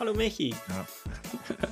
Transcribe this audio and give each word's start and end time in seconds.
Hallo 0.00 0.14
Michi. 0.14 0.50
Ja. 0.68 0.86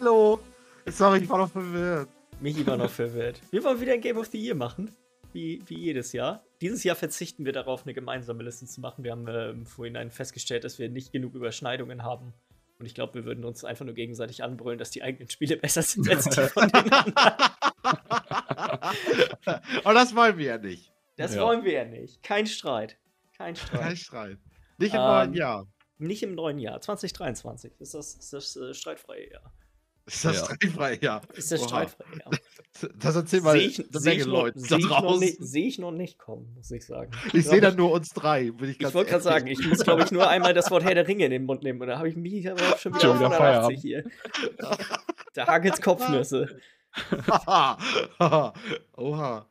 Hallo. 0.00 0.38
Sorry, 0.86 1.20
ich 1.20 1.28
war 1.28 1.38
noch 1.38 1.50
verwirrt. 1.50 2.08
Michi 2.40 2.66
war 2.66 2.76
noch 2.76 2.90
verwirrt. 2.90 3.40
Wir 3.50 3.64
wollen 3.64 3.80
wieder 3.80 3.94
ein 3.94 4.00
Game 4.02 4.18
of 4.18 4.26
the 4.26 4.38
Year 4.38 4.54
machen. 4.54 4.94
Wie, 5.32 5.62
wie 5.66 5.78
jedes 5.78 6.12
Jahr. 6.12 6.44
Dieses 6.60 6.84
Jahr 6.84 6.94
verzichten 6.96 7.44
wir 7.44 7.52
darauf, 7.52 7.82
eine 7.84 7.94
gemeinsame 7.94 8.42
Liste 8.42 8.66
zu 8.66 8.80
machen. 8.80 9.02
Wir 9.04 9.12
haben 9.12 9.26
äh, 9.26 9.50
im 9.50 9.66
Vorhinein 9.66 10.10
festgestellt, 10.10 10.64
dass 10.64 10.78
wir 10.78 10.88
nicht 10.88 11.12
genug 11.12 11.34
Überschneidungen 11.34 12.02
haben. 12.04 12.32
Und 12.78 12.86
ich 12.86 12.94
glaube, 12.94 13.14
wir 13.14 13.24
würden 13.24 13.44
uns 13.44 13.64
einfach 13.64 13.84
nur 13.86 13.94
gegenseitig 13.94 14.42
anbrüllen, 14.44 14.78
dass 14.78 14.90
die 14.90 15.02
eigenen 15.02 15.28
Spiele 15.30 15.56
besser 15.62 15.82
sind 15.82 16.08
als 16.08 16.24
die 16.24 16.40
von 16.42 16.68
den 16.68 16.92
anderen. 16.92 17.14
Aber 19.84 19.94
das 19.94 20.14
wollen 20.14 20.36
wir 20.38 20.44
ja 20.46 20.58
nicht. 20.58 20.92
Das 21.16 21.34
Ja. 21.34 21.42
wollen 21.42 21.64
wir 21.64 21.72
ja 21.72 21.84
nicht. 21.86 22.22
Kein 22.22 22.46
Streit. 22.46 22.98
Kein 23.36 23.56
Streit. 23.56 23.80
Kein 23.80 23.96
Streit. 23.96 24.38
Nicht 24.78 24.92
im 24.94 25.00
Ähm, 25.00 25.06
neuen 25.06 25.34
Jahr. 25.34 25.66
Nicht 25.98 26.22
im 26.22 26.34
neuen 26.34 26.58
Jahr. 26.58 26.80
2023 26.80 27.72
ist 27.80 27.94
das, 27.94 28.14
ist 28.14 28.32
das 28.32 28.56
äh, 28.56 28.74
streitfreie 28.74 29.30
Jahr. 29.30 29.52
Ist 30.06 30.24
das 30.24 30.36
ja. 30.36 30.44
streitfrei? 30.44 30.98
Ja. 31.00 31.20
Ist 31.34 31.50
das 31.50 31.60
Oha. 31.60 31.68
streitfreie 31.68 32.18
Jahr. 32.18 32.30
Das 32.98 33.16
erzählt 33.16 33.42
mal 33.42 33.52
Sehe 33.56 33.68
ich, 33.68 33.78
eine 33.78 33.88
seh 33.98 34.10
ich, 34.10 34.18
Menge 34.18 34.30
Leute 34.30 34.60
seh 34.60 34.68
da 34.68 34.76
draußen. 34.76 35.20
nicht, 35.20 35.38
seh 35.40 35.66
ich 35.66 35.78
noch 35.78 35.92
nicht 35.92 36.18
kommen, 36.18 36.52
muss 36.54 36.70
ich 36.70 36.84
sagen. 36.84 37.10
Ich 37.32 37.46
sehe 37.46 37.62
dann 37.62 37.74
nur 37.74 37.90
uns 37.90 38.10
drei. 38.10 38.50
Bin 38.50 38.68
ich 38.68 38.78
Ich 38.78 38.92
wollte 38.92 39.12
gerade 39.12 39.24
sagen, 39.24 39.46
ich 39.46 39.66
muss, 39.66 39.82
glaube 39.82 40.02
ich, 40.02 40.10
nur 40.10 40.28
einmal 40.28 40.52
das 40.52 40.70
Wort 40.70 40.84
Herr 40.84 40.94
der 40.94 41.08
Ringe 41.08 41.24
in 41.24 41.30
den 41.30 41.46
Mund 41.46 41.62
nehmen. 41.62 41.80
Und 41.80 41.86
da 41.86 41.96
habe 41.96 42.10
ich 42.10 42.16
mich 42.16 42.50
aber 42.50 42.76
schon 42.76 42.92
wieder, 42.92 43.00
Schon 43.00 43.10
auf 43.12 43.20
wieder 43.20 43.40
180 43.40 43.80
hier. 43.80 44.04
Da 45.32 45.46
hagelt's 45.46 45.80
Kopfnüsse. 45.80 46.58
Oha. 48.98 49.46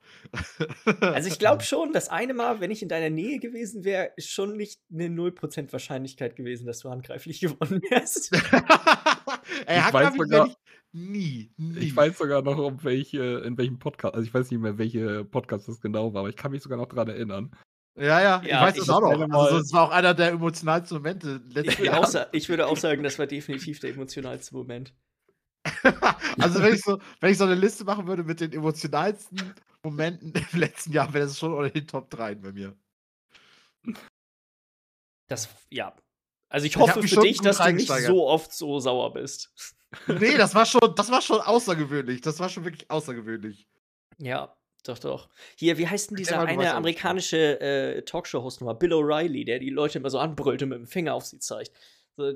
Also 0.99 1.27
ich 1.29 1.39
glaube 1.39 1.63
schon, 1.63 1.93
das 1.93 2.09
eine 2.09 2.33
Mal, 2.33 2.59
wenn 2.59 2.71
ich 2.71 2.81
in 2.81 2.89
deiner 2.89 3.09
Nähe 3.09 3.39
gewesen 3.39 3.83
wäre, 3.83 4.11
ist 4.17 4.29
schon 4.31 4.55
nicht 4.57 4.79
eine 4.93 5.07
0% 5.07 5.71
Wahrscheinlichkeit 5.71 6.35
gewesen, 6.35 6.65
dass 6.65 6.79
du 6.79 6.89
handgreiflich 6.89 7.39
gewonnen 7.41 7.81
wärst. 7.89 8.31
Ey, 9.65 9.79
Ich 9.79 9.93
weiß 9.93 10.13
ich 10.13 10.21
sogar- 10.21 10.45
nicht. 10.47 10.57
Nie, 10.97 11.51
nie. 11.57 11.79
Ich 11.79 11.95
weiß 11.95 12.17
sogar 12.17 12.41
noch, 12.41 12.57
um 12.57 12.81
welche, 12.85 13.21
in 13.45 13.57
welchem 13.57 13.79
Podcast, 13.79 14.15
also 14.15 14.25
ich 14.25 14.33
weiß 14.33 14.49
nicht 14.49 14.61
mehr, 14.61 14.77
welche 14.77 15.25
Podcast 15.25 15.67
das 15.67 15.81
genau 15.81 16.13
war, 16.13 16.21
aber 16.21 16.29
ich 16.29 16.37
kann 16.37 16.51
mich 16.51 16.63
sogar 16.63 16.77
noch 16.77 16.87
dran 16.87 17.09
erinnern. 17.09 17.51
Ja, 17.97 18.21
ja, 18.21 18.41
ich 18.41 18.49
Ja, 18.49 18.61
weiß 18.61 18.75
ich 18.75 18.79
das 18.79 18.89
auch 18.89 19.01
noch. 19.01 19.09
Also, 19.11 19.59
das 19.59 19.73
war 19.73 19.83
auch 19.83 19.91
einer 19.91 20.13
der 20.13 20.29
emotionalsten 20.29 20.97
Momente 20.97 21.41
Ich 21.53 21.79
würde, 21.79 21.97
auch, 21.99 22.13
ich 22.31 22.47
würde 22.47 22.67
auch 22.67 22.77
sagen, 22.77 23.03
das 23.03 23.19
war 23.19 23.27
definitiv 23.27 23.79
der 23.81 23.89
emotionalste 23.91 24.55
Moment. 24.55 24.93
also, 26.39 26.61
wenn 26.61 26.75
ich, 26.75 26.81
so, 26.81 26.99
wenn 27.19 27.31
ich 27.31 27.37
so 27.37 27.45
eine 27.45 27.55
Liste 27.55 27.83
machen 27.83 28.07
würde 28.07 28.23
mit 28.23 28.39
den 28.39 28.53
emotionalsten 28.53 29.55
Momenten 29.83 30.33
im 30.53 30.59
letzten 30.59 30.91
Jahr, 30.91 31.13
wäre 31.13 31.25
das 31.25 31.39
schon 31.39 31.53
unter 31.53 31.69
den 31.69 31.87
Top 31.87 32.09
3 32.09 32.35
bei 32.35 32.51
mir. 32.51 32.75
Das, 35.27 35.49
ja. 35.69 35.95
Also 36.49 36.67
ich 36.67 36.73
Ich 36.73 36.77
hoffe 36.77 37.01
mich 37.01 37.13
für 37.13 37.21
dich, 37.21 37.41
dass 37.41 37.57
du 37.57 37.73
nicht 37.73 37.91
so 37.91 38.27
oft 38.27 38.53
so 38.53 38.79
sauer 38.79 39.13
bist. 39.13 39.53
Nee, 40.07 40.35
das 40.35 40.53
war 40.53 40.65
schon, 40.65 40.93
das 40.97 41.09
war 41.09 41.21
schon 41.21 41.39
außergewöhnlich. 41.39 42.19
Das 42.19 42.37
war 42.39 42.49
schon 42.49 42.65
wirklich 42.65 42.91
außergewöhnlich. 42.91 43.65
Ja, 44.17 44.53
doch, 44.83 44.99
doch. 44.99 45.29
Hier, 45.55 45.77
wie 45.77 45.87
heißt 45.87 46.09
denn 46.09 46.17
dieser 46.17 46.37
mal, 46.37 46.47
eine 46.47 46.73
amerikanische 46.73 47.61
äh, 47.61 48.01
Talkshow-Host 48.03 48.59
nochmal? 48.59 48.75
Bill 48.75 48.91
O'Reilly, 48.91 49.45
der 49.45 49.59
die 49.59 49.69
Leute 49.69 49.99
immer 49.99 50.09
so 50.09 50.19
anbrüllt 50.19 50.61
und 50.63 50.69
mit 50.69 50.79
dem 50.79 50.87
Finger 50.87 51.13
auf 51.13 51.25
sie 51.25 51.39
zeigt. 51.39 51.71
So, 52.17 52.33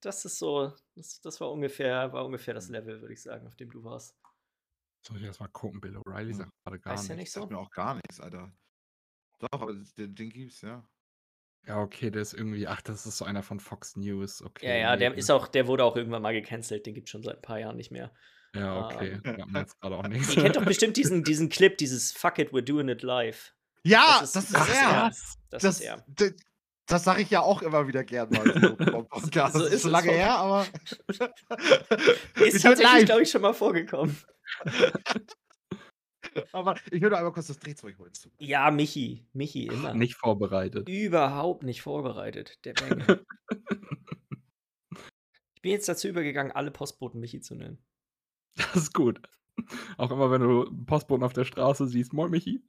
das 0.00 0.24
ist 0.24 0.38
so, 0.38 0.72
das, 0.94 1.20
das 1.20 1.40
war 1.40 1.50
ungefähr, 1.50 2.12
war 2.12 2.24
ungefähr 2.24 2.54
das 2.54 2.68
Level, 2.68 3.00
würde 3.00 3.14
ich 3.14 3.22
sagen, 3.22 3.46
auf 3.46 3.56
dem 3.56 3.70
du 3.70 3.82
warst. 3.84 4.16
Soll 5.06 5.16
ich 5.18 5.24
erst 5.24 5.40
mal 5.40 5.48
gucken? 5.48 5.80
Bill 5.80 5.96
O'Reilly 5.96 6.30
Hm. 6.30 6.34
sagt 6.38 6.50
gerade 6.64 6.78
gar 6.80 6.92
Heißt 6.94 7.08
ja 7.08 7.16
nichts. 7.16 7.30
nicht 7.30 7.32
Sagt 7.32 7.48
so? 7.48 7.54
mir 7.54 7.58
auch 7.58 7.70
gar 7.70 7.94
nichts, 7.94 8.20
Alter. 8.20 8.52
Doch, 9.40 9.48
aber 9.52 9.72
das- 9.74 9.94
den, 9.94 10.14
den 10.14 10.30
gibt's, 10.30 10.60
ja. 10.60 10.86
Ja, 11.66 11.80
okay, 11.80 12.10
der 12.10 12.22
ist 12.22 12.34
irgendwie, 12.34 12.66
ach, 12.66 12.80
das 12.82 13.06
ist 13.06 13.18
so 13.18 13.24
einer 13.24 13.42
von 13.44 13.60
Fox 13.60 13.94
News, 13.96 14.42
okay. 14.42 14.66
Ja, 14.66 14.74
ja, 14.76 14.96
der 14.96 15.14
ist 15.14 15.30
auch, 15.30 15.46
der 15.46 15.68
wurde 15.68 15.84
auch 15.84 15.94
irgendwann 15.96 16.22
mal 16.22 16.32
gecancelt, 16.32 16.86
den 16.86 16.94
gibt 16.94 17.06
es 17.06 17.10
schon 17.12 17.22
seit 17.22 17.36
ein 17.36 17.42
paar 17.42 17.58
Jahren 17.60 17.76
nicht 17.76 17.92
mehr. 17.92 18.12
Ja, 18.54 18.84
okay, 18.86 19.12
ähm, 19.12 19.36
sagt 19.38 19.50
mir 19.50 19.58
jetzt 19.60 19.80
gerade 19.80 19.96
auch 19.96 20.02
nichts. 20.08 20.34
Ihr 20.36 20.42
kennt 20.42 20.56
doch 20.56 20.64
bestimmt 20.64 20.96
diesen, 20.96 21.22
diesen 21.24 21.48
Clip, 21.48 21.78
dieses 21.78 22.12
Fuck 22.12 22.38
it, 22.40 22.50
we're 22.50 22.62
doing 22.62 22.88
it 22.88 23.02
live. 23.02 23.54
Ja, 23.84 24.18
Das 24.20 24.32
das 24.32 24.44
ist- 24.46 24.54
das 24.54 24.68
ist 24.68 24.74
er. 24.74 24.90
er. 24.90 25.08
Das, 25.08 25.38
Das, 25.50 25.64
ist 25.64 25.80
er. 25.80 26.04
Das, 26.86 27.04
sage 27.04 27.22
ich 27.22 27.30
ja 27.30 27.40
auch 27.40 27.62
immer 27.62 27.86
wieder 27.86 28.04
gern 28.04 28.28
mal. 28.30 28.60
So 28.60 29.04
Podcast. 29.08 29.54
So 29.54 29.64
ist 29.64 29.72
ist 29.72 29.84
lange 29.84 30.10
her, 30.10 30.36
aber. 30.36 30.66
Ist 32.36 32.62
tatsächlich, 32.62 33.06
glaube 33.06 33.22
ich, 33.22 33.30
schon 33.30 33.42
mal 33.42 33.54
vorgekommen. 33.54 34.16
Aber 36.52 36.76
ich 36.90 37.02
würde 37.02 37.16
einmal 37.16 37.32
kurz 37.32 37.48
das 37.48 37.58
Drehzeug 37.58 37.98
holen. 37.98 38.12
Ja, 38.38 38.70
Michi. 38.70 39.26
Michi, 39.32 39.66
immer. 39.66 39.94
Nicht 39.94 40.16
vorbereitet. 40.16 40.88
Überhaupt 40.88 41.62
nicht 41.62 41.82
vorbereitet. 41.82 42.58
Der 42.64 42.74
Bengel. 42.74 43.24
ich 45.54 45.62
bin 45.62 45.72
jetzt 45.72 45.88
dazu 45.88 46.08
übergegangen, 46.08 46.52
alle 46.52 46.70
Postboten 46.70 47.20
Michi 47.20 47.40
zu 47.40 47.54
nennen. 47.54 47.84
Das 48.56 48.76
ist 48.76 48.94
gut. 48.94 49.20
Auch 49.96 50.10
immer, 50.10 50.30
wenn 50.30 50.40
du 50.40 50.66
einen 50.66 50.86
Postboten 50.86 51.24
auf 51.24 51.32
der 51.32 51.44
Straße 51.44 51.86
siehst, 51.86 52.12
moin 52.12 52.30
Michi. 52.30 52.62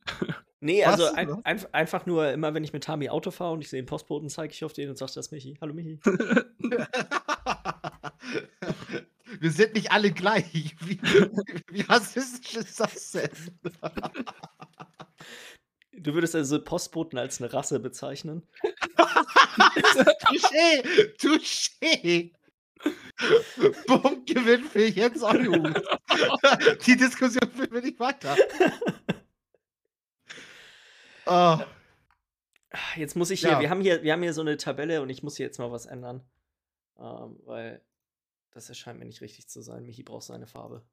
Nee, 0.60 0.84
Was? 0.86 1.00
also 1.00 1.14
ein, 1.16 1.46
einf 1.46 1.68
einfach 1.72 2.06
nur 2.06 2.32
immer, 2.32 2.54
wenn 2.54 2.64
ich 2.64 2.74
mit 2.74 2.84
Tami 2.86 3.10
Auto 3.10 3.32
fahre 3.32 3.54
und 3.54 3.62
ich 3.62 3.70
sehe 3.70 3.80
einen 3.80 3.88
Postboten, 3.88 4.30
zeige 4.30 4.54
ich 4.54 4.64
auf 4.64 4.74
den 4.74 4.90
und 4.90 4.98
sage, 4.98 5.12
das 5.16 5.28
ist 5.28 5.32
Michi. 5.32 5.58
Hallo 5.60 5.74
Michi. 5.74 6.00
Wir 9.40 9.52
sind 9.52 9.74
nicht 9.74 9.92
alle 9.92 10.12
gleich. 10.12 10.76
Wie, 10.80 11.00
wie 11.68 11.82
rassistisch 11.82 12.56
ist 12.56 12.80
das 12.80 13.12
denn? 13.12 13.30
Du 15.92 16.14
würdest 16.14 16.36
also 16.36 16.64
Postboten 16.64 17.18
als 17.18 17.42
eine 17.42 17.52
Rasse 17.52 17.80
bezeichnen? 17.80 18.44
Touché! 18.98 20.84
Touché! 21.18 22.32
Punktgewinn 23.88 24.64
für 24.66 24.86
Jens 24.86 25.22
Ollu. 25.24 25.74
Die 26.86 26.98
Diskussion 26.98 27.50
führen 27.52 27.72
wir 27.72 27.82
nicht 27.82 28.00
weiter. 28.00 28.36
Oh, 31.26 31.58
Jetzt 32.96 33.16
muss 33.16 33.30
ich 33.30 33.42
hier, 33.42 33.52
Ja. 33.52 33.60
wir 33.62 33.70
haben 33.70 33.82
hier, 33.82 34.02
wir 34.04 34.12
haben 34.14 34.24
hier 34.24 34.34
so 34.34 34.42
eine 34.42 34.58
Tabelle 34.58 35.02
und 35.02 35.10
ich 35.10 35.22
muss 35.24 35.38
hier 35.38 35.46
jetzt 35.46 35.60
mal 35.60 35.72
was 35.72 35.86
ändern. 35.86 36.28
Ähm, 36.98 37.40
weil 37.46 37.82
das 38.52 38.70
erscheint 38.70 39.00
mir 39.00 39.06
nicht 39.06 39.22
richtig 39.22 39.48
zu 39.48 39.62
sein. 39.62 39.86
Michi 39.86 40.04
braucht 40.04 40.24
seine 40.26 40.48
Farbe. 40.48 40.84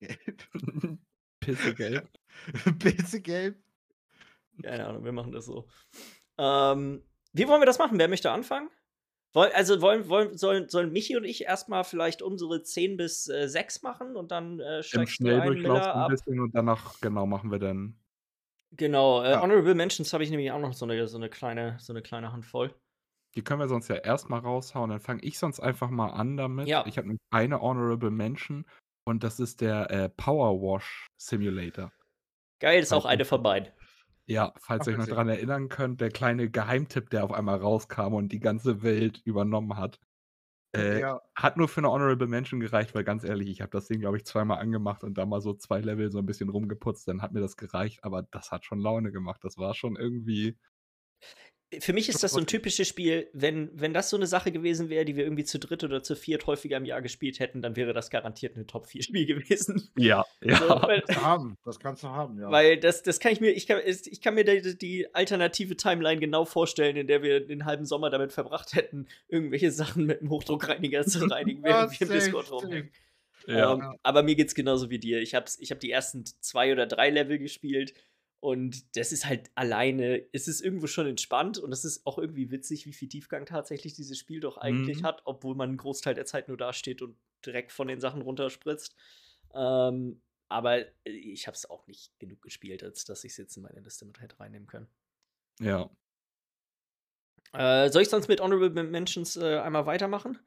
Pisse 1.40 1.74
gelb. 1.74 2.08
Pilzegelb. 2.78 3.62
Keine 4.62 4.86
Ahnung, 4.86 5.04
wir 5.04 5.12
machen 5.12 5.32
das 5.32 5.46
so. 5.46 5.68
Ähm, 6.38 7.02
wie 7.32 7.48
wollen 7.48 7.60
wir 7.62 7.66
das 7.66 7.78
machen? 7.78 7.98
Wer 7.98 8.08
möchte 8.08 8.30
anfangen? 8.30 8.70
Also 9.34 9.80
wollen, 9.80 10.08
wollen, 10.08 10.36
sollen, 10.36 10.68
sollen 10.68 10.92
Michi 10.92 11.16
und 11.16 11.24
ich 11.24 11.44
erstmal 11.44 11.84
vielleicht 11.84 12.20
unsere 12.20 12.62
10 12.62 12.96
bis 12.98 13.28
äh, 13.28 13.48
6 13.48 13.82
machen 13.82 14.14
und 14.16 14.30
dann 14.30 14.60
äh, 14.60 14.78
Im 14.78 14.82
steigst 14.82 14.94
du 14.94 15.00
ein, 15.00 15.06
Schnelldurchlauf 15.06 15.78
Miller, 15.78 15.94
ein 15.94 16.00
ab? 16.02 16.10
bisschen 16.10 16.40
und 16.40 16.54
danach, 16.54 17.00
genau, 17.00 17.24
machen 17.26 17.50
wir 17.50 17.58
dann. 17.58 17.98
Genau, 18.72 19.22
äh, 19.22 19.30
Ja. 19.32 19.42
Honorable 19.42 19.74
Mentions 19.74 20.12
habe 20.12 20.24
ich 20.24 20.30
nämlich 20.30 20.50
auch 20.52 20.60
noch 20.60 20.74
so 20.74 20.84
eine, 20.84 21.06
so 21.08 21.16
eine 21.16 21.28
kleine, 21.30 21.76
so 21.80 21.92
eine 21.92 22.02
kleine 22.02 22.32
Handvoll. 22.32 22.74
Die 23.34 23.42
können 23.42 23.60
wir 23.60 23.68
sonst 23.68 23.88
ja 23.88 23.96
erstmal 23.96 24.40
raushauen. 24.40 24.90
Dann 24.90 25.00
fange 25.00 25.22
ich 25.22 25.38
sonst 25.38 25.60
einfach 25.60 25.88
mal 25.88 26.08
an 26.10 26.36
damit. 26.36 26.68
Ja. 26.68 26.84
Ich 26.86 26.98
habe 26.98 27.08
nämlich 27.08 27.22
eine 27.30 27.60
Honorable 27.60 28.10
Mention 28.10 28.66
und 29.04 29.24
das 29.24 29.40
ist 29.40 29.62
der 29.62 29.90
äh, 29.90 30.08
Power 30.10 30.60
Wash 30.60 31.06
Simulator. 31.18 31.90
Geil, 32.60 32.82
ist 32.82 32.92
auch 32.92 33.06
eine 33.06 33.24
von 33.24 33.42
beiden. 33.42 33.72
Ja, 34.26 34.52
falls 34.58 34.86
ihr 34.86 34.92
euch 34.92 34.98
noch 34.98 35.06
daran 35.08 35.28
erinnern 35.28 35.68
könnt, 35.68 36.00
der 36.00 36.10
kleine 36.10 36.48
Geheimtipp, 36.50 37.10
der 37.10 37.24
auf 37.24 37.32
einmal 37.32 37.58
rauskam 37.58 38.14
und 38.14 38.30
die 38.32 38.40
ganze 38.40 38.82
Welt 38.82 39.20
übernommen 39.24 39.76
hat. 39.76 39.98
Äh, 40.74 41.00
Ja. 41.00 41.20
Hat 41.36 41.56
nur 41.56 41.68
für 41.68 41.80
eine 41.80 41.90
Honorable 41.90 42.28
Mention 42.28 42.60
gereicht, 42.60 42.94
weil 42.94 43.04
ganz 43.04 43.24
ehrlich, 43.24 43.48
ich 43.50 43.60
habe 43.62 43.70
das 43.70 43.88
Ding, 43.88 44.00
glaube 44.00 44.18
ich, 44.18 44.24
zweimal 44.26 44.58
angemacht 44.60 45.04
und 45.04 45.18
da 45.18 45.26
mal 45.26 45.40
so 45.40 45.54
zwei 45.54 45.80
Level 45.80 46.10
so 46.12 46.18
ein 46.18 46.26
bisschen 46.26 46.50
rumgeputzt, 46.50 47.08
dann 47.08 47.22
hat 47.22 47.32
mir 47.32 47.40
das 47.40 47.56
gereicht, 47.56 48.04
aber 48.04 48.22
das 48.24 48.52
hat 48.52 48.64
schon 48.64 48.80
Laune 48.80 49.12
gemacht. 49.12 49.42
Das 49.44 49.58
war 49.58 49.74
schon 49.74 49.96
irgendwie. 49.96 50.58
Für 51.80 51.92
mich 51.92 52.08
ist 52.08 52.22
das 52.22 52.32
so 52.32 52.40
ein 52.40 52.46
typisches 52.46 52.86
Spiel, 52.86 53.28
wenn, 53.32 53.70
wenn 53.72 53.94
das 53.94 54.10
so 54.10 54.16
eine 54.16 54.26
Sache 54.26 54.52
gewesen 54.52 54.88
wäre, 54.88 55.04
die 55.04 55.16
wir 55.16 55.24
irgendwie 55.24 55.44
zu 55.44 55.58
dritt 55.58 55.84
oder 55.84 56.02
zu 56.02 56.14
viert 56.16 56.46
häufiger 56.46 56.76
im 56.76 56.84
Jahr 56.84 57.00
gespielt 57.00 57.40
hätten, 57.40 57.62
dann 57.62 57.76
wäre 57.76 57.92
das 57.92 58.10
garantiert 58.10 58.56
ein 58.56 58.66
Top-4-Spiel 58.66 59.26
gewesen. 59.26 59.90
Ja, 59.96 60.24
ja. 60.42 60.56
So, 60.56 60.68
weil, 60.68 61.02
Kannst 61.02 61.20
du 61.20 61.22
haben. 61.22 61.58
Das 61.64 61.80
kannst 61.80 62.02
du 62.02 62.08
haben, 62.08 62.38
ja. 62.40 62.50
weil 62.50 62.78
das, 62.78 63.02
das 63.02 63.20
kann 63.20 63.32
ich 63.32 63.40
mir, 63.40 63.50
ich 63.50 63.66
kann, 63.66 63.80
ich 63.84 64.20
kann 64.20 64.34
mir 64.34 64.44
die, 64.44 64.76
die 64.76 65.14
alternative 65.14 65.76
Timeline 65.76 66.20
genau 66.20 66.44
vorstellen, 66.44 66.96
in 66.96 67.06
der 67.06 67.22
wir 67.22 67.40
den 67.46 67.64
halben 67.64 67.86
Sommer 67.86 68.10
damit 68.10 68.32
verbracht 68.32 68.74
hätten, 68.74 69.06
irgendwelche 69.28 69.70
Sachen 69.70 70.06
mit 70.06 70.20
dem 70.20 70.30
Hochdruckreiniger 70.30 71.04
zu 71.06 71.24
reinigen, 71.26 71.62
während 71.62 71.98
wir 71.98 72.06
im 72.06 72.12
Discord 72.12 72.50
rumhängen. 72.52 72.90
ja. 73.46 73.72
Ähm, 73.72 73.96
aber 74.02 74.22
mir 74.22 74.34
geht's 74.34 74.54
genauso 74.54 74.90
wie 74.90 74.98
dir. 74.98 75.20
Ich 75.20 75.34
habe 75.34 75.46
ich 75.58 75.70
hab 75.70 75.80
die 75.80 75.90
ersten 75.90 76.24
zwei 76.40 76.72
oder 76.72 76.86
drei 76.86 77.10
Level 77.10 77.38
gespielt 77.38 77.94
und 78.42 78.96
das 78.96 79.12
ist 79.12 79.24
halt 79.24 79.52
alleine, 79.54 80.26
es 80.32 80.48
ist 80.48 80.62
irgendwo 80.62 80.88
schon 80.88 81.06
entspannt 81.06 81.58
und 81.58 81.70
es 81.70 81.84
ist 81.84 82.04
auch 82.06 82.18
irgendwie 82.18 82.50
witzig, 82.50 82.86
wie 82.86 82.92
viel 82.92 83.08
Tiefgang 83.08 83.46
tatsächlich 83.46 83.94
dieses 83.94 84.18
Spiel 84.18 84.40
doch 84.40 84.56
eigentlich 84.58 85.02
Mhm. 85.02 85.04
hat, 85.04 85.22
obwohl 85.26 85.54
man 85.54 85.68
einen 85.70 85.78
Großteil 85.78 86.14
der 86.14 86.24
Zeit 86.26 86.48
nur 86.48 86.56
dasteht 86.56 87.02
und 87.02 87.16
direkt 87.46 87.70
von 87.70 87.86
den 87.86 88.00
Sachen 88.00 88.20
runterspritzt. 88.20 88.96
Ähm, 89.54 90.22
aber 90.48 90.80
äh, 90.80 91.10
ich 91.10 91.46
habe 91.46 91.54
es 91.54 91.70
auch 91.70 91.86
nicht 91.86 92.18
genug 92.18 92.42
gespielt, 92.42 92.82
als 92.82 93.04
dass 93.04 93.22
ich 93.22 93.30
es 93.32 93.36
jetzt 93.38 93.56
in 93.56 93.62
meine 93.62 93.80
Liste 93.80 94.04
mit 94.06 94.20
hätte 94.20 94.40
reinnehmen 94.40 94.66
können. 94.66 94.88
ja. 95.60 95.90
Äh, 97.52 97.90
soll 97.90 98.02
ich 98.02 98.08
sonst 98.08 98.28
mit 98.28 98.40
Honorable 98.40 98.82
Mentions 98.84 99.36
äh, 99.36 99.58
einmal 99.58 99.86
weitermachen? 99.86 100.38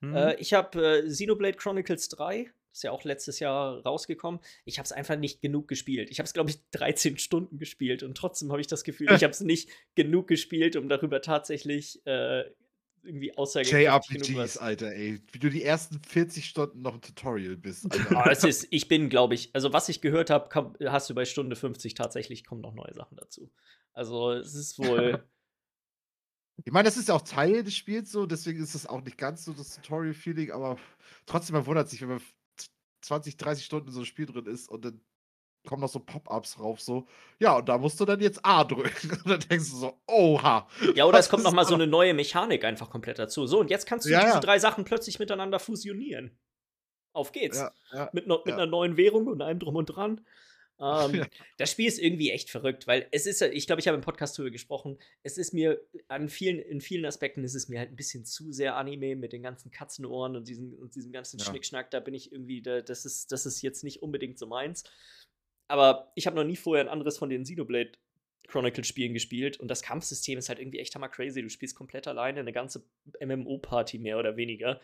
Mhm. 0.00 0.14
Äh, 0.14 0.34
ich 0.36 0.54
habe 0.54 0.98
äh, 1.00 1.08
Xenoblade 1.08 1.56
Chronicles 1.56 2.08
3, 2.08 2.52
ist 2.74 2.82
ja 2.82 2.90
auch 2.90 3.04
letztes 3.04 3.38
Jahr 3.38 3.80
rausgekommen. 3.82 4.40
Ich 4.64 4.78
habe 4.78 4.84
es 4.84 4.92
einfach 4.92 5.16
nicht 5.16 5.40
genug 5.40 5.68
gespielt. 5.68 6.10
Ich 6.10 6.18
habe 6.18 6.26
es, 6.26 6.34
glaube 6.34 6.50
ich, 6.50 6.58
13 6.72 7.18
Stunden 7.18 7.58
gespielt 7.58 8.02
und 8.02 8.16
trotzdem 8.16 8.50
habe 8.50 8.60
ich 8.60 8.66
das 8.66 8.84
Gefühl, 8.84 9.12
ich 9.12 9.22
habe 9.24 9.32
es 9.32 9.40
nicht 9.40 9.70
genug 9.94 10.26
gespielt, 10.26 10.76
um 10.76 10.88
darüber 10.88 11.22
tatsächlich 11.22 12.04
äh, 12.06 12.44
irgendwie 13.04 13.36
aussagekräftig 13.36 14.22
genug 14.22 14.42
was. 14.42 14.58
Alter, 14.58 14.92
ey. 14.92 15.20
Wie 15.30 15.38
du 15.38 15.50
die 15.50 15.62
ersten 15.62 16.00
40 16.02 16.46
Stunden 16.46 16.82
noch 16.82 16.94
im 16.94 17.00
Tutorial 17.00 17.56
bist, 17.56 17.86
Alter. 18.16 18.30
es 18.30 18.44
ist, 18.44 18.66
ich 18.70 18.88
bin, 18.88 19.08
glaube 19.08 19.34
ich, 19.34 19.50
also 19.54 19.72
was 19.72 19.88
ich 19.88 20.00
gehört 20.00 20.30
habe, 20.30 20.74
hast 20.86 21.08
du 21.08 21.14
bei 21.14 21.24
Stunde 21.24 21.54
50 21.54 21.94
tatsächlich 21.94 22.44
kommen 22.44 22.60
noch 22.60 22.74
neue 22.74 22.94
Sachen 22.94 23.16
dazu. 23.16 23.50
Also 23.92 24.32
es 24.32 24.54
ist 24.54 24.78
wohl. 24.78 25.24
Ich 26.64 26.72
meine, 26.72 26.84
das 26.84 26.96
ist 26.96 27.08
ja 27.08 27.16
auch 27.16 27.22
Teil 27.22 27.64
des 27.64 27.74
Spiels 27.74 28.12
so, 28.12 28.26
deswegen 28.26 28.62
ist 28.62 28.76
es 28.76 28.86
auch 28.86 29.02
nicht 29.02 29.18
ganz 29.18 29.44
so 29.44 29.52
das 29.52 29.74
Tutorial-Feeling, 29.74 30.52
aber 30.52 30.78
trotzdem, 31.26 31.54
man 31.54 31.66
wundert 31.66 31.90
sich, 31.90 32.00
wenn 32.00 32.08
man 32.10 32.22
20, 33.04 33.36
30 33.36 33.64
Stunden 33.64 33.88
in 33.88 33.92
so 33.92 34.00
einem 34.00 34.06
Spiel 34.06 34.26
drin 34.26 34.46
ist 34.46 34.68
und 34.68 34.84
dann 34.84 35.00
kommen 35.66 35.80
noch 35.80 35.88
so 35.88 36.00
Pop-Ups 36.00 36.60
rauf, 36.60 36.80
so, 36.80 37.06
ja, 37.38 37.56
und 37.56 37.68
da 37.68 37.78
musst 37.78 37.98
du 37.98 38.04
dann 38.04 38.20
jetzt 38.20 38.44
A 38.44 38.64
drücken. 38.64 39.10
Und 39.10 39.28
dann 39.30 39.40
denkst 39.40 39.70
du 39.70 39.76
so, 39.76 40.00
oha. 40.06 40.68
Ja, 40.94 41.06
oder 41.06 41.18
es 41.18 41.28
kommt 41.28 41.40
ist 41.40 41.44
noch 41.44 41.52
mal 41.52 41.64
so 41.64 41.74
eine 41.74 41.86
neue 41.86 42.14
Mechanik 42.14 42.64
einfach 42.64 42.90
komplett 42.90 43.18
dazu. 43.18 43.46
So, 43.46 43.60
und 43.60 43.70
jetzt 43.70 43.86
kannst 43.86 44.06
du 44.06 44.10
Ja, 44.10 44.20
diese 44.20 44.34
ja. 44.34 44.40
drei 44.40 44.58
Sachen 44.58 44.84
plötzlich 44.84 45.18
miteinander 45.18 45.58
fusionieren. 45.58 46.38
Auf 47.12 47.32
geht's. 47.32 47.64
Ja. 47.92 48.10
Mit, 48.12 48.26
no, 48.26 48.42
mit 48.44 48.54
einer 48.54 48.66
neuen 48.66 48.96
Währung 48.96 49.26
und 49.26 49.40
allem 49.40 49.58
drum 49.58 49.76
und 49.76 49.86
dran. 49.86 50.26
Ähm. 50.80 51.24
Das 51.56 51.70
Spiel 51.70 51.86
ist 51.86 52.00
irgendwie 52.00 52.30
echt 52.30 52.50
verrückt, 52.50 52.86
weil 52.86 53.06
es 53.12 53.26
ist, 53.26 53.40
ich 53.40 53.66
glaube, 53.66 53.80
ich 53.80 53.86
habe 53.86 53.96
im 53.96 54.02
Podcast 54.02 54.36
darüber 54.36 54.50
gesprochen, 54.50 54.98
es 55.22 55.38
ist 55.38 55.54
mir 55.54 55.80
an 56.08 56.28
vielen, 56.28 56.58
in 56.58 56.80
vielen 56.80 57.04
Aspekten 57.04 57.44
ist 57.44 57.54
es 57.54 57.68
mir 57.68 57.78
halt 57.78 57.90
ein 57.90 57.96
bisschen 57.96 58.24
zu 58.24 58.52
sehr 58.52 58.76
Anime 58.76 59.14
mit 59.14 59.32
den 59.32 59.42
ganzen 59.42 59.70
Katzenohren 59.70 60.34
und 60.34 60.48
diesem, 60.48 60.74
und 60.74 60.94
diesem 60.96 61.12
ganzen 61.12 61.38
Ja. 61.38 61.44
Schnickschnack. 61.44 61.90
Da 61.90 62.00
bin 62.00 62.14
ich 62.14 62.32
irgendwie, 62.32 62.60
da, 62.60 62.80
das, 62.80 63.04
ist, 63.04 63.30
das 63.30 63.46
ist 63.46 63.62
jetzt 63.62 63.84
nicht 63.84 64.02
unbedingt 64.02 64.38
so 64.38 64.46
meins. 64.46 64.84
Aber 65.68 66.12
ich 66.14 66.26
habe 66.26 66.36
noch 66.36 66.44
nie 66.44 66.56
vorher 66.56 66.84
ein 66.84 66.90
anderes 66.90 67.18
von 67.18 67.30
den 67.30 67.44
Xenoblade 67.44 67.92
Chronicle-Spielen 68.48 69.14
gespielt 69.14 69.58
und 69.58 69.68
das 69.68 69.80
Kampfsystem 69.82 70.38
ist 70.38 70.48
halt 70.48 70.58
irgendwie 70.58 70.78
echt 70.78 70.94
hammer 70.94 71.08
crazy. 71.08 71.40
Du 71.40 71.48
spielst 71.48 71.74
komplett 71.74 72.06
alleine 72.06 72.40
eine 72.40 72.52
ganze 72.52 72.84
MMO-Party 73.24 73.98
mehr 73.98 74.18
oder 74.18 74.36
weniger. 74.36 74.80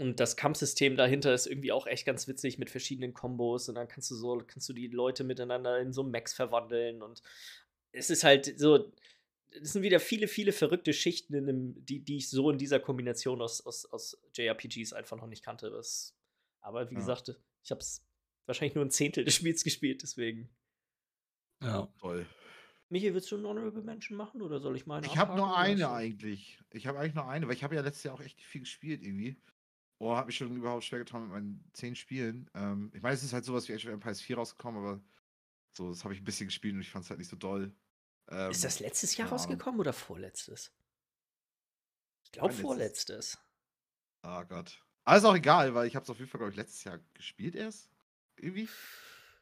Und 0.00 0.18
das 0.18 0.34
Kampfsystem 0.34 0.96
dahinter 0.96 1.34
ist 1.34 1.46
irgendwie 1.46 1.72
auch 1.72 1.86
echt 1.86 2.06
ganz 2.06 2.26
witzig 2.26 2.56
mit 2.56 2.70
verschiedenen 2.70 3.12
Kombos 3.12 3.68
und 3.68 3.74
dann 3.74 3.86
kannst 3.86 4.10
du 4.10 4.14
so, 4.14 4.42
kannst 4.46 4.66
du 4.66 4.72
die 4.72 4.86
Leute 4.86 5.24
miteinander 5.24 5.78
in 5.78 5.92
so 5.92 6.02
Mechs 6.02 6.32
verwandeln 6.32 7.02
und 7.02 7.20
es 7.92 8.08
ist 8.08 8.24
halt 8.24 8.58
so, 8.58 8.90
es 9.50 9.74
sind 9.74 9.82
wieder 9.82 10.00
viele, 10.00 10.26
viele 10.26 10.52
verrückte 10.52 10.94
Schichten, 10.94 11.34
in 11.34 11.46
dem, 11.46 11.84
die, 11.84 12.00
die 12.02 12.16
ich 12.16 12.30
so 12.30 12.50
in 12.50 12.56
dieser 12.56 12.80
Kombination 12.80 13.42
aus, 13.42 13.60
aus, 13.66 13.84
aus 13.92 14.18
JRPGs 14.34 14.94
einfach 14.94 15.18
noch 15.18 15.26
nicht 15.26 15.44
kannte. 15.44 15.68
Das, 15.68 16.16
aber 16.62 16.88
wie 16.88 16.94
Ja. 16.94 17.00
gesagt, 17.00 17.34
ich 17.62 17.70
habe 17.70 17.82
es 17.82 18.02
wahrscheinlich 18.46 18.76
nur 18.76 18.86
ein 18.86 18.90
Zehntel 18.90 19.24
des 19.24 19.34
Spiels 19.34 19.64
gespielt, 19.64 20.02
deswegen. 20.02 20.48
ja. 21.62 21.92
Toll. 21.98 22.24
Michi, 22.88 23.12
willst 23.12 23.30
du 23.30 23.36
einen 23.36 23.44
Honorable 23.44 23.82
Mention 23.82 24.16
machen 24.16 24.40
oder 24.40 24.60
soll 24.60 24.76
ich 24.76 24.86
meine 24.86 25.06
Ich 25.06 25.18
habe 25.18 25.36
nur 25.36 25.56
eine 25.58 25.90
eigentlich. 25.90 26.58
Ich 26.72 26.86
habe 26.86 26.98
eigentlich 26.98 27.14
nur 27.14 27.28
eine, 27.28 27.46
weil 27.46 27.54
ich 27.54 27.62
habe 27.62 27.74
ja 27.74 27.82
letztes 27.82 28.04
Jahr 28.04 28.14
auch 28.14 28.20
echt 28.22 28.40
viel 28.40 28.62
gespielt 28.62 29.02
irgendwie. 29.02 29.36
Oh, 30.02 30.16
habe 30.16 30.28
mich 30.28 30.36
schon 30.38 30.56
überhaupt 30.56 30.82
schwer 30.84 30.98
getan 31.00 31.24
mit 31.24 31.30
meinen 31.30 31.70
zehn 31.74 31.94
Spielen. 31.94 32.50
Ähm, 32.54 32.90
ich 32.94 33.02
meine, 33.02 33.14
es 33.14 33.22
ist 33.22 33.34
halt 33.34 33.44
sowas 33.44 33.68
wie 33.68 33.74
Age 33.74 33.84
of 33.86 33.92
Empires 33.92 34.22
4 34.22 34.36
rausgekommen, 34.38 34.82
aber 34.82 35.00
so, 35.72 35.90
das 35.90 36.04
habe 36.04 36.14
ich 36.14 36.20
ein 36.20 36.24
bisschen 36.24 36.46
gespielt 36.46 36.74
und 36.74 36.80
ich 36.80 36.90
fand 36.90 37.04
es 37.04 37.10
halt 37.10 37.18
nicht 37.18 37.28
so 37.28 37.36
doll. 37.36 37.70
Ähm, 38.28 38.50
Ist 38.50 38.64
das 38.64 38.80
letztes 38.80 39.16
Jahr 39.18 39.28
Ahnung. 39.28 39.38
rausgekommen 39.38 39.78
oder 39.78 39.92
vorletztes? 39.92 40.72
Ich 42.24 42.32
glaube 42.32 42.54
vorletztes. 42.54 43.38
Ah 44.22 44.42
Gott. 44.44 44.82
Aber 45.04 45.16
ist 45.18 45.24
auch 45.24 45.34
egal, 45.34 45.74
weil 45.74 45.86
ich 45.86 45.96
habe 45.96 46.04
es 46.04 46.10
auf 46.10 46.18
jeden 46.18 46.30
Fall, 46.30 46.38
glaube 46.38 46.52
ich, 46.52 46.56
letztes 46.56 46.84
Jahr 46.84 46.98
gespielt 47.12 47.54
erst. 47.54 47.90
Irgendwie. 48.36 48.68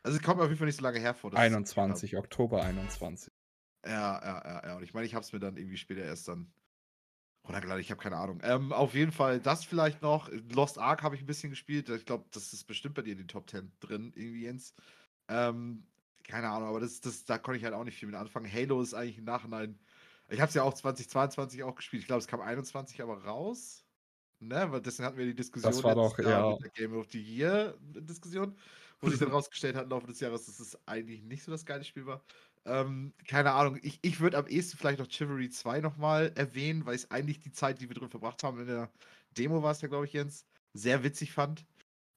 Also 0.02 0.18
es 0.18 0.24
kommt 0.24 0.38
mir 0.38 0.44
auf 0.44 0.48
jeden 0.48 0.58
Fall 0.58 0.66
nicht 0.66 0.78
so 0.78 0.82
lange 0.82 0.98
hervor. 0.98 1.30
dass 1.30 1.40
ich 1.40 1.46
es 1.46 1.52
gespielt 1.52 1.76
hab. 1.76 1.84
21, 1.84 2.16
Oktober 2.16 2.62
21. 2.64 3.32
Ja, 3.84 3.90
ja, 3.92 4.42
ja, 4.44 4.66
ja. 4.68 4.76
Und 4.76 4.82
ich 4.82 4.92
meine, 4.92 5.06
ich 5.06 5.14
habe 5.14 5.24
es 5.24 5.32
mir 5.32 5.38
dann 5.38 5.56
irgendwie 5.56 5.76
später 5.76 6.02
erst 6.02 6.26
dann 6.28 6.50
runtergeladen. 7.48 7.80
Ich 7.80 7.90
habe 7.90 8.00
keine 8.00 8.16
Ahnung. 8.16 8.40
Ähm, 8.42 8.72
auf 8.72 8.94
jeden 8.94 9.12
Fall 9.12 9.40
das 9.40 9.64
vielleicht 9.64 10.02
noch. 10.02 10.30
Lost 10.52 10.78
Ark 10.78 11.02
habe 11.02 11.16
ich 11.16 11.22
ein 11.22 11.26
bisschen 11.26 11.50
gespielt. 11.50 11.88
Ich 11.88 12.04
glaube, 12.04 12.24
das 12.30 12.52
ist 12.52 12.64
bestimmt 12.64 12.94
bei 12.94 13.02
dir 13.02 13.12
in 13.12 13.18
den 13.18 13.28
Top 13.28 13.50
10 13.50 13.72
drin, 13.80 14.12
irgendwie, 14.14 14.44
Jens. 14.44 14.74
Ähm, 15.28 15.84
keine 16.24 16.50
Ahnung, 16.50 16.68
aber 16.68 16.80
das, 16.80 17.00
das, 17.00 17.24
da 17.24 17.38
konnte 17.38 17.58
ich 17.58 17.64
halt 17.64 17.74
auch 17.74 17.84
nicht 17.84 17.98
viel 17.98 18.08
mit 18.08 18.16
anfangen. 18.16 18.52
Halo 18.52 18.82
ist 18.82 18.94
eigentlich 18.94 19.18
im 19.18 19.24
Nachhinein. 19.24 19.78
Ich 20.28 20.40
habe 20.40 20.48
es 20.48 20.54
ja 20.54 20.62
auch 20.62 20.74
2022 20.74 21.62
auch 21.62 21.74
gespielt. 21.74 22.02
Ich 22.02 22.06
glaube, 22.06 22.20
es 22.20 22.26
kam 22.26 22.40
21 22.40 23.00
aber 23.00 23.24
raus. 23.24 23.84
Ne, 24.40 24.70
weil 24.70 24.80
deswegen 24.80 25.06
hatten 25.06 25.18
wir 25.18 25.24
die 25.24 25.34
Diskussion 25.34 25.82
war 25.82 25.96
letztes 25.96 26.24
doch, 26.24 26.30
ja. 26.30 26.50
mit 26.50 26.62
der 26.62 26.70
Game 26.70 26.96
of 26.96 27.08
the 27.10 27.20
Year 27.20 27.74
Diskussion, 27.80 28.56
wo 29.00 29.10
sich 29.10 29.18
dann 29.18 29.30
rausgestellt 29.32 29.74
hat 29.74 29.84
im 29.84 29.90
Laufe 29.90 30.06
des 30.06 30.20
Jahres, 30.20 30.46
dass 30.46 30.60
es 30.60 30.78
eigentlich 30.86 31.24
nicht 31.24 31.42
so 31.42 31.50
das 31.50 31.66
geile 31.66 31.82
Spiel 31.82 32.06
war. 32.06 32.22
Ähm, 32.64 33.14
keine 33.26 33.52
Ahnung, 33.52 33.78
ich, 33.82 33.98
ich 34.02 34.20
würde 34.20 34.36
am 34.38 34.46
ehesten 34.46 34.78
vielleicht 34.78 34.98
noch 34.98 35.08
Chivalry 35.08 35.50
2 35.50 35.80
nochmal 35.80 36.32
erwähnen, 36.36 36.86
weil 36.86 36.96
ich 36.96 37.10
eigentlich 37.12 37.40
die 37.40 37.52
Zeit, 37.52 37.80
die 37.80 37.88
wir 37.88 37.94
drin 37.96 38.10
verbracht 38.10 38.42
haben, 38.42 38.60
in 38.60 38.66
der 38.66 38.92
Demo 39.36 39.62
war 39.62 39.72
es 39.72 39.80
ja, 39.80 39.88
glaube 39.88 40.06
ich, 40.06 40.12
Jens, 40.12 40.46
sehr 40.72 41.02
witzig 41.04 41.32
fand. 41.32 41.66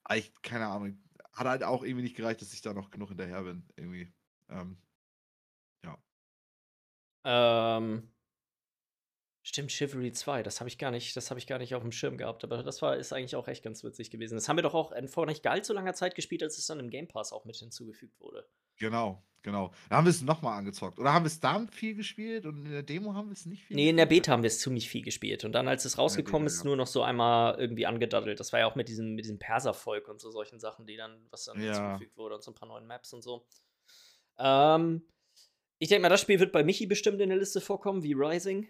Aber 0.04 0.18
ich, 0.18 0.34
keine 0.44 0.68
Ahnung, 0.68 1.04
hat 1.34 1.48
halt 1.48 1.64
auch 1.64 1.84
irgendwie 1.84 2.04
nicht 2.04 2.16
gereicht, 2.18 2.42
dass 2.42 2.54
ich 2.54 2.62
da 2.62 2.74
noch 2.74 2.92
genug 2.92 3.10
hinterher 3.10 3.44
bin, 3.44 3.68
irgendwie. 3.78 4.14
Ähm, 4.50 4.80
Ähm, 7.24 8.11
stimmt, 9.44 9.72
Chivalry 9.72 10.12
2, 10.12 10.44
das 10.44 10.60
habe 10.60 10.68
ich 10.70 10.78
gar 10.78 10.92
nicht, 10.92 11.16
das 11.16 11.30
habe 11.32 11.40
ich 11.40 11.48
gar 11.48 11.58
nicht 11.58 11.74
auf 11.76 11.82
dem 11.82 11.92
Schirm 11.92 12.18
gehabt, 12.18 12.44
aber 12.44 12.62
das 12.64 12.82
war, 12.82 12.96
ist 12.98 13.12
eigentlich 13.14 13.36
auch 13.36 13.48
echt 13.48 13.64
ganz 13.64 13.84
witzig 13.84 14.12
gewesen. 14.12 14.36
Das 14.36 14.48
haben 14.48 14.58
wir 14.58 14.64
doch 14.64 14.74
auch 14.76 14.94
vor 15.08 15.26
nicht 15.26 15.46
allzu 15.48 15.74
langer 15.74 15.94
Zeit 15.94 16.16
gespielt, 16.16 16.44
als 16.44 16.58
es 16.58 16.68
dann 16.68 16.80
im 16.80 16.90
Game 16.90 17.08
Pass 17.08 17.32
auch 17.34 17.46
mit 17.46 17.56
hinzugefügt 17.56 18.20
wurde. 18.20 18.48
genau, 18.78 19.24
genau. 19.42 19.72
Da 19.90 19.98
haben 19.98 20.06
wir 20.06 20.12
es 20.12 20.22
nochmal 20.22 20.60
angezockt. 20.60 21.00
Oder 21.00 21.14
haben 21.14 21.24
wir 21.24 21.28
es 21.28 21.40
da 21.40 21.66
viel 21.72 21.96
gespielt 21.96 22.46
und 22.46 22.66
in 22.66 22.72
der 22.72 22.84
Demo 22.84 23.14
haben 23.16 23.30
wir 23.30 23.34
es 23.34 23.46
nicht 23.48 23.64
viel 23.66 23.76
Nee, 23.76 23.90
in 23.90 23.98
der 23.98 24.06
gespielt? 24.06 24.24
Beta 24.26 24.32
haben 24.34 24.44
wir 24.44 24.48
es 24.48 24.60
ziemlich 24.60 24.90
viel 24.90 25.02
gespielt. 25.02 25.44
Und 25.44 25.54
dann, 25.54 25.68
als 25.68 25.86
es 25.86 25.98
rausgekommen 25.98 26.46
Beta, 26.46 26.54
ist, 26.54 26.60
ja. 26.60 26.66
nur 26.66 26.76
noch 26.78 26.88
so 26.88 27.02
einmal 27.02 27.60
irgendwie 27.60 27.86
angedaddelt. 27.88 28.40
Das 28.40 28.54
war 28.54 28.60
ja 28.60 28.68
auch 28.68 28.76
mit 28.76 28.88
diesem, 28.90 29.16
mit 29.16 29.26
diesem 29.26 29.40
Perservolk 29.40 30.08
und 30.08 30.22
so 30.22 30.30
solchen 30.30 30.60
Sachen, 30.60 30.86
die 30.86 30.98
dann, 30.98 31.26
was 31.32 31.46
dann 31.46 31.60
Ja. 31.60 31.74
hinzugefügt 31.74 32.16
wurde 32.18 32.36
und 32.36 32.44
so 32.44 32.52
ein 32.52 32.56
paar 32.56 32.68
neuen 32.68 32.86
Maps 32.86 33.12
und 33.14 33.22
so. 33.24 33.48
Ähm, 34.38 35.04
ich 35.80 35.90
denke 35.90 36.04
mal, 36.04 36.10
das 36.10 36.22
Spiel 36.22 36.40
wird 36.40 36.52
bei 36.52 36.64
Michi 36.64 36.86
bestimmt 36.86 37.20
in 37.22 37.30
der 37.30 37.38
Liste 37.40 37.60
vorkommen, 37.62 38.04
wie 38.04 38.14
Rising. 38.14 38.68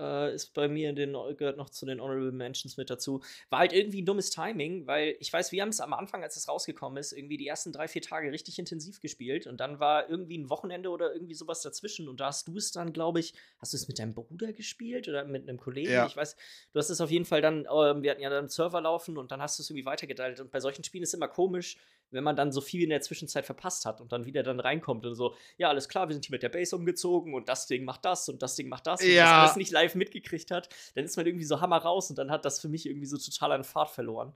Äh, 0.00 0.34
ist 0.34 0.54
bei 0.54 0.66
mir 0.66 0.90
in 0.90 0.96
den, 0.96 1.12
gehört 1.36 1.58
noch 1.58 1.68
zu 1.68 1.84
den 1.84 2.00
Honorable 2.00 2.32
Mentions 2.32 2.76
mit 2.78 2.88
dazu. 2.88 3.22
War 3.50 3.58
halt 3.60 3.72
irgendwie 3.72 4.00
ein 4.00 4.06
dummes 4.06 4.30
Timing, 4.30 4.86
weil 4.86 5.16
ich 5.20 5.30
weiß, 5.30 5.52
wir 5.52 5.60
haben 5.60 5.68
es 5.68 5.80
am 5.80 5.92
Anfang, 5.92 6.22
als 6.22 6.36
es 6.36 6.48
rausgekommen 6.48 6.96
ist, 6.96 7.12
irgendwie 7.12 7.36
die 7.36 7.46
ersten 7.46 7.70
drei, 7.72 7.86
vier 7.86 8.00
Tage 8.00 8.32
richtig 8.32 8.58
intensiv 8.58 9.00
gespielt 9.00 9.46
und 9.46 9.58
dann 9.58 9.78
war 9.78 10.08
irgendwie 10.08 10.38
ein 10.38 10.48
Wochenende 10.48 10.88
oder 10.88 11.12
irgendwie 11.12 11.34
sowas 11.34 11.60
dazwischen 11.60 12.08
und 12.08 12.20
da 12.20 12.26
hast 12.26 12.48
du 12.48 12.56
es 12.56 12.72
dann, 12.72 12.92
glaube 12.92 13.20
ich, 13.20 13.34
hast 13.58 13.74
du 13.74 13.76
es 13.76 13.88
mit 13.88 13.98
deinem 13.98 14.14
Bruder 14.14 14.52
gespielt 14.52 15.06
oder 15.08 15.24
mit 15.24 15.48
einem 15.48 15.58
Kollegen? 15.58 15.90
Ja. 15.90 16.06
Ich 16.06 16.16
weiß, 16.16 16.36
du 16.72 16.78
hast 16.78 16.88
es 16.88 17.00
auf 17.00 17.10
jeden 17.10 17.26
Fall 17.26 17.42
dann, 17.42 17.66
ähm, 17.70 18.02
wir 18.02 18.10
hatten 18.10 18.22
ja 18.22 18.30
dann 18.30 18.40
einen 18.40 18.48
Server 18.48 18.80
laufen 18.80 19.18
und 19.18 19.30
dann 19.30 19.42
hast 19.42 19.58
du 19.58 19.62
es 19.62 19.70
irgendwie 19.70 19.84
weitergeteilt 19.84 20.40
und 20.40 20.50
bei 20.50 20.60
solchen 20.60 20.84
Spielen 20.84 21.02
ist 21.02 21.12
immer 21.12 21.28
komisch, 21.28 21.76
wenn 22.10 22.24
man 22.24 22.36
dann 22.36 22.52
so 22.52 22.60
viel 22.60 22.82
in 22.82 22.90
der 22.90 23.00
Zwischenzeit 23.00 23.46
verpasst 23.46 23.86
hat 23.86 24.00
und 24.00 24.12
dann 24.12 24.26
wieder 24.26 24.42
dann 24.42 24.60
reinkommt 24.60 25.06
und 25.06 25.14
so, 25.14 25.34
ja, 25.58 25.68
alles 25.68 25.88
klar, 25.88 26.08
wir 26.08 26.14
sind 26.14 26.24
hier 26.26 26.34
mit 26.34 26.42
der 26.42 26.48
Base 26.48 26.74
umgezogen 26.76 27.34
und 27.34 27.48
das 27.48 27.66
Ding 27.66 27.84
macht 27.84 28.04
das 28.04 28.28
und 28.28 28.42
das 28.42 28.56
Ding 28.56 28.68
macht 28.68 28.86
das 28.86 29.00
und 29.02 29.08
Ja. 29.10 29.24
das 29.24 29.32
alles 29.48 29.56
nicht 29.56 29.70
live 29.72 29.94
mitgekriegt 29.94 30.50
hat, 30.50 30.68
dann 30.94 31.04
ist 31.04 31.16
man 31.16 31.26
irgendwie 31.26 31.44
so 31.44 31.60
hammer 31.60 31.78
raus 31.78 32.10
und 32.10 32.16
dann 32.18 32.30
hat 32.30 32.44
das 32.44 32.60
für 32.60 32.68
mich 32.68 32.86
irgendwie 32.86 33.06
so 33.06 33.16
total 33.18 33.52
an 33.52 33.64
Fahrt 33.64 33.90
verloren. 33.90 34.32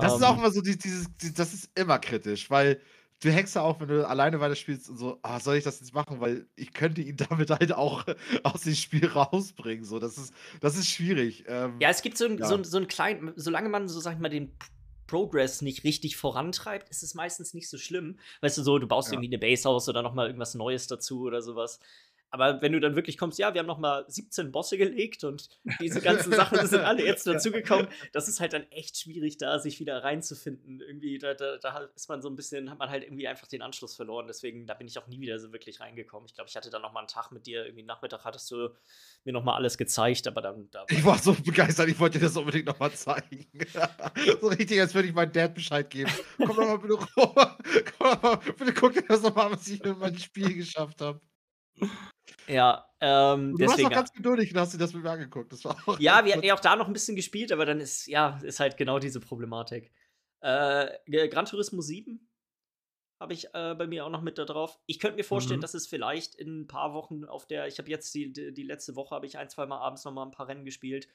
Das 0.00 0.14
ist 0.14 0.22
Ähm, 0.22 0.28
auch 0.28 0.38
immer 0.38 0.50
so, 0.50 0.60
die- 0.60 0.78
dieses, 0.78 1.06
die- 1.20 1.34
das 1.34 1.52
ist 1.52 1.70
immer 1.76 1.98
kritisch, 1.98 2.48
weil 2.48 2.80
du 3.22 3.30
hängst 3.30 3.54
ja 3.56 3.62
auch, 3.62 3.80
wenn 3.80 3.88
du 3.88 4.08
alleine 4.08 4.40
weiterspielst 4.40 4.88
und 4.88 4.96
so, 4.96 5.18
ah, 5.22 5.40
soll 5.40 5.56
ich 5.56 5.64
das 5.64 5.80
jetzt 5.80 5.92
machen, 5.92 6.20
weil 6.20 6.46
ich 6.56 6.72
könnte 6.72 7.02
ihn 7.02 7.16
damit 7.48 7.50
halt 7.50 7.72
auch 7.72 8.04
aus 8.44 8.62
dem 8.62 8.74
Spiel 8.74 9.06
rausbringen. 9.06 9.84
So, 9.84 9.98
das 9.98 10.16
ist, 10.16 10.32
das 10.60 10.76
ist 10.76 10.88
schwierig. 10.88 11.44
Ähm, 11.48 11.76
Ja, 11.80 11.90
es 11.90 12.02
gibt 12.02 12.16
so, 12.16 12.24
ein, 12.26 12.38
Ja. 12.38 12.46
so, 12.46 12.62
so 12.62 12.76
einen 12.76 12.86
kleinen, 12.88 13.32
solange 13.36 13.68
man 13.68 13.88
so, 13.88 13.98
sag 14.00 14.14
ich 14.14 14.20
mal, 14.20 14.28
den 14.28 14.56
Progress 15.10 15.60
nicht 15.60 15.82
richtig 15.82 16.16
vorantreibt, 16.16 16.88
ist 16.88 17.02
es 17.02 17.14
meistens 17.14 17.52
nicht 17.52 17.68
so 17.68 17.78
schlimm. 17.78 18.18
Weißt 18.42 18.56
du, 18.58 18.62
so, 18.62 18.78
du 18.78 18.86
baust 18.86 19.08
Ja. 19.08 19.14
irgendwie 19.14 19.28
eine 19.30 19.38
Base 19.38 19.68
aus 19.68 19.88
oder 19.88 20.02
nochmal 20.02 20.26
irgendwas 20.28 20.54
Neues 20.54 20.86
dazu 20.86 21.22
oder 21.22 21.42
sowas. 21.42 21.80
Aber 22.30 22.62
wenn 22.62 22.72
du 22.72 22.80
dann 22.80 22.94
wirklich 22.94 23.18
kommst, 23.18 23.38
ja, 23.38 23.54
wir 23.54 23.58
haben 23.58 23.66
nochmal 23.66 24.04
17 24.08 24.52
Bosse 24.52 24.78
gelegt 24.78 25.24
und 25.24 25.48
diese 25.80 26.00
ganzen 26.00 26.32
Sachen 26.32 26.64
sind 26.66 26.80
alle 26.80 27.04
jetzt 27.04 27.26
dazugekommen, 27.26 27.88
das 28.12 28.28
ist 28.28 28.40
halt 28.40 28.52
dann 28.52 28.62
echt 28.70 28.98
schwierig, 28.98 29.36
da 29.36 29.58
sich 29.58 29.80
wieder 29.80 30.02
reinzufinden. 30.04 30.80
Irgendwie, 30.80 31.18
da, 31.18 31.34
da, 31.34 31.58
da 31.58 31.90
ist 31.94 32.08
man 32.08 32.22
so 32.22 32.30
ein 32.30 32.36
bisschen, 32.36 32.70
hat 32.70 32.78
man 32.78 32.88
halt 32.88 33.02
irgendwie 33.02 33.26
einfach 33.26 33.48
den 33.48 33.62
Anschluss 33.62 33.96
verloren. 33.96 34.26
Deswegen, 34.28 34.66
da 34.66 34.74
bin 34.74 34.86
ich 34.86 34.98
auch 34.98 35.08
nie 35.08 35.20
wieder 35.20 35.38
so 35.38 35.52
wirklich 35.52 35.80
reingekommen. 35.80 36.26
Ich 36.26 36.34
glaube, 36.34 36.48
ich 36.48 36.56
hatte 36.56 36.70
dann 36.70 36.82
nochmal 36.82 37.02
einen 37.02 37.08
Tag 37.08 37.32
mit 37.32 37.46
dir, 37.46 37.64
irgendwie 37.64 37.82
Nachmittag 37.82 38.24
hattest 38.24 38.50
du 38.50 38.70
mir 39.24 39.32
nochmal 39.32 39.56
alles 39.56 39.76
gezeigt, 39.76 40.28
aber 40.28 40.40
dann. 40.40 40.70
Da 40.70 40.84
Ich 40.88 41.04
war 41.04 41.18
so 41.18 41.34
begeistert, 41.34 41.88
ich 41.88 41.98
wollte 41.98 42.18
dir 42.18 42.26
das 42.26 42.36
unbedingt 42.36 42.66
nochmal 42.66 42.92
zeigen. 42.92 43.46
so 44.40 44.48
richtig, 44.48 44.80
als 44.80 44.94
würde 44.94 45.08
ich 45.08 45.14
meinem 45.14 45.32
Dad 45.32 45.54
Bescheid 45.54 45.88
geben. 45.90 46.10
Komm 46.36 46.48
doch 46.48 46.56
mal 46.56 46.78
bitte 46.78 46.94
rüber. 46.94 47.58
Komm 47.98 48.10
doch 48.10 48.22
mal, 48.22 48.36
bitte 48.36 48.72
guck 48.72 48.92
dir 48.92 49.02
das 49.02 49.22
nochmal 49.22 49.46
an, 49.46 49.52
was 49.52 49.66
ich 49.66 49.82
mit 49.82 49.98
meinem 49.98 50.18
Spiel 50.18 50.54
geschafft 50.54 51.00
habe. 51.00 51.20
Ja, 52.48 52.86
Ähm, 53.00 53.56
Du 53.56 53.66
warst 53.66 53.82
doch 53.82 53.90
ganz 53.90 54.12
geduldig 54.12 54.52
und 54.52 54.60
hast 54.60 54.74
dir 54.74 54.78
das 54.78 54.92
mit 54.92 55.02
mir 55.02 55.10
angeguckt. 55.10 55.52
Das 55.52 55.64
war 55.64 55.76
auch 55.86 55.98
ja, 55.98 56.24
wir 56.24 56.34
hatten 56.34 56.44
ja 56.44 56.54
auch 56.54 56.60
da 56.60 56.76
noch 56.76 56.86
ein 56.86 56.92
bisschen 56.92 57.16
gespielt, 57.16 57.50
aber 57.52 57.64
dann 57.64 57.80
ist, 57.80 58.06
ja, 58.06 58.38
ist 58.42 58.60
halt 58.60 58.76
genau 58.76 58.98
diese 58.98 59.20
Problematik. 59.20 59.90
Äh, 60.40 61.28
Gran 61.28 61.46
Turismo 61.46 61.80
7 61.80 62.26
habe 63.20 63.34
ich 63.34 63.46
äh, 63.54 63.74
bei 63.74 63.86
mir 63.86 64.06
auch 64.06 64.10
noch 64.10 64.22
mit 64.22 64.38
da 64.38 64.44
drauf. 64.46 64.78
Ich 64.86 64.98
könnte 64.98 65.16
mir 65.16 65.24
vorstellen, 65.24 65.58
Mhm. 65.60 65.62
dass 65.62 65.74
es 65.74 65.86
vielleicht 65.86 66.34
in 66.34 66.60
ein 66.62 66.66
paar 66.66 66.94
Wochen 66.94 67.24
auf 67.24 67.46
der, 67.46 67.66
ich 67.66 67.78
habe 67.78 67.90
jetzt 67.90 68.14
die, 68.14 68.32
die, 68.32 68.52
die 68.52 68.62
letzte 68.62 68.96
Woche, 68.96 69.14
habe 69.14 69.26
ich 69.26 69.36
ein, 69.38 69.48
zwei 69.50 69.66
Mal 69.66 69.78
abends 69.78 70.04
noch 70.04 70.12
mal 70.12 70.24
ein 70.24 70.30
paar 70.30 70.48
Rennen 70.48 70.64
gespielt. 70.64 71.08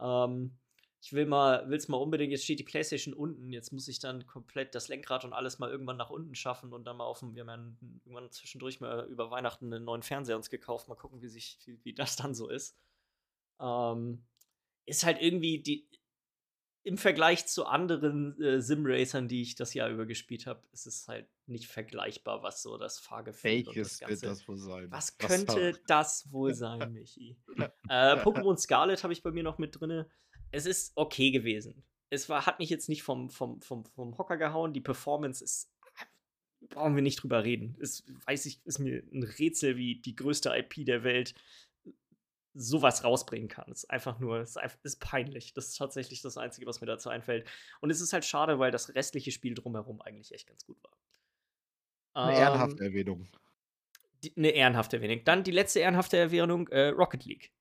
Ähm, 0.00 0.56
ich 1.02 1.12
will 1.14 1.24
mal, 1.26 1.68
will's 1.70 1.88
mal 1.88 1.96
unbedingt, 1.96 2.30
jetzt 2.30 2.44
steht 2.44 2.58
die 2.58 2.64
Playstation 2.64 3.14
unten, 3.14 3.52
jetzt 3.52 3.72
muss 3.72 3.88
ich 3.88 3.98
dann 4.00 4.26
komplett 4.26 4.74
das 4.74 4.88
Lenkrad 4.88 5.24
und 5.24 5.32
alles 5.32 5.58
mal 5.58 5.70
irgendwann 5.70 5.96
nach 5.96 6.10
unten 6.10 6.34
schaffen 6.34 6.72
und 6.72 6.84
dann 6.84 6.98
mal 6.98 7.04
auf 7.04 7.20
dem, 7.20 7.34
wir 7.34 7.46
haben 7.46 7.78
ja 7.80 7.88
irgendwann 8.04 8.30
zwischendurch 8.30 8.80
mal 8.80 9.06
über 9.08 9.30
Weihnachten 9.30 9.72
einen 9.72 9.84
neuen 9.84 10.02
Fernseher 10.02 10.36
uns 10.36 10.50
gekauft, 10.50 10.88
mal 10.88 10.96
gucken, 10.96 11.22
wie 11.22 11.28
sich, 11.28 11.58
wie, 11.64 11.78
wie 11.84 11.94
das 11.94 12.16
dann 12.16 12.34
so 12.34 12.48
ist. 12.48 12.76
Ähm, 13.60 14.24
ist 14.84 15.04
halt 15.04 15.22
irgendwie 15.22 15.60
die, 15.62 15.88
im 16.82 16.96
Vergleich 16.96 17.46
zu 17.46 17.66
anderen 17.66 18.40
äh, 18.40 18.60
Sim-Racern, 18.60 19.28
die 19.28 19.42
ich 19.42 19.54
das 19.54 19.74
Jahr 19.74 19.90
über 19.90 20.06
gespielt 20.06 20.46
habe, 20.46 20.62
ist 20.72 20.86
es 20.86 21.08
halt 21.08 21.28
nicht 21.46 21.66
vergleichbar, 21.66 22.42
was 22.42 22.62
so 22.62 22.78
das 22.78 22.98
Fahrgefühl 22.98 23.66
und 23.66 23.66
das 23.68 23.74
Welches 23.76 24.00
wird 24.00 24.10
Ganze. 24.10 24.26
das 24.26 24.48
wohl 24.48 24.56
sein? 24.58 24.90
Was 24.90 25.14
Was 25.18 25.28
könnte 25.28 25.72
war- 25.72 25.80
das 25.86 26.32
wohl 26.32 26.54
sein, 26.54 26.92
Michi? 26.92 27.36
äh, 27.88 28.16
Pokémon 28.22 28.56
Scarlet 28.56 29.02
habe 29.02 29.12
ich 29.12 29.22
bei 29.22 29.30
mir 29.30 29.42
noch 29.42 29.58
mit 29.58 29.78
drin. 29.78 30.06
Es 30.52 30.66
ist 30.66 30.92
okay 30.96 31.30
gewesen. 31.30 31.82
Es 32.10 32.28
war, 32.28 32.46
hat 32.46 32.58
mich 32.58 32.70
jetzt 32.70 32.88
nicht 32.88 33.02
vom, 33.02 33.30
vom, 33.30 33.60
vom, 33.62 33.84
vom 33.84 34.18
Hocker 34.18 34.36
gehauen. 34.36 34.72
Die 34.72 34.80
Performance 34.80 35.44
ist. 35.44 35.70
Brauchen 36.68 36.94
wir 36.94 37.02
nicht 37.02 37.22
drüber 37.22 37.42
reden. 37.44 37.76
Es 37.80 38.04
weiß 38.26 38.46
ich, 38.46 38.60
ist 38.66 38.78
mir 38.80 39.02
ein 39.12 39.22
Rätsel, 39.22 39.76
wie 39.76 39.96
die 40.00 40.14
größte 40.14 40.50
IP 40.56 40.84
der 40.84 41.04
Welt 41.04 41.34
sowas 42.52 43.04
rausbringen 43.04 43.48
kann. 43.48 43.70
Es 43.70 43.84
ist 43.84 43.90
einfach 43.90 44.18
nur, 44.18 44.40
es 44.40 44.56
ist, 44.82 44.98
peinlich. 45.00 45.54
Das 45.54 45.68
ist 45.68 45.76
tatsächlich 45.76 46.20
das 46.20 46.36
Einzige, 46.36 46.66
was 46.66 46.80
mir 46.80 46.86
dazu 46.88 47.08
einfällt. 47.08 47.48
Und 47.80 47.90
es 47.90 48.00
ist 48.00 48.12
halt 48.12 48.24
schade, 48.24 48.58
weil 48.58 48.72
das 48.72 48.94
restliche 48.94 49.30
Spiel 49.30 49.54
drumherum 49.54 50.00
eigentlich 50.02 50.34
echt 50.34 50.48
ganz 50.48 50.66
gut 50.66 50.82
war. 50.82 50.92
Eine 52.12 52.32
Ähm, 52.36 52.42
ehrenhafte 52.42 52.84
Erwähnung. 52.84 53.28
die- 54.24 54.36
eine 54.36 54.50
ehrenhafte 54.50 54.96
Erwähnung. 54.96 55.24
Dann 55.24 55.44
die 55.44 55.52
letzte 55.52 55.78
ehrenhafte 55.78 56.16
Erwähnung, 56.18 56.66
äh, 56.68 56.88
Rocket 56.88 57.24
League. 57.24 57.52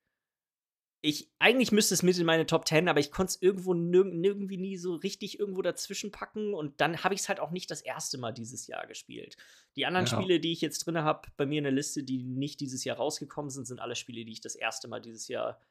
Ich, 1.02 1.32
eigentlich 1.40 1.72
müsste 1.72 1.94
es 1.94 2.04
mit 2.04 2.18
in 2.18 2.26
meine 2.26 2.46
Top 2.46 2.68
10, 2.68 2.90
aber 2.90 3.00
ich 3.00 3.10
konnte 3.10 3.32
es 3.32 3.42
irgendwo 3.42 3.74
nirg 3.74 4.14
nirgendwie 4.14 4.58
nie 4.58 4.76
so 4.76 4.96
richtig 4.96 5.40
irgendwo 5.40 5.62
dazwischen 5.62 6.12
packen 6.12 6.54
und 6.54 6.82
dann 6.82 7.04
habe 7.06 7.14
ich 7.14 7.22
es 7.22 7.30
halt 7.30 7.40
auch 7.40 7.52
nicht 7.52 7.72
das 7.72 7.82
erste 7.82 8.18
Mal 8.18 8.34
dieses 8.34 8.68
Jahr 8.68 8.86
gespielt. 8.86 9.38
Die 9.78 9.86
anderen 9.86 10.08
Ja. 10.08 10.18
Spiele, 10.18 10.42
die 10.42 10.52
ich 10.52 10.60
jetzt 10.60 10.86
drin 10.86 10.98
habe, 10.98 11.30
bei 11.38 11.46
mir 11.46 11.60
in 11.60 11.64
der 11.64 11.72
Liste, 11.72 12.04
die 12.04 12.24
nicht 12.24 12.60
dieses 12.60 12.84
Jahr 12.84 12.98
rausgekommen 12.98 13.50
sind, 13.50 13.66
sind 13.66 13.80
alle 13.80 13.96
Spiele, 13.96 14.26
die 14.26 14.34
ich 14.34 14.42
das 14.42 14.56
erste 14.56 14.90
Mal 14.90 15.00
dieses 15.00 15.30
Jahr 15.30 15.62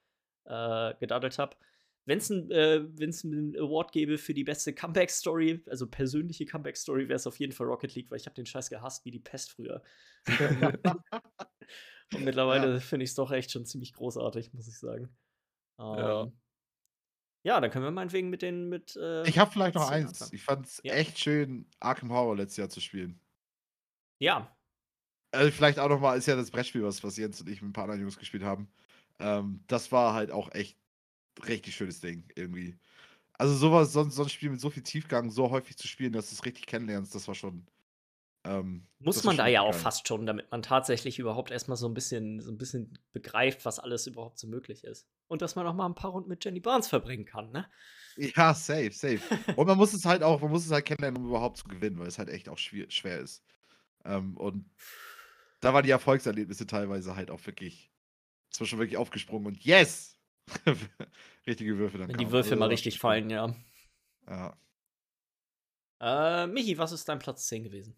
äh, 0.45 0.95
gedaddelt 0.99 1.39
habe. 1.39 1.57
Wenn 2.07 2.19
es 2.19 2.31
ein, 2.31 2.51
äh, 2.51 2.87
einen 2.99 3.55
Award 3.59 3.93
gäbe 3.93 4.17
für 4.17 4.33
die 4.33 4.45
beste 4.45 4.73
Comeback-Story, 4.73 5.63
also 5.67 5.87
persönliche 5.87 6.47
Comeback-Story, 6.47 7.07
wäre 7.07 7.17
es 7.17 7.27
auf 7.27 7.39
jeden 7.39 7.53
Fall 7.53 7.67
Rocket 7.67 7.95
League, 7.95 8.11
weil 8.11 8.19
ich 8.19 8.25
habe 8.25 8.35
den 8.35 8.47
Scheiß 8.47 8.71
gehasst 8.71 9.05
wie 9.05 9.11
die 9.11 9.21
Pest 9.21 9.53
früher. 9.53 9.83
Und 12.15 12.25
mittlerweile 12.25 12.81
finde 12.81 13.05
ich 13.05 13.11
es 13.11 13.17
doch 13.17 13.31
echt 13.31 13.51
schon 13.53 13.67
ziemlich 13.67 13.93
großartig, 13.93 14.53
muss 14.55 14.69
ich 14.69 14.79
sagen. 14.79 15.17
Ja. 15.79 16.23
Ähm, 16.23 16.33
ja, 17.45 17.61
dann 17.61 17.71
können 17.71 17.85
wir 17.85 17.91
meinetwegen 17.91 18.31
mit 18.31 18.43
den 18.43 18.69
mit. 18.69 18.97
Äh, 18.97 19.29
Ich 19.29 19.39
habe 19.39 19.51
vielleicht 19.51 19.75
noch 19.75 19.89
eins. 19.89 20.09
anfangen. 20.11 20.31
Ich 20.35 20.43
fand 20.43 20.67
es 20.67 20.81
Ja. 20.85 20.95
echt 20.95 21.19
schön, 21.19 21.67
Arkham 21.81 22.13
Horror 22.13 22.37
letztes 22.37 22.57
Jahr 22.57 22.69
zu 22.69 22.81
spielen. 22.81 23.21
ja, 24.19 24.55
Also 25.33 25.51
vielleicht 25.51 25.79
auch 25.79 25.89
nochmal, 25.89 26.17
ist 26.19 26.27
ja 26.27 26.37
das 26.37 26.51
Brettspiel, 26.51 26.83
was, 26.83 27.03
was 27.05 27.17
Jens 27.17 27.41
und 27.41 27.49
ich 27.49 27.61
mit 27.61 27.71
ein 27.71 27.73
paar 27.73 27.85
anderen 27.85 28.01
Jungs 28.01 28.19
gespielt 28.19 28.43
haben. 28.43 28.69
Ähm, 29.19 29.63
das 29.67 29.93
war 29.93 30.15
halt 30.15 30.31
auch 30.31 30.51
echt 30.53 30.79
richtig 31.47 31.77
schönes 31.77 32.01
Ding 32.01 32.25
irgendwie. 32.37 32.77
Also 33.35 33.55
sowas, 33.57 33.93
so, 33.93 34.03
ein- 34.03 34.11
so 34.11 34.25
ein 34.25 34.29
Spiel 34.31 34.51
mit 34.51 34.61
so 34.61 34.71
viel 34.71 34.83
Tiefgang, 34.85 35.31
so 35.31 35.51
häufig 35.51 35.77
zu 35.79 35.89
spielen, 35.89 36.13
dass 36.13 36.31
du 36.31 36.35
es 36.37 36.45
richtig 36.47 36.67
kennenlernst, 36.67 37.15
das 37.15 37.29
war 37.29 37.35
schon. 37.37 37.67
Ähm, 38.45 38.87
muss 39.01 39.25
man 39.25 39.37
da 39.37 39.47
ja 39.47 39.63
auch 39.63 39.75
fast 39.75 40.09
schon, 40.09 40.25
damit 40.27 40.51
man 40.51 40.63
tatsächlich 40.63 41.19
überhaupt 41.19 41.51
erstmal 41.51 41.77
so 41.77 41.89
ein 41.89 41.95
bisschen, 41.95 42.41
so 42.41 42.51
ein 42.51 42.59
bisschen 42.59 42.99
begreift, 43.13 43.65
was 43.65 43.79
alles 43.79 44.07
überhaupt 44.07 44.39
so 44.39 44.47
möglich 44.47 44.85
ist. 44.85 45.09
Und 45.27 45.43
dass 45.43 45.57
man 45.57 45.67
auch 45.67 45.75
mal 45.75 45.87
ein 45.87 45.95
paar 45.95 46.13
Runden 46.13 46.29
mit 46.29 46.45
Jenny 46.45 46.61
Barnes 46.61 46.89
verbringen 46.89 47.25
kann, 47.25 47.51
ne? 47.51 47.69
Ja, 48.17 48.55
safe, 48.55 48.93
safe. 48.93 49.21
Und 49.57 49.67
man 49.67 49.77
muss 49.77 49.93
es 49.93 50.05
halt 50.05 50.23
auch, 50.23 50.41
man 50.41 50.51
muss 50.51 50.65
es 50.65 50.73
halt 50.73 50.87
kennenlernen, 50.87 51.23
um 51.23 51.29
überhaupt 51.29 51.59
zu 51.59 51.69
gewinnen, 51.69 51.99
weil 51.99 52.09
es 52.09 52.19
halt 52.19 52.29
echt 52.29 52.49
auch 52.49 52.59
schwer, 52.59 52.91
schwer 52.91 53.21
ist. 53.21 53.45
Ähm, 54.05 54.37
und 54.37 54.71
da 55.61 55.75
waren 55.75 55.85
die 55.85 55.91
Erfolgserlebnisse 55.91 56.67
teilweise 56.67 57.17
halt 57.17 57.31
auch 57.31 57.45
wirklich 57.47 57.93
zwischen 58.51 58.79
wirklich 58.79 58.97
aufgesprungen 58.97 59.47
und 59.47 59.65
yes! 59.65 60.19
Richtige 61.47 61.77
Würfe 61.77 61.99
dann 61.99 62.09
Wenn 62.09 62.17
die. 62.17 62.31
Würfel 62.31 62.53
Also, 62.53 62.61
mal 62.61 62.69
richtig 62.69 62.99
fallen, 62.99 63.31
ja. 63.31 63.55
Ja. 64.27 64.57
Äh, 66.01 66.47
Michi, 66.47 66.79
was 66.79 66.93
ist 66.93 67.09
dein 67.09 67.19
Platz 67.19 67.47
10 67.47 67.65
gewesen? 67.65 67.97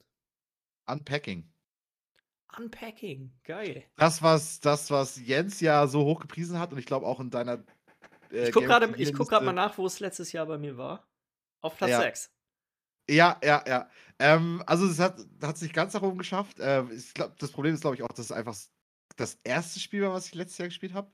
Unpacking. 0.90 1.50
Unpacking, 2.58 3.32
geil. 3.44 3.84
Das, 3.96 4.22
was, 4.22 4.60
das, 4.60 4.90
was 4.90 5.16
Jens 5.24 5.60
ja 5.60 5.86
so 5.86 6.04
hoch 6.04 6.20
gepriesen 6.20 6.58
hat 6.58 6.72
und 6.72 6.78
ich 6.78 6.86
glaube 6.86 7.06
auch 7.06 7.20
in 7.20 7.30
deiner. 7.30 7.64
äh, 8.32 8.48
Ich 8.48 8.52
guck 8.52 8.62
Game 8.62 8.70
of 8.70 8.80
gerade 8.80 9.12
guck 9.12 9.30
mal 9.30 9.52
nach, 9.52 9.78
wo 9.78 9.86
es 9.86 10.00
letztes 10.00 10.32
Jahr 10.32 10.46
bei 10.46 10.58
mir 10.58 10.76
war. 10.76 11.06
Auf 11.60 11.76
Platz 11.76 11.90
Ja. 11.90 12.00
6. 12.00 12.32
Ja, 13.08 13.40
ja, 13.42 13.64
ja. 13.66 13.90
Ähm, 14.18 14.62
also 14.66 14.86
es 14.86 14.98
hat 15.00 15.18
es 15.18 15.62
nicht 15.62 15.74
ganz 15.74 15.94
nach 15.94 16.02
oben 16.02 16.18
geschafft. 16.18 16.58
Ähm, 16.60 16.90
ich 16.92 17.12
glaub, 17.14 17.36
das 17.38 17.50
Problem 17.50 17.74
ist, 17.74 17.80
glaube 17.80 17.96
ich, 17.96 18.02
auch, 18.02 18.08
dass 18.08 18.26
es 18.26 18.32
einfach 18.32 18.56
das 19.16 19.38
erste 19.44 19.80
Spiel 19.80 20.02
war, 20.02 20.12
was 20.12 20.26
ich 20.26 20.34
letztes 20.34 20.58
Jahr 20.58 20.68
gespielt 20.68 20.94
habe. 20.94 21.10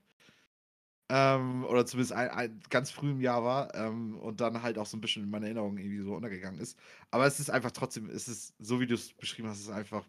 Ähm, 1.09 1.63
oder 1.63 1.85
zumindest 1.85 2.11
ein, 2.13 2.29
ein, 2.29 2.59
ganz 2.69 2.91
früh 2.91 3.11
im 3.11 3.21
Jahr 3.21 3.43
war 3.43 3.73
ähm, 3.75 4.17
und 4.17 4.41
dann 4.41 4.61
halt 4.61 4.77
auch 4.77 4.85
so 4.85 4.97
ein 4.97 5.01
bisschen 5.01 5.23
in 5.23 5.29
meiner 5.29 5.45
Erinnerung 5.45 5.77
irgendwie 5.77 6.01
so 6.01 6.13
untergegangen 6.13 6.59
ist. 6.59 6.77
Aber 7.11 7.25
es 7.25 7.39
ist 7.39 7.49
einfach 7.49 7.71
trotzdem, 7.71 8.09
es 8.09 8.27
ist, 8.27 8.53
so 8.59 8.81
wie 8.81 8.87
du 8.87 8.95
es 8.95 9.13
beschrieben 9.13 9.47
hast, 9.47 9.59
es 9.59 9.65
ist 9.67 9.71
einfach 9.71 10.05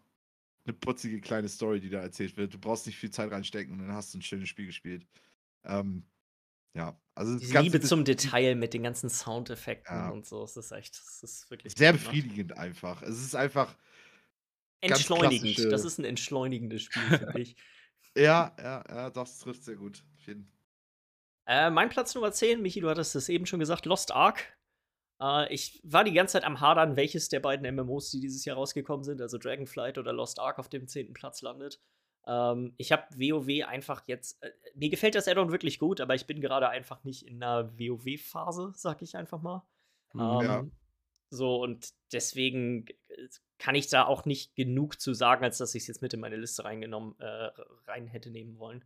eine 0.65 0.73
putzige 0.73 1.21
kleine 1.21 1.47
Story, 1.47 1.79
die 1.79 1.89
da 1.89 2.01
erzählt 2.01 2.35
wird. 2.35 2.53
Du 2.53 2.59
brauchst 2.59 2.85
nicht 2.85 2.97
viel 2.97 3.11
Zeit 3.11 3.31
reinstecken 3.31 3.73
und 3.73 3.87
dann 3.87 3.95
hast 3.95 4.13
du 4.13 4.17
ein 4.17 4.21
schönes 4.21 4.49
Spiel 4.49 4.65
gespielt. 4.65 5.05
Ähm, 5.63 6.03
ja, 6.73 6.99
also 7.15 7.33
Ganze 7.33 7.61
Liebe 7.61 7.79
zum 7.79 8.03
Detail 8.03 8.55
mit 8.55 8.73
den 8.73 8.83
ganzen 8.83 9.09
Soundeffekten 9.09 9.95
Ja. 9.95 10.09
und 10.09 10.25
so. 10.25 10.43
Es 10.43 10.57
ist 10.57 10.71
echt, 10.71 10.95
es 10.95 11.23
ist 11.23 11.49
wirklich 11.49 11.73
sehr 11.77 11.93
gut 11.93 12.01
gemacht. 12.01 12.15
befriedigend 12.15 12.57
einfach. 12.57 13.01
Es 13.03 13.23
ist 13.23 13.35
einfach, 13.35 13.73
Entschleunigend. 14.81 15.71
Das 15.71 15.83
ist 15.83 15.97
ein 15.97 16.05
entschleunigendes 16.05 16.83
Spiel, 16.83 17.17
finde 17.17 17.41
ich. 17.41 17.55
Ja, 18.15 18.55
ja, 18.57 18.83
ja, 18.87 19.09
das 19.09 19.39
trifft 19.39 19.63
sehr 19.63 19.75
gut. 19.75 20.03
Auf 20.17 20.27
jeden. 20.27 20.49
Äh, 21.49 21.71
mein 21.71 21.89
Platz 21.89 22.13
Nummer 22.13 22.31
10, 22.31 22.61
Michi, 22.61 22.79
du 22.79 22.89
hattest 22.89 23.15
es 23.15 23.27
eben 23.27 23.47
schon 23.47 23.59
gesagt, 23.59 23.87
Lost 23.87 24.11
Ark. 24.11 24.55
Äh, 25.19 25.51
ich 25.51 25.81
war 25.83 26.03
die 26.03 26.13
ganze 26.13 26.33
Zeit 26.33 26.43
am 26.43 26.61
Hadern, 26.61 26.95
welches 26.95 27.27
der 27.27 27.39
beiden 27.39 27.75
MMOs, 27.75 28.11
die 28.11 28.19
dieses 28.19 28.45
Jahr 28.45 28.55
rausgekommen 28.55 29.03
sind, 29.03 29.19
also 29.19 29.39
Dragonflight 29.39 29.97
oder 29.97 30.13
Lost 30.13 30.39
Ark, 30.39 30.59
auf 30.59 30.69
dem 30.69 30.87
10. 30.87 31.11
Platz 31.13 31.41
landet. 31.41 31.81
Ähm, 32.27 32.75
ich 32.77 32.91
habe 32.91 33.03
WoW 33.15 33.65
einfach 33.67 34.03
jetzt. 34.05 34.43
Äh, 34.43 34.51
mir 34.75 34.91
gefällt 34.91 35.15
das 35.15 35.27
Addon 35.27 35.51
wirklich 35.51 35.79
gut, 35.79 36.01
aber 36.01 36.13
ich 36.13 36.27
bin 36.27 36.39
gerade 36.39 36.69
einfach 36.69 37.03
nicht 37.03 37.25
in 37.25 37.41
einer 37.41 37.73
WoW-Phase, 37.79 38.73
sag 38.75 39.01
ich 39.01 39.17
einfach 39.17 39.41
mal. 39.41 39.63
Mhm. 40.13 40.21
Ähm, 40.21 40.41
Ja. 40.41 40.65
So, 41.31 41.61
und 41.63 41.89
deswegen 42.11 42.85
äh, 43.07 43.27
kann 43.57 43.73
ich 43.73 43.87
da 43.87 44.05
auch 44.05 44.25
nicht 44.25 44.55
genug 44.55 45.01
zu 45.01 45.15
sagen, 45.15 45.43
als 45.43 45.57
dass 45.57 45.73
ich 45.73 45.83
es 45.83 45.87
jetzt 45.87 46.01
mit 46.03 46.13
in 46.13 46.19
meine 46.19 46.37
Liste 46.37 46.63
reingenommen, 46.63 47.19
äh, 47.19 47.49
rein 47.87 48.05
hätte 48.05 48.29
nehmen 48.29 48.59
wollen. 48.59 48.85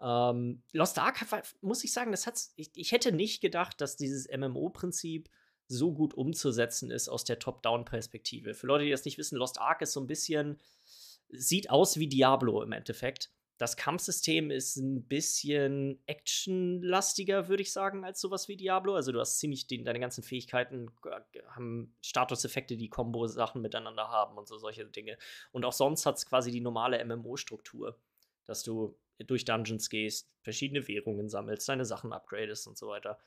Ähm, 0.00 0.62
Lost 0.72 0.98
Ark, 0.98 1.24
muss 1.60 1.84
ich 1.84 1.92
sagen, 1.92 2.10
das 2.10 2.26
hat's, 2.26 2.52
ich, 2.56 2.70
ich 2.74 2.92
hätte 2.92 3.12
nicht 3.12 3.40
gedacht, 3.40 3.80
dass 3.80 3.96
dieses 3.96 4.28
MMO-Prinzip 4.28 5.28
so 5.66 5.92
gut 5.92 6.14
umzusetzen 6.14 6.90
ist 6.90 7.08
aus 7.08 7.24
der 7.24 7.38
Top-Down-Perspektive. 7.38 8.54
Für 8.54 8.66
Leute, 8.66 8.84
die 8.84 8.90
das 8.90 9.04
nicht 9.04 9.18
wissen, 9.18 9.36
Lost 9.36 9.60
Ark 9.60 9.82
ist 9.82 9.92
so 9.92 10.00
ein 10.00 10.06
bisschen, 10.06 10.58
sieht 11.28 11.70
aus 11.70 11.98
wie 11.98 12.08
Diablo 12.08 12.62
im 12.62 12.72
Endeffekt. 12.72 13.30
Das 13.56 13.76
Kampfsystem 13.76 14.50
ist 14.50 14.76
ein 14.76 15.06
bisschen 15.06 16.02
actionlastiger, 16.06 17.48
würde 17.48 17.62
ich 17.62 17.72
sagen, 17.72 18.04
als 18.04 18.20
sowas 18.20 18.48
wie 18.48 18.56
Diablo. 18.56 18.96
Also 18.96 19.12
du 19.12 19.20
hast 19.20 19.38
ziemlich 19.38 19.68
den, 19.68 19.84
deine 19.84 20.00
ganzen 20.00 20.24
Fähigkeiten 20.24 20.90
äh, 21.04 21.40
haben 21.50 21.94
Statuseffekte, 22.02 22.76
die 22.76 22.90
Combo-Sachen 22.90 23.62
miteinander 23.62 24.08
haben 24.08 24.36
und 24.36 24.48
so 24.48 24.58
solche 24.58 24.84
Dinge. 24.84 25.16
Und 25.52 25.64
auch 25.64 25.72
sonst 25.72 26.04
hat 26.04 26.16
es 26.16 26.26
quasi 26.26 26.50
die 26.50 26.60
normale 26.60 27.02
MMO-Struktur, 27.04 27.96
dass 28.44 28.64
du 28.64 28.98
durch 29.18 29.44
Dungeons 29.44 29.88
gehst, 29.88 30.28
verschiedene 30.42 30.86
Währungen 30.88 31.28
sammelst, 31.28 31.68
deine 31.68 31.84
Sachen 31.84 32.12
upgradest 32.12 32.66
und 32.66 32.76
so 32.78 32.88
weiter. 32.88 33.18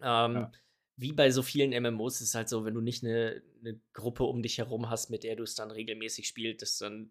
Ähm, 0.00 0.34
Ja. 0.34 0.52
Wie 0.96 1.12
bei 1.12 1.30
so 1.30 1.42
vielen 1.42 1.72
MMOs 1.72 2.16
ist 2.20 2.28
es 2.28 2.34
halt 2.34 2.48
so, 2.50 2.64
wenn 2.66 2.74
du 2.74 2.82
nicht 2.82 3.02
eine, 3.02 3.42
eine 3.60 3.80
Gruppe 3.94 4.24
um 4.24 4.42
dich 4.42 4.58
herum 4.58 4.90
hast, 4.90 5.08
mit 5.08 5.24
der 5.24 5.36
du 5.36 5.42
es 5.42 5.54
dann 5.54 5.70
regelmäßig 5.70 6.28
spielst, 6.28 6.80
dann 6.82 7.10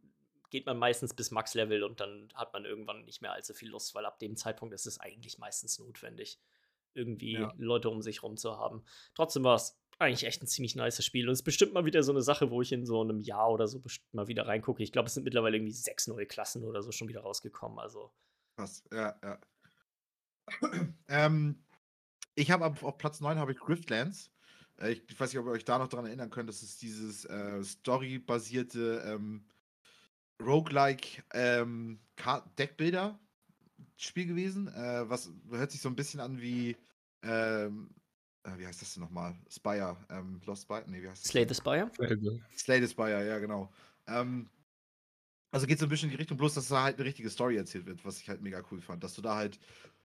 geht 0.52 0.68
man 0.68 0.78
meistens 0.78 1.16
bis 1.16 1.32
Max-Level 1.32 1.84
und 1.84 2.00
dann 2.00 2.30
hat 2.36 2.54
man 2.54 2.66
irgendwann 2.66 3.06
nicht 3.06 3.22
mehr 3.22 3.32
allzu 3.34 3.54
viel 3.56 3.70
Lust, 3.70 3.96
weil 3.96 4.06
ab 4.06 4.20
dem 4.20 4.36
Zeitpunkt 4.36 4.76
ist 4.76 4.86
es 4.86 5.00
eigentlich 5.00 5.40
meistens 5.40 5.80
notwendig, 5.80 6.40
irgendwie 6.94 7.34
Ja. 7.34 7.54
Leute 7.58 7.90
um 7.90 8.02
sich 8.04 8.22
rum 8.22 8.38
zu 8.38 8.56
haben. 8.58 8.84
Trotzdem 9.16 9.44
war 9.44 9.56
es 9.56 9.81
eigentlich 10.02 10.26
echt 10.26 10.42
ein 10.42 10.48
ziemlich 10.48 10.76
nices 10.76 11.06
Spiel. 11.06 11.28
Und 11.28 11.34
es 11.34 11.40
ist 11.40 11.46
bestimmt 11.46 11.74
mal 11.74 11.86
wieder 11.86 12.04
so 12.04 12.12
eine 12.12 12.22
Sache, 12.22 12.52
wo 12.52 12.62
ich 12.62 12.72
in 12.72 12.86
so 12.86 13.02
einem 13.02 13.20
Jahr 13.20 13.52
oder 13.52 13.68
so 13.68 13.82
mal 14.12 14.28
wieder 14.28 14.48
reingucke. 14.48 14.84
Ich 14.84 14.92
glaube, 14.92 15.08
es 15.08 15.14
sind 15.14 15.24
mittlerweile 15.24 15.58
irgendwie 15.58 15.74
sechs 15.74 16.08
neue 16.08 16.26
Klassen 16.26 16.64
oder 16.64 16.82
so 16.82 16.92
schon 16.92 17.08
wieder 17.08 17.22
rausgekommen. 17.22 17.80
Also. 17.80 18.12
Krass, 18.56 18.84
ja, 18.92 19.16
ja. 19.24 19.40
ähm, 21.08 21.64
ich 22.36 22.52
habe 22.52 22.66
auf 22.66 22.98
Platz 22.98 23.20
9 23.22 23.38
habe 23.38 23.52
ich 23.52 23.60
Griftlands. 23.60 24.32
Äh, 24.80 24.94
ich, 24.94 25.04
ich, 25.10 25.20
weiß 25.20 25.32
nicht, 25.32 25.40
ob 25.40 25.46
ihr 25.46 25.52
euch 25.52 25.66
da 25.66 25.78
noch 25.78 25.88
dran 25.88 26.06
erinnern 26.06 26.30
könnt. 26.30 26.50
Das 26.50 26.64
ist 26.64 26.82
dieses 26.82 27.26
äh, 27.26 27.64
Story-basierte 27.64 29.04
ähm, 29.06 29.46
Roguelike 30.42 31.24
ähm, 31.34 32.00
Deckbilder-Spiel 32.58 34.26
gewesen. 34.26 34.68
Äh, 34.68 35.10
was 35.10 35.32
hört 35.52 35.72
sich 35.72 35.82
so 35.82 35.90
ein 35.90 35.96
bisschen 35.96 36.20
an 36.20 36.42
wie 36.42 36.76
ähm, 37.24 37.94
äh, 38.44 38.58
wie 38.58 38.66
heißt 38.66 38.82
das 38.82 38.94
denn 38.94 39.04
nochmal? 39.04 39.36
Spire, 39.50 39.98
ähm, 40.10 40.42
Lost 40.46 40.64
Spire? 40.64 40.84
Nee, 40.88 41.02
wie 41.02 41.10
heißt 41.10 41.24
das? 41.24 41.32
Slay 41.32 41.48
the 41.48 41.56
Spire? 41.56 41.92
Slay 42.56 42.82
the 42.82 42.88
Spire, 42.88 43.26
ja, 43.26 43.40
genau. 43.40 43.72
Ähm, 44.08 44.50
also 45.52 45.68
geht 45.68 45.80
so 45.80 45.86
ein 45.86 45.90
bisschen 45.90 46.10
in 46.10 46.12
die 46.12 46.22
Richtung, 46.22 46.38
bloß 46.38 46.54
dass 46.54 46.70
da 46.70 46.84
halt 46.84 46.96
eine 46.96 47.06
richtige 47.06 47.30
Story 47.30 47.58
erzählt 47.58 47.86
wird, 47.86 48.04
was 48.06 48.20
ich 48.20 48.30
halt 48.30 48.42
mega 48.42 48.64
cool 48.72 48.82
fand. 48.82 49.04
Dass 49.04 49.16
du 49.16 49.22
da 49.22 49.36
halt, 49.36 49.60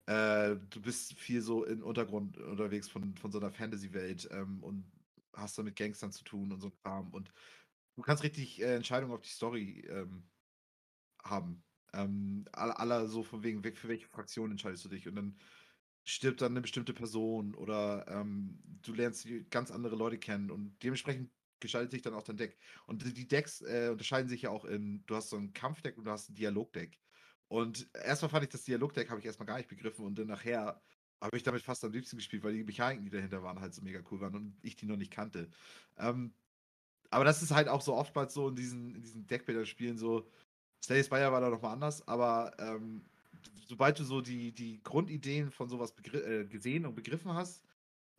äh, 0.07 0.57
du 0.69 0.81
bist 0.83 1.15
viel 1.15 1.41
so 1.41 1.65
im 1.65 1.83
Untergrund 1.83 2.37
unterwegs 2.39 2.89
von, 2.89 3.17
von 3.17 3.33
so 3.33 3.41
einer 3.41 3.51
Fantasy-Welt 3.51 4.29
ähm, 4.33 4.63
und 4.63 4.85
hast 5.35 5.57
da 5.59 5.63
mit 5.63 5.77
Gangstern 5.77 6.13
zu 6.13 6.25
tun 6.25 6.53
und 6.53 6.61
so 6.61 6.71
Kram. 6.71 7.11
Und 7.15 7.33
du 7.97 8.03
kannst 8.03 8.23
richtig 8.23 8.61
äh, 8.61 8.75
Entscheidungen 8.77 9.13
auf 9.13 9.23
die 9.23 9.31
Story 9.31 9.85
ähm, 9.89 10.25
haben. 11.25 11.63
Ähm, 11.93 12.45
aller, 12.53 12.79
aller 12.79 13.09
so 13.09 13.23
von 13.23 13.43
wegen, 13.43 13.63
für 13.63 13.89
welche 13.89 14.07
Fraktion 14.07 14.51
entscheidest 14.51 14.85
du 14.85 14.89
dich? 14.91 15.09
Und 15.09 15.17
dann 15.17 15.37
stirbt 16.05 16.41
dann 16.41 16.53
eine 16.53 16.61
bestimmte 16.61 16.93
Person 16.93 17.55
oder 17.55 18.07
ähm, 18.09 18.59
du 18.83 18.93
lernst 18.93 19.27
ganz 19.51 19.71
andere 19.71 19.97
Leute 19.97 20.19
kennen 20.19 20.51
und 20.51 20.77
dementsprechend 20.83 21.31
gestaltet 21.61 21.93
sich 21.93 22.03
dann 22.03 22.15
auch 22.15 22.23
dein 22.23 22.39
Deck. 22.39 22.59
Und 22.87 23.05
die 23.17 23.29
Decks 23.29 23.61
äh, 23.61 23.89
unterscheiden 23.91 24.29
sich 24.29 24.43
ja 24.43 24.51
auch 24.51 24.65
in, 24.65 25.05
du 25.07 25.15
hast 25.15 25.29
so 25.29 25.37
ein 25.37 25.53
Kampfdeck 25.53 25.99
und 25.99 26.05
du 26.05 26.11
hast 26.11 26.31
ein 26.31 26.35
Dialogdeck. 26.35 26.99
Und 27.49 27.89
erstmal 27.95 28.31
fand 28.31 28.45
ich 28.45 28.51
das 28.51 28.65
Dialogdeck, 28.65 29.11
habe 29.11 29.21
ich 29.21 29.27
erstmal 29.27 29.47
gar 29.47 29.59
nicht 29.59 29.69
begriffen 29.69 30.05
und 30.05 30.19
dann 30.19 30.29
nachher 30.29 30.81
habe 31.21 31.37
ich 31.37 31.43
damit 31.43 31.63
fast 31.63 31.85
am 31.85 31.93
liebsten 31.93 32.17
gespielt, 32.17 32.43
weil 32.43 32.55
die 32.55 32.65
Mechaniken, 32.65 33.05
die 33.05 33.11
dahinter 33.11 33.43
waren, 33.43 33.61
halt 33.61 33.75
so 33.75 33.83
mega 33.83 34.01
cool 34.11 34.21
waren 34.21 34.35
und 34.35 34.59
ich 34.63 34.77
die 34.77 34.87
noch 34.87 34.97
nicht 34.97 35.13
kannte. 35.13 35.51
Ähm, 35.99 36.33
aber 37.11 37.25
das 37.25 37.43
ist 37.43 37.51
halt 37.51 37.69
auch 37.69 37.83
so 37.83 37.95
oftmals 37.95 38.35
so 38.35 38.49
in 38.49 38.57
diesen, 38.57 38.95
in 38.95 39.03
diesen 39.03 39.27
Deckbilder-Spielen 39.27 39.99
so. 39.99 40.29
Slay 40.83 41.05
Spire 41.05 41.31
war 41.31 41.41
da 41.43 41.51
nochmal 41.51 41.75
anders, 41.75 42.07
aber 42.09 42.53
ähm, 42.59 43.05
sobald 43.67 43.99
du 43.99 44.05
so 44.05 44.21
die, 44.21 44.53
die 44.53 44.83
Grundideen 44.83 45.51
von 45.51 45.69
sowas 45.69 45.95
äh, 46.13 46.45
gesehen 46.45 46.87
und 46.87 46.95
begriffen 46.95 47.33
hast, 47.35 47.63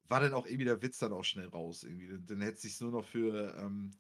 war 0.08 0.20
dann 0.20 0.34
auch 0.34 0.46
irgendwie 0.46 0.66
der 0.66 0.82
Witz 0.82 1.00
dann 1.00 1.14
auch 1.14 1.24
schnell 1.24 1.48
raus. 1.48 1.84
Irgendwie. 1.84 2.20
Dann 2.26 2.42
hätte 2.42 2.56
es 2.56 2.62
sich 2.62 2.80
nur 2.82 2.92
noch 2.92 3.06
für, 3.06 3.56
ähm, 3.58 3.92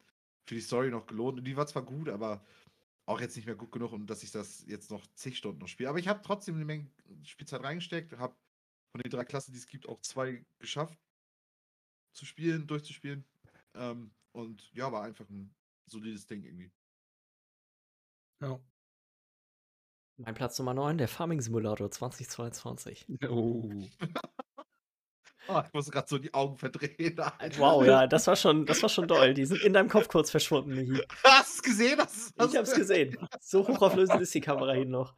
für 0.46 0.56
die 0.56 0.62
Story 0.62 0.90
noch 0.90 1.08
gelohnt. 1.08 1.40
Und 1.40 1.46
die 1.46 1.56
war 1.56 1.68
zwar 1.68 1.84
gut, 1.84 2.10
aber 2.10 2.44
auch 3.06 3.20
jetzt 3.20 3.36
nicht 3.36 3.46
mehr 3.46 3.56
gut 3.56 3.72
genug, 3.72 3.94
um 3.94 4.06
dass 4.06 4.24
ich 4.24 4.32
das 4.32 4.66
jetzt 4.68 4.92
noch 4.92 5.06
zig 5.16 5.38
Stunden 5.38 5.60
noch 5.60 5.68
spiele. 5.68 5.90
Aber 5.90 6.00
ich 6.00 6.08
habe 6.08 6.22
trotzdem 6.24 6.56
eine 6.56 6.66
Menge 6.66 6.90
Spielzeit 7.24 7.64
reingesteckt, 7.64 8.18
habe 8.18 8.36
von 8.92 9.02
den 9.02 9.10
drei 9.10 9.26
Klassen, 9.26 9.54
die 9.54 9.60
es 9.60 9.68
gibt, 9.68 9.88
auch 9.88 10.02
zwei 10.02 10.46
geschafft 10.60 11.00
zu 12.14 12.26
spielen, 12.26 12.68
durchzuspielen. 12.68 13.26
Ähm, 13.74 14.12
und 14.34 14.72
ja, 14.74 14.92
war 14.92 15.04
einfach 15.04 15.30
ein 15.30 15.54
solides 15.88 16.26
Ding 16.26 16.44
irgendwie. 16.44 16.72
Ja. 18.42 18.60
Mein 20.24 20.36
Platz 20.36 20.60
Nummer 20.60 20.76
9, 20.76 21.00
der 21.00 21.08
Farming 21.08 21.42
Simulator 21.42 21.90
2022. 21.90 23.08
Oh. 23.28 23.72
oh 25.48 25.62
ich 25.66 25.74
muss 25.74 25.90
gerade 25.90 26.08
so 26.08 26.20
die 26.20 26.32
Augen 26.34 26.58
verdrehen. 26.58 27.20
Alter. 27.20 27.60
Wow, 27.60 27.84
ja, 27.84 28.06
das 28.06 28.28
war 28.28 28.36
schon, 28.36 28.68
das 28.68 28.84
war 28.84 28.90
schon 28.90 29.08
doll. 29.08 29.34
Die 29.34 29.46
sind 29.46 29.64
in 29.64 29.74
deinem 29.74 29.90
Kopf 29.90 30.10
kurz 30.10 30.30
verschwunden, 30.30 30.76
Michi. 30.76 31.02
Hast 31.24 31.56
du 31.56 31.56
es 31.56 31.64
gesehen? 31.64 32.00
Hast, 32.00 32.34
hast 32.38 32.54
ich 32.54 32.58
hab's 32.58 32.76
gesehen. 32.76 33.18
So 33.40 33.68
hochauflösend 33.68 34.22
ist 34.22 34.34
die 34.36 34.42
Kamera 34.42 34.74
hin 34.74 34.90
noch. 34.90 35.16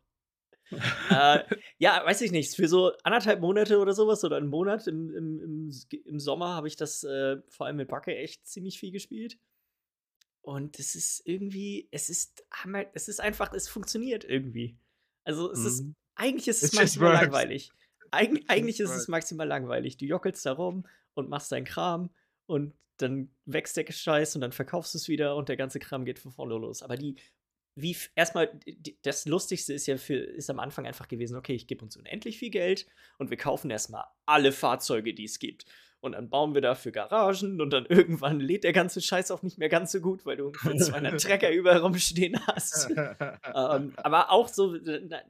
äh, 1.10 1.40
ja, 1.80 2.02
weiß 2.06 2.22
ich 2.22 2.32
nicht. 2.32 2.56
Für 2.56 2.70
so 2.70 2.94
anderthalb 3.04 3.42
Monate 3.42 3.80
oder 3.80 3.94
sowas 3.94 4.24
oder 4.24 4.38
einen 4.38 4.48
Monat 4.48 4.88
im, 4.88 5.14
im, 5.14 5.42
im, 5.42 5.72
im 6.06 6.20
Sommer 6.20 6.56
habe 6.56 6.70
ich 6.70 6.78
das 6.78 7.04
äh, 7.04 7.42
vor 7.50 7.66
allem 7.66 7.76
mit 7.76 7.90
Backe 7.90 8.16
echt 8.16 8.48
ziemlich 8.48 8.80
viel 8.80 8.92
gespielt. 8.92 9.38
Und 10.42 10.80
es 10.80 10.96
ist 10.96 11.22
irgendwie, 11.26 11.90
es 11.92 12.10
ist, 12.10 12.46
es 12.94 13.08
ist 13.08 13.20
einfach, 13.20 13.54
es 13.54 13.68
funktioniert 13.68 14.24
irgendwie. 14.26 14.78
Also 15.24 15.52
es 15.52 15.60
mhm. 15.60 15.68
ist, 15.68 15.86
eigentlich 16.16 16.48
ist 16.48 16.64
es 16.64 16.74
It 16.74 16.80
maximal 16.80 17.14
langweilig. 17.14 17.72
Eig 18.12 18.44
eigentlich 18.48 18.80
ist 18.80 18.92
es 18.92 19.08
maximal 19.08 19.48
langweilig. 19.48 19.98
Du 19.98 20.06
jockelst 20.06 20.46
da 20.46 20.54
rum 20.54 20.86
und 21.16 21.30
machst 21.30 21.52
deinen 21.52 21.66
Kram 21.66 22.10
und 22.46 22.74
dann 22.98 23.30
wächst 23.46 23.76
der 23.76 23.92
Scheiß 23.92 24.36
und 24.36 24.42
dann 24.42 24.52
verkaufst 24.52 24.94
du 24.94 24.98
es 24.98 25.08
wieder 25.08 25.36
und 25.36 25.50
der 25.50 25.58
ganze 25.58 25.80
Kram 25.80 26.06
geht 26.06 26.20
von 26.20 26.32
vorne 26.32 26.56
los. 26.56 26.84
Aber 26.84 26.96
die, 26.96 27.16
wie 27.76 27.98
erstmal, 28.16 28.60
das 29.02 29.26
Lustigste 29.26 29.74
ist 29.74 29.88
ja 29.88 29.98
für, 29.98 30.16
ist 30.16 30.50
am 30.50 30.60
Anfang 30.60 30.86
einfach 30.86 31.08
gewesen, 31.08 31.36
okay, 31.38 31.56
ich 31.56 31.66
gebe 31.66 31.84
uns 31.84 31.98
unendlich 31.98 32.38
viel 32.38 32.52
Geld 32.52 32.86
und 33.18 33.32
wir 33.32 33.38
kaufen 33.38 33.72
erstmal 33.72 34.06
alle 34.28 34.52
Fahrzeuge, 34.52 35.14
die 35.14 35.26
es 35.26 35.40
gibt 35.40 35.66
und 36.04 36.12
dann 36.12 36.30
bauen 36.30 36.54
wir 36.54 36.60
dafür 36.60 36.92
Garagen 36.92 37.62
und 37.62 37.70
dann 37.70 37.86
irgendwann 37.90 38.42
lädt 38.42 38.66
der 38.66 38.74
ganze 38.74 39.00
Scheiß 39.00 39.32
auch 39.32 39.42
nicht 39.42 39.58
mehr 39.58 39.70
ganz 39.70 39.94
so 39.94 40.02
gut, 40.02 40.26
weil 40.26 40.36
du 40.36 40.48
ungefähr 40.48 40.76
200 40.76 41.22
Trecker 41.22 41.50
überall 41.54 41.78
rumstehen 41.78 42.38
hast. 42.46 42.90
ähm, 42.92 43.94
aber 43.96 44.30
auch 44.30 44.50
so, 44.50 44.76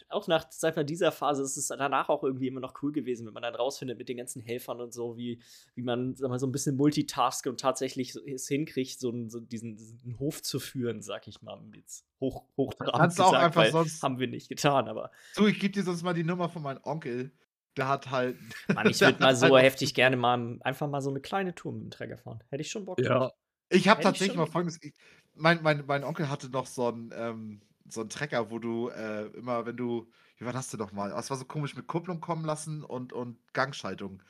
auch 0.09 0.27
nach 0.27 0.47
sag 0.49 0.75
mal, 0.75 0.83
dieser 0.83 1.11
Phase 1.11 1.43
ist 1.43 1.57
es 1.57 1.67
danach 1.67 2.09
auch 2.09 2.23
irgendwie 2.23 2.47
immer 2.47 2.59
noch 2.59 2.73
cool 2.81 2.91
gewesen, 2.91 3.27
wenn 3.27 3.33
man 3.33 3.43
dann 3.43 3.53
rausfindet 3.53 3.99
mit 3.99 4.09
den 4.09 4.17
ganzen 4.17 4.41
Helfern 4.41 4.81
und 4.81 4.91
so, 4.93 5.15
wie, 5.15 5.39
wie 5.75 5.83
man 5.83 6.15
sag 6.15 6.29
mal, 6.29 6.39
so 6.39 6.47
ein 6.47 6.51
bisschen 6.51 6.75
Multitask 6.75 7.45
und 7.45 7.59
tatsächlich 7.59 8.15
es 8.15 8.47
hinkriegt, 8.47 8.99
so, 8.99 9.13
so 9.27 9.39
diesen, 9.39 9.75
diesen, 9.75 10.17
Hof 10.17 10.41
zu 10.41 10.59
führen, 10.59 11.03
sag 11.03 11.27
ich 11.27 11.43
mal, 11.43 11.61
jetzt 11.75 12.03
hoch, 12.19 12.45
hochtrabend 12.57 13.17
du 13.17 13.23
auch 13.23 13.33
einfach 13.33 13.67
sonst. 13.67 14.01
Haben 14.01 14.17
wir 14.17 14.27
nicht 14.27 14.49
getan, 14.49 14.87
aber. 14.87 15.11
Du, 15.35 15.45
ich 15.45 15.59
gebe 15.59 15.71
dir 15.71 15.83
sonst 15.83 16.01
mal 16.01 16.13
die 16.13 16.23
Nummer 16.23 16.49
von 16.49 16.63
meinem 16.63 16.79
Onkel 16.83 17.31
der 17.77 17.87
hat 17.87 18.11
halt. 18.11 18.37
Mann, 18.73 18.89
ich 18.89 19.01
würde 19.01 19.19
mal 19.19 19.35
so 19.35 19.53
halt 19.55 19.65
heftig 19.65 19.93
gerne 19.93 20.15
mal 20.15 20.57
einfach 20.61 20.87
mal 20.87 21.01
so 21.01 21.09
eine 21.09 21.19
kleine 21.19 21.55
Tour 21.55 21.73
mit 21.73 21.83
dem 21.83 21.91
Träger 21.91 22.17
fahren. 22.17 22.43
Hätte 22.49 22.61
ich 22.61 22.71
schon 22.71 22.85
Bock 22.85 22.97
drauf. 22.97 23.31
Ja. 23.31 23.77
Ich 23.77 23.87
habe 23.87 24.01
tatsächlich 24.01 24.37
mal 24.37 24.45
folgendes. 24.45 24.81
Ich, 24.83 24.93
mein, 25.35 25.63
mein, 25.63 25.85
mein 25.87 26.03
Onkel 26.03 26.29
hatte 26.29 26.49
noch 26.49 26.67
so 26.67 26.87
einen, 26.87 27.11
ähm, 27.15 27.61
so 27.87 28.01
einen 28.01 28.09
Trecker, 28.09 28.51
wo 28.51 28.59
du 28.59 28.89
äh, 28.89 29.25
immer, 29.37 29.65
wenn 29.65 29.77
du. 29.77 30.09
Wie 30.37 30.45
war 30.45 30.53
das 30.53 30.69
denn 30.69 30.79
nochmal? 30.79 31.11
Es 31.11 31.29
war 31.29 31.37
so 31.37 31.45
komisch 31.45 31.75
mit 31.75 31.87
Kupplung 31.87 32.19
kommen 32.19 32.43
lassen 32.43 32.83
und, 32.83 33.13
und 33.13 33.37
Gangschaltung. 33.53 34.23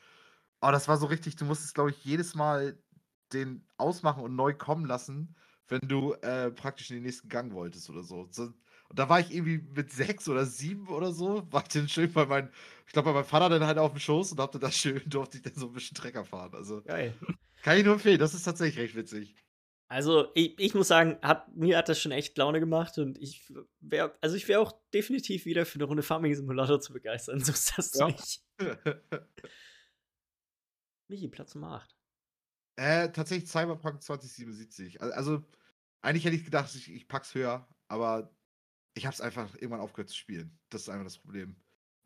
Aber 0.60 0.70
oh, 0.70 0.72
das 0.72 0.86
war 0.86 0.96
so 0.96 1.06
richtig, 1.06 1.36
du 1.36 1.44
musstest, 1.44 1.74
glaube 1.74 1.90
ich, 1.90 2.04
jedes 2.04 2.34
Mal 2.34 2.78
den 3.32 3.66
ausmachen 3.76 4.22
und 4.22 4.34
neu 4.34 4.54
kommen 4.54 4.86
lassen, 4.86 5.34
wenn 5.68 5.80
du 5.88 6.14
äh, 6.22 6.50
praktisch 6.50 6.90
in 6.90 6.96
den 6.96 7.02
nächsten 7.02 7.28
Gang 7.28 7.52
wolltest 7.52 7.90
oder 7.90 8.02
so. 8.02 8.28
so 8.30 8.52
und 8.88 8.98
da 8.98 9.08
war 9.08 9.20
ich 9.20 9.32
irgendwie 9.32 9.58
mit 9.74 9.90
sechs 9.92 10.28
oder 10.28 10.46
sieben 10.46 10.88
oder 10.88 11.12
so, 11.12 11.50
war 11.50 11.62
ich 11.62 11.68
dann 11.68 11.88
schön 11.88 12.12
bei 12.12 12.26
meinem, 12.26 12.50
ich 12.86 12.92
glaube, 12.92 13.10
bei 13.10 13.14
meinem 13.14 13.24
Vater 13.24 13.48
dann 13.48 13.66
halt 13.66 13.78
auf 13.78 13.92
dem 13.92 14.00
Schoß 14.00 14.32
und 14.32 14.40
hab 14.40 14.52
dann 14.52 14.72
schön, 14.72 15.02
durfte 15.06 15.38
ich 15.38 15.42
dann 15.42 15.54
so 15.54 15.66
ein 15.66 15.72
bisschen 15.72 15.96
Trecker 15.96 16.24
fahren. 16.24 16.54
Also, 16.54 16.82
Geil. 16.82 17.14
Kann 17.62 17.78
ich 17.78 17.84
nur 17.84 17.94
empfehlen, 17.94 18.18
das 18.18 18.34
ist 18.34 18.42
tatsächlich 18.44 18.78
recht 18.78 18.94
witzig. 18.94 19.36
Also, 19.88 20.30
ich, 20.34 20.58
ich 20.58 20.74
muss 20.74 20.88
sagen, 20.88 21.18
hat, 21.22 21.54
mir 21.56 21.76
hat 21.78 21.88
das 21.88 22.00
schon 22.00 22.12
echt 22.12 22.36
Laune 22.38 22.58
gemacht 22.58 22.98
und 22.98 23.18
ich 23.18 23.52
wäre, 23.80 24.14
also 24.20 24.34
ich 24.34 24.48
wäre 24.48 24.60
auch 24.60 24.72
definitiv 24.92 25.44
wieder 25.44 25.66
für 25.66 25.76
eine 25.76 25.84
Runde 25.84 26.02
Farming 26.02 26.34
Simulator 26.34 26.80
zu 26.80 26.92
begeistern. 26.92 27.40
So 27.44 27.52
ist 27.52 27.76
das 27.76 27.94
ja. 27.94 28.06
nicht. 28.08 28.42
Michi, 31.08 31.28
Platz 31.28 31.54
Nummer 31.54 31.72
8. 31.72 31.96
Äh, 32.76 33.12
tatsächlich 33.12 33.48
Cyberpunk 33.48 34.02
2077. 34.02 35.00
Also, 35.00 35.44
eigentlich 36.00 36.24
hätte 36.24 36.36
ich 36.36 36.44
gedacht, 36.44 36.74
ich, 36.74 36.90
ich 36.90 37.06
pack's 37.06 37.34
höher, 37.34 37.68
aber 37.88 38.33
ich 38.94 39.06
habe 39.06 39.14
es 39.14 39.20
einfach 39.20 39.54
irgendwann 39.54 39.80
aufgehört 39.80 40.08
zu 40.08 40.16
spielen. 40.16 40.58
Das 40.70 40.82
ist 40.82 40.88
einfach 40.88 41.04
das 41.04 41.18
Problem. 41.18 41.56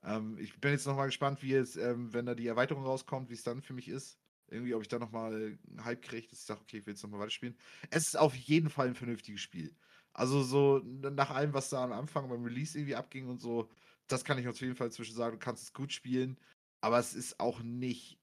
Ähm, 0.03 0.39
ich 0.39 0.59
bin 0.61 0.73
jetzt 0.73 0.87
nochmal 0.87 1.07
gespannt, 1.07 1.43
wie 1.43 1.55
es, 1.55 1.77
ähm, 1.77 2.13
wenn 2.13 2.27
da 2.27 2.35
die 2.35 2.47
Erweiterung 2.47 2.85
rauskommt, 2.85 3.31
wie 3.31 3.35
es 3.35 3.43
dann 3.43 3.63
für 3.63 3.75
mich 3.75 3.89
ist. 3.89 4.19
Irgendwie, 4.51 4.75
ob 4.75 4.83
ich 4.83 4.89
da 4.89 4.99
nochmal 4.99 5.59
einen 5.69 5.85
Hype 5.85 6.03
kriege, 6.03 6.27
dass 6.29 6.41
ich 6.41 6.47
sage, 6.47 6.61
okay, 6.63 6.79
ich 6.79 6.87
will 6.87 6.95
jetzt 6.95 7.03
nochmal 7.03 7.21
weiterspielen. 7.21 7.57
Es 7.91 8.09
ist 8.09 8.17
auf 8.17 8.35
jeden 8.35 8.71
Fall 8.71 8.89
ein 8.89 8.95
vernünftiges 8.95 9.41
Spiel. 9.43 9.77
Also 10.15 10.43
so 10.43 10.79
nach 10.85 11.31
allem, 11.31 11.53
was 11.53 11.69
da 11.69 11.85
am 11.85 11.93
Anfang 11.93 12.29
beim 12.29 12.43
Release 12.45 12.77
irgendwie 12.77 12.97
abging 12.97 13.29
und 13.29 13.41
so, 13.41 13.69
das 14.07 14.25
kann 14.25 14.39
ich 14.39 14.49
auf 14.49 14.61
jeden 14.61 14.75
Fall 14.75 14.91
zwischen 14.91 15.15
sagen, 15.15 15.39
du 15.39 15.39
kannst 15.39 15.65
es 15.65 15.73
gut 15.75 15.93
spielen, 15.93 16.39
aber 16.81 16.99
es 16.99 17.15
ist 17.15 17.39
auch 17.39 17.61
nicht 17.61 18.19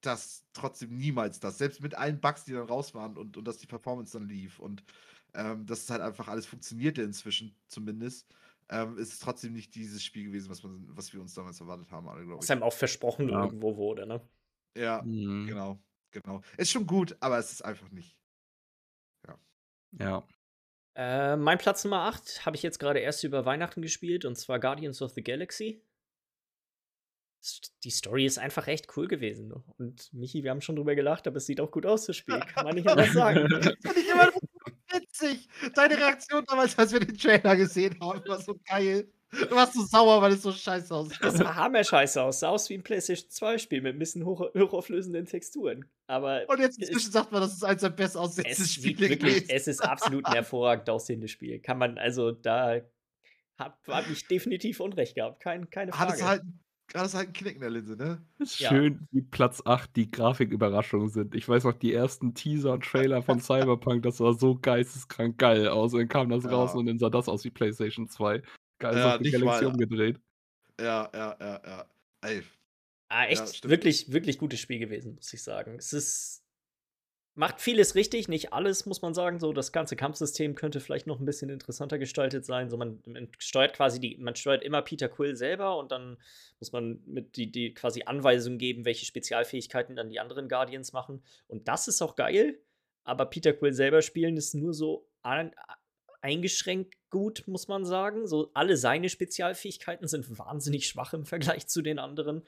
das, 0.00 0.44
trotzdem 0.52 0.96
niemals 0.96 1.40
das. 1.40 1.58
Selbst 1.58 1.80
mit 1.80 1.94
allen 1.94 2.20
Bugs, 2.20 2.44
die 2.44 2.52
dann 2.52 2.66
raus 2.66 2.94
waren 2.94 3.16
und, 3.16 3.36
und 3.36 3.44
dass 3.46 3.58
die 3.58 3.66
Performance 3.66 4.18
dann 4.18 4.28
lief 4.28 4.58
und 4.58 4.82
ähm, 5.34 5.66
dass 5.66 5.84
es 5.84 5.90
halt 5.90 6.02
einfach 6.02 6.28
alles 6.28 6.46
funktionierte 6.46 7.02
inzwischen 7.02 7.54
zumindest, 7.68 8.26
ähm, 8.68 8.98
ist 8.98 9.12
es 9.12 9.18
trotzdem 9.20 9.52
nicht 9.52 9.74
dieses 9.74 10.04
Spiel 10.04 10.24
gewesen, 10.24 10.50
was, 10.50 10.62
man, 10.62 10.84
was 10.88 11.12
wir 11.12 11.20
uns 11.20 11.34
damals 11.34 11.60
erwartet 11.60 11.90
haben, 11.90 12.08
alle, 12.08 12.24
glaube 12.24 12.34
ich. 12.34 12.42
Was 12.42 12.50
einem 12.50 12.62
auch 12.62 12.72
versprochen 12.72 13.28
ja. 13.28 13.44
irgendwo 13.44 13.76
wurde, 13.76 14.06
ne? 14.06 14.20
Ja, 14.76 15.02
mhm. 15.02 15.46
genau, 15.46 15.78
genau. 16.10 16.42
Ist 16.56 16.70
schon 16.70 16.86
gut, 16.86 17.16
aber 17.20 17.38
es 17.38 17.52
ist 17.52 17.64
einfach 17.64 17.90
nicht. 17.90 18.18
Ja. 19.26 19.38
Ja. 20.00 20.26
Äh, 20.96 21.36
mein 21.36 21.58
Platz 21.58 21.84
Nummer 21.84 22.00
8 22.02 22.44
habe 22.46 22.56
ich 22.56 22.62
jetzt 22.62 22.78
gerade 22.78 23.00
erst 23.00 23.22
über 23.22 23.44
Weihnachten 23.44 23.82
gespielt 23.82 24.24
und 24.24 24.36
zwar 24.36 24.58
Guardians 24.58 25.02
of 25.02 25.12
the 25.12 25.22
Galaxy. 25.22 25.82
die 27.84 27.90
Story 27.90 28.26
ist 28.26 28.38
einfach 28.38 28.66
echt 28.66 28.96
cool 28.96 29.06
gewesen. 29.06 29.52
Und 29.78 30.12
Michi, 30.12 30.42
wir 30.42 30.50
haben 30.50 30.62
schon 30.62 30.74
drüber 30.74 30.94
gelacht, 30.94 31.26
aber 31.28 31.36
es 31.36 31.46
sieht 31.46 31.60
auch 31.60 31.70
gut 31.70 31.86
aus, 31.86 32.06
das 32.06 32.16
Spiel. 32.16 32.40
Kann 32.40 32.64
man 32.64 32.74
nicht 32.74 32.88
anders 32.88 33.12
sagen. 33.12 33.46
Das 33.48 33.66
fand 33.82 33.96
ich 33.96 34.08
immer 34.08 34.32
witzig. 34.96 35.48
Deine 35.74 35.96
Reaktion 35.96 36.44
damals, 36.46 36.78
als 36.78 36.92
wir 36.92 37.00
den 37.00 37.16
Trailer 37.16 37.56
gesehen 37.56 37.96
haben, 38.00 38.22
war 38.26 38.40
so 38.40 38.58
geil. 38.68 39.08
Du 39.30 39.50
warst 39.50 39.74
so 39.74 39.82
sauer, 39.82 40.22
weil 40.22 40.32
es 40.32 40.42
so 40.42 40.52
scheiße 40.52 40.94
aussah. 40.94 41.16
Das 41.20 41.34
sah 41.34 41.54
hammer-scheiße 41.54 42.22
aus. 42.22 42.40
Sah 42.40 42.48
aus 42.48 42.70
wie 42.70 42.74
ein 42.74 42.82
PlayStation 42.82 43.28
2-Spiel 43.28 43.82
mit 43.82 43.94
ein 43.94 43.98
bisschen 43.98 44.24
hoch, 44.24 44.48
hochauflösenden 44.56 45.26
Texturen. 45.26 45.84
Aber 46.06 46.44
Und 46.48 46.60
jetzt 46.60 46.78
inzwischen 46.78 47.10
sagt 47.10 47.32
man, 47.32 47.40
das 47.40 47.52
ist 47.52 47.64
eins 47.64 47.80
der 47.80 47.90
best 47.90 48.16
aussehendsten 48.16 48.64
es, 48.64 48.72
Spiele 48.72 49.10
wirklich, 49.10 49.44
es 49.48 49.66
ist 49.66 49.80
absolut 49.80 50.24
ein 50.26 50.32
hervorragend 50.32 50.88
aussehendes 50.88 51.32
Spiel. 51.32 51.58
Kann 51.60 51.78
man, 51.78 51.98
also 51.98 52.30
da 52.30 52.80
habe 53.58 53.74
hab 53.88 54.10
ich 54.10 54.26
definitiv 54.28 54.80
Unrecht 54.80 55.16
gehabt. 55.16 55.40
Kein, 55.40 55.70
keine 55.70 55.92
Hat 55.92 56.08
Frage. 56.08 56.14
es 56.14 56.24
halt, 56.24 56.42
hat 56.94 57.06
es 57.06 57.14
halt 57.14 57.26
einen 57.26 57.32
Knick 57.34 57.54
in 57.56 57.60
der 57.60 57.70
Linse, 57.70 57.96
ne? 57.96 58.22
Ist 58.38 58.58
Ja. 58.60 58.68
schön, 58.70 59.06
wie 59.10 59.22
Platz 59.22 59.62
8 59.64 59.94
die 59.96 60.10
Grafiküberraschungen 60.10 61.08
sind. 61.08 61.34
Ich 61.34 61.48
weiß 61.48 61.64
noch, 61.64 61.72
die 61.72 61.92
ersten 61.92 62.34
Teaser 62.34 62.72
und 62.74 62.84
Trailer 62.84 63.22
von 63.22 63.40
Cyberpunk, 63.40 64.02
das 64.02 64.18
sah 64.18 64.32
so 64.34 64.56
geisteskrank 64.56 65.38
geil 65.38 65.68
aus. 65.68 65.92
Und 65.92 66.00
dann 66.00 66.08
kam 66.08 66.28
das 66.28 66.44
Ja. 66.44 66.50
raus 66.50 66.74
und 66.74 66.86
dann 66.86 66.98
sah 66.98 67.10
das 67.10 67.28
aus 67.28 67.44
wie 67.44 67.50
PlayStation 67.50 68.08
2. 68.08 68.42
Geil, 68.78 68.96
Ja, 68.96 69.12
auf 69.12 69.18
die 69.18 69.24
nicht 69.24 69.32
Galaxy 69.32 69.64
mal- 69.64 69.70
umgedreht. 69.72 70.20
Ja, 70.80 71.10
ja, 71.14 71.36
ja, 71.40 71.60
ja. 71.66 71.86
Ey, 72.22 72.42
Ah, 73.08 73.24
echt, 73.26 73.68
wirklich, 73.68 74.10
wirklich 74.12 74.36
gutes 74.36 74.58
Spiel 74.58 74.80
gewesen, 74.80 75.14
muss 75.14 75.32
ich 75.32 75.40
sagen. 75.42 75.76
Es 75.78 75.92
ist. 75.92 76.42
Macht 77.38 77.60
vieles 77.60 77.94
richtig, 77.94 78.28
nicht 78.28 78.54
alles, 78.54 78.86
muss 78.86 79.02
man 79.02 79.12
sagen. 79.12 79.38
So, 79.38 79.52
das 79.52 79.70
ganze 79.70 79.94
Kampfsystem 79.94 80.54
könnte 80.54 80.80
vielleicht 80.80 81.06
noch 81.06 81.20
ein 81.20 81.26
bisschen 81.26 81.50
interessanter 81.50 81.98
gestaltet 81.98 82.46
sein. 82.46 82.70
So, 82.70 82.78
man, 82.78 83.02
man 83.06 83.28
steuert 83.38 83.74
quasi 83.74 84.00
die, 84.00 84.16
man 84.16 84.34
steuert 84.34 84.64
immer 84.64 84.80
Peter 84.80 85.08
Quill 85.10 85.36
selber 85.36 85.78
und 85.78 85.92
dann 85.92 86.16
muss 86.60 86.72
man 86.72 87.02
mit 87.04 87.36
die, 87.36 87.52
die 87.52 87.74
quasi 87.74 88.04
Anweisungen 88.06 88.58
geben, 88.58 88.86
welche 88.86 89.04
Spezialfähigkeiten 89.04 89.96
dann 89.96 90.08
die 90.08 90.18
anderen 90.18 90.48
Guardians 90.48 90.94
machen. 90.94 91.22
Und 91.46 91.68
das 91.68 91.88
ist 91.88 92.00
auch 92.00 92.16
geil, 92.16 92.58
aber 93.04 93.26
Peter 93.26 93.52
Quill 93.52 93.74
selber 93.74 94.00
spielen 94.00 94.38
ist 94.38 94.54
nur 94.54 94.72
so 94.72 95.06
ein, 95.22 95.54
eingeschränkt 96.22 96.94
gut, 97.10 97.44
muss 97.46 97.68
man 97.68 97.84
sagen. 97.84 98.26
So, 98.26 98.50
alle 98.54 98.78
seine 98.78 99.10
Spezialfähigkeiten 99.10 100.08
sind 100.08 100.38
wahnsinnig 100.38 100.88
schwach 100.88 101.12
im 101.12 101.26
Vergleich 101.26 101.66
zu 101.66 101.82
den 101.82 101.98
anderen. 101.98 102.38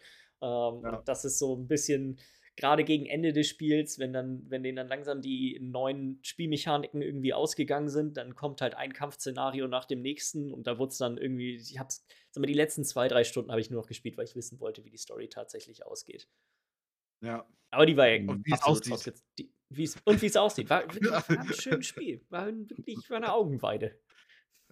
Ähm, 0.40 0.80
Ja. 0.82 0.98
Und 0.98 1.08
das 1.08 1.24
ist 1.24 1.38
so 1.38 1.56
ein 1.56 1.68
bisschen, 1.68 2.18
gerade 2.58 2.84
gegen 2.84 3.06
Ende 3.06 3.32
des 3.32 3.48
Spiels, 3.48 3.98
wenn 3.98 4.12
dann, 4.12 4.44
wenn 4.50 4.62
denen 4.62 4.76
dann 4.76 4.88
langsam 4.88 5.22
die 5.22 5.58
neuen 5.62 6.18
Spielmechaniken 6.22 7.00
irgendwie 7.00 7.32
ausgegangen 7.32 7.88
sind, 7.88 8.16
dann 8.18 8.34
kommt 8.34 8.60
halt 8.60 8.74
ein 8.74 8.92
Kampfszenario 8.92 9.68
nach 9.68 9.86
dem 9.86 10.02
nächsten 10.02 10.52
und 10.52 10.66
da 10.66 10.78
wurde 10.78 10.90
es 10.90 10.98
dann 10.98 11.16
irgendwie, 11.18 11.54
ich 11.56 11.78
hab's, 11.78 12.04
sag 12.30 12.40
mal, 12.42 12.46
die 12.46 12.52
letzten 12.54 12.84
zwei, 12.84 13.08
drei 13.08 13.24
Stunden 13.24 13.50
habe 13.50 13.60
ich 13.60 13.70
nur 13.70 13.80
noch 13.80 13.88
gespielt, 13.88 14.16
weil 14.18 14.24
ich 14.26 14.36
wissen 14.36 14.60
wollte, 14.60 14.84
wie 14.84 14.90
die 14.90 14.98
Story 14.98 15.28
tatsächlich 15.28 15.86
ausgeht. 15.86 16.28
ja. 17.24 17.48
Aber 17.70 17.84
die 17.84 17.96
war 17.98 18.08
ja 18.08 18.20
Und 18.26 18.46
wie 18.46 18.52
es 18.52 18.62
absolut 18.62 18.92
aussieht. 18.92 19.14
ausge- 19.14 19.22
die- 19.38 19.52
wie's- 19.70 19.96
Und 20.06 20.22
wie 20.22 20.26
es 20.26 20.36
aussieht. 20.36 20.70
War, 20.70 20.84
war 21.28 21.28
ein 21.30 21.52
schönes 21.52 21.86
Spiel. 21.86 22.24
War 22.30 22.46
wirklich 22.46 23.08
war 23.10 23.18
eine 23.18 23.32
Augenweide. 23.32 24.00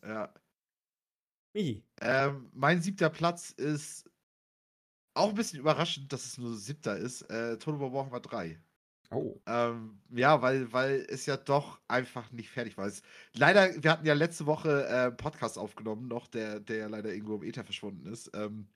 ja. 0.03 0.33
Michi. 1.55 1.85
Ähm, 2.01 2.51
mein 2.55 2.81
siebter 2.83 3.11
Platz 3.11 3.51
ist 3.51 4.11
auch 5.17 5.31
ein 5.31 5.35
bisschen 5.35 5.61
überraschend, 5.61 6.13
dass 6.13 6.25
es 6.27 6.39
nur 6.39 6.57
siebter 6.57 6.97
ist. 6.97 7.23
Äh, 7.23 7.59
Total 7.59 7.81
War 7.81 7.93
Warhammer 7.93 8.21
3. 8.21 8.59
Oh. 9.11 9.41
Ähm, 9.47 10.01
ja, 10.11 10.43
weil, 10.43 10.73
weil 10.73 11.07
es 11.09 11.27
ja 11.27 11.37
doch 11.37 11.81
einfach 11.87 12.33
nicht 12.33 12.51
fertig 12.51 12.77
war. 12.77 12.87
Es, 12.87 13.03
leider, 13.35 13.83
wir 13.83 13.91
hatten 13.91 14.07
ja 14.07 14.15
letzte 14.15 14.47
Woche 14.47 14.87
äh, 14.87 15.07
einen 15.07 15.17
Podcast 15.17 15.59
aufgenommen, 15.59 16.09
noch, 16.09 16.27
der, 16.27 16.61
der 16.61 16.77
ja 16.77 16.87
leider 16.89 17.13
irgendwo 17.13 17.37
im 17.37 17.45
Ether 17.45 17.65
verschwunden 17.65 18.07
ist. 18.07 18.31
Ähm, 18.35 18.69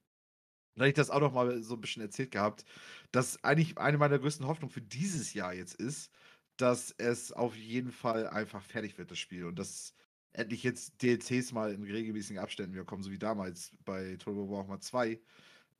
da 0.77 0.83
hatte 0.83 0.91
ich 0.91 0.95
das 0.95 1.11
auch 1.11 1.21
noch 1.21 1.33
mal 1.33 1.63
so 1.63 1.75
ein 1.75 1.81
bisschen 1.81 2.03
erzählt 2.03 2.31
gehabt, 2.31 2.65
dass 3.11 3.43
eigentlich 3.43 3.77
eine 3.79 3.99
meiner 3.99 4.19
größten 4.19 4.47
Hoffnungen 4.47 4.73
für 4.73 4.81
dieses 4.81 5.35
Jahr 5.35 5.53
jetzt 5.53 5.75
ist, 5.75 6.11
dass 6.57 6.95
es 6.97 7.33
auf 7.33 7.57
jeden 7.57 7.91
Fall 7.91 8.29
einfach 8.29 8.63
fertig 8.63 8.99
wird, 8.99 9.11
das 9.11 9.19
Spiel. 9.19 9.45
Und 9.47 9.59
dass 9.59 9.95
endlich 10.33 10.63
jetzt 10.63 11.03
DLCs 11.03 11.53
mal 11.53 11.73
in 11.73 11.83
regelmäßigen 11.83 12.41
Abständen 12.41 12.75
wieder 12.75 12.85
kommen, 12.85 13.03
so 13.03 13.11
wie 13.11 13.19
damals 13.19 13.73
bei 13.85 14.17
Total 14.17 14.37
War 14.37 14.51
Warhammer 14.51 14.81
2 14.81 15.21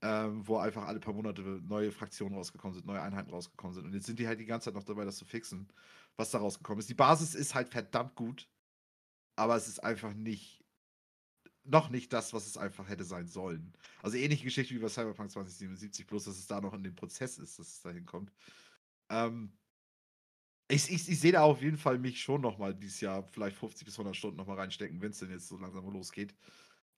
ähm, 0.03 0.47
wo 0.47 0.57
einfach 0.57 0.87
alle 0.87 1.01
paar 1.01 1.15
Monate 1.15 1.43
neue 1.43 1.93
Fraktionen 1.93 2.37
rausgekommen 2.37 2.75
sind, 2.75 2.87
neue 2.87 3.03
Einheiten 3.03 3.31
rausgekommen 3.31 3.75
sind. 3.75 3.85
Und 3.85 3.95
jetzt 3.95 4.07
sind 4.07 4.19
die 4.19 4.27
halt 4.27 4.41
die 4.41 4.47
ganze 4.47 4.67
Zeit 4.67 4.75
noch 4.75 4.85
dabei, 4.85 5.05
das 5.05 5.17
zu 5.17 5.25
fixen, 5.25 5.69
was 6.17 6.31
da 6.31 6.39
rausgekommen 6.39 6.81
ist. 6.81 6.89
Die 6.89 6.95
Basis 6.95 7.35
ist 7.35 7.55
halt 7.55 7.69
verdammt 7.69 8.15
gut, 8.15 8.49
aber 9.37 9.57
es 9.57 9.69
ist 9.69 9.81
einfach 9.81 10.15
nicht, 10.15 10.65
noch 11.65 11.91
nicht 11.91 12.13
das, 12.13 12.33
was 12.33 12.47
es 12.47 12.57
einfach 12.57 12.89
hätte 12.89 13.05
sein 13.05 13.29
sollen. 13.29 13.75
Also 14.03 14.17
ähnliche 14.17 14.45
Geschichte 14.45 14.75
wie 14.75 14.79
bei 14.79 14.89
Cyberpunk 14.89 15.31
2077, 15.31 16.07
bloß 16.07 16.25
dass 16.25 16.39
es 16.39 16.47
da 16.47 16.61
noch 16.61 16.73
in 16.75 16.83
dem 16.83 16.95
Prozess 16.95 17.39
ist, 17.39 17.59
dass 17.59 17.69
es 17.69 17.83
dahin 17.83 18.07
kommt. 18.07 18.33
Ähm, 19.11 19.53
ich, 20.69 20.91
ich, 20.91 21.09
ich 21.09 21.21
sehe 21.21 21.33
da 21.33 21.43
auf 21.43 21.61
jeden 21.63 21.77
Fall 21.77 21.99
mich 21.99 22.23
schon 22.23 22.41
nochmal 22.41 22.75
dieses 22.75 23.01
Jahr 23.01 23.25
vielleicht 23.25 23.57
50 23.57 23.85
bis 23.85 23.95
100 23.95 24.17
Stunden 24.17 24.37
nochmal 24.37 24.57
reinstecken, 24.57 25.01
wenn 25.03 25.11
es 25.11 25.19
denn 25.19 25.31
jetzt 25.31 25.49
so 25.49 25.59
langsam 25.59 25.91
losgeht. 25.91 26.35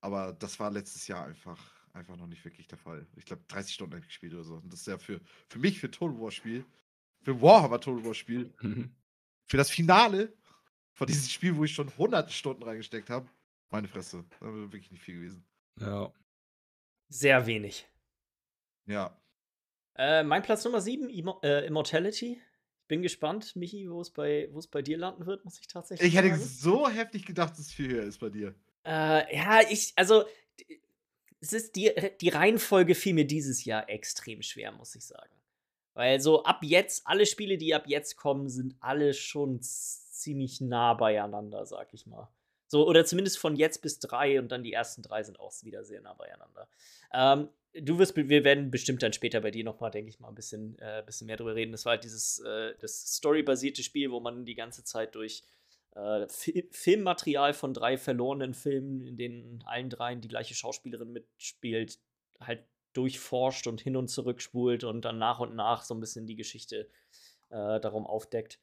Aber 0.00 0.32
das 0.34 0.60
war 0.60 0.70
letztes 0.70 1.06
Jahr 1.06 1.26
einfach, 1.26 1.58
einfach 1.92 2.16
noch 2.16 2.26
nicht 2.26 2.44
wirklich 2.44 2.66
der 2.68 2.78
Fall. 2.78 3.06
Ich 3.16 3.24
glaube, 3.26 3.42
30 3.48 3.74
Stunden 3.74 3.92
habe 3.92 4.00
ich 4.00 4.08
gespielt 4.08 4.34
oder 4.34 4.44
so. 4.44 4.54
Und 4.54 4.72
das 4.72 4.80
ist 4.80 4.86
ja 4.86 4.98
für, 4.98 5.20
für 5.48 5.58
mich, 5.58 5.78
für 5.78 5.90
Total 5.90 6.18
War 6.20 6.30
Spiel, 6.30 6.64
für 7.22 7.40
Warhammer 7.40 7.80
Total 7.80 8.04
War 8.04 8.14
Spiel, 8.14 8.52
für 9.46 9.56
das 9.56 9.70
Finale 9.70 10.32
von 10.94 11.06
diesem 11.06 11.28
Spiel, 11.28 11.56
wo 11.56 11.64
ich 11.64 11.72
schon 11.74 11.94
hunderte 11.96 12.32
Stunden 12.32 12.62
reingesteckt 12.62 13.10
habe, 13.10 13.28
meine 13.70 13.88
Fresse. 13.88 14.24
Da 14.40 14.46
war 14.46 14.54
wirklich 14.72 14.90
nicht 14.90 15.02
viel 15.02 15.16
gewesen. 15.16 15.44
ja. 15.80 16.12
Sehr 17.08 17.44
wenig. 17.44 17.86
Ja. 18.86 19.14
Äh, 19.96 20.22
mein 20.22 20.42
Platz 20.42 20.64
Nummer 20.64 20.80
7, 20.80 21.10
Immo 21.10 21.38
äh, 21.42 21.66
Immortality. 21.66 22.40
Ich 22.80 22.88
bin 22.88 23.02
gespannt, 23.02 23.54
Michi, 23.54 23.90
wo 23.90 24.00
es 24.00 24.10
bei, 24.10 24.48
wo 24.50 24.58
es 24.58 24.66
bei 24.66 24.80
dir 24.80 24.96
landen 24.96 25.26
wird, 25.26 25.44
muss 25.44 25.58
ich 25.60 25.66
tatsächlich 25.66 26.08
Ich 26.08 26.16
hätte 26.16 26.30
sagen. 26.30 26.40
so 26.42 26.88
heftig 26.88 27.26
gedacht, 27.26 27.52
dass 27.52 27.58
es 27.60 27.72
viel 27.72 27.90
höher 27.90 28.04
ist 28.04 28.18
bei 28.18 28.30
dir. 28.30 28.54
Äh, 28.86 29.36
ja, 29.36 29.60
ich, 29.70 29.92
also, 29.96 30.24
es 31.42 31.52
ist 31.52 31.74
die, 31.74 31.90
die 32.20 32.28
Reihenfolge 32.28 32.94
fiel 32.94 33.14
mir 33.14 33.26
dieses 33.26 33.64
Jahr 33.64 33.88
extrem 33.90 34.42
schwer, 34.42 34.70
muss 34.70 34.94
ich 34.94 35.04
sagen. 35.04 35.34
Weil 35.94 36.20
so 36.20 36.44
ab 36.44 36.60
jetzt, 36.62 37.06
alle 37.06 37.26
Spiele, 37.26 37.58
die 37.58 37.74
ab 37.74 37.84
jetzt 37.86 38.16
kommen, 38.16 38.48
sind 38.48 38.76
alle 38.80 39.12
schon 39.12 39.58
ziemlich 39.60 40.60
nah 40.60 40.94
beieinander, 40.94 41.66
sag 41.66 41.92
ich 41.92 42.06
mal. 42.06 42.28
So, 42.68 42.86
oder 42.88 43.04
zumindest 43.04 43.38
von 43.38 43.56
jetzt 43.56 43.82
bis 43.82 43.98
drei 43.98 44.38
und 44.38 44.50
dann 44.52 44.62
die 44.62 44.72
ersten 44.72 45.02
drei 45.02 45.22
sind 45.24 45.38
auch 45.40 45.52
wieder 45.62 45.84
sehr 45.84 46.00
nah 46.00 46.14
beieinander. 46.14 46.68
Ähm, 47.12 47.48
du 47.74 47.98
wirst, 47.98 48.16
wir 48.16 48.44
werden 48.44 48.70
bestimmt 48.70 49.02
dann 49.02 49.12
später 49.12 49.40
bei 49.40 49.50
dir 49.50 49.64
nochmal, 49.64 49.90
denke 49.90 50.10
ich 50.10 50.20
mal, 50.20 50.28
ein 50.28 50.34
bisschen, 50.36 50.78
äh, 50.78 51.02
bisschen 51.04 51.26
mehr 51.26 51.36
drüber 51.36 51.56
reden. 51.56 51.72
Das 51.72 51.84
war 51.84 51.94
halt 51.94 52.04
dieses, 52.04 52.38
äh, 52.38 52.74
das 52.78 53.16
storybasierte 53.16 53.82
Spiel, 53.82 54.12
wo 54.12 54.20
man 54.20 54.44
die 54.44 54.54
ganze 54.54 54.84
Zeit 54.84 55.16
durch 55.16 55.42
äh, 55.94 56.26
Fi 56.28 56.68
Filmmaterial 56.70 57.54
von 57.54 57.74
drei 57.74 57.96
verlorenen 57.98 58.54
Filmen, 58.54 59.06
in 59.06 59.16
denen 59.16 59.62
allen 59.64 59.90
dreien 59.90 60.20
die 60.20 60.28
gleiche 60.28 60.54
Schauspielerin 60.54 61.12
mitspielt, 61.12 61.98
halt 62.40 62.64
durchforscht 62.92 63.66
und 63.66 63.80
hin 63.80 63.96
und 63.96 64.08
zurück 64.08 64.40
spult 64.42 64.84
und 64.84 65.04
dann 65.04 65.18
nach 65.18 65.40
und 65.40 65.54
nach 65.54 65.82
so 65.82 65.94
ein 65.94 66.00
bisschen 66.00 66.26
die 66.26 66.36
Geschichte 66.36 66.88
äh, 67.50 67.80
darum 67.80 68.06
aufdeckt. 68.06 68.60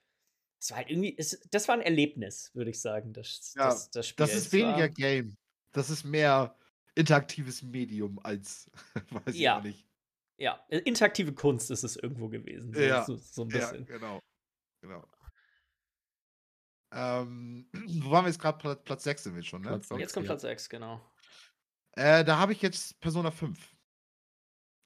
Es 0.60 0.72
war 0.72 0.78
halt 0.80 0.90
irgendwie, 0.90 1.16
es, 1.18 1.40
das 1.52 1.68
war 1.68 1.76
ein 1.76 1.82
Erlebnis, 1.82 2.52
würde 2.54 2.70
ich 2.72 2.82
sagen, 2.82 3.14
das, 3.14 3.54
Ja, 3.56 3.66
das, 3.70 3.90
das 3.92 4.08
Spiel. 4.08 4.26
Das 4.26 4.36
ist 4.36 4.52
weniger 4.52 4.80
war, 4.82 4.90
Game. 4.90 5.38
Das 5.72 5.90
ist 5.90 6.04
mehr 6.04 6.56
interaktives 6.96 7.64
Medium 7.64 8.20
als, 8.20 8.70
weiß 9.12 9.38
Ja. 9.38 9.54
ich 9.54 9.60
auch 9.60 9.64
nicht. 9.64 9.86
Ja, 10.38 10.66
interaktive 10.70 11.34
Kunst 11.34 11.70
ist 11.72 11.84
es 11.84 11.96
irgendwo 11.98 12.30
gewesen. 12.30 12.74
So, 12.74 12.82
Ja, 12.82 13.04
so, 13.06 13.16
so 13.18 13.44
ein 13.44 13.50
Ja, 13.50 13.58
bisschen. 13.60 13.86
genau. 13.86 14.20
genau. 14.82 15.06
Ähm, 16.92 17.68
wo 18.02 18.12
waren 18.12 18.26
wir 18.26 18.30
jetzt 18.30 18.40
gerade? 18.40 18.58
Platz, 18.58 18.84
Platz 18.84 19.04
6 19.04 19.24
sind 19.24 19.36
wir 19.36 19.44
schon, 19.44 19.62
ne? 19.62 19.70
Platz. 19.70 19.90
Jetzt 19.98 20.14
kommt. 20.14 20.26
Platz 20.26 20.42
6, 20.42 20.70
genau. 20.70 21.02
Äh, 21.94 22.24
da 22.24 22.38
habe 22.38 22.54
ich 22.54 22.62
jetzt 22.62 23.00
Persona 23.00 23.32
5. 23.32 23.58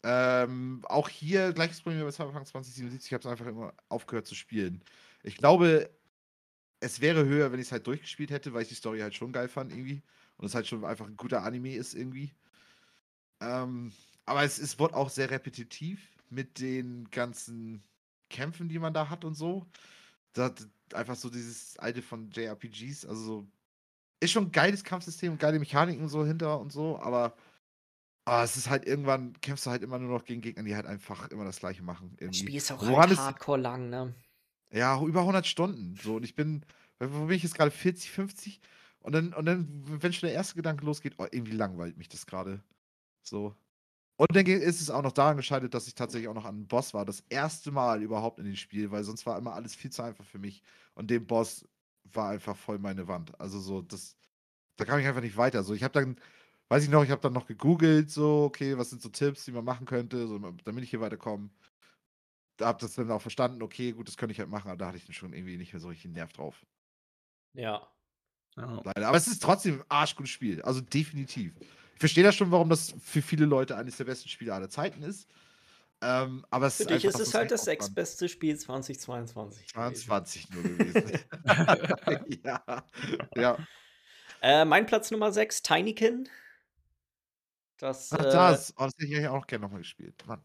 Ähm, 0.06 0.82
auch 0.90 1.08
hier 1.08 1.54
gleiches 1.54 1.82
Problem 1.82 2.02
wie 2.02 2.04
bei 2.04 2.12
Cyberpunk 2.12 2.48
2077. 2.48 3.08
Ich 3.08 3.14
habe 3.14 3.22
es 3.22 3.28
einfach 3.28 3.46
immer 3.46 3.74
aufgehört 3.90 4.28
zu 4.28 4.36
spielen. 4.36 4.84
Ich 5.24 5.38
glaube, 5.38 5.90
es 6.82 7.00
wäre 7.00 7.26
höher, 7.26 7.52
wenn 7.52 7.60
ich 7.60 7.68
es 7.68 7.72
halt 7.72 7.88
durchgespielt 7.88 8.32
hätte, 8.32 8.54
weil 8.54 8.64
ich 8.64 8.68
die 8.68 8.76
Story 8.76 9.00
halt 9.00 9.16
schon 9.16 9.32
geil 9.32 9.48
fand 9.48 9.72
irgendwie. 9.72 10.04
Und 10.36 10.48
es 10.48 10.56
halt 10.56 10.68
schon 10.68 10.84
einfach 10.84 11.08
ein 11.08 11.16
guter 11.16 11.44
Anime 11.44 11.76
ist 11.76 11.94
irgendwie. 11.94 12.34
Ähm, 13.40 13.94
aber 14.26 14.44
es, 14.44 14.60
es 14.60 14.78
wird 14.80 14.94
auch 14.94 15.10
sehr 15.10 15.30
repetitiv 15.30 16.02
mit 16.30 16.60
den 16.60 17.10
ganzen 17.10 17.84
Kämpfen, 18.30 18.68
die 18.68 18.80
man 18.80 18.94
da 18.94 19.10
hat 19.10 19.24
und 19.24 19.36
so. 19.36 19.66
Da, 20.34 20.54
einfach 20.94 21.16
so 21.16 21.30
dieses 21.30 21.78
alte 21.78 22.02
von 22.02 22.30
JRPGs. 22.32 23.06
Also 23.06 23.24
so 23.24 23.48
ist 24.24 24.32
schon 24.32 24.46
ein 24.46 24.52
geiles 24.52 24.84
Kampfsystem 24.84 25.34
und 25.34 25.40
geile 25.40 25.60
Mechaniken 25.60 26.08
so 26.08 26.26
hinter 26.26 26.60
und 26.60 26.72
so, 26.72 26.98
aber, 27.00 27.36
aber 28.26 28.44
es 28.44 28.56
ist 28.56 28.70
halt 28.70 28.86
irgendwann, 28.86 29.34
kämpfst 29.42 29.66
du 29.66 29.72
halt 29.72 29.84
immer 29.84 30.00
nur 30.00 30.18
noch 30.18 30.26
gegen 30.26 30.42
Gegner, 30.42 30.64
die 30.64 30.76
halt 30.76 30.86
einfach 30.86 31.30
immer 31.30 31.44
das 31.44 31.60
gleiche 31.60 31.84
machen. 31.84 32.12
Das 32.14 32.22
Irgendwie. 32.22 32.40
Spiel 32.40 32.56
ist 32.56 32.72
auch 32.72 32.82
Woran 32.82 33.10
halt 33.10 33.20
hardcore 33.20 33.60
lang, 33.60 33.90
ne? 33.90 34.16
Ja, 34.72 35.00
über 35.02 35.22
100 35.22 35.46
Stunden. 35.46 35.96
So, 36.02 36.16
und 36.16 36.24
ich 36.24 36.36
bin, 36.36 36.66
wo 37.00 37.26
bin 37.26 37.36
ich 37.36 37.44
jetzt 37.44 37.56
gerade? 37.56 37.70
40, 37.70 38.10
50? 38.12 38.62
Und 39.02 39.12
dann, 39.12 39.34
und 39.34 39.46
dann, 39.46 39.84
wenn 40.02 40.14
schon 40.14 40.28
der 40.28 40.36
erste 40.36 40.56
Gedanke 40.56 40.86
losgeht, 40.86 41.16
oh, 41.18 41.28
irgendwie 41.30 41.52
langweilt 41.52 41.98
mich 41.98 42.08
das 42.08 42.26
gerade. 42.26 42.64
So. 43.22 43.56
Und 44.16 44.36
dann 44.36 44.46
ist 44.46 44.82
es 44.82 44.90
auch 44.90 45.02
noch 45.02 45.12
daran 45.12 45.38
gescheitert, 45.38 45.74
dass 45.74 45.88
ich 45.88 45.96
tatsächlich 45.96 46.28
auch 46.28 46.36
noch 46.36 46.46
an 46.46 46.56
einem 46.56 46.68
Boss 46.68 46.94
war. 46.94 47.04
Das 47.04 47.24
erste 47.30 47.72
Mal 47.72 48.04
überhaupt 48.04 48.40
in 48.40 48.46
dem 48.46 48.56
Spiel, 48.56 48.92
weil 48.92 49.04
sonst 49.04 49.26
war 49.26 49.38
immer 49.38 49.54
alles 49.54 49.76
viel 49.76 49.92
zu 49.92 50.04
einfach 50.04 50.26
für 50.26 50.40
mich. 50.40 50.62
Und 50.94 51.10
dem 51.10 51.26
Boss 51.26 51.68
war 52.04 52.30
einfach 52.30 52.56
voll 52.56 52.78
meine 52.78 53.08
Wand. 53.08 53.40
Also 53.40 53.60
so, 53.60 53.82
das, 53.82 54.16
da 54.76 54.86
kam 54.86 55.00
ich 55.00 55.08
einfach 55.08 55.22
nicht 55.22 55.38
weiter. 55.38 55.64
So, 55.64 55.74
ich 55.74 55.84
habe 55.84 55.94
dann, 55.94 56.18
weiß 56.70 56.84
ich 56.84 56.90
noch, 56.90 57.04
ich 57.04 57.10
habe 57.10 57.22
dann 57.22 57.34
noch 57.34 57.48
gegoogelt, 57.48 58.12
so, 58.12 58.44
okay, 58.44 58.78
was 58.78 58.92
sind 58.92 59.02
so 59.02 59.10
Tipps, 59.10 59.46
die 59.46 59.52
man 59.52 59.66
machen 59.66 59.86
könnte, 59.88 60.28
so, 60.28 60.38
damit 60.40 60.84
ich 60.84 60.92
hier 60.92 61.02
weiterkomme. 61.02 61.50
Da 62.58 62.68
habe 62.68 62.80
das 62.82 62.94
dann 62.94 63.10
auch 63.10 63.22
verstanden, 63.22 63.64
okay, 63.64 63.94
gut, 63.94 64.08
das 64.08 64.18
könnte 64.18 64.34
ich 64.34 64.40
halt 64.40 64.50
machen, 64.50 64.68
aber 64.70 64.78
da 64.78 64.88
hatte 64.88 64.98
ich 64.98 65.06
dann 65.06 65.14
schon 65.14 65.34
irgendwie 65.34 65.58
nicht 65.58 65.74
mehr 65.74 65.80
so 65.80 65.88
richtig 65.88 66.12
Nerv 66.12 66.32
drauf. 66.34 66.64
Ja. 67.54 67.88
Leider. 68.56 69.08
Aber 69.08 69.18
es 69.18 69.28
ist 69.28 69.42
trotzdem 69.42 69.82
ein 69.82 69.86
arschgutes 69.90 70.30
Spiel. 70.30 70.62
Also 70.62 70.82
definitiv. 70.82 71.56
Ich 71.94 72.00
verstehe 72.00 72.24
das 72.24 72.36
schon, 72.36 72.52
warum 72.52 72.70
das 72.70 72.94
für 73.04 73.22
viele 73.22 73.46
Leute 73.46 73.78
eines 73.78 73.98
der 73.98 74.06
besten 74.06 74.30
Spiele 74.30 74.54
aller 74.54 74.70
Zeiten 74.70 75.04
ist. 75.04 75.28
Ähm, 76.02 76.46
aber 76.50 76.68
es 76.68 76.78
Für 76.78 76.84
ist 76.84 76.90
dich 76.90 77.06
ist 77.06 77.20
es 77.20 77.34
halt 77.34 77.50
das 77.52 77.64
sechstbeste 77.64 78.28
Spiel 78.28 78.58
2022. 78.58 79.74
gewesen. 79.74 79.96
22 79.96 80.50
nur 80.50 80.64
gewesen. 80.64 81.20
ja. 82.44 82.84
ja. 83.36 83.58
Äh, 84.42 84.66
mein 84.66 84.86
Platz 84.86 85.12
Nummer 85.12 85.32
6, 85.32 85.62
Tinykin. 85.62 86.28
Das, 87.78 88.12
Ach, 88.12 88.20
äh, 88.20 88.24
das. 88.24 88.74
Oh, 88.78 88.84
das 88.84 88.94
hätte 88.96 89.06
ich 89.06 89.16
eigentlich 89.16 89.30
auch 89.30 89.48
gerne 89.48 89.64
nochmal 89.64 89.80
gespielt. 89.80 90.22
Mann. 90.28 90.44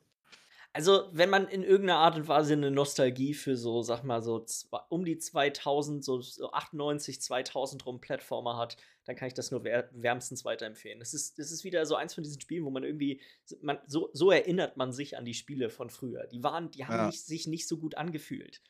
Also, 0.75 1.09
wenn 1.13 1.31
man 1.31 1.49
in 1.49 1.63
irgendeiner 1.65 1.99
Art 1.99 2.17
und 2.17 2.29
Weise 2.29 2.53
eine 2.53 2.71
Nostalgie 2.71 3.35
für 3.35 3.57
so, 3.57 3.83
sag 3.83 4.05
mal, 4.05 4.23
so 4.23 4.45
um 4.91 5.05
die 5.05 5.19
2000, 5.19 6.05
so, 6.05 6.21
so 6.21 6.53
98, 6.53 7.21
2000 7.21 7.85
rum 7.87 8.01
Plattformer 8.01 8.57
hat, 8.57 8.77
dann 9.05 9.17
kann 9.17 9.29
ich 9.29 9.35
das 9.35 9.51
nur 9.51 9.65
wär, 9.65 9.89
wärmstens 9.93 10.45
weiterempfehlen. 10.45 10.99
Das 11.01 11.15
ist, 11.15 11.39
das 11.39 11.51
ist 11.51 11.65
wieder 11.65 11.85
so 11.87 11.97
eins 11.97 12.15
von 12.15 12.23
diesen 12.23 12.41
Spielen, 12.41 12.65
wo 12.65 12.71
man 12.71 12.85
irgendwie, 12.85 13.21
man, 13.63 13.79
so, 13.87 14.11
so 14.13 14.31
erinnert 14.31 14.77
man 14.77 14.93
sich 14.93 15.17
an 15.17 15.25
die 15.25 15.35
Spiele 15.35 15.71
von 15.71 15.91
früher. 15.91 16.27
Die 16.27 16.43
waren, 16.45 16.71
die 16.71 16.85
haben 16.85 16.97
Ja. 16.97 17.07
nicht, 17.07 17.25
sich 17.25 17.47
nicht 17.47 17.67
so 17.67 17.79
gut 17.79 17.97
angefühlt. 17.97 18.63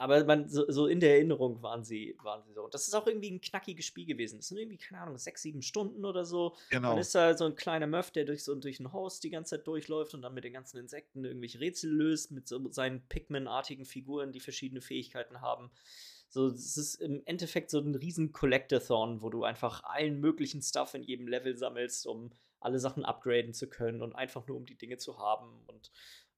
Aber 0.00 0.24
man, 0.24 0.48
so, 0.48 0.64
so 0.70 0.86
in 0.86 0.98
der 0.98 1.16
Erinnerung 1.16 1.62
waren 1.62 1.84
sie, 1.84 2.16
waren 2.22 2.42
sie 2.42 2.54
so. 2.54 2.64
Und 2.64 2.72
das 2.72 2.88
ist 2.88 2.94
auch 2.94 3.06
irgendwie 3.06 3.32
ein 3.32 3.42
knackiges 3.42 3.84
Spiel 3.84 4.06
gewesen. 4.06 4.38
Das 4.38 4.48
sind 4.48 4.56
irgendwie, 4.56 4.78
keine 4.78 5.02
Ahnung, 5.02 5.18
sechs, 5.18 5.42
sieben 5.42 5.60
Stunden 5.60 6.06
oder 6.06 6.24
so. 6.24 6.56
Genau. 6.70 6.92
Dann 6.92 6.98
ist 6.98 7.14
da 7.14 7.36
so 7.36 7.44
ein 7.44 7.54
kleiner 7.54 7.86
Muff, 7.86 8.10
der 8.10 8.24
durch 8.24 8.42
so 8.42 8.54
durch 8.54 8.80
ein 8.80 8.94
Haus 8.94 9.20
die 9.20 9.28
ganze 9.28 9.56
Zeit 9.56 9.66
durchläuft 9.66 10.14
und 10.14 10.22
dann 10.22 10.32
mit 10.32 10.44
den 10.44 10.54
ganzen 10.54 10.78
Insekten 10.78 11.26
irgendwelche 11.26 11.60
Rätsel 11.60 11.90
löst, 11.92 12.30
mit 12.30 12.48
so 12.48 12.72
seinen 12.72 13.02
Pikmin-artigen 13.08 13.84
Figuren, 13.84 14.32
die 14.32 14.40
verschiedene 14.40 14.80
Fähigkeiten 14.80 15.42
haben. 15.42 15.70
So, 16.30 16.46
es 16.46 16.78
ist 16.78 16.94
im 16.94 17.20
Endeffekt 17.26 17.70
so 17.70 17.78
ein 17.78 17.94
riesen 17.94 18.32
Collectathon, 18.32 19.20
wo 19.20 19.28
du 19.28 19.44
einfach 19.44 19.84
allen 19.84 20.18
möglichen 20.18 20.62
Stuff 20.62 20.94
in 20.94 21.02
jedem 21.02 21.28
Level 21.28 21.58
sammelst, 21.58 22.06
um 22.06 22.30
alle 22.58 22.78
Sachen 22.78 23.04
upgraden 23.04 23.52
zu 23.52 23.68
können 23.68 24.00
und 24.00 24.14
einfach 24.14 24.46
nur 24.46 24.56
um 24.56 24.64
die 24.64 24.78
Dinge 24.78 24.96
zu 24.96 25.18
haben. 25.18 25.62
Und 25.66 25.90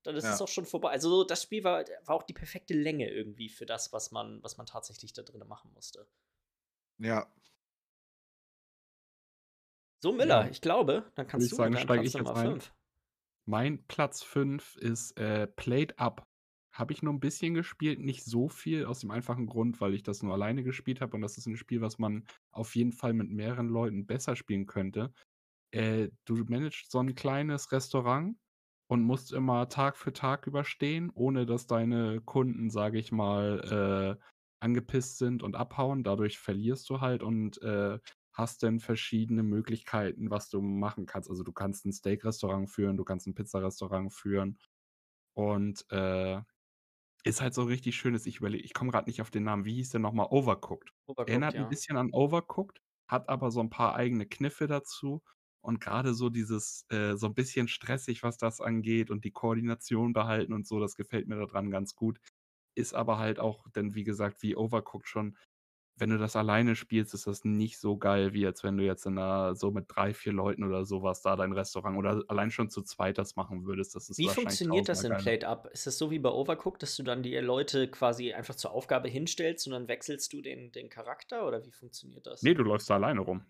dann 0.03 0.17
ist 0.17 0.25
Ja. 0.25 0.35
es 0.35 0.41
auch 0.43 0.49
schon 0.49 0.67
vorbei. 0.67 0.91
Also 0.91 1.09
so, 1.11 1.25
das 1.25 1.43
Spiel 1.43 1.65
war, 1.65 1.85
war 2.05 2.17
auch 2.17 2.23
die 2.25 2.33
perfekte 2.35 2.75
Länge 2.75 3.09
irgendwie 3.11 3.49
für 3.49 3.67
das, 3.67 3.93
was 3.93 4.11
man, 4.13 4.43
was 4.43 4.57
man 4.57 4.67
tatsächlich 4.67 5.13
da 5.13 5.23
drin 5.23 5.47
machen 5.47 5.73
musste. 5.75 6.07
Ja. 6.99 7.29
So, 10.03 10.13
Miller, 10.13 10.47
Ja. 10.47 10.51
ich 10.51 10.61
glaube, 10.61 11.11
dann 11.15 11.27
kannst 11.29 11.47
ich 11.47 11.51
du 11.51 11.57
sagen, 11.57 11.77
steige 11.77 12.05
ich 12.05 12.13
jetzt 12.15 12.19
Nummer 12.27 12.37
ein? 12.37 12.53
5. 12.53 12.75
Mein 13.47 13.87
Platz 13.87 14.23
5 14.23 14.77
ist 14.77 15.17
äh, 15.19 15.47
Played 15.47 15.99
Up. 15.99 16.27
Habe 16.75 16.93
ich 16.93 17.03
nur 17.03 17.13
ein 17.13 17.21
bisschen 17.21 17.55
gespielt, 17.55 18.01
nicht 18.01 18.25
so 18.25 18.49
viel, 18.49 18.87
aus 18.87 19.01
dem 19.01 19.11
einfachen 19.11 19.47
Grund, 19.47 19.81
weil 19.81 19.95
ich 19.95 20.03
das 20.03 20.23
nur 20.23 20.33
alleine 20.33 20.63
gespielt 20.65 21.01
habe. 21.01 21.15
Und 21.17 21.23
das 21.23 21.37
ist 21.39 21.47
ein 21.47 21.57
Spiel, 21.57 21.81
was 21.83 21.99
man 21.99 22.27
auf 22.51 22.75
jeden 22.75 22.93
Fall 22.93 23.13
mit 23.13 23.29
mehreren 23.31 23.69
Leuten 23.69 24.07
besser 24.07 24.37
spielen 24.37 24.67
könnte. 24.67 25.13
Äh, 25.73 26.11
du 26.25 26.37
managst 26.45 26.91
so 26.91 26.99
ein 27.01 27.15
kleines 27.15 27.73
Restaurant 27.73 28.37
und 28.93 29.05
musst 29.05 29.33
immer 29.33 29.71
Tag 29.71 29.97
für 29.97 30.13
Tag 30.13 30.47
überstehen, 30.47 31.11
ohne 31.15 31.47
dass 31.47 31.67
deine 31.67 32.21
Kunden, 32.21 32.69
sage 32.69 32.99
ich 32.99 33.11
mal, 33.11 34.19
äh, 34.21 34.23
angepisst 34.61 35.17
sind 35.17 35.43
und 35.43 35.57
abhauen. 35.57 36.05
Dadurch 36.05 36.39
verlierst 36.39 36.91
du 36.91 37.01
halt 37.01 37.23
und 37.23 37.61
äh, 37.63 37.99
hast 38.35 38.63
dann 38.63 38.81
verschiedene 38.81 39.43
Möglichkeiten, 39.45 40.31
was 40.31 40.51
du 40.51 40.61
machen 40.61 41.07
kannst. 41.07 41.31
Also 41.31 41.43
du 41.43 41.53
kannst 41.55 41.87
ein 41.87 41.93
Steak-Restaurant 41.95 42.69
führen, 42.69 42.99
du 42.99 43.05
kannst 43.05 43.27
ein 43.27 43.35
Pizzarestaurant 43.35 44.13
führen. 44.13 44.59
Und 45.33 45.87
äh, 45.91 46.43
ist 47.25 47.41
halt 47.41 47.55
so 47.55 47.63
richtig 47.63 47.97
schönes, 47.97 48.27
ich 48.27 48.41
überlege, 48.41 48.63
ich 48.63 48.75
komme 48.75 48.91
gerade 48.91 49.09
nicht 49.09 49.23
auf 49.23 49.31
den 49.31 49.45
Namen, 49.45 49.65
wie 49.65 49.77
hieß 49.77 49.89
der 49.89 50.01
nochmal? 50.01 50.27
Overcooked. 50.29 50.93
Overcooked, 51.07 51.31
Erinnert 51.31 51.55
ja. 51.55 51.63
ein 51.63 51.71
bisschen 51.71 51.97
an 51.97 52.11
Overcooked, 52.13 52.83
hat 53.09 53.31
aber 53.31 53.51
so 53.51 53.61
ein 53.61 53.71
paar 53.71 53.95
eigene 53.95 54.27
Kniffe 54.27 54.67
dazu. 54.67 55.23
Und 55.63 55.81
gerade 55.81 56.15
so 56.15 56.29
dieses, 56.31 56.87
äh, 56.91 57.17
so 57.17 57.27
ein 57.29 57.35
bisschen 57.35 57.69
stressig, 57.69 58.23
was 58.23 58.37
das 58.37 58.61
angeht 58.61 59.11
und 59.11 59.25
die 59.25 59.31
Koordination 59.33 60.13
behalten 60.13 60.53
und 60.53 60.67
so, 60.67 60.81
das 60.81 60.97
gefällt 60.97 61.29
mir 61.29 61.37
daran 61.37 61.71
ganz 61.71 61.95
gut. 61.97 62.19
Ist 62.75 62.95
aber 62.95 63.19
halt 63.19 63.39
auch, 63.39 63.69
denn 63.71 63.95
wie 63.95 64.05
gesagt, 64.05 64.43
wie 64.43 64.57
Overcooked 64.57 65.09
schon, 65.09 65.37
wenn 65.97 66.11
du 66.11 66.19
das 66.19 66.37
alleine 66.37 66.75
spielst, 66.75 67.15
ist 67.15 67.27
das 67.27 67.45
nicht 67.45 67.79
so 67.79 67.99
geil, 67.99 68.33
wie 68.33 68.47
als 68.47 68.65
wenn 68.65 68.79
du 68.79 68.85
jetzt 68.85 69.07
in 69.07 69.19
einer, 69.19 69.55
so 69.55 69.71
mit 69.71 69.87
drei, 69.89 70.15
vier 70.15 70.33
Leuten 70.33 70.65
oder 70.65 70.85
sowas 70.85 71.23
da 71.23 71.37
dein 71.37 71.53
Restaurant 71.53 71.99
oder 71.99 72.23
allein 72.29 72.51
schon 72.51 72.71
zu 72.71 72.83
zweit 72.83 73.19
das 73.19 73.37
machen 73.37 73.67
würdest. 73.67 73.95
Das 73.95 74.09
ist 74.09 74.19
Wie 74.19 74.29
funktioniert 74.29 74.89
das 74.89 75.05
in. 75.05 75.15
Played 75.17 75.45
Up? 75.45 75.69
Ist 75.73 75.87
das 75.87 75.99
so 75.99 76.11
wie 76.11 76.19
bei 76.19 76.31
Overcooked, 76.31 76.83
dass 76.83 76.97
du 76.97 77.03
dann 77.03 77.23
die 77.23 77.37
Leute 77.37 77.91
quasi 77.91 78.33
einfach 78.33 78.55
zur 78.55 78.73
Aufgabe 78.73 79.09
hinstellst 79.09 79.67
und 79.67 79.73
dann 79.73 79.89
wechselst 79.89 80.33
du 80.33 80.41
den, 80.41 80.73
den 80.73 80.89
Charakter 80.89 81.47
oder 81.47 81.65
wie 81.65 81.73
funktioniert 81.73 82.27
das? 82.27 82.43
Nee, 82.43 82.55
du 82.55 82.63
läufst 82.63 82.91
da 82.91 82.95
alleine 82.95 83.21
rum. 83.21 83.47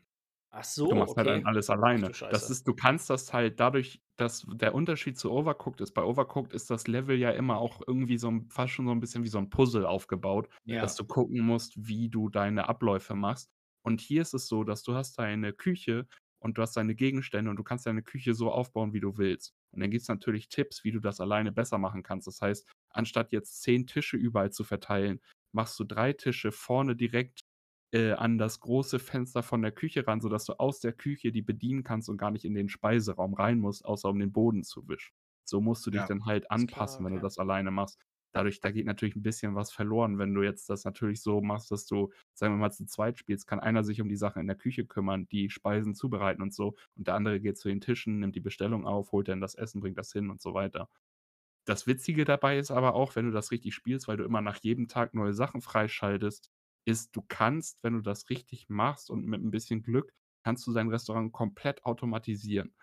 Ach 0.55 0.65
so, 0.65 0.89
Du 0.91 0.97
machst 0.97 1.17
halt 1.17 1.27
okay. 1.27 1.33
dann 1.43 1.47
alles 1.47 1.71
alleine. 1.71 2.11
du 2.11 2.27
Das 2.29 2.51
ist, 2.51 2.69
du 2.69 2.75
kannst 2.75 3.09
das 3.09 3.33
halt 3.33 3.59
dadurch, 3.59 4.03
dass 4.19 4.47
der 4.53 4.75
Unterschied 4.75 5.19
zu 5.19 5.31
Overcooked 5.33 5.81
ist. 5.81 5.93
Bei 5.95 6.03
Overcooked 6.05 6.53
ist 6.53 6.69
das 6.71 6.87
Level 6.87 7.17
ja 7.19 7.31
immer 7.31 7.57
auch 7.59 7.81
irgendwie 7.87 8.19
so 8.19 8.31
ein, 8.31 8.51
fast 8.51 8.75
schon 8.75 8.87
so 8.87 8.93
ein 8.93 9.01
bisschen 9.01 9.25
wie 9.25 9.29
so 9.29 9.39
ein 9.39 9.49
Puzzle 9.49 9.87
aufgebaut, 9.87 10.49
Ja. 10.65 10.83
dass 10.83 10.95
du 10.97 11.05
gucken 11.05 11.41
musst, 11.41 11.75
wie 11.89 12.11
du 12.11 12.29
deine 12.29 12.69
Abläufe 12.69 13.15
machst. 13.15 13.51
Und 13.83 14.01
hier 14.03 14.21
ist 14.23 14.35
es 14.35 14.47
so, 14.47 14.63
dass 14.63 14.83
du 14.83 14.95
hast 14.95 15.19
deine 15.19 15.55
Küche 15.55 16.07
und 16.39 16.59
du 16.59 16.63
hast 16.63 16.77
deine 16.77 16.95
Gegenstände 16.95 17.51
und 17.51 17.57
du 17.57 17.63
kannst 17.65 17.87
deine 17.87 18.03
Küche 18.03 18.35
so 18.35 18.51
aufbauen, 18.53 18.93
wie 18.93 19.01
du 19.01 19.17
willst. 19.17 19.55
Und 19.73 19.81
dann 19.81 19.91
gibt 19.91 20.03
es 20.03 20.09
natürlich 20.09 20.49
Tipps, 20.51 20.85
wie 20.85 20.93
du 20.93 21.01
das 21.01 21.21
alleine 21.21 21.51
besser 21.53 21.79
machen 21.79 22.03
kannst. 22.03 22.27
Das 22.27 22.41
heißt, 22.43 22.69
anstatt 22.91 23.33
jetzt 23.33 23.63
zehn 23.63 23.87
Tische 23.87 24.19
überall 24.19 24.51
zu 24.53 24.65
verteilen, 24.65 25.21
machst 25.53 25.79
du 25.81 25.85
drei 25.85 26.13
Tische 26.13 26.53
vorne 26.53 26.95
direkt 26.97 27.41
äh, 27.93 28.13
an 28.13 28.39
das 28.39 28.61
große 28.61 28.99
Fenster 28.99 29.43
von 29.43 29.63
der 29.63 29.73
Küche 29.73 30.07
ran, 30.07 30.21
sodass 30.21 30.45
du 30.47 30.55
aus 30.55 30.81
der 30.81 30.93
Küche 30.93 31.33
die 31.33 31.43
bedienen 31.43 31.85
kannst 31.85 32.09
und 32.09 32.17
gar 32.19 32.31
nicht 32.31 32.45
in 32.45 32.55
den 32.55 32.69
Speiseraum 32.69 33.35
rein 33.35 33.59
musst, 33.59 33.85
außer 33.85 34.09
um 34.09 34.19
den 34.19 34.33
Boden 34.33 34.63
zu 34.65 34.89
wischen. 34.89 35.15
So 35.45 35.61
musst 35.61 35.85
du 35.87 35.91
dich 35.91 36.05
Ja. 36.05 36.07
dann 36.07 36.25
halt 36.25 36.51
Ist 36.55 36.67
klar, 36.69 36.97
anpassen, 36.97 37.05
wenn 37.05 37.15
du 37.15 37.21
okay. 37.21 37.21
das 37.21 37.39
alleine 37.39 37.71
machst. 37.71 37.99
Dadurch, 38.35 38.61
da 38.61 38.71
geht 38.71 38.87
natürlich 38.87 39.15
ein 39.15 39.23
bisschen 39.23 39.55
was 39.55 39.73
verloren, 39.73 40.19
wenn 40.19 40.33
du 40.33 40.43
jetzt 40.43 40.71
das 40.71 40.85
natürlich 40.85 41.21
so 41.23 41.43
machst, 41.43 41.71
dass 41.71 41.85
du, 41.87 42.11
sagen 42.33 42.55
wir 42.55 42.59
mal, 42.59 42.71
zu 42.71 42.87
zweit 42.87 43.19
spielst, 43.19 43.47
kann 43.47 43.61
einer 43.61 43.85
sich 43.85 44.01
um 44.01 44.09
die 44.09 44.17
Sachen 44.17 44.41
in 44.41 44.47
der 44.47 44.57
Küche 44.57 44.87
kümmern, 44.87 45.27
die 45.29 45.51
Speisen 45.51 45.95
zubereiten 45.95 46.41
und 46.41 46.55
so, 46.55 46.77
und 46.97 47.07
der 47.09 47.15
andere 47.15 47.41
geht 47.41 47.59
zu 47.59 47.69
den 47.69 47.83
Tischen, 47.83 48.21
nimmt 48.21 48.35
die 48.35 48.41
Bestellung 48.41 48.87
auf, 48.87 49.13
holt 49.13 49.29
dann 49.29 49.43
das 49.43 49.55
Essen, 49.55 49.81
bringt 49.81 49.99
das 49.99 50.13
hin 50.13 50.31
und 50.31 50.41
so 50.41 50.55
weiter. 50.55 50.89
Das 51.65 51.87
Witzige 51.87 52.25
dabei 52.25 52.59
ist 52.59 52.71
aber 52.71 52.95
auch, 52.95 53.15
wenn 53.17 53.27
du 53.27 53.33
das 53.33 53.51
richtig 53.53 53.75
spielst, 53.75 54.09
weil 54.09 54.17
du 54.17 54.25
immer 54.25 54.41
nach 54.43 54.59
jedem 54.63 54.89
Tag 54.89 55.15
neue 55.15 55.33
Sachen 55.35 55.61
freischaltest, 55.61 56.51
ist, 56.85 57.17
du 57.17 57.23
kannst, 57.27 57.83
wenn 57.85 57.95
du 57.95 58.01
das 58.01 58.31
richtig 58.31 58.69
machst 58.69 59.11
und 59.11 59.27
mit 59.27 59.43
ein 59.43 59.51
bisschen 59.51 59.83
Glück, 59.83 60.13
kannst 60.45 60.67
du 60.67 60.73
dein 60.73 60.89
Restaurant 60.89 61.33
komplett 61.33 61.85
automatisieren. 61.85 62.75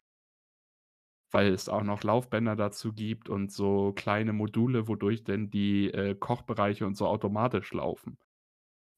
Weil 1.32 1.54
es 1.54 1.70
auch 1.70 1.84
noch 1.84 2.04
Laufbänder 2.04 2.56
dazu 2.56 2.92
gibt 2.94 3.30
und 3.30 3.52
so 3.52 3.94
kleine 3.96 4.34
Module, 4.34 4.88
wodurch 4.88 5.24
denn 5.24 5.52
die 5.52 5.92
äh, 5.92 6.16
Kochbereiche 6.16 6.88
und 6.88 6.96
so 6.98 7.08
automatisch 7.08 7.72
laufen. 7.74 8.18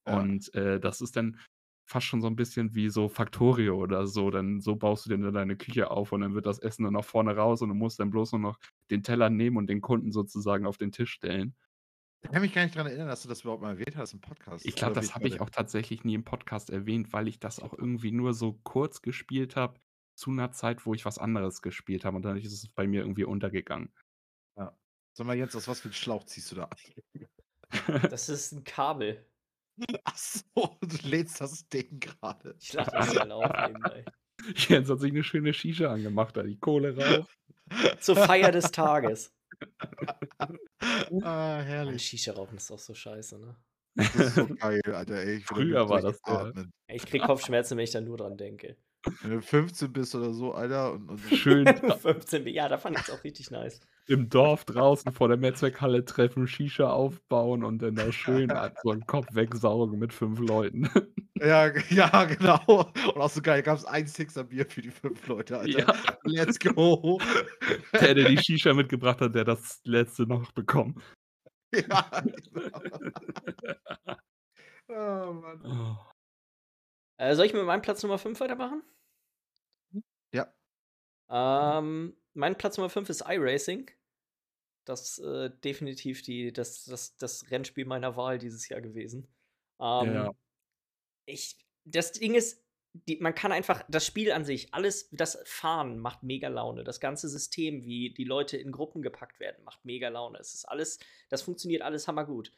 Ja. 0.06 0.20
Und 0.20 0.54
äh, 0.54 0.80
das 0.80 1.00
ist 1.00 1.16
dann 1.16 1.38
fast 1.86 2.06
schon 2.06 2.20
so 2.22 2.28
ein 2.28 2.36
bisschen 2.36 2.74
wie 2.74 2.88
so 2.90 3.08
Factorio 3.08 3.76
oder 3.76 4.06
so. 4.06 4.30
Dann 4.30 4.60
so 4.60 4.76
baust 4.76 5.06
du 5.06 5.10
dir 5.10 5.18
dann 5.18 5.34
deine 5.34 5.56
Küche 5.56 5.90
auf 5.90 6.12
und 6.12 6.22
dann 6.22 6.34
wird 6.34 6.46
das 6.46 6.58
Essen 6.58 6.84
dann 6.84 6.94
nach 6.94 7.04
vorne 7.04 7.36
raus 7.36 7.62
und 7.62 7.68
du 7.70 7.74
musst 7.74 8.00
dann 8.00 8.10
bloß 8.10 8.32
nur 8.32 8.40
noch 8.40 8.58
den 8.90 9.02
Teller 9.02 9.30
nehmen 9.30 9.56
und 9.58 9.68
den 9.68 9.80
Kunden 9.82 10.12
sozusagen 10.12 10.66
auf 10.66 10.78
den 10.78 10.92
Tisch 10.92 11.12
stellen. 11.12 11.54
Ich 12.22 12.30
kann 12.30 12.42
mich 12.42 12.54
gar 12.54 12.62
nicht 12.62 12.74
daran 12.74 12.86
erinnern, 12.86 13.08
dass 13.08 13.22
du 13.22 13.28
das 13.28 13.42
überhaupt 13.42 13.62
mal 13.62 13.78
erwähnt 13.78 13.96
hast 13.96 14.12
im 14.12 14.20
Podcast. 14.20 14.64
Ich 14.64 14.76
glaube, 14.76 14.94
das 14.94 15.14
habe 15.14 15.26
ich 15.26 15.40
auch 15.40 15.50
tatsächlich 15.50 16.04
nie 16.04 16.14
im 16.14 16.24
Podcast 16.24 16.70
erwähnt, 16.70 17.12
weil 17.12 17.28
ich 17.28 17.40
das 17.40 17.60
auch 17.60 17.76
irgendwie 17.76 18.12
nur 18.12 18.32
so 18.32 18.60
kurz 18.62 19.02
gespielt 19.02 19.56
habe, 19.56 19.80
zu 20.14 20.30
einer 20.30 20.52
Zeit, 20.52 20.86
wo 20.86 20.94
ich 20.94 21.04
was 21.04 21.18
anderes 21.18 21.62
gespielt 21.62 22.04
habe. 22.04 22.16
Und 22.16 22.22
dann 22.22 22.36
ist 22.36 22.52
es 22.52 22.68
bei 22.68 22.86
mir 22.86 23.00
irgendwie 23.00 23.24
untergegangen. 23.24 23.92
Sag 25.14 25.26
mal, 25.26 25.36
Jens, 25.36 25.54
aus 25.54 25.68
was 25.68 25.80
für 25.80 25.90
ein 25.90 25.92
Schlauch 25.92 26.24
ziehst 26.24 26.52
du 26.52 26.56
da? 26.56 26.70
Das 28.10 28.28
ist 28.28 28.52
ein 28.52 28.64
Kabel. 28.64 29.26
Ach 30.04 30.16
so, 30.16 30.78
du 30.80 31.08
lädst 31.08 31.40
das 31.40 31.68
Ding 31.68 32.00
gerade. 32.00 32.54
Ich 32.60 32.72
lache 32.72 32.90
das 32.90 33.14
mal 33.14 33.32
auf. 33.32 33.44
Jens 34.56 34.88
hat 34.88 35.00
sich 35.00 35.10
eine 35.10 35.22
schöne 35.22 35.52
Shisha 35.52 35.92
angemacht, 35.92 36.36
da 36.36 36.42
die 36.42 36.58
Kohle 36.58 36.96
rauf. 36.96 37.38
Zur 38.00 38.16
Feier 38.16 38.52
des 38.52 38.70
Tages. 38.72 39.32
ah, 41.22 41.58
Ein 41.58 41.64
herrlich. 41.66 42.02
Shisha 42.04 42.32
rauchen 42.32 42.56
ist 42.56 42.70
doch 42.70 42.78
so 42.78 42.94
scheiße, 42.94 43.38
ne? 43.38 43.56
Das 43.94 44.14
ist 44.14 44.34
so 44.34 44.46
geil, 44.56 44.80
Alter. 44.86 45.22
Ey, 45.22 45.36
ich 45.36 45.46
Früher 45.46 45.88
war 45.88 46.00
das, 46.00 46.16
äh, 46.16 46.20
durchatmen. 46.24 46.72
Ich 46.88 47.04
krieg 47.06 47.22
Kopfschmerzen, 47.22 47.76
wenn 47.76 47.84
ich 47.84 47.90
da 47.90 48.00
nur 48.00 48.16
dran 48.16 48.36
denke. 48.36 48.76
Wenn 49.20 49.32
du 49.32 49.42
15 49.42 49.92
bist 49.92 50.14
oder 50.14 50.32
so, 50.32 50.52
Alter. 50.54 50.92
Und, 50.92 51.08
und 51.10 51.20
Schön 51.20 51.66
15, 52.00 52.46
ja, 52.48 52.68
da 52.68 52.78
fand 52.78 52.96
ich 52.98 53.02
es 53.04 53.10
auch 53.10 53.22
richtig 53.24 53.50
nice. 53.50 53.80
Im 54.06 54.28
Dorf 54.28 54.64
draußen 54.64 55.12
vor 55.12 55.28
der 55.28 55.36
Netzwerkhalle 55.36 56.04
treffen, 56.04 56.46
Shisha 56.46 56.90
aufbauen 56.90 57.64
und 57.64 57.80
dann 57.80 57.94
da 57.94 58.10
schön 58.10 58.50
so 58.82 58.90
einen 58.90 59.06
Kopf 59.06 59.26
wegsaugen 59.32 59.98
mit 59.98 60.12
fünf 60.12 60.40
Leuten. 60.40 60.88
ja, 61.36 61.72
ja, 61.90 62.24
genau. 62.24 62.60
Und 62.66 63.20
auch 63.20 63.30
so 63.30 63.40
geil, 63.40 63.62
gab 63.62 63.78
es 63.78 63.84
ein 63.84 64.06
Sixer-Bier 64.06 64.66
für 64.66 64.82
die 64.82 64.90
fünf 64.90 65.26
Leute, 65.26 65.58
Alter. 65.58 65.78
Ja. 65.78 65.94
Let's 66.24 66.58
go. 66.58 67.20
Der, 67.92 68.14
der 68.14 68.28
die 68.28 68.38
Shisha 68.38 68.72
mitgebracht 68.74 69.20
hat, 69.20 69.34
der 69.34 69.44
das 69.44 69.80
letzte 69.84 70.26
noch 70.26 70.50
bekommen. 70.52 71.00
ja, 71.72 72.22
genau. 72.52 72.80
oh, 74.88 75.32
Mann. 75.32 75.62
Oh. 75.64 75.96
Äh, 77.18 77.34
soll 77.34 77.46
ich 77.46 77.54
mit 77.54 77.64
meinem 77.64 77.82
Platz 77.82 78.02
Nummer 78.02 78.18
5 78.18 78.40
weitermachen? 78.40 78.82
Ja. 80.32 80.52
Ähm, 81.30 82.16
mein 82.34 82.56
Platz 82.56 82.76
Nummer 82.76 82.90
5 82.90 83.08
ist 83.10 83.24
iRacing. 83.26 83.90
Das 84.84 85.18
äh, 85.18 85.50
definitiv 85.64 86.22
die, 86.22 86.52
das, 86.52 86.84
das, 86.84 87.16
das 87.16 87.50
Rennspiel 87.50 87.84
meiner 87.84 88.16
Wahl 88.16 88.38
dieses 88.38 88.68
Jahr 88.68 88.80
gewesen. 88.80 89.28
Ähm, 89.80 90.14
Ja. 90.14 90.32
ich, 91.26 91.56
das 91.84 92.12
Ding 92.12 92.34
ist, 92.34 92.62
die, 92.94 93.16
man 93.18 93.34
kann 93.34 93.52
einfach, 93.52 93.84
das 93.88 94.04
Spiel 94.04 94.32
an 94.32 94.44
sich, 94.44 94.74
alles, 94.74 95.08
das 95.12 95.40
Fahren 95.44 95.98
macht 95.98 96.22
mega 96.22 96.48
Laune. 96.48 96.84
Das 96.84 97.00
ganze 97.00 97.28
System, 97.28 97.84
wie 97.84 98.12
die 98.12 98.24
Leute 98.24 98.56
in 98.56 98.72
Gruppen 98.72 99.02
gepackt 99.02 99.40
werden, 99.40 99.64
macht 99.64 99.84
mega 99.84 100.08
Laune. 100.08 100.38
Es 100.38 100.52
ist 100.52 100.64
alles, 100.66 100.98
das 101.30 101.42
funktioniert 101.42 101.82
alles 101.82 102.06
hammergut. 102.08 102.52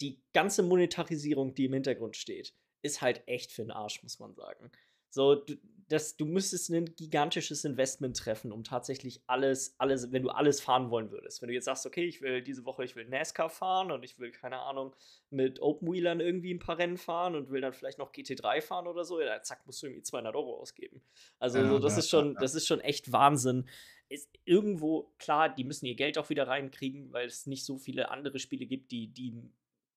Die 0.00 0.22
ganze 0.32 0.62
Monetarisierung, 0.62 1.54
die 1.54 1.64
im 1.64 1.72
Hintergrund 1.72 2.16
steht, 2.16 2.54
ist 2.82 3.00
halt 3.00 3.26
echt 3.26 3.52
für 3.52 3.62
den 3.62 3.70
Arsch, 3.70 4.02
muss 4.02 4.18
man 4.18 4.34
sagen. 4.34 4.70
So, 5.14 5.36
du, 5.36 5.54
das, 5.88 6.16
du 6.16 6.24
müsstest 6.24 6.70
ein 6.70 6.96
gigantisches 6.96 7.64
Investment 7.64 8.16
treffen, 8.16 8.50
um 8.50 8.64
tatsächlich 8.64 9.22
alles, 9.28 9.76
alles, 9.78 10.10
wenn 10.10 10.24
du 10.24 10.30
alles 10.30 10.60
fahren 10.60 10.90
wollen 10.90 11.12
würdest. 11.12 11.40
Wenn 11.40 11.48
du 11.48 11.54
jetzt 11.54 11.66
sagst, 11.66 11.86
okay, 11.86 12.04
ich 12.04 12.20
will 12.20 12.42
diese 12.42 12.64
Woche, 12.64 12.84
ich 12.84 12.96
will 12.96 13.04
NASCAR 13.04 13.48
fahren 13.48 13.92
und 13.92 14.02
ich 14.02 14.18
will, 14.18 14.32
keine 14.32 14.58
Ahnung, 14.58 14.96
mit 15.30 15.60
Open 15.60 15.92
Wheelern 15.92 16.18
irgendwie 16.18 16.52
ein 16.52 16.58
paar 16.58 16.78
Rennen 16.78 16.96
fahren 16.96 17.36
und 17.36 17.50
will 17.50 17.60
dann 17.60 17.72
vielleicht 17.72 17.98
noch 17.98 18.12
GT3 18.12 18.60
fahren 18.60 18.88
oder 18.88 19.04
so, 19.04 19.20
ja, 19.20 19.40
zack, 19.42 19.64
musst 19.66 19.82
du 19.82 19.86
irgendwie 19.86 20.02
200 20.02 20.34
Euro 20.34 20.58
ausgeben. 20.58 21.00
Also, 21.38 21.58
Ja, 21.58 21.68
so, 21.68 21.78
das 21.78 21.92
ja, 21.92 21.98
ist 22.00 22.10
schon, 22.10 22.34
ja. 22.34 22.40
das 22.40 22.56
ist 22.56 22.66
schon 22.66 22.80
echt 22.80 23.12
Wahnsinn. 23.12 23.68
Ist 24.08 24.30
irgendwo, 24.44 25.14
klar, 25.18 25.48
die 25.48 25.62
müssen 25.62 25.86
ihr 25.86 25.94
Geld 25.94 26.18
auch 26.18 26.28
wieder 26.28 26.48
reinkriegen, 26.48 27.12
weil 27.12 27.26
es 27.26 27.46
nicht 27.46 27.64
so 27.64 27.78
viele 27.78 28.10
andere 28.10 28.40
Spiele 28.40 28.66
gibt, 28.66 28.90
die, 28.90 29.08
die 29.08 29.34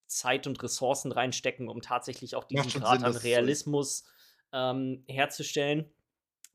Zeit 0.06 0.46
und 0.46 0.62
Ressourcen 0.62 1.12
reinstecken, 1.12 1.70
um 1.70 1.82
tatsächlich 1.82 2.36
auch 2.36 2.44
diesen 2.44 2.70
Grad 2.82 3.00
Sinn, 3.00 3.06
an. 3.06 3.16
Realismus 3.16 4.06
ähm, 4.54 5.04
herzustellen. 5.08 5.86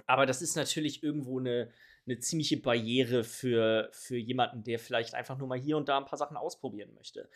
Aber 0.06 0.26
das 0.26 0.42
ist 0.42 0.56
natürlich 0.56 1.02
irgendwo 1.02 1.38
eine, 1.38 1.70
eine 2.06 2.18
ziemliche 2.18 2.56
Barriere 2.56 3.24
für, 3.24 3.88
für 3.92 4.16
jemanden, 4.16 4.64
der 4.64 4.78
vielleicht 4.78 5.14
einfach 5.14 5.38
nur 5.38 5.48
mal 5.48 5.58
hier 5.58 5.76
und 5.76 5.88
da 5.88 5.98
ein 5.98 6.06
paar 6.06 6.18
Sachen 6.18 6.36
ausprobieren 6.36 6.92
möchte. 6.94 7.28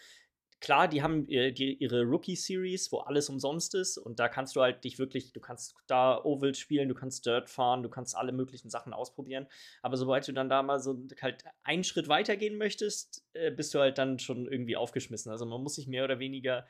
Klar, 0.59 0.89
die 0.89 1.03
haben 1.03 1.29
äh, 1.29 1.51
ihre 1.51 2.03
Rookie-Series, 2.05 2.91
wo 2.91 2.99
alles 3.01 3.29
umsonst 3.29 3.75
ist 3.75 3.99
und 3.99 4.19
da 4.19 4.29
kannst 4.29 4.57
du 4.57 4.63
halt 4.63 4.83
dich 4.85 4.99
wirklich, 4.99 5.33
du 5.35 5.41
kannst 5.41 5.75
da 5.87 6.19
Oval 6.25 6.55
spielen, 6.55 6.89
du 6.89 6.95
kannst 6.95 7.27
Dirt 7.27 7.51
fahren, 7.51 7.83
du 7.83 7.91
kannst 7.91 8.17
alle 8.17 8.33
möglichen 8.33 8.71
Sachen 8.71 8.95
ausprobieren. 8.95 9.47
Aber 9.83 9.99
sobald 9.99 10.27
du 10.27 10.33
dann 10.33 10.49
da 10.49 10.63
mal 10.63 10.81
so 10.81 10.99
halt 11.21 11.45
einen 11.63 11.85
Schritt 11.85 12.09
weitergehen 12.09 12.57
möchtest, 12.57 13.23
äh, 13.35 13.51
bist 13.51 13.75
du 13.75 13.81
halt 13.81 13.99
dann 13.99 14.19
schon 14.19 14.51
irgendwie 14.51 14.77
aufgeschmissen. 14.77 15.31
Also 15.31 15.45
man 15.45 15.63
muss 15.63 15.75
sich 15.75 15.89
mehr 15.89 16.05
oder 16.05 16.19
weniger 16.19 16.67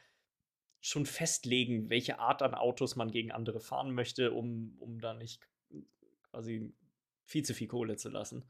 schon 0.81 1.07
festlegen, 1.07 1.91
welche 1.91 2.19
Art 2.19 2.43
an 2.43 2.55
Autos 2.55 2.97
man 2.97 3.11
gegen 3.11 3.33
andere 3.33 3.61
fahren 3.61 3.93
möchte, 3.93 4.33
um, 4.33 4.77
um 4.79 5.01
da 5.01 5.15
nicht 5.15 5.41
quasi 6.31 6.73
viel 7.25 7.45
zu 7.45 7.55
viel 7.55 7.69
Kohle 7.69 7.97
zu 7.97 8.09
lassen. 8.09 8.49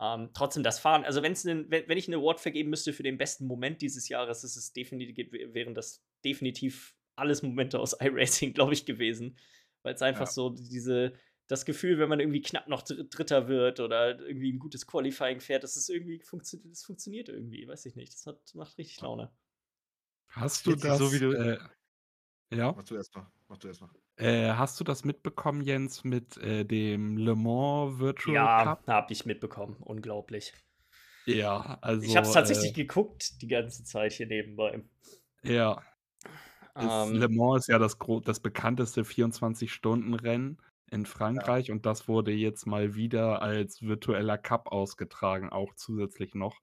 Ähm, 0.00 0.30
trotzdem 0.34 0.62
das 0.62 0.78
Fahren, 0.78 1.04
also 1.04 1.22
wenn's 1.22 1.44
nen, 1.44 1.70
wenn, 1.70 1.88
wenn 1.88 1.96
ich 1.96 2.08
einen 2.08 2.20
Award 2.20 2.40
vergeben 2.40 2.70
müsste 2.70 2.92
für 2.92 3.02
den 3.02 3.16
besten 3.18 3.46
Moment 3.46 3.80
dieses 3.80 4.08
Jahres, 4.08 4.44
ist 4.44 4.56
es 4.56 4.72
definitiv, 4.72 5.32
wären 5.32 5.74
das 5.74 6.04
definitiv 6.24 6.94
alles 7.14 7.42
Momente 7.42 7.78
aus 7.80 7.96
iRacing, 8.00 8.52
glaube 8.52 8.74
ich, 8.74 8.84
gewesen. 8.84 9.38
Weil 9.82 9.94
es 9.94 10.02
einfach 10.02 10.26
Ja. 10.26 10.32
so 10.32 10.50
diese, 10.50 11.14
das 11.46 11.64
Gefühl, 11.64 11.98
wenn 11.98 12.08
man 12.08 12.20
irgendwie 12.20 12.42
knapp 12.42 12.68
noch 12.68 12.82
Dr- 12.82 13.04
Dritter 13.04 13.48
wird 13.48 13.80
oder 13.80 14.18
irgendwie 14.20 14.52
ein 14.52 14.58
gutes 14.58 14.86
Qualifying 14.86 15.40
fährt, 15.40 15.62
das 15.62 15.76
ist 15.76 15.88
irgendwie 15.88 16.18
funktio 16.20 16.58
das 16.64 16.82
funktioniert 16.82 17.28
irgendwie, 17.28 17.66
weiß 17.66 17.86
ich 17.86 17.94
nicht. 17.96 18.12
Das 18.12 18.26
hat, 18.26 18.54
macht 18.54 18.76
richtig 18.76 19.00
Laune. 19.00 19.30
Hast 20.36 20.66
du 20.66 20.74
das? 20.76 20.98
so 20.98 21.12
wie 21.12 21.18
du- 21.18 21.32
äh, 21.32 21.58
ja. 22.52 22.72
Mach 22.72 22.84
du 22.84 22.94
erstmal. 22.96 23.26
Mach 23.48 23.58
du 23.58 23.68
erstmal. 23.68 23.90
Äh, 24.16 24.52
hast 24.52 24.78
du 24.80 24.84
das 24.84 25.04
mitbekommen, 25.04 25.60
Jens, 25.62 26.04
mit 26.04 26.36
äh, 26.38 26.64
dem 26.64 27.16
Le 27.16 27.34
Mans 27.34 27.98
Virtual 27.98 28.34
Ja, 28.34 28.64
Cup? 28.64 28.86
habe 28.86 29.12
ich 29.12 29.26
mitbekommen. 29.26 29.76
Unglaublich. 29.80 30.54
Ja, 31.26 31.78
also. 31.80 32.02
Ich 32.06 32.16
habe 32.16 32.26
es 32.26 32.32
tatsächlich 32.32 32.70
Äh, 32.70 32.84
geguckt 32.84 33.42
die 33.42 33.48
ganze 33.48 33.82
Zeit 33.84 34.12
hier 34.12 34.26
nebenbei. 34.26 34.84
ja, 35.42 35.82
Le 36.76 37.24
Ähm, 37.26 37.34
Mans 37.34 37.64
ist 37.64 37.68
ja 37.68 37.78
das, 37.78 37.96
das 38.24 38.40
bekannteste 38.40 39.04
24-Stunden-Rennen 39.04 40.58
in 40.90 41.06
Frankreich 41.06 41.70
und 41.70 41.84
das 41.86 42.06
wurde 42.06 42.32
jetzt 42.32 42.66
mal 42.66 42.94
wieder 42.94 43.42
als 43.42 43.82
virtueller 43.82 44.38
Cup 44.38 44.68
ausgetragen, 44.70 45.48
auch 45.50 45.74
zusätzlich 45.74 46.34
noch. 46.34 46.60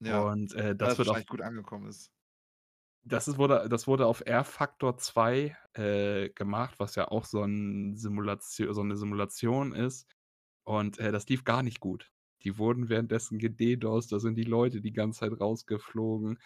Ja. 0.00 0.20
Und 0.22 0.52
äh, 0.54 0.74
das 0.74 0.98
wird 0.98 1.08
wahrscheinlich 1.08 1.28
gut 1.28 1.42
angekommen 1.42 1.86
ist. 1.88 2.10
Das, 3.04 3.28
ist, 3.28 3.38
wurde, 3.38 3.68
das 3.68 3.86
wurde 3.86 4.06
auf 4.06 4.22
R-Factor 4.24 4.96
2 4.96 5.56
äh, 5.74 6.28
gemacht, 6.30 6.74
was 6.78 6.94
ja 6.94 7.08
auch 7.08 7.24
so, 7.24 7.42
ein 7.42 7.96
Simulation, 7.96 8.72
so 8.72 8.80
eine 8.80 8.96
Simulation 8.96 9.72
ist. 9.72 10.08
Und 10.64 10.98
äh, 10.98 11.10
das 11.10 11.28
lief 11.28 11.44
gar 11.44 11.62
nicht 11.62 11.80
gut. 11.80 12.12
Die 12.44 12.58
wurden 12.58 12.88
währenddessen 12.88 13.38
gededost, 13.38 14.12
da 14.12 14.18
sind 14.18 14.36
die 14.36 14.44
Leute 14.44 14.80
die 14.80 14.92
ganze 14.92 15.20
Zeit 15.20 15.40
rausgeflogen. 15.40 16.38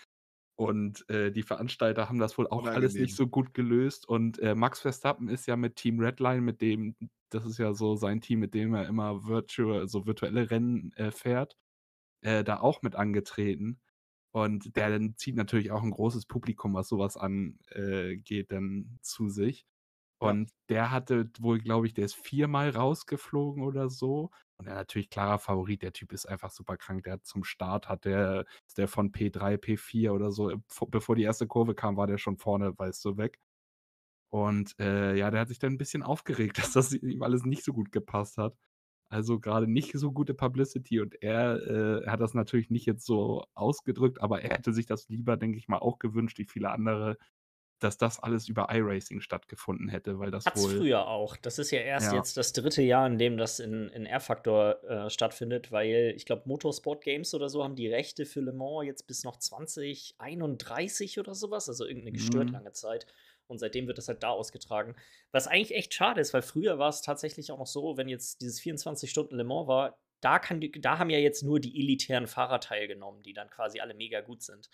Und 0.58 1.08
äh, 1.10 1.30
die 1.30 1.42
Veranstalter 1.42 2.08
haben 2.08 2.18
das 2.18 2.38
wohl 2.38 2.46
auch 2.46 2.64
alles 2.64 2.76
Unangenehm. 2.76 3.02
nicht 3.02 3.16
so 3.16 3.26
gut 3.26 3.52
gelöst. 3.52 4.08
Und 4.08 4.38
äh, 4.38 4.54
Max 4.54 4.80
Verstappen 4.80 5.28
ist 5.28 5.46
ja 5.46 5.56
mit 5.56 5.76
Team 5.76 6.00
Redline, 6.00 6.40
mit 6.40 6.62
dem, 6.62 6.96
das 7.28 7.44
ist 7.44 7.58
ja 7.58 7.74
so 7.74 7.94
sein 7.96 8.22
Team, 8.22 8.40
mit 8.40 8.54
dem 8.54 8.74
er 8.74 8.86
immer 8.86 9.26
virtual, 9.26 9.86
so 9.86 10.06
virtuelle 10.06 10.50
Rennen 10.50 10.92
äh, 10.94 11.10
fährt, 11.10 11.58
äh, 12.22 12.42
da 12.42 12.60
auch 12.60 12.80
mit 12.80 12.94
angetreten. 12.94 13.80
Und 14.36 14.76
der 14.76 14.90
dann 14.90 15.16
zieht 15.16 15.36
natürlich 15.36 15.70
auch 15.72 15.82
ein 15.82 15.90
großes 15.92 16.26
Publikum, 16.26 16.74
was 16.74 16.88
sowas 16.88 17.16
angeht, 17.16 18.24
geht 18.24 18.52
dann 18.52 18.98
zu 19.02 19.28
sich. 19.30 19.66
Und 20.20 20.50
der 20.70 20.90
hatte 20.92 21.30
wohl, 21.40 21.60
glaube 21.60 21.86
ich, 21.86 21.94
der 21.94 22.06
ist 22.06 22.16
viermal 22.16 22.70
rausgeflogen 22.70 23.62
oder 23.64 23.90
so. 23.90 24.30
Und 24.58 24.66
er 24.66 24.74
natürlich 24.74 25.10
klarer 25.10 25.38
Favorit. 25.38 25.82
Der 25.82 25.92
Typ 25.92 26.12
ist 26.12 26.26
einfach 26.26 26.50
super 26.50 26.76
krank. 26.78 27.04
Der 27.04 27.14
hat 27.14 27.26
zum 27.26 27.44
Start 27.44 27.88
hat 27.88 28.04
der, 28.06 28.46
ist 28.66 28.78
der 28.78 28.88
von 28.88 29.12
P3, 29.12 29.58
P4 29.58 30.14
oder 30.14 30.32
so. 30.32 30.50
äh, 30.50 30.58
vor- 30.68 30.90
Bevor 30.90 31.16
die 31.16 31.22
erste 31.24 31.46
Kurve 31.46 31.74
kam, 31.74 31.96
war 31.98 32.06
der 32.06 32.18
schon 32.18 32.38
vorne, 32.38 32.76
weißt 32.78 33.04
du, 33.04 33.18
weg. 33.18 33.38
Und 34.30 34.74
äh, 34.80 35.16
ja, 35.16 35.30
der 35.30 35.40
hat 35.42 35.48
sich 35.48 35.58
dann 35.58 35.74
ein 35.74 35.78
bisschen 35.78 36.02
aufgeregt, 36.02 36.58
dass 36.58 36.72
das 36.72 36.92
ihm 36.92 37.22
alles 37.22 37.44
nicht 37.44 37.64
so 37.64 37.72
gut 37.72 37.92
gepasst 37.92 38.38
hat. 38.38 38.56
Also 39.08 39.38
gerade 39.40 39.68
nicht 39.68 39.92
so 39.98 40.12
gute 40.12 40.34
Publicity 40.34 41.00
und 41.00 41.22
er 41.22 42.02
äh, 42.02 42.06
hat 42.08 42.20
das 42.20 42.34
natürlich 42.34 42.70
nicht 42.70 42.86
jetzt 42.86 43.06
so 43.06 43.44
ausgedrückt, 43.54 44.20
aber 44.20 44.42
er 44.42 44.50
hätte 44.50 44.72
sich 44.72 44.86
das 44.86 45.08
lieber, 45.08 45.36
denke 45.36 45.58
ich 45.58 45.68
mal, 45.68 45.78
auch 45.78 45.98
gewünscht, 46.00 46.38
wie 46.38 46.44
viele 46.44 46.70
andere, 46.70 47.16
dass 47.80 47.98
das 47.98 48.20
alles 48.20 48.48
über 48.48 48.68
iRacing 48.70 49.20
stattgefunden 49.20 49.88
hätte, 49.88 50.18
weil 50.18 50.30
das 50.32 50.46
Hat's 50.46 50.54
wohl. 50.54 50.86
früher 50.86 51.08
auch. 51.08 51.36
Das 51.36 51.58
ist 51.58 51.72
ja 51.72 51.80
erst 51.80 52.12
Ja. 52.12 52.12
jetzt 52.12 52.36
das 52.36 52.52
dritte 52.52 52.80
Jahr, 52.80 53.04
in 53.08 53.18
dem 53.18 53.36
das 53.36 53.58
in, 53.58 53.88
in 53.88 54.06
R-Factor 54.06 54.84
äh, 54.84 55.10
stattfindet, 55.10 55.72
weil 55.72 56.12
ich 56.16 56.24
glaube, 56.24 56.42
Motorsport 56.46 57.02
Games 57.02 57.34
oder 57.34 57.48
so 57.48 57.64
haben 57.64 57.74
die 57.74 57.88
Rechte 57.88 58.24
für 58.26 58.40
Le 58.40 58.52
Mans 58.52 58.86
jetzt 58.86 59.08
bis 59.08 59.24
noch 59.24 59.38
2031 59.38 61.18
oder 61.18 61.34
sowas, 61.34 61.68
also 61.68 61.84
irgendeine 61.84 62.12
gestört 62.12 62.52
Mhm. 62.52 62.52
lange 62.52 62.70
Zeit. 62.72 63.06
Und 63.48 63.58
seitdem 63.58 63.86
wird 63.86 63.98
das 63.98 64.08
halt 64.08 64.22
da 64.22 64.30
ausgetragen. 64.30 64.96
Was 65.32 65.46
eigentlich 65.46 65.74
echt 65.74 65.94
schade 65.94 66.20
ist, 66.20 66.34
weil 66.34 66.42
früher 66.42 66.78
war 66.78 66.88
es 66.88 67.00
tatsächlich 67.02 67.52
auch 67.52 67.58
noch 67.58 67.66
so, 67.66 67.96
wenn 67.96 68.08
jetzt 68.08 68.40
dieses 68.40 68.60
24 68.60 69.10
Stunden 69.10 69.36
Le 69.36 69.44
Mans 69.44 69.68
war, 69.68 69.98
da, 70.20 70.38
kann 70.38 70.60
die, 70.60 70.72
da 70.72 70.98
haben 70.98 71.10
ja 71.10 71.18
jetzt 71.18 71.42
nur 71.42 71.60
die 71.60 71.78
elitären 71.78 72.26
Fahrer 72.26 72.58
teilgenommen, 72.58 73.22
die 73.22 73.34
dann 73.34 73.50
quasi 73.50 73.80
alle 73.80 73.94
mega 73.94 74.20
gut 74.22 74.42
sind. 74.42 74.68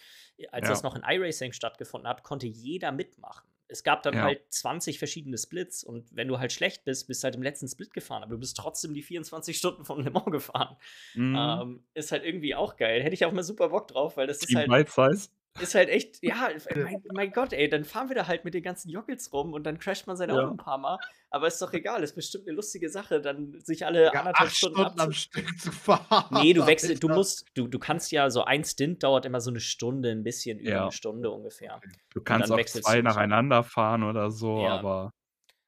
Als 0.51 0.69
Ja. 0.69 0.71
das 0.71 0.83
noch 0.83 0.95
in 0.95 1.03
iRacing 1.05 1.53
stattgefunden 1.53 2.09
hat, 2.09 2.23
konnte 2.23 2.47
jeder 2.47 2.93
mitmachen. 2.93 3.49
Es 3.69 3.83
gab 3.83 4.03
dann 4.03 4.15
Ja. 4.15 4.23
halt 4.23 4.41
20 4.53 4.99
verschiedene 4.99 5.37
Splits 5.39 5.83
und 5.83 6.15
wenn 6.15 6.29
du 6.29 6.39
halt 6.39 6.53
schlecht 6.53 6.85
bist, 6.85 7.07
bist 7.09 7.23
du 7.23 7.25
halt 7.25 7.35
im 7.37 7.43
letzten 7.43 7.67
Split 7.69 7.93
gefahren, 7.93 8.23
aber 8.23 8.33
du 8.33 8.39
bist 8.39 8.57
trotzdem 8.57 8.95
die 8.95 9.03
24 9.03 9.57
Stunden 9.59 9.85
von 9.85 10.03
Le 10.05 10.11
Mans 10.11 10.31
gefahren. 10.31 10.77
Mhm. 11.15 11.37
Ähm, 11.37 11.85
ist 11.95 12.13
halt 12.13 12.25
irgendwie 12.25 12.55
auch 12.55 12.77
geil. 12.77 13.03
Hätte 13.03 13.15
ich 13.15 13.25
auch 13.25 13.33
mal 13.33 13.43
super 13.43 13.71
Bock 13.71 13.89
drauf, 13.89 14.17
weil 14.17 14.27
das 14.27 14.39
ist 14.39 14.47
Team 14.49 14.59
halt, 14.59 14.69
Bite 14.71 14.91
Size. 14.91 15.29
Ist 15.61 15.75
halt 15.75 15.89
echt, 15.91 16.23
ja, 16.23 16.49
mein, 16.75 17.03
mein 17.13 17.31
Gott, 17.33 17.53
ey, 17.53 17.69
dann 17.69 17.85
fahren 17.85 18.09
wir 18.09 18.17
da 18.17 18.27
halt 18.27 18.45
mit 18.45 18.55
den 18.55 18.63
ganzen 18.63 18.89
Jockels 18.89 19.33
rum 19.33 19.53
und 19.53 19.65
dann 19.65 19.79
crasht 19.79 20.07
man 20.07 20.17
sein 20.17 20.31
Ja. 20.31 20.37
Auto 20.37 20.51
ein 20.53 20.57
paar 20.57 20.79
Mal. 20.79 20.99
Aber 21.31 21.47
ist 21.47 21.61
doch 21.61 21.73
egal, 21.73 22.03
ist 22.03 22.15
bestimmt 22.15 22.47
eine 22.47 22.57
lustige 22.57 22.89
Sache, 22.89 23.21
dann 23.21 23.61
sich 23.61 23.85
alle 23.85 24.05
Ja, 24.05 24.11
anderthalb 24.13 24.49
acht 24.49 24.57
Stunden, 24.57 24.77
Stunden 24.81 25.01
am 25.01 25.13
Stück 25.13 25.59
zu 25.59 25.73
fahren. 25.73 26.27
Nee, 26.31 26.53
du 26.55 26.67
wechselst, 26.67 27.03
du 27.03 27.09
musst, 27.09 27.47
du, 27.55 27.67
du 27.69 27.79
kannst 27.79 28.11
ja, 28.13 28.31
so 28.31 28.45
ein 28.45 28.65
Stint 28.65 29.03
dauert 29.03 29.27
immer 29.27 29.41
so 29.41 29.51
eine 29.51 29.61
Stunde, 29.61 30.11
ein 30.11 30.23
bisschen 30.23 30.59
über 30.59 30.71
Ja. 30.71 30.83
eine 30.85 30.93
Stunde 30.93 31.31
ungefähr. 31.31 31.81
Du 32.15 32.23
kannst 32.23 32.51
auch 32.51 32.65
zwei 32.65 33.03
nacheinander 33.03 33.63
fahren 33.63 34.03
oder 34.05 34.31
so, 34.31 34.67
aber 34.67 35.11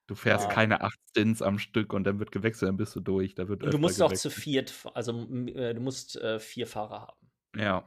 Du 0.07 0.15
fährst 0.15 0.51
keine 0.51 0.83
8 0.83 0.99
Stints 1.11 1.41
am 1.41 1.59
Stück 1.59 1.95
und 1.95 2.05
dann 2.05 2.19
wird 2.19 2.31
gewechselt, 2.31 2.69
dann 2.69 2.77
bist 2.77 2.95
du 2.95 3.01
durch. 3.01 3.35
Da 3.35 3.49
wird 3.49 3.63
Und 3.63 3.73
du 3.73 3.79
musst 3.79 4.03
auch 4.03 4.13
zu 4.13 4.29
gewechselt. 4.29 4.45
viert, 4.45 4.75
also 4.93 5.13
äh, 5.23 5.73
du 5.73 5.81
musst 5.81 6.17
äh, 6.17 6.39
vier 6.39 6.67
Fahrer 6.67 7.01
haben. 7.03 7.31
Ja. 7.57 7.85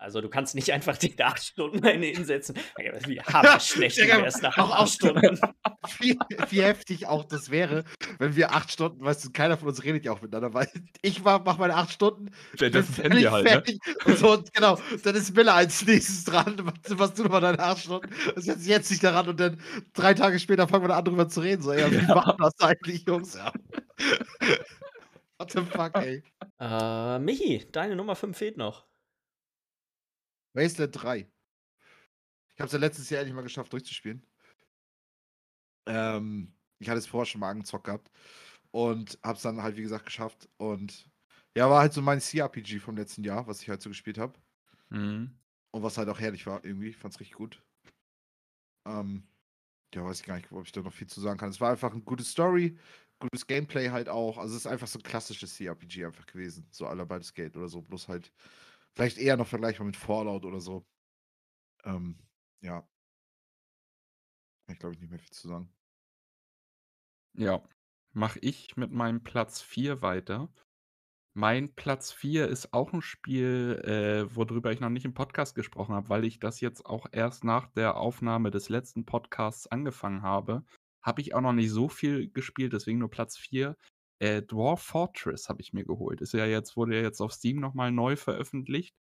Also 0.00 0.20
du 0.20 0.28
kannst 0.28 0.54
nicht 0.54 0.72
einfach 0.72 0.96
die 0.96 1.20
acht 1.20 1.42
Stunden 1.42 1.84
eine 1.84 2.06
hinsetzen. 2.06 2.56
Ja, 2.78 2.92
das 2.92 3.02
ist 3.02 3.08
Wie 3.08 3.20
hammer 3.20 3.58
schlecht 3.58 3.98
du 3.98 4.02
Digga, 4.02 4.22
wärst 4.22 4.42
nach 4.42 4.56
auch- 4.56 4.70
acht 4.70 4.90
Stunden. 4.90 5.40
wie, 6.00 6.16
wie 6.50 6.62
heftig 6.62 7.06
auch 7.06 7.24
das 7.24 7.50
wäre, 7.50 7.84
wenn 8.18 8.36
wir 8.36 8.52
acht 8.52 8.70
Stunden, 8.70 9.04
weißt 9.04 9.24
du, 9.24 9.30
keiner 9.32 9.56
von 9.58 9.68
uns 9.68 9.82
redet 9.82 10.04
ja 10.04 10.12
auch 10.12 10.20
miteinander, 10.22 10.54
weil 10.54 10.68
ich 11.02 11.22
mach, 11.24 11.42
mach 11.44 11.58
meine 11.58 11.74
acht 11.74 11.92
Stunden, 11.92 12.30
bin 12.58 12.72
Das 12.72 12.86
völlig 12.86 13.22
wir 13.22 13.32
halt, 13.32 13.44
ne? 13.44 13.50
fertig 13.50 13.78
und 14.04 14.18
so, 14.18 14.32
und 14.32 14.52
genau, 14.54 14.78
dann 15.02 15.14
ist 15.16 15.34
Miller 15.34 15.54
als 15.54 15.84
nächstes 15.84 16.24
dran, 16.24 16.56
was, 16.84 16.98
was 16.98 17.14
du 17.14 17.24
nochmal 17.24 17.40
deine 17.40 17.58
acht 17.58 17.80
Stunden, 17.82 18.08
das 18.34 18.44
setzt 18.44 18.60
sich 18.60 18.68
jetzt 18.68 18.90
nicht 18.90 19.02
daran 19.02 19.28
und 19.28 19.40
dann 19.40 19.60
drei 19.94 20.14
Tage 20.14 20.38
später 20.38 20.68
fangen 20.68 20.84
wir 20.84 20.88
da 20.88 20.98
an 20.98 21.04
drüber 21.04 21.28
zu 21.28 21.40
reden, 21.40 21.62
so, 21.62 21.72
ja, 21.72 21.90
wie 21.90 21.96
Ja. 21.96 22.14
machen 22.14 22.36
das 22.38 22.58
eigentlich, 22.60 23.04
Jungs, 23.06 23.34
ja. 23.34 23.52
What 25.38 25.52
the 25.52 25.60
fuck, 25.62 25.94
ey. 25.96 26.22
Äh, 26.60 27.18
Michi, 27.20 27.66
deine 27.70 27.94
Nummer 27.96 28.16
5 28.16 28.36
fehlt 28.36 28.56
noch. 28.56 28.87
Wasteland 30.54 31.02
3. 31.02 31.30
Ich 32.54 32.60
habe 32.60 32.66
es 32.66 32.72
ja 32.72 32.78
letztes 32.78 33.10
Jahr 33.10 33.20
endlich 33.20 33.34
mal 33.34 33.42
geschafft 33.42 33.72
durchzuspielen. 33.72 34.26
Ähm, 35.86 36.52
ich 36.78 36.88
hatte 36.88 36.98
es 36.98 37.06
vorher 37.06 37.26
schon 37.26 37.40
mal 37.40 37.50
angezockt 37.50 37.84
gehabt 37.84 38.10
und 38.70 39.18
habe 39.22 39.36
es 39.36 39.42
dann 39.42 39.62
halt, 39.62 39.76
wie 39.76 39.82
gesagt, 39.82 40.06
geschafft. 40.06 40.48
Und 40.56 41.10
ja, 41.56 41.68
war 41.70 41.80
halt 41.80 41.92
so 41.92 42.02
mein 42.02 42.20
CRPG 42.20 42.80
vom 42.80 42.96
letzten 42.96 43.24
Jahr, 43.24 43.46
was 43.46 43.62
ich 43.62 43.68
halt 43.68 43.82
so 43.82 43.90
gespielt 43.90 44.18
habe. 44.18 44.38
Mhm. 44.90 45.38
Und 45.70 45.82
was 45.82 45.98
halt 45.98 46.08
auch 46.08 46.20
herrlich 46.20 46.46
war, 46.46 46.64
irgendwie. 46.64 46.88
Ich 46.88 46.96
fand's 46.96 47.20
richtig 47.20 47.36
gut. 47.36 47.62
Ähm, 48.86 49.26
ja, 49.94 50.04
weiß 50.04 50.20
ich 50.20 50.26
gar 50.26 50.36
nicht, 50.36 50.50
ob 50.52 50.66
ich 50.66 50.72
da 50.72 50.82
noch 50.82 50.92
viel 50.92 51.06
zu 51.06 51.20
sagen 51.20 51.38
kann. 51.38 51.50
Es 51.50 51.60
war 51.60 51.70
einfach 51.70 51.92
eine 51.92 52.02
gute 52.02 52.24
Story, 52.24 52.78
gutes 53.18 53.46
Gameplay 53.46 53.88
halt 53.90 54.08
auch. 54.08 54.38
Also 54.38 54.54
es 54.54 54.62
ist 54.62 54.66
einfach 54.66 54.86
so 54.86 54.98
ein 54.98 55.02
klassisches 55.02 55.56
CRPG 55.56 56.06
einfach 56.06 56.26
gewesen. 56.26 56.66
So 56.70 56.86
aller 56.86 57.06
Baldur's 57.06 57.32
Gate 57.34 57.56
oder 57.56 57.68
so. 57.68 57.82
Bloß 57.82 58.08
halt 58.08 58.32
vielleicht 58.98 59.18
eher 59.18 59.36
noch 59.36 59.46
vergleichbar 59.46 59.86
mit 59.86 59.96
Fallout 59.96 60.44
oder 60.44 60.60
so. 60.60 60.84
Ähm, 61.84 62.18
ja. 62.60 62.84
Ich 64.66 64.76
glaube, 64.80 64.96
ich 64.96 65.00
nicht 65.00 65.10
mehr 65.10 65.20
viel 65.20 65.30
zu 65.30 65.46
sagen. 65.46 65.72
Ja, 67.34 67.62
mache 68.12 68.40
ich 68.40 68.76
mit 68.76 68.90
meinem 68.90 69.22
Platz 69.22 69.60
4 69.60 70.02
weiter. 70.02 70.52
Mein 71.32 71.72
Platz 71.76 72.10
4 72.10 72.48
ist 72.48 72.74
auch 72.74 72.92
ein 72.92 73.00
Spiel, 73.00 73.80
äh, 73.84 74.34
worüber 74.34 74.72
ich 74.72 74.80
noch 74.80 74.90
nicht 74.90 75.04
im 75.04 75.14
Podcast 75.14 75.54
gesprochen 75.54 75.94
habe, 75.94 76.08
weil 76.08 76.24
ich 76.24 76.40
das 76.40 76.60
jetzt 76.60 76.84
auch 76.84 77.06
erst 77.12 77.44
nach 77.44 77.68
der 77.68 77.98
Aufnahme 77.98 78.50
des 78.50 78.68
letzten 78.68 79.06
Podcasts 79.06 79.68
angefangen 79.68 80.22
habe. 80.22 80.64
Habe 81.02 81.20
ich 81.20 81.36
auch 81.36 81.40
noch 81.40 81.52
nicht 81.52 81.70
so 81.70 81.88
viel 81.88 82.32
gespielt, 82.32 82.72
deswegen 82.72 82.98
nur 82.98 83.10
Platz 83.10 83.38
4. 83.38 83.76
Äh, 84.20 84.42
Dwarf 84.42 84.82
Fortress 84.82 85.48
habe 85.48 85.60
ich 85.62 85.72
mir 85.72 85.84
geholt. 85.84 86.20
Ist 86.20 86.34
ja 86.34 86.46
jetzt, 86.46 86.76
wurde 86.76 86.96
ja 86.96 87.02
jetzt 87.02 87.20
auf 87.20 87.32
Steam 87.32 87.60
nochmal 87.60 87.92
neu 87.92 88.16
veröffentlicht. 88.16 88.94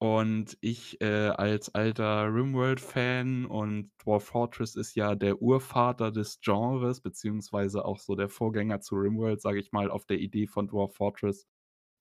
Und 0.00 0.58
ich 0.60 1.00
äh, 1.00 1.28
als 1.28 1.74
alter 1.76 2.24
Rimworld-Fan 2.34 3.46
und 3.46 3.92
Dwarf 4.04 4.24
Fortress 4.24 4.74
ist 4.74 4.96
ja 4.96 5.14
der 5.14 5.40
Urvater 5.40 6.10
des 6.10 6.40
Genres, 6.40 7.00
beziehungsweise 7.00 7.84
auch 7.84 8.00
so 8.00 8.16
der 8.16 8.28
Vorgänger 8.28 8.80
zu 8.80 8.96
Rimworld, 8.96 9.40
sage 9.40 9.60
ich 9.60 9.70
mal, 9.70 9.90
auf 9.92 10.04
der 10.04 10.18
Idee 10.18 10.48
von 10.48 10.66
Dwarf 10.66 10.94
Fortress 10.96 11.46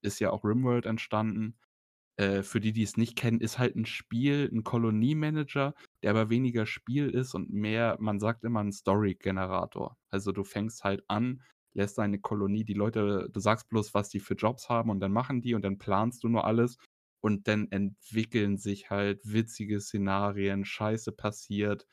ist 0.03 0.19
ja 0.19 0.31
auch 0.31 0.43
Rimworld 0.43 0.85
entstanden. 0.87 1.57
Äh, 2.17 2.43
für 2.43 2.59
die, 2.61 2.73
die 2.73 2.83
es 2.83 2.97
nicht 2.97 3.15
kennen, 3.17 3.39
ist 3.41 3.59
halt 3.59 3.75
ein 3.75 3.85
Spiel, 3.85 4.49
ein 4.53 4.63
Koloniemanager, 4.63 5.75
der 6.03 6.11
aber 6.11 6.29
weniger 6.29 6.65
Spiel 6.65 7.09
ist 7.09 7.35
und 7.35 7.51
mehr, 7.51 7.97
man 7.99 8.19
sagt 8.19 8.43
immer, 8.43 8.61
ein 8.63 8.71
Story-Generator. 8.71 9.97
Also 10.09 10.31
du 10.31 10.43
fängst 10.43 10.83
halt 10.83 11.03
an, 11.07 11.43
lässt 11.73 11.97
deine 11.97 12.19
Kolonie, 12.19 12.63
die 12.65 12.73
Leute, 12.73 13.29
du 13.31 13.39
sagst 13.39 13.69
bloß, 13.69 13.93
was 13.93 14.09
die 14.09 14.19
für 14.19 14.35
Jobs 14.35 14.69
haben 14.69 14.89
und 14.89 14.99
dann 14.99 15.11
machen 15.11 15.41
die 15.41 15.53
und 15.55 15.63
dann 15.63 15.77
planst 15.77 16.23
du 16.23 16.29
nur 16.29 16.45
alles 16.45 16.77
und 17.21 17.47
dann 17.47 17.71
entwickeln 17.71 18.57
sich 18.57 18.89
halt 18.89 19.21
witzige 19.23 19.79
Szenarien, 19.81 20.65
Scheiße 20.65 21.11
passiert 21.13 21.85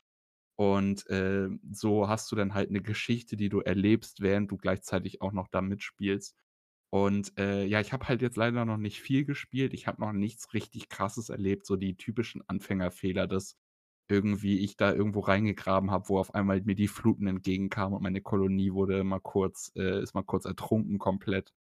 und 0.59 1.07
äh, 1.09 1.47
so 1.71 2.09
hast 2.09 2.29
du 2.31 2.35
dann 2.35 2.53
halt 2.53 2.69
eine 2.69 2.81
Geschichte, 2.81 3.37
die 3.37 3.47
du 3.47 3.61
erlebst, 3.61 4.19
während 4.21 4.51
du 4.51 4.57
gleichzeitig 4.57 5.21
auch 5.21 5.31
noch 5.31 5.47
da 5.47 5.61
mitspielst. 5.61 6.35
Und 6.91 7.37
äh, 7.37 7.65
ja, 7.65 7.79
ich 7.79 7.93
habe 7.93 8.07
halt 8.09 8.21
jetzt 8.21 8.35
leider 8.35 8.65
noch 8.65 8.77
nicht 8.77 9.01
viel 9.01 9.23
gespielt. 9.25 9.73
Ich 9.73 9.87
habe 9.87 10.01
noch 10.01 10.11
nichts 10.11 10.53
richtig 10.53 10.89
Krasses 10.89 11.29
erlebt, 11.29 11.65
so 11.65 11.77
die 11.77 11.95
typischen 11.95 12.41
Anfängerfehler, 12.47 13.25
dass 13.27 13.55
irgendwie 14.09 14.59
ich 14.59 14.77
da 14.77 14.93
irgendwo 14.93 15.21
reingegraben 15.21 15.91
habe, 15.91 16.09
wo 16.09 16.19
auf 16.19 16.35
einmal 16.35 16.61
mir 16.61 16.75
die 16.75 16.87
Fluten 16.87 17.27
entgegenkamen 17.27 17.95
und 17.95 18.03
meine 18.03 18.21
Kolonie 18.21 18.73
wurde 18.73 19.03
mal 19.03 19.19
kurz, 19.19 19.71
äh, 19.75 20.01
ist 20.01 20.15
mal 20.15 20.23
kurz 20.23 20.45
ertrunken 20.45 20.97
komplett 20.99 21.53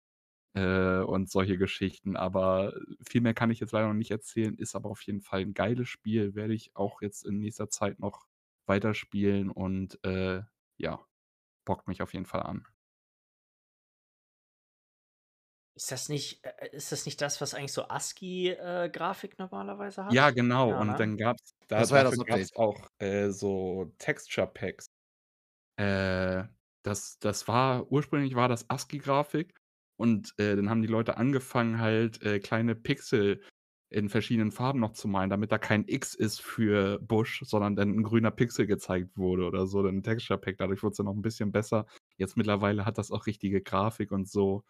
äh, 0.55 0.99
und 1.01 1.29
solche 1.29 1.57
Geschichten. 1.57 2.15
Aber 2.17 2.73
viel 3.01 3.21
mehr 3.21 3.33
kann 3.33 3.51
ich 3.51 3.59
jetzt 3.59 3.73
leider 3.73 3.87
noch 3.87 3.93
nicht 3.95 4.11
erzählen, 4.11 4.55
ist 4.57 4.75
aber 4.75 4.89
auf 4.89 5.01
jeden 5.03 5.21
Fall 5.21 5.41
ein 5.41 5.53
geiles 5.53 5.89
Spiel, 5.89 6.35
werde 6.35 6.53
ich 6.53 6.75
auch 6.75 7.01
jetzt 7.01 7.25
in 7.25 7.39
nächster 7.39 7.69
Zeit 7.69 7.99
noch 7.99 8.27
weiterspielen 8.67 9.49
und 9.51 10.03
äh, 10.05 10.41
ja, 10.77 10.99
bockt 11.65 11.87
mich 11.87 12.01
auf 12.01 12.13
jeden 12.13 12.25
Fall 12.25 12.43
an. 12.43 12.67
Ist 15.77 15.91
das 15.91 16.09
nicht, 16.09 16.43
äh, 16.43 16.69
ist 16.71 16.91
das 16.91 17.05
nicht 17.05 17.21
das, 17.21 17.39
was 17.39 17.53
eigentlich 17.53 17.71
so 17.71 17.87
ASCII-Grafik 17.87 19.37
normalerweise 19.37 20.05
hat? 20.05 20.11
Ja, 20.11 20.31
genau. 20.31 20.71
Ja, 20.71 20.81
und 20.81 20.87
ne? 20.87 20.95
dann 20.97 21.17
gab 21.17 21.37
es 21.39 21.53
da 21.67 21.79
Das 21.79 21.91
war 21.91 21.99
ja 21.99 22.03
das 22.05 22.17
gab's 22.17 22.55
auch 22.55 22.89
äh, 22.97 23.29
so 23.29 23.93
Texture 23.99 24.47
Packs. 24.47 24.87
Äh, 25.79 26.45
das, 26.83 27.19
das 27.19 27.47
war, 27.47 27.91
ursprünglich 27.91 28.33
war 28.33 28.49
das 28.49 28.67
ASCII-Grafik 28.71 29.53
und 29.99 30.33
äh, 30.39 30.55
dann 30.55 30.71
haben 30.71 30.81
die 30.81 30.87
Leute 30.87 31.17
angefangen, 31.17 31.79
halt 31.79 32.23
äh, 32.23 32.39
kleine 32.39 32.73
Pixel 32.73 33.43
in 33.89 34.09
verschiedenen 34.09 34.51
Farben 34.51 34.79
noch 34.79 34.93
zu 34.93 35.07
malen, 35.07 35.29
damit 35.29 35.51
da 35.51 35.59
kein 35.59 35.87
X 35.87 36.15
ist 36.15 36.41
für 36.41 36.97
Busch, 37.01 37.43
sondern 37.45 37.75
dann 37.75 37.91
ein 37.91 38.03
grüner 38.03 38.31
Pixel 38.31 38.65
gezeigt 38.65 39.15
wurde 39.15 39.45
oder 39.45 39.67
so, 39.67 39.83
dann 39.83 39.97
ein 39.97 40.03
Texture 40.03 40.39
Pack. 40.39 40.57
Dadurch 40.57 40.81
wurde 40.81 40.93
es 40.93 40.97
dann 40.97 41.05
noch 41.05 41.13
ein 41.13 41.21
bisschen 41.21 41.51
besser. 41.51 41.85
Jetzt 42.17 42.35
mittlerweile 42.35 42.83
hat 42.83 42.97
das 42.97 43.11
auch 43.11 43.27
richtige 43.27 43.61
Grafik 43.61 44.11
und 44.11 44.27
so. 44.27 44.63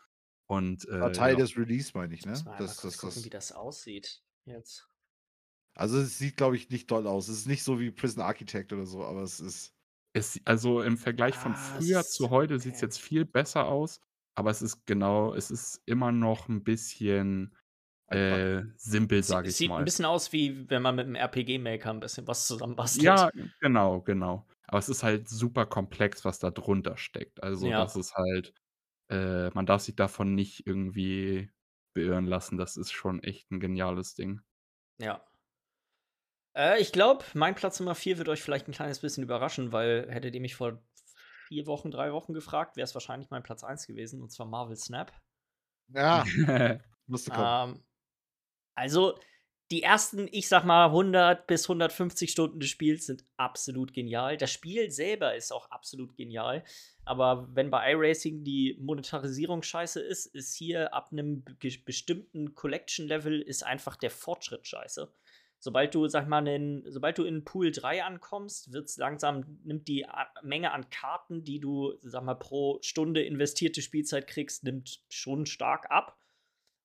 Und 0.47 0.87
War 0.89 1.09
äh, 1.09 1.11
Teil 1.11 1.33
ja. 1.33 1.39
des 1.39 1.57
Release, 1.57 1.91
meine 1.93 2.13
ich, 2.13 2.21
Ich 2.21 2.25
ne? 2.25 2.33
einmal 2.37 2.57
Das, 2.57 2.77
das, 2.77 2.97
gucken, 2.97 3.15
das, 3.15 3.25
wie 3.25 3.29
das 3.29 3.51
aussieht. 3.51 4.21
Jetzt. 4.45 4.87
also 5.75 5.99
es 5.99 6.17
sieht, 6.17 6.37
glaube 6.37 6.55
ich, 6.55 6.69
nicht 6.69 6.87
toll 6.87 7.05
aus. 7.05 7.27
Es 7.27 7.39
ist 7.39 7.47
nicht 7.47 7.63
so 7.63 7.79
wie 7.81 7.91
Prison 7.91 8.23
Architect 8.23 8.71
oder 8.71 8.85
so, 8.85 9.03
aber 9.03 9.23
es 9.23 9.39
ist. 9.41 9.73
Es, 10.13 10.39
also 10.45 10.81
im 10.81 10.97
Vergleich 10.97 11.35
von 11.35 11.51
Ah, 11.51 11.55
früher 11.55 11.99
es- 11.99 12.11
zu 12.11 12.29
heute 12.29 12.59
sieht 12.59 12.73
es 12.75 12.79
okay. 12.79 12.85
jetzt 12.85 12.99
viel 12.99 13.25
besser 13.25 13.65
aus, 13.67 13.99
aber 14.35 14.49
es 14.49 14.61
ist 14.61 14.85
genau, 14.87 15.33
es 15.35 15.51
ist 15.51 15.81
immer 15.85 16.11
noch 16.13 16.47
ein 16.47 16.63
bisschen 16.63 17.55
äh, 18.09 18.63
simpel, 18.77 19.21
sage 19.21 19.49
ich 19.49 19.57
Sieht 19.57 19.67
mal. 19.69 19.79
ein 19.79 19.85
bisschen 19.85 20.05
aus, 20.05 20.31
wie 20.31 20.69
wenn 20.69 20.81
man 20.81 20.95
mit 20.95 21.05
einem 21.07 21.15
RPG-Maker 21.15 21.89
ein 21.91 21.99
bisschen 21.99 22.25
was 22.25 22.47
zusammenbastelt. 22.47 23.03
Ja, 23.03 23.29
genau, 23.59 24.01
genau. 24.01 24.47
Aber 24.65 24.79
es 24.79 24.87
ist 24.89 25.03
halt 25.03 25.27
super 25.27 25.65
komplex, 25.65 26.23
was 26.23 26.39
da 26.39 26.49
drunter 26.51 26.95
steckt. 26.97 27.43
Also 27.43 27.67
Ja. 27.67 27.83
das 27.83 27.97
ist 27.97 28.13
halt, 28.15 28.53
äh, 29.09 29.49
man 29.49 29.65
darf 29.65 29.81
sich 29.81 29.95
davon 29.95 30.35
nicht 30.35 30.65
irgendwie 30.65 31.51
beirren 31.93 32.25
lassen. 32.25 32.57
Das 32.57 32.77
ist 32.77 32.91
schon 32.91 33.23
echt 33.23 33.51
ein 33.51 33.59
geniales 33.59 34.13
Ding. 34.15 34.41
Ja. 34.99 35.25
Äh, 36.55 36.79
ich 36.79 36.91
glaube, 36.91 37.23
mein 37.33 37.55
Platz 37.55 37.79
Nummer 37.79 37.95
4 37.95 38.17
wird 38.17 38.29
euch 38.29 38.41
vielleicht 38.41 38.67
ein 38.67 38.73
kleines 38.73 38.99
bisschen 38.99 39.23
überraschen, 39.23 39.71
weil 39.71 40.07
hättet 40.09 40.35
ihr 40.35 40.41
mich 40.41 40.55
vor 40.55 40.81
vier 41.47 41.65
Wochen, 41.65 41.91
drei 41.91 42.11
Wochen 42.11 42.33
gefragt, 42.33 42.75
wäre 42.75 42.83
es 42.83 42.93
wahrscheinlich 42.93 43.29
mein 43.29 43.43
Platz 43.43 43.63
1 43.63 43.87
gewesen, 43.87 44.21
und 44.21 44.31
zwar 44.31 44.45
Marvel 44.45 44.75
Snap. 44.75 45.13
Ja, 45.89 46.25
musste 47.05 47.31
kommen. 47.31 47.75
Ähm, 47.75 47.83
also, 48.75 49.17
die 49.71 49.83
ersten, 49.83 50.27
ich 50.31 50.47
sag 50.47 50.63
mal, 50.63 50.85
100 50.85 51.45
bis 51.45 51.65
150 51.65 52.31
Stunden 52.31 52.59
des 52.59 52.69
Spiels 52.69 53.05
sind 53.05 53.25
absolut 53.35 53.93
genial. 53.93 54.37
Das 54.37 54.51
Spiel 54.51 54.91
selber 54.91 55.35
ist 55.35 55.51
auch 55.51 55.69
absolut 55.71 56.15
genial. 56.15 56.63
Aber 57.03 57.49
wenn 57.53 57.69
bei 57.69 57.91
iRacing 57.91 58.43
die 58.43 58.77
Monetarisierung 58.79 59.63
scheiße 59.63 59.99
ist, 59.99 60.25
ist 60.27 60.55
hier 60.55 60.93
ab 60.93 61.09
einem 61.11 61.43
be- 61.43 61.77
bestimmten 61.83 62.55
Collection-Level 62.55 63.41
ist 63.41 63.63
einfach 63.63 63.97
der 63.97 64.11
Fortschritt 64.11 64.67
scheiße. 64.67 65.11
Sobald 65.59 65.95
du, 65.95 66.07
sag 66.07 66.27
mal, 66.27 66.47
in, 66.47 66.83
sobald 66.87 67.17
du 67.17 67.23
in 67.23 67.43
Pool 67.43 67.71
3 67.71 68.03
ankommst, 68.03 68.71
wird's 68.71 68.97
langsam, 68.97 69.59
nimmt 69.63 69.87
die 69.87 70.05
Menge 70.43 70.71
an 70.71 70.89
Karten, 70.91 71.43
die 71.43 71.59
du, 71.59 71.93
sag 72.03 72.23
mal, 72.23 72.35
pro 72.35 72.77
Stunde 72.81 73.23
investierte 73.23 73.81
Spielzeit 73.81 74.27
kriegst, 74.27 74.63
nimmt 74.63 75.01
schon 75.09 75.45
stark 75.45 75.89
ab. 75.89 76.15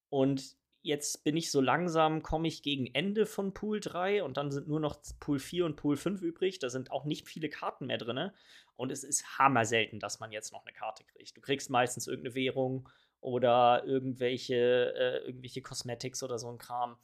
Und 0.09 0.57
jetzt 0.83 1.25
bin 1.25 1.37
ich 1.37 1.51
so 1.51 1.61
langsam, 1.61 2.23
komme 2.23 2.49
ich 2.49 2.63
gegen 2.63 2.87
Ende 2.87 3.27
von 3.27 3.55
Pool 3.55 3.81
3 3.81 4.23
und 4.23 4.37
dann 4.37 4.51
sind 4.51 4.69
nur 4.69 4.81
noch 4.81 5.01
Pool 5.21 5.39
4 5.39 5.65
und 5.65 5.77
Pool 5.77 5.97
5 5.97 6.21
übrig. 6.23 6.59
Da 6.59 6.69
sind 6.69 6.91
auch 6.91 7.05
nicht 7.05 7.27
viele 7.27 7.49
Karten 7.49 7.87
mehr 7.87 7.99
drin. 7.99 8.31
Und 8.77 8.91
es 8.91 9.05
ist 9.05 9.39
hammer 9.39 9.65
selten, 9.65 10.01
dass 10.01 10.21
man 10.21 10.33
jetzt 10.33 10.53
noch 10.53 10.65
eine 10.65 10.73
Karte 10.73 11.05
kriegt. 11.05 11.37
Du 11.37 11.41
kriegst 11.41 11.71
meistens 11.71 12.07
irgendeine 12.07 12.35
Währung 12.35 12.89
oder 13.21 13.85
irgendwelche, 13.87 14.95
äh, 14.97 15.27
irgendwelche 15.27 15.63
Cosmetics 15.63 16.23
oder 16.23 16.39
so 16.39 16.51
ein 16.51 16.59
Kram. 16.59 16.97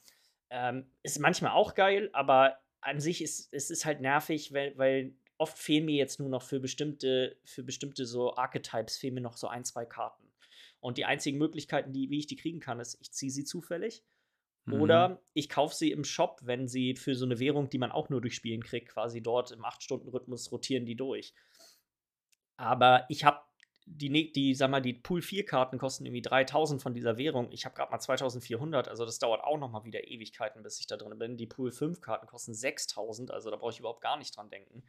Ähm, 0.49 0.91
ist 1.03 1.19
manchmal 1.19 1.51
auch 1.51 1.75
geil, 1.75 2.09
aber 2.11 2.57
an 2.81 2.99
sich 2.99 3.21
ist 3.21 3.53
es 3.53 3.69
ist 3.69 3.85
halt 3.85 4.01
nervig, 4.01 4.53
weil, 4.53 4.77
weil 4.77 5.13
oft 5.37 5.57
fehlen 5.57 5.85
mir 5.85 5.95
jetzt 5.95 6.19
nur 6.19 6.29
noch 6.29 6.41
für 6.41 6.59
bestimmte, 6.59 7.37
für 7.45 7.63
bestimmte 7.63 8.05
so 8.05 8.35
Archetypes 8.35 8.97
fehlen 8.97 9.15
mir 9.15 9.21
noch 9.21 9.37
so 9.37 9.47
ein, 9.47 9.63
zwei 9.63 9.85
Karten. 9.85 10.28
Und 10.79 10.97
die 10.97 11.05
einzigen 11.05 11.37
Möglichkeiten, 11.37 11.91
die, 11.91 12.09
wie 12.09 12.19
ich 12.19 12.27
die 12.27 12.35
kriegen 12.35 12.59
kann, 12.59 12.79
ist, 12.79 12.97
ich 13.01 13.11
ziehe 13.11 13.31
sie 13.31 13.43
zufällig. 13.43 14.03
Mhm. 14.65 14.81
Oder 14.81 15.21
ich 15.33 15.49
kaufe 15.49 15.75
sie 15.75 15.91
im 15.91 16.03
Shop, 16.03 16.39
wenn 16.43 16.67
sie 16.67 16.95
für 16.95 17.15
so 17.15 17.25
eine 17.25 17.39
Währung, 17.39 17.69
die 17.69 17.79
man 17.79 17.91
auch 17.91 18.09
nur 18.09 18.21
durch 18.21 18.35
Spielen 18.35 18.63
kriegt, 18.63 18.89
quasi 18.89 19.21
dort 19.21 19.51
im 19.51 19.65
8-Stunden-Rhythmus 19.65 20.51
rotieren 20.51 20.85
die 20.85 20.95
durch. 20.95 21.33
Aber 22.57 23.05
ich 23.09 23.23
habe 23.23 23.39
die, 23.85 24.09
ne- 24.09 24.31
die, 24.31 24.53
sag 24.53 24.69
mal, 24.69 24.81
die 24.81 24.93
Pool 24.93 25.21
4 25.21 25.45
Karten 25.45 25.79
kosten 25.79 26.05
irgendwie 26.05 26.21
3000 26.21 26.81
von 26.81 26.93
dieser 26.93 27.17
Währung. 27.17 27.51
Ich 27.51 27.65
habe 27.65 27.75
gerade 27.75 27.91
mal 27.91 27.99
2400, 27.99 28.87
also 28.87 29.05
das 29.05 29.17
dauert 29.17 29.43
auch 29.43 29.57
noch 29.57 29.71
mal 29.71 29.83
wieder 29.83 30.07
Ewigkeiten, 30.07 30.61
bis 30.61 30.79
ich 30.79 30.87
da 30.87 30.95
drin 30.95 31.17
bin. 31.17 31.37
Die 31.37 31.47
Pool 31.47 31.71
5 31.71 31.99
Karten 31.99 32.27
kosten 32.27 32.53
6000, 32.53 33.31
also 33.31 33.49
da 33.49 33.55
brauche 33.55 33.71
ich 33.71 33.79
überhaupt 33.79 34.01
gar 34.01 34.17
nicht 34.17 34.35
dran 34.37 34.49
denken. 34.49 34.83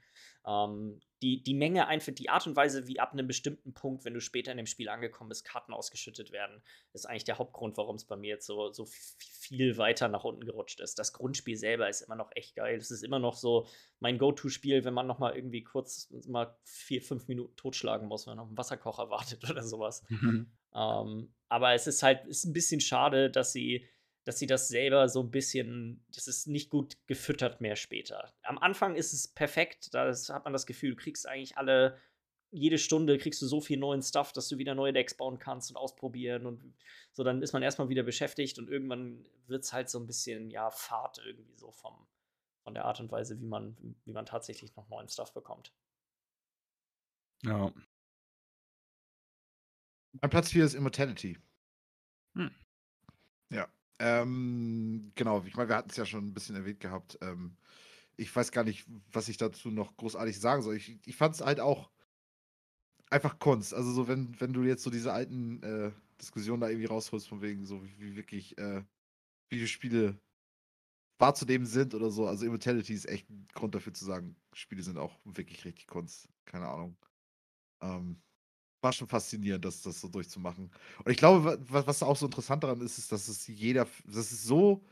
Ähm, 0.47 1.01
die, 1.23 1.43
die 1.43 1.55
Menge 1.55 1.87
einfach, 1.87 2.13
die 2.13 2.31
Art 2.31 2.47
und 2.47 2.57
Weise, 2.57 2.87
wie 2.87 2.99
ab 2.99 3.13
einem 3.13 3.27
bestimmten 3.27 3.75
Punkt, 3.75 4.05
wenn 4.05 4.15
du 4.15 4.21
später 4.21 4.51
in 4.51 4.57
dem 4.57 4.67
Spiel 4.67 4.89
angekommen 4.89 5.29
bist, 5.29 5.45
Karten 5.45 5.73
ausgeschüttet 5.73 6.33
werden, 6.33 6.63
ist 6.93 7.07
eigentlich 7.07 7.25
der 7.25 7.39
Hauptgrund, 7.39 7.77
warum 7.77 7.97
es 7.97 8.05
bei 8.05 8.17
mir 8.17 8.31
jetzt 8.31 8.47
so, 8.47 8.73
so 8.73 8.87
viel 8.87 9.77
weiter 9.77 10.09
nach 10.09 10.25
unten 10.25 10.45
gerutscht 10.45 10.81
ist. 10.81 10.99
Das 10.99 11.13
Grundspiel 11.13 11.57
selber 11.57 11.89
ist 11.89 12.01
immer 12.01 12.17
noch 12.17 12.31
echt 12.35 12.57
geil. 12.57 12.77
Es 12.77 12.91
ist 12.91 13.03
immer 13.03 13.19
noch 13.19 13.35
so 13.35 13.67
mein 13.99 14.17
Go-To-Spiel, 14.17 14.85
wenn 14.85 14.95
man 14.95 15.07
noch 15.07 15.19
mal 15.19 15.35
irgendwie 15.37 15.63
kurz 15.63 16.09
mal 16.27 16.57
vier, 16.65 17.03
fünf 17.03 17.29
Minuten 17.29 17.55
totschlagen 17.57 18.09
muss, 18.09 18.27
wenn 18.27 18.37
man 18.37 18.45
auf 18.45 18.49
einen 18.49 18.59
Wasserkocher 18.59 19.11
wartet 19.11 19.45
oder 19.51 19.63
sowas. 19.63 20.03
Mhm. 20.09 20.51
Ähm, 20.73 21.35
aber 21.49 21.75
es 21.75 21.89
ist 21.89 22.05
halt 22.05 22.25
ist 22.27 22.45
ein 22.45 22.53
bisschen 22.53 22.81
schade, 22.81 23.29
dass 23.29 23.53
sie, 23.53 23.89
dass 24.25 24.39
sie 24.39 24.47
das 24.47 24.69
selber 24.69 25.09
so 25.09 25.23
ein 25.23 25.31
bisschen, 25.31 26.05
das 26.15 26.27
ist 26.27 26.47
nicht 26.47 26.71
gut 26.71 26.97
gefüttert 27.07 27.61
mehr 27.61 27.77
später. 27.77 28.33
Am 28.43 28.59
Anfang 28.59 28.95
ist 28.95 29.13
es 29.13 29.29
perfekt, 29.29 29.95
da 29.95 30.13
hat 30.13 30.45
man 30.45 30.53
das 30.53 30.67
Gefühl, 30.67 30.91
du 30.91 30.97
kriegst 30.97 31.27
eigentlich 31.27 31.57
alle, 31.57 31.99
jede 32.51 32.79
Stunde 32.79 33.17
kriegst 33.19 33.41
du 33.41 33.47
so 33.47 33.61
viel 33.61 33.79
neuen 33.79 34.03
Stuff, 34.03 34.33
dass 34.33 34.49
du 34.49 34.59
wieder 34.59 34.75
neue 34.75 34.93
Decks 34.93 35.17
bauen 35.17 35.39
kannst 35.39 35.71
und 35.71 35.77
ausprobieren 35.77 36.47
und 36.47 36.75
so, 37.13 37.25
dann 37.25 37.43
ist 37.43 37.53
man 37.53 37.63
erstmal 37.63 37.89
wieder 37.89 38.03
beschäftigt 38.03 38.59
und 38.59 38.69
irgendwann 38.69 39.27
wird 39.47 39.65
es 39.65 39.73
halt 39.73 39.89
so 39.89 39.99
ein 39.99 40.07
bisschen, 40.07 40.51
ja, 40.51 40.71
Fahrt 40.71 41.19
irgendwie 41.25 41.57
so 41.57 41.73
vom, 41.73 42.07
von 42.63 42.75
der 42.75 42.85
Art 42.85 43.01
und 43.01 43.11
Weise, 43.11 43.41
wie 43.41 43.47
man, 43.47 43.77
wie 44.05 44.13
man 44.13 44.27
tatsächlich 44.27 44.77
noch 44.77 44.89
neuen 44.89 45.09
Stuff 45.09 45.33
bekommt. 45.33 45.73
Ja. 47.43 47.73
Mein 50.21 50.31
Platz 50.31 50.51
4 50.51 50.65
ist 50.65 50.75
Immortality. 50.75 51.39
Hm. 52.35 52.55
Ja. 53.51 53.69
Ähm, 54.01 55.13
genau, 55.15 55.45
ich 55.45 55.55
meine, 55.57 55.69
wir 55.69 55.77
hatten 55.77 55.91
es 55.91 55.97
ja 55.97 56.07
schon 56.07 56.27
ein 56.27 56.35
bisschen 56.35 56.57
erwähnt 56.57 56.81
gehabt. 56.81 57.19
Ähm, 57.21 57.57
ich 58.17 58.35
weiß 58.35 58.51
gar 58.51 58.65
nicht, 58.65 58.87
was 59.13 59.29
ich 59.29 59.37
dazu 59.37 59.71
noch 59.71 59.97
großartig 59.97 60.41
sagen 60.41 60.63
soll. 60.63 60.77
Ich, 60.77 60.99
ich 61.05 61.17
fand 61.17 61.35
es 61.35 61.43
halt 61.43 61.61
auch 61.61 61.91
einfach 63.11 63.39
Kunst. 63.39 63.75
Also 63.75 63.93
so, 63.93 64.09
wenn, 64.09 64.41
wenn 64.41 64.55
du 64.55 64.63
jetzt 64.63 64.83
so 64.83 64.91
diese 64.91 65.13
alten 65.13 65.63
äh, 65.63 65.93
Diskussionen 66.19 66.63
da 66.63 66.69
irgendwie 66.69 66.87
rausholst, 66.87 67.29
von 67.29 67.43
wegen 67.43 67.67
so, 67.67 67.85
wie, 67.85 67.99
wie 67.99 68.17
wirklich 68.17 68.57
äh, 68.57 68.83
Videospiele 69.51 70.19
wahrzunehmen 71.19 71.67
sind 71.67 71.95
oder 71.95 72.11
so. 72.11 72.27
Also 72.27 72.47
Immortality 72.47 72.95
ist 72.95 73.09
echt 73.09 73.29
ein 73.29 73.47
Grund 73.53 73.75
dafür 73.75 73.93
zu 73.93 74.07
sagen, 74.07 74.35
Spiele 74.55 74.83
sind 74.83 74.97
auch 74.97 75.21
wirklich 75.25 75.65
richtig 75.67 75.87
Kunst. 75.87 76.29
Keine 76.47 76.69
Ahnung. 76.69 76.97
Ähm, 77.83 78.23
war 78.81 78.93
schon 78.93 79.09
faszinierend, 79.09 79.65
das, 79.65 79.83
das 79.83 80.01
so 80.01 80.09
durchzumachen. 80.09 80.71
Und 81.05 81.11
ich 81.11 81.19
glaube, 81.19 81.59
was, 81.69 81.87
was 81.87 82.03
auch 82.03 82.17
so 82.17 82.27
interessant 82.27 82.65
daran 82.65 82.81
ist, 82.81 82.99
ist, 82.99 83.13
dass 83.13 83.29
es 83.29 83.47
jeder, 83.47 83.87
dass 84.07 84.33
es 84.33 84.43
so 84.43 84.85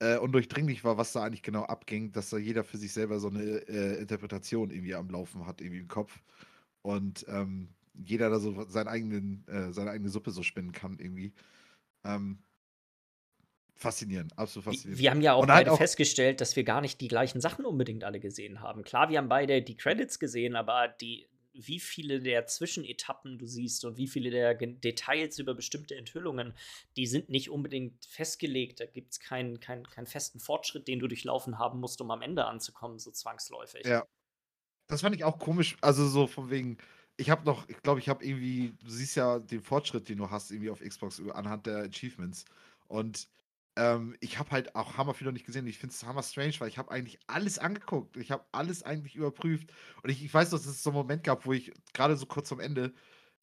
äh, 0.00 0.16
undurchdringlich 0.16 0.82
war, 0.82 0.96
was 0.96 1.12
da 1.12 1.22
eigentlich 1.22 1.42
genau 1.42 1.64
abging, 1.64 2.12
dass 2.12 2.30
da 2.30 2.38
jeder 2.38 2.64
für 2.64 2.78
sich 2.78 2.92
selber 2.92 3.20
so 3.20 3.28
eine 3.28 3.42
äh, 3.68 4.00
Interpretation 4.00 4.70
irgendwie 4.70 4.94
am 4.94 5.10
Laufen 5.10 5.46
hat, 5.46 5.60
irgendwie 5.60 5.80
im 5.80 5.88
Kopf. 5.88 6.20
Und 6.82 7.26
ähm, 7.28 7.68
jeder 7.94 8.30
da 8.30 8.38
so 8.38 8.66
seinen 8.68 8.88
eigenen, 8.88 9.46
äh, 9.46 9.72
seine 9.72 9.90
eigene 9.90 10.08
Suppe 10.08 10.30
so 10.30 10.42
spinnen 10.42 10.72
kann, 10.72 10.98
irgendwie. 10.98 11.32
Ähm, 12.04 12.38
faszinierend, 13.74 14.38
absolut 14.38 14.64
faszinierend. 14.64 15.00
Wir 15.00 15.10
haben 15.10 15.20
ja 15.20 15.34
auch 15.34 15.40
halt 15.40 15.48
beide 15.48 15.72
auch- 15.72 15.78
festgestellt, 15.78 16.40
dass 16.40 16.56
wir 16.56 16.64
gar 16.64 16.80
nicht 16.80 17.00
die 17.00 17.08
gleichen 17.08 17.40
Sachen 17.40 17.64
unbedingt 17.64 18.04
alle 18.04 18.20
gesehen 18.20 18.60
haben. 18.60 18.82
Klar, 18.82 19.10
wir 19.10 19.18
haben 19.18 19.28
beide 19.28 19.62
die 19.62 19.76
Credits 19.76 20.18
gesehen, 20.18 20.56
aber 20.56 20.88
die, 20.88 21.26
wie 21.52 21.80
viele 21.80 22.20
der 22.20 22.46
Zwischenetappen 22.46 23.38
du 23.38 23.46
siehst 23.46 23.84
und 23.84 23.96
wie 23.96 24.06
viele 24.06 24.30
der 24.30 24.54
Details 24.54 25.38
über 25.38 25.54
bestimmte 25.54 25.96
Enthüllungen, 25.96 26.54
die 26.96 27.06
sind 27.06 27.28
nicht 27.28 27.50
unbedingt 27.50 28.04
festgelegt. 28.04 28.80
Da 28.80 28.86
gibt 28.86 29.12
es 29.12 29.20
keinen 29.20 29.60
kein, 29.60 29.84
keinen 29.88 30.06
festen 30.06 30.40
Fortschritt, 30.40 30.88
den 30.88 30.98
du 30.98 31.08
durchlaufen 31.08 31.58
haben 31.58 31.80
musst, 31.80 32.00
um 32.00 32.10
am 32.10 32.22
Ende 32.22 32.44
anzukommen, 32.46 32.98
so 32.98 33.10
zwangsläufig. 33.10 33.84
Ja. 33.84 34.06
Das 34.86 35.02
fand 35.02 35.14
ich 35.14 35.24
auch 35.24 35.38
komisch. 35.38 35.76
Also 35.80 36.06
so 36.08 36.26
von 36.26 36.50
wegen, 36.50 36.78
ich 37.16 37.30
habe 37.30 37.44
noch, 37.44 37.68
ich 37.68 37.80
glaube, 37.82 38.00
ich 38.00 38.08
habe 38.08 38.24
irgendwie, 38.24 38.74
du 38.82 38.90
siehst 38.90 39.16
ja 39.16 39.38
den 39.38 39.62
Fortschritt, 39.62 40.08
den 40.08 40.18
du 40.18 40.30
hast 40.30 40.50
irgendwie 40.50 40.70
auf 40.70 40.80
Xbox 40.80 41.20
anhand 41.32 41.66
der 41.66 41.84
Achievements. 41.84 42.44
Und 42.88 43.28
ähm, 43.80 44.14
ich 44.20 44.38
habe 44.38 44.50
halt 44.50 44.74
auch 44.74 44.98
Hammer 44.98 45.14
viel 45.14 45.24
noch 45.24 45.32
nicht 45.32 45.46
gesehen. 45.46 45.66
Ich 45.66 45.78
finde 45.78 45.94
es 45.94 46.04
Hammer 46.04 46.22
strange, 46.22 46.52
weil 46.58 46.68
ich 46.68 46.76
habe 46.76 46.90
eigentlich 46.90 47.18
alles 47.26 47.58
angeguckt. 47.58 48.18
Ich 48.18 48.30
habe 48.30 48.44
alles 48.52 48.82
eigentlich 48.82 49.16
überprüft. 49.16 49.72
Und 50.02 50.10
ich, 50.10 50.22
ich 50.22 50.32
weiß 50.32 50.52
noch, 50.52 50.58
dass 50.58 50.66
es 50.66 50.82
so 50.82 50.90
einen 50.90 50.98
Moment 50.98 51.24
gab, 51.24 51.46
wo 51.46 51.54
ich 51.54 51.72
gerade 51.94 52.14
so 52.16 52.26
kurz 52.26 52.52
am 52.52 52.60
Ende 52.60 52.92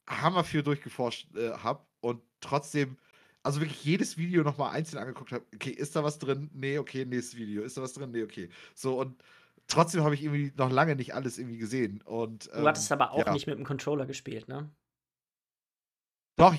Hammer 0.07 0.43
viel 0.43 0.61
durchgeforscht 0.61 1.35
äh, 1.35 1.53
habe 1.53 1.83
und 2.01 2.21
trotzdem, 2.39 2.97
also 3.41 3.61
wirklich 3.61 3.83
jedes 3.83 4.17
Video 4.17 4.43
nochmal 4.43 4.75
einzeln 4.75 4.99
angeguckt 4.99 5.31
habe. 5.31 5.43
Okay, 5.55 5.71
ist 5.71 5.95
da 5.95 6.03
was 6.03 6.19
drin? 6.19 6.51
Nee, 6.53 6.77
okay, 6.77 7.03
nächstes 7.03 7.35
Video. 7.35 7.63
Ist 7.63 7.75
da 7.75 7.81
was 7.81 7.93
drin? 7.93 8.11
Nee, 8.11 8.23
okay. 8.23 8.49
So 8.75 8.99
und 8.99 9.23
trotzdem 9.65 10.03
habe 10.03 10.13
ich 10.13 10.23
irgendwie 10.23 10.53
noch 10.55 10.69
lange 10.69 10.95
nicht 10.95 11.15
alles 11.15 11.39
irgendwie 11.39 11.57
gesehen. 11.57 12.03
Und, 12.03 12.45
Du 12.53 12.67
hattest 12.67 12.91
ähm, 12.91 13.01
aber 13.01 13.11
auch 13.11 13.25
ja. 13.25 13.33
nicht 13.33 13.47
mit 13.47 13.57
dem 13.57 13.65
Controller 13.65 14.05
gespielt, 14.05 14.47
ne? 14.47 14.69
Doch, 16.35 16.55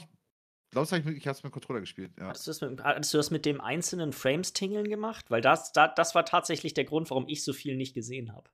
ich 0.69 0.73
glaube, 0.73 1.11
ich, 1.11 1.17
ich 1.17 1.27
habe 1.27 1.37
es 1.37 1.43
mit 1.43 1.51
dem 1.51 1.55
Controller 1.55 1.81
gespielt. 1.81 2.13
Ja. 2.19 2.29
Hattest 2.29 2.47
du, 2.47 2.51
das 2.51 2.61
mit, 2.61 2.85
hattest 2.85 3.15
du 3.15 3.17
das 3.17 3.31
mit 3.31 3.47
dem 3.47 3.61
einzelnen 3.61 4.13
Frames-Tingeln 4.13 4.87
gemacht? 4.87 5.31
Weil 5.31 5.41
das, 5.41 5.73
da, 5.73 5.89
das 5.89 6.15
war 6.15 6.27
tatsächlich 6.27 6.75
der 6.75 6.85
Grund, 6.85 7.09
warum 7.11 7.27
ich 7.27 7.43
so 7.43 7.55
viel 7.55 7.75
nicht 7.77 7.95
gesehen 7.95 8.35
habe. 8.35 8.51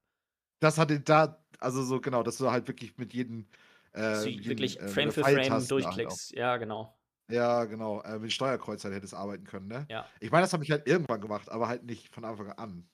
Das 0.60 0.78
hatte 0.78 1.00
da, 1.00 1.44
also 1.58 1.82
so 1.82 2.00
genau, 2.00 2.22
dass 2.22 2.38
du 2.38 2.50
halt 2.50 2.68
wirklich 2.68 2.96
mit 2.98 3.12
jedem. 3.12 3.48
Äh, 3.92 4.22
du 4.22 4.28
jeden, 4.28 4.44
wirklich 4.46 4.80
äh, 4.80 4.88
Frame 4.88 5.06
mit 5.06 5.14
für 5.14 5.22
Frame 5.22 5.34
Pfeiltasten 5.34 5.60
halt 5.60 5.70
durchklickst. 5.70 6.34
Ja, 6.36 6.56
genau. 6.56 6.96
Ja, 7.28 7.64
genau. 7.64 8.00
Äh, 8.02 8.20
mit 8.20 8.32
Steuerkreuz 8.32 8.84
halt 8.84 8.94
hättest 8.94 9.14
arbeiten 9.14 9.44
können, 9.44 9.66
ne? 9.66 9.86
Ja. 9.90 10.06
Ich 10.20 10.30
meine, 10.30 10.42
das 10.42 10.52
habe 10.52 10.62
ich 10.62 10.70
halt 10.70 10.86
irgendwann 10.86 11.20
gemacht, 11.20 11.50
aber 11.50 11.66
halt 11.66 11.84
nicht 11.84 12.14
von 12.14 12.24
Anfang 12.24 12.52
an. 12.52 12.86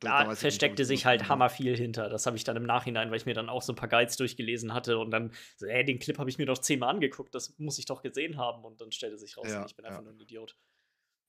Da- 0.00 0.24
nicht, 0.28 0.38
versteckte 0.38 0.82
ich 0.82 0.88
sich 0.88 1.06
halt 1.06 1.28
hammer 1.28 1.48
viel 1.48 1.76
hinter. 1.76 2.08
Das 2.08 2.26
habe 2.26 2.36
ich 2.36 2.44
dann 2.44 2.56
im 2.56 2.64
Nachhinein, 2.64 3.10
weil 3.10 3.16
ich 3.16 3.26
mir 3.26 3.34
dann 3.34 3.48
auch 3.48 3.62
so 3.62 3.72
ein 3.72 3.76
paar 3.76 3.88
Guides 3.88 4.16
durchgelesen 4.16 4.74
hatte 4.74 4.98
und 4.98 5.10
dann, 5.10 5.32
so, 5.56 5.66
ey, 5.66 5.84
den 5.84 5.98
Clip 5.98 6.18
habe 6.18 6.28
ich 6.28 6.38
mir 6.38 6.46
doch 6.46 6.58
zehnmal 6.58 6.90
angeguckt, 6.90 7.34
das 7.34 7.58
muss 7.58 7.78
ich 7.78 7.86
doch 7.86 8.02
gesehen 8.02 8.36
haben. 8.36 8.64
Und 8.64 8.80
dann 8.80 8.92
stellte 8.92 9.18
sich 9.18 9.36
raus, 9.36 9.48
Ja, 9.48 9.64
ich 9.64 9.74
bin 9.74 9.84
ja. 9.84 9.90
einfach 9.90 10.04
nur 10.04 10.12
ein 10.12 10.20
Idiot. 10.20 10.56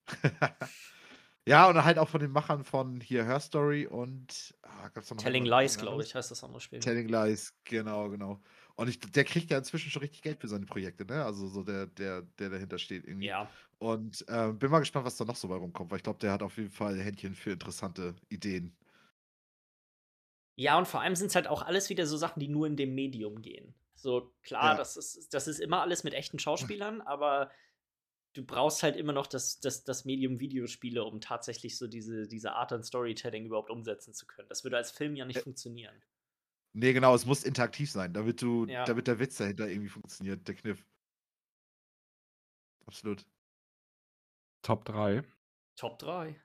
ja, 1.47 1.69
und 1.69 1.83
halt 1.83 1.97
auch 1.97 2.09
von 2.09 2.19
den 2.19 2.31
Machern 2.31 2.63
von 2.63 2.99
hier 2.99 3.25
Her 3.25 3.39
Story 3.39 3.87
und 3.87 4.53
ah, 4.63 4.89
Telling 5.17 5.45
Lies, 5.45 5.77
glaube 5.77 6.03
ich, 6.03 6.13
heißt 6.13 6.31
das 6.31 6.43
andere 6.43 6.61
Spiel. 6.61 6.79
Telling 6.79 7.07
Lies, 7.07 7.53
genau, 7.63 8.09
genau. 8.09 8.41
Und 8.78 8.89
ich, 8.89 8.99
der 8.99 9.23
kriegt 9.25 9.49
ja 9.49 9.57
inzwischen 9.57 9.89
schon 9.89 10.01
richtig 10.01 10.21
Geld 10.21 10.39
für 10.39 10.47
seine 10.47 10.67
Projekte, 10.67 11.03
ne? 11.05 11.25
Also 11.25 11.47
so 11.47 11.63
der, 11.63 11.88
der, 11.88 12.21
der 12.21 12.49
dahinter 12.49 12.78
steht 12.78 13.05
irgendwie. 13.05 13.25
Ja. 13.25 13.49
Und 13.80 14.23
ähm, 14.30 14.59
bin 14.59 14.69
mal 14.69 14.80
gespannt, 14.80 15.05
was 15.05 15.17
da 15.17 15.25
noch 15.25 15.36
so 15.36 15.47
bei 15.47 15.55
rumkommt, 15.55 15.89
weil 15.91 15.97
ich 15.97 16.03
glaube, 16.03 16.19
der 16.19 16.32
hat 16.32 16.43
auf 16.43 16.57
jeden 16.57 16.69
Fall 16.69 16.99
Händchen 16.99 17.34
für 17.34 17.51
interessante 17.51 18.15
Ideen. 18.30 18.78
Ja, 20.55 20.78
und 20.78 20.88
vor 20.88 21.01
allem 21.01 21.15
sind 21.15 21.28
es 21.28 21.36
halt 21.36 21.47
auch 21.47 21.63
alles 21.63 21.89
wieder 21.89 22.07
so 22.07 22.17
Sachen, 22.17 22.39
die 22.39 22.47
nur 22.47 22.67
in 22.67 22.75
dem 22.75 22.95
Medium 22.95 23.41
gehen. 23.41 23.75
So, 23.95 24.34
klar, 24.43 24.71
Ja. 24.71 24.78
das, 24.78 24.95
ist, 24.97 25.34
das 25.34 25.47
ist 25.47 25.59
immer 25.59 25.82
alles 25.82 26.03
mit 26.03 26.13
echten 26.13 26.39
Schauspielern, 26.39 27.01
aber 27.01 27.51
du 28.34 28.45
brauchst 28.45 28.84
halt 28.84 28.95
immer 28.95 29.13
noch 29.13 29.28
das, 29.28 29.59
das, 29.59 29.84
das 29.84 30.05
Medium 30.05 30.39
Videospiele, 30.39 31.03
um 31.03 31.21
tatsächlich 31.21 31.78
so 31.78 31.88
diese, 31.88 32.28
diese 32.28 32.53
Art 32.53 32.71
an 32.73 32.84
Storytelling 32.84 33.45
überhaupt 33.45 33.71
umsetzen 33.71 34.13
zu 34.13 34.28
können. 34.28 34.49
Das 34.49 34.63
würde 34.63 34.78
als 34.78 34.91
Film 34.91 35.15
ja 35.15 35.25
nicht 35.25 35.39
Ä- 35.39 35.43
funktionieren. 35.43 36.03
Nee, 36.80 36.93
genau, 36.93 37.15
es 37.15 37.25
muss 37.25 37.43
interaktiv 37.43 37.89
sein, 37.91 38.13
damit 38.13 38.39
du, 38.41 38.65
Ja. 38.67 38.86
damit 38.86 39.07
der 39.07 39.17
Witz 39.19 39.38
dahinter 39.38 39.67
irgendwie 39.67 39.89
funktioniert, 39.89 40.47
der 40.47 40.53
Kniff. 40.55 40.86
Absolut. 42.88 43.25
Top 44.61 44.86
3. 44.86 45.23
Top 45.75 45.97
3. 45.99 46.36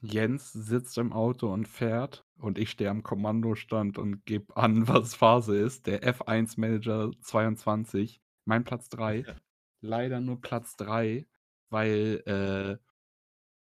Jens 0.00 0.52
sitzt 0.52 0.96
im 0.98 1.12
Auto 1.12 1.52
und 1.52 1.66
fährt 1.66 2.24
und 2.38 2.56
ich 2.56 2.70
stehe 2.70 2.88
am 2.90 3.02
Kommandostand 3.02 3.98
und 3.98 4.24
gebe 4.26 4.56
an, 4.56 4.86
was 4.88 5.14
Phase 5.16 5.56
ist. 5.56 5.86
Der 5.88 6.02
F1 6.04 6.58
Manager 6.60 7.10
22. 7.20 8.20
Mein 8.44 8.64
Platz 8.64 8.88
3. 8.88 9.24
Ja. 9.26 9.36
Leider 9.80 10.20
nur 10.20 10.40
Platz 10.40 10.76
3, 10.76 11.26
weil 11.70 12.22
äh, 12.26 12.78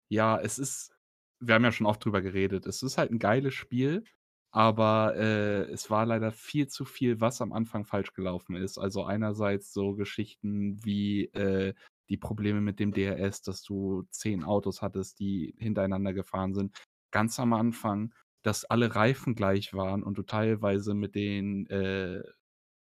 ja, 0.08 0.38
es 0.38 0.58
ist, 0.58 0.92
wir 1.40 1.54
haben 1.54 1.64
ja 1.64 1.72
schon 1.72 1.86
oft 1.86 2.04
drüber 2.04 2.22
geredet, 2.22 2.66
es 2.66 2.82
ist 2.82 2.98
halt 2.98 3.10
ein 3.10 3.18
geiles 3.18 3.54
Spiel, 3.54 4.04
aber 4.52 5.16
äh, 5.16 5.62
es 5.70 5.90
war 5.90 6.06
leider 6.06 6.32
viel 6.32 6.68
zu 6.68 6.84
viel, 6.84 7.20
was 7.20 7.40
am 7.42 7.52
Anfang 7.52 7.84
falsch 7.84 8.12
gelaufen 8.14 8.56
ist. 8.56 8.78
Also 8.78 9.04
einerseits 9.04 9.72
so 9.72 9.94
Geschichten 9.94 10.82
wie 10.84 11.26
äh, 11.34 11.74
die 12.08 12.16
Probleme 12.16 12.60
mit 12.60 12.78
dem 12.80 12.92
DRS, 12.92 13.42
dass 13.42 13.62
du 13.62 14.04
zehn 14.10 14.44
Autos 14.44 14.82
hattest, 14.82 15.18
die 15.20 15.54
hintereinander 15.58 16.12
gefahren 16.14 16.54
sind. 16.54 16.76
Ganz 17.12 17.38
am 17.40 17.52
Anfang, 17.52 18.14
dass 18.42 18.64
alle 18.64 18.94
Reifen 18.94 19.34
gleich 19.34 19.74
waren 19.74 20.02
und 20.02 20.16
du 20.18 20.22
teilweise 20.22 20.94
mit 20.94 21.14
den, 21.14 21.66
äh, 21.68 22.22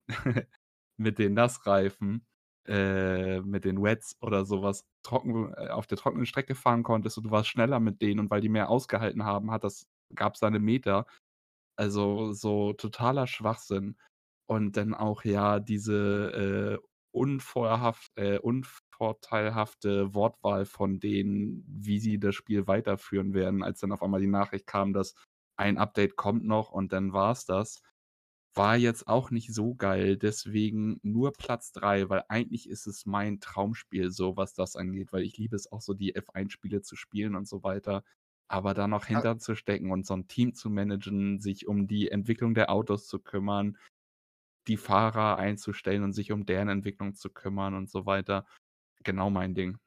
mit 0.99 1.19
den 1.19 1.35
Nassreifen, 1.35 2.27
äh, 2.67 3.41
mit 3.41 3.65
den 3.65 3.83
Wets 3.83 4.17
oder 4.21 4.45
sowas 4.45 4.87
trocken, 5.03 5.53
äh, 5.55 5.69
auf 5.69 5.87
der 5.87 5.99
trockenen 5.99 6.27
Strecke 6.27 6.55
fahren 6.55 6.83
konntest 6.83 7.19
und 7.19 7.25
du 7.25 7.31
warst 7.31 7.49
schneller 7.51 7.81
mit 7.81 8.01
denen 8.03 8.21
und 8.21 8.31
weil 8.31 8.41
die 8.41 8.49
mehr 8.49 8.71
ausgehalten 8.71 9.25
haben, 9.25 9.51
hat 9.51 9.65
das, 9.65 9.87
gab 10.15 10.35
es 10.35 10.41
seine 10.41 10.61
Meter. 10.61 11.07
Also 11.77 12.33
so 12.33 12.73
totaler 12.73 13.27
Schwachsinn. 13.27 13.97
Und 14.47 14.77
dann 14.77 14.95
auch 14.95 15.25
ja 15.25 15.59
diese 15.61 16.79
äh, 16.83 16.87
unvorhaft, 17.13 18.11
äh, 18.17 18.39
unvorteilhafte 18.39 20.15
Wortwahl 20.15 20.67
von 20.67 21.01
denen, 21.01 21.65
wie 21.69 21.99
sie 22.01 22.19
das 22.19 22.35
Spiel 22.35 22.67
weiterführen 22.67 23.33
werden, 23.35 23.63
als 23.63 23.81
dann 23.81 23.93
auf 23.93 24.03
einmal 24.03 24.21
die 24.21 24.27
Nachricht 24.27 24.67
kam, 24.67 24.93
dass 24.93 25.15
ein 25.57 25.79
Update 25.79 26.17
kommt 26.17 26.45
noch 26.45 26.71
und 26.73 26.93
dann 26.93 27.13
war 27.13 27.33
es 27.33 27.47
das. 27.47 27.81
War 28.57 28.77
jetzt 28.77 29.09
auch 29.09 29.31
nicht 29.33 29.53
so 29.53 29.75
geil, 29.75 30.17
deswegen 30.17 31.01
nur 31.03 31.33
Platz 31.33 31.73
3, 31.73 32.09
weil 32.09 32.23
eigentlich 32.29 32.69
ist 32.69 32.87
es 32.87 33.05
mein 33.07 33.41
Traumspiel 33.41 34.13
so, 34.13 34.37
was 34.37 34.55
das 34.55 34.77
angeht, 34.77 35.13
weil 35.13 35.23
ich 35.25 35.37
liebe 35.39 35.57
es 35.57 35.71
auch 35.73 35.81
so, 35.81 35.93
die 35.95 36.15
F1-Spiele 36.15 36.81
zu 36.83 36.95
spielen 36.97 37.35
und 37.35 37.49
so 37.49 37.65
weiter. 37.65 38.05
Aber 38.49 38.75
da 38.75 38.89
noch 38.89 39.07
hinter 39.07 39.39
zu 39.39 39.55
stecken 39.57 39.91
und 39.93 40.07
so 40.07 40.15
ein 40.15 40.29
Team 40.29 40.55
zu 40.55 40.71
managen, 40.71 41.41
sich 41.41 41.67
um 41.69 41.87
die 41.89 42.11
Entwicklung 42.11 42.55
der 42.55 42.71
Autos 42.71 43.07
zu 43.09 43.19
kümmern, 43.21 43.79
die 44.69 44.77
Fahrer 44.79 45.39
einzustellen 45.39 46.05
und 46.05 46.13
sich 46.15 46.33
um 46.33 46.47
deren 46.47 46.69
Entwicklung 46.69 47.15
zu 47.15 47.31
kümmern 47.31 47.75
und 47.75 47.91
so 47.91 48.07
weiter. 48.07 48.47
Genau 49.05 49.31
mein 49.31 49.55
Ding. 49.55 49.79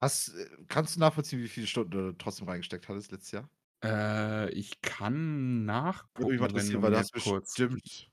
Hast, 0.00 0.28
äh, 0.34 0.48
kannst 0.68 0.96
du 0.96 1.00
nachvollziehen, 1.00 1.40
wie 1.42 1.48
viele 1.48 1.66
Stunden 1.66 1.90
du 1.92 2.12
trotzdem 2.12 2.48
reingesteckt 2.48 2.88
hattest 2.88 3.10
letztes 3.12 3.32
Jahr? 3.32 3.50
Äh, 3.84 4.50
ich 4.52 4.80
kann 4.80 5.64
nachgucken, 5.64 6.54
wenn 6.54 6.70
interessieren, 6.70 6.82
du 6.82 6.82
weil 6.82 6.94
hast 6.94 7.12
kurz 7.12 7.64
bestimmt 7.64 8.10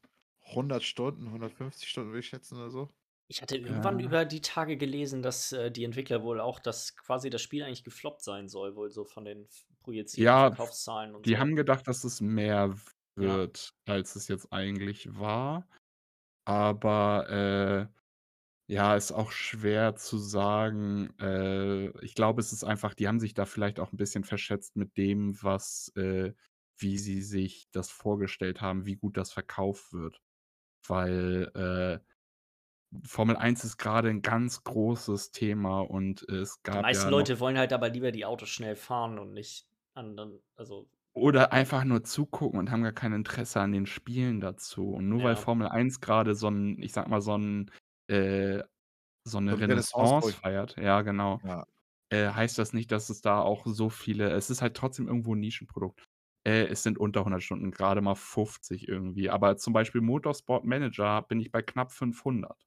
100 0.56 0.84
Stunden, 0.84 1.30
150 1.32 1.90
Stunden, 1.90 2.10
würde 2.12 2.20
ich 2.20 2.28
schätzen 2.28 2.56
oder 2.58 2.70
so. 2.72 2.90
Ich 3.30 3.42
hatte 3.42 3.56
irgendwann 3.58 4.00
über 4.00 4.26
die 4.26 4.42
Tage 4.42 4.76
gelesen, 4.76 5.22
dass 5.22 5.52
äh, 5.54 5.72
die 5.72 5.84
Entwickler 5.86 6.22
wohl 6.24 6.40
auch, 6.42 6.60
dass 6.60 6.96
quasi 6.98 7.30
das 7.30 7.42
Spiel 7.42 7.64
eigentlich 7.64 7.84
gefloppt 7.86 8.22
sein 8.24 8.50
soll, 8.50 8.76
wohl 8.76 8.90
so 8.90 9.06
von 9.06 9.24
den 9.24 9.48
projizierten 9.80 10.38
Ja, 10.38 10.56
Verkaufszahlen 10.56 11.16
und 11.16 11.26
Die 11.26 11.38
so. 11.38 11.40
haben 11.40 11.56
gedacht, 11.56 11.88
dass 11.88 12.04
es 12.06 12.22
mehr 12.22 12.76
Ja. 13.20 13.40
wird, 13.40 13.76
als 13.88 14.16
es 14.16 14.28
jetzt 14.30 14.54
eigentlich 14.54 15.08
war. 15.20 15.68
Aber 16.46 17.30
äh, 17.30 18.74
ja, 18.74 18.96
ist 18.98 19.12
auch 19.14 19.32
schwer 19.32 19.96
zu 19.96 20.18
sagen. 20.20 21.12
Äh, 21.20 21.90
ich 22.06 22.16
glaube, 22.16 22.42
es 22.42 22.54
ist 22.54 22.64
einfach, 22.66 22.96
die 22.96 23.08
haben 23.10 23.20
sich 23.22 23.34
da 23.36 23.46
vielleicht 23.46 23.80
auch 23.80 23.94
ein 23.94 23.98
bisschen 23.98 24.24
verschätzt 24.26 24.76
mit 24.78 24.98
dem, 24.98 25.42
was, 25.44 25.92
äh, 25.98 26.34
wie 26.78 26.98
sie 27.00 27.22
sich 27.24 27.70
das 27.72 27.92
vorgestellt 27.92 28.62
haben, 28.62 28.86
wie 28.86 28.98
gut 28.98 29.18
das 29.18 29.34
verkauft 29.34 29.94
wird. 29.94 30.22
Weil 30.88 31.52
äh, 31.56 32.00
Formel 33.06 33.36
1 33.38 33.64
ist 33.64 33.78
gerade 33.78 34.10
ein 34.10 34.22
ganz 34.24 34.64
großes 34.64 35.32
Thema 35.32 35.82
und 35.82 36.24
es 36.28 36.64
Die 36.74 36.78
gab 36.78 36.80
meisten 36.80 37.10
ja 37.10 37.10
Leute 37.10 37.40
wollen 37.40 37.58
halt 37.58 37.74
aber 37.74 37.90
lieber 37.90 38.12
die 38.12 38.26
Autos 38.26 38.50
schnell 38.50 38.76
fahren 38.76 39.18
und 39.18 39.34
nicht 39.34 39.68
anderen, 39.96 40.44
also 40.56 40.90
Oder 41.16 41.52
einfach 41.54 41.84
nur 41.86 42.04
zugucken 42.04 42.60
und 42.60 42.70
haben 42.72 42.84
gar 42.84 42.92
kein 42.92 43.14
Interesse 43.14 43.60
an 43.60 43.72
den 43.72 43.86
Spielen 43.88 44.40
dazu. 44.40 44.90
Und 44.92 45.10
nur 45.10 45.24
weil 45.24 45.36
ja. 45.36 45.36
Formel 45.36 45.68
1 45.68 46.02
gerade 46.02 46.36
so 46.36 46.48
'n 46.48 46.78
ich 46.82 46.94
sage 46.94 47.10
mal, 47.10 47.22
so 47.22 47.34
'n 47.36 47.72
äh, 48.08 48.64
so 49.26 49.40
'ne 49.40 49.60
So 49.98 50.18
'n 50.22 50.32
Renaissance 50.32 50.34
feiert 50.34 50.76
ja, 50.78 51.02
genau, 51.04 51.42
Ja. 51.44 51.66
äh, 52.12 52.30
heißt 52.30 52.58
das 52.60 52.74
nicht, 52.74 52.92
dass 52.92 53.10
es 53.10 53.22
da 53.22 53.42
auch 53.42 53.66
so 53.68 53.90
viele 53.90 54.32
es 54.32 54.50
ist 54.52 54.62
halt 54.62 54.78
trotzdem 54.78 55.08
irgendwo 55.08 55.36
'n 55.36 55.40
Nischenprodukt. 55.42 56.06
Äh, 56.46 56.68
es 56.68 56.84
sind 56.84 56.98
unter 57.00 57.26
100 57.26 57.44
Stunden, 57.44 57.72
grade 57.72 58.02
mal 58.02 58.16
50 58.16 58.88
irgendwie. 58.90 59.30
Aber 59.32 59.58
zum 59.58 59.74
Beispiel 59.74 60.02
Motorsport 60.02 60.66
Manager 60.66 61.24
bin 61.24 61.40
ich 61.42 61.52
bei 61.52 61.62
knapp 61.64 61.92
500. 61.94 62.66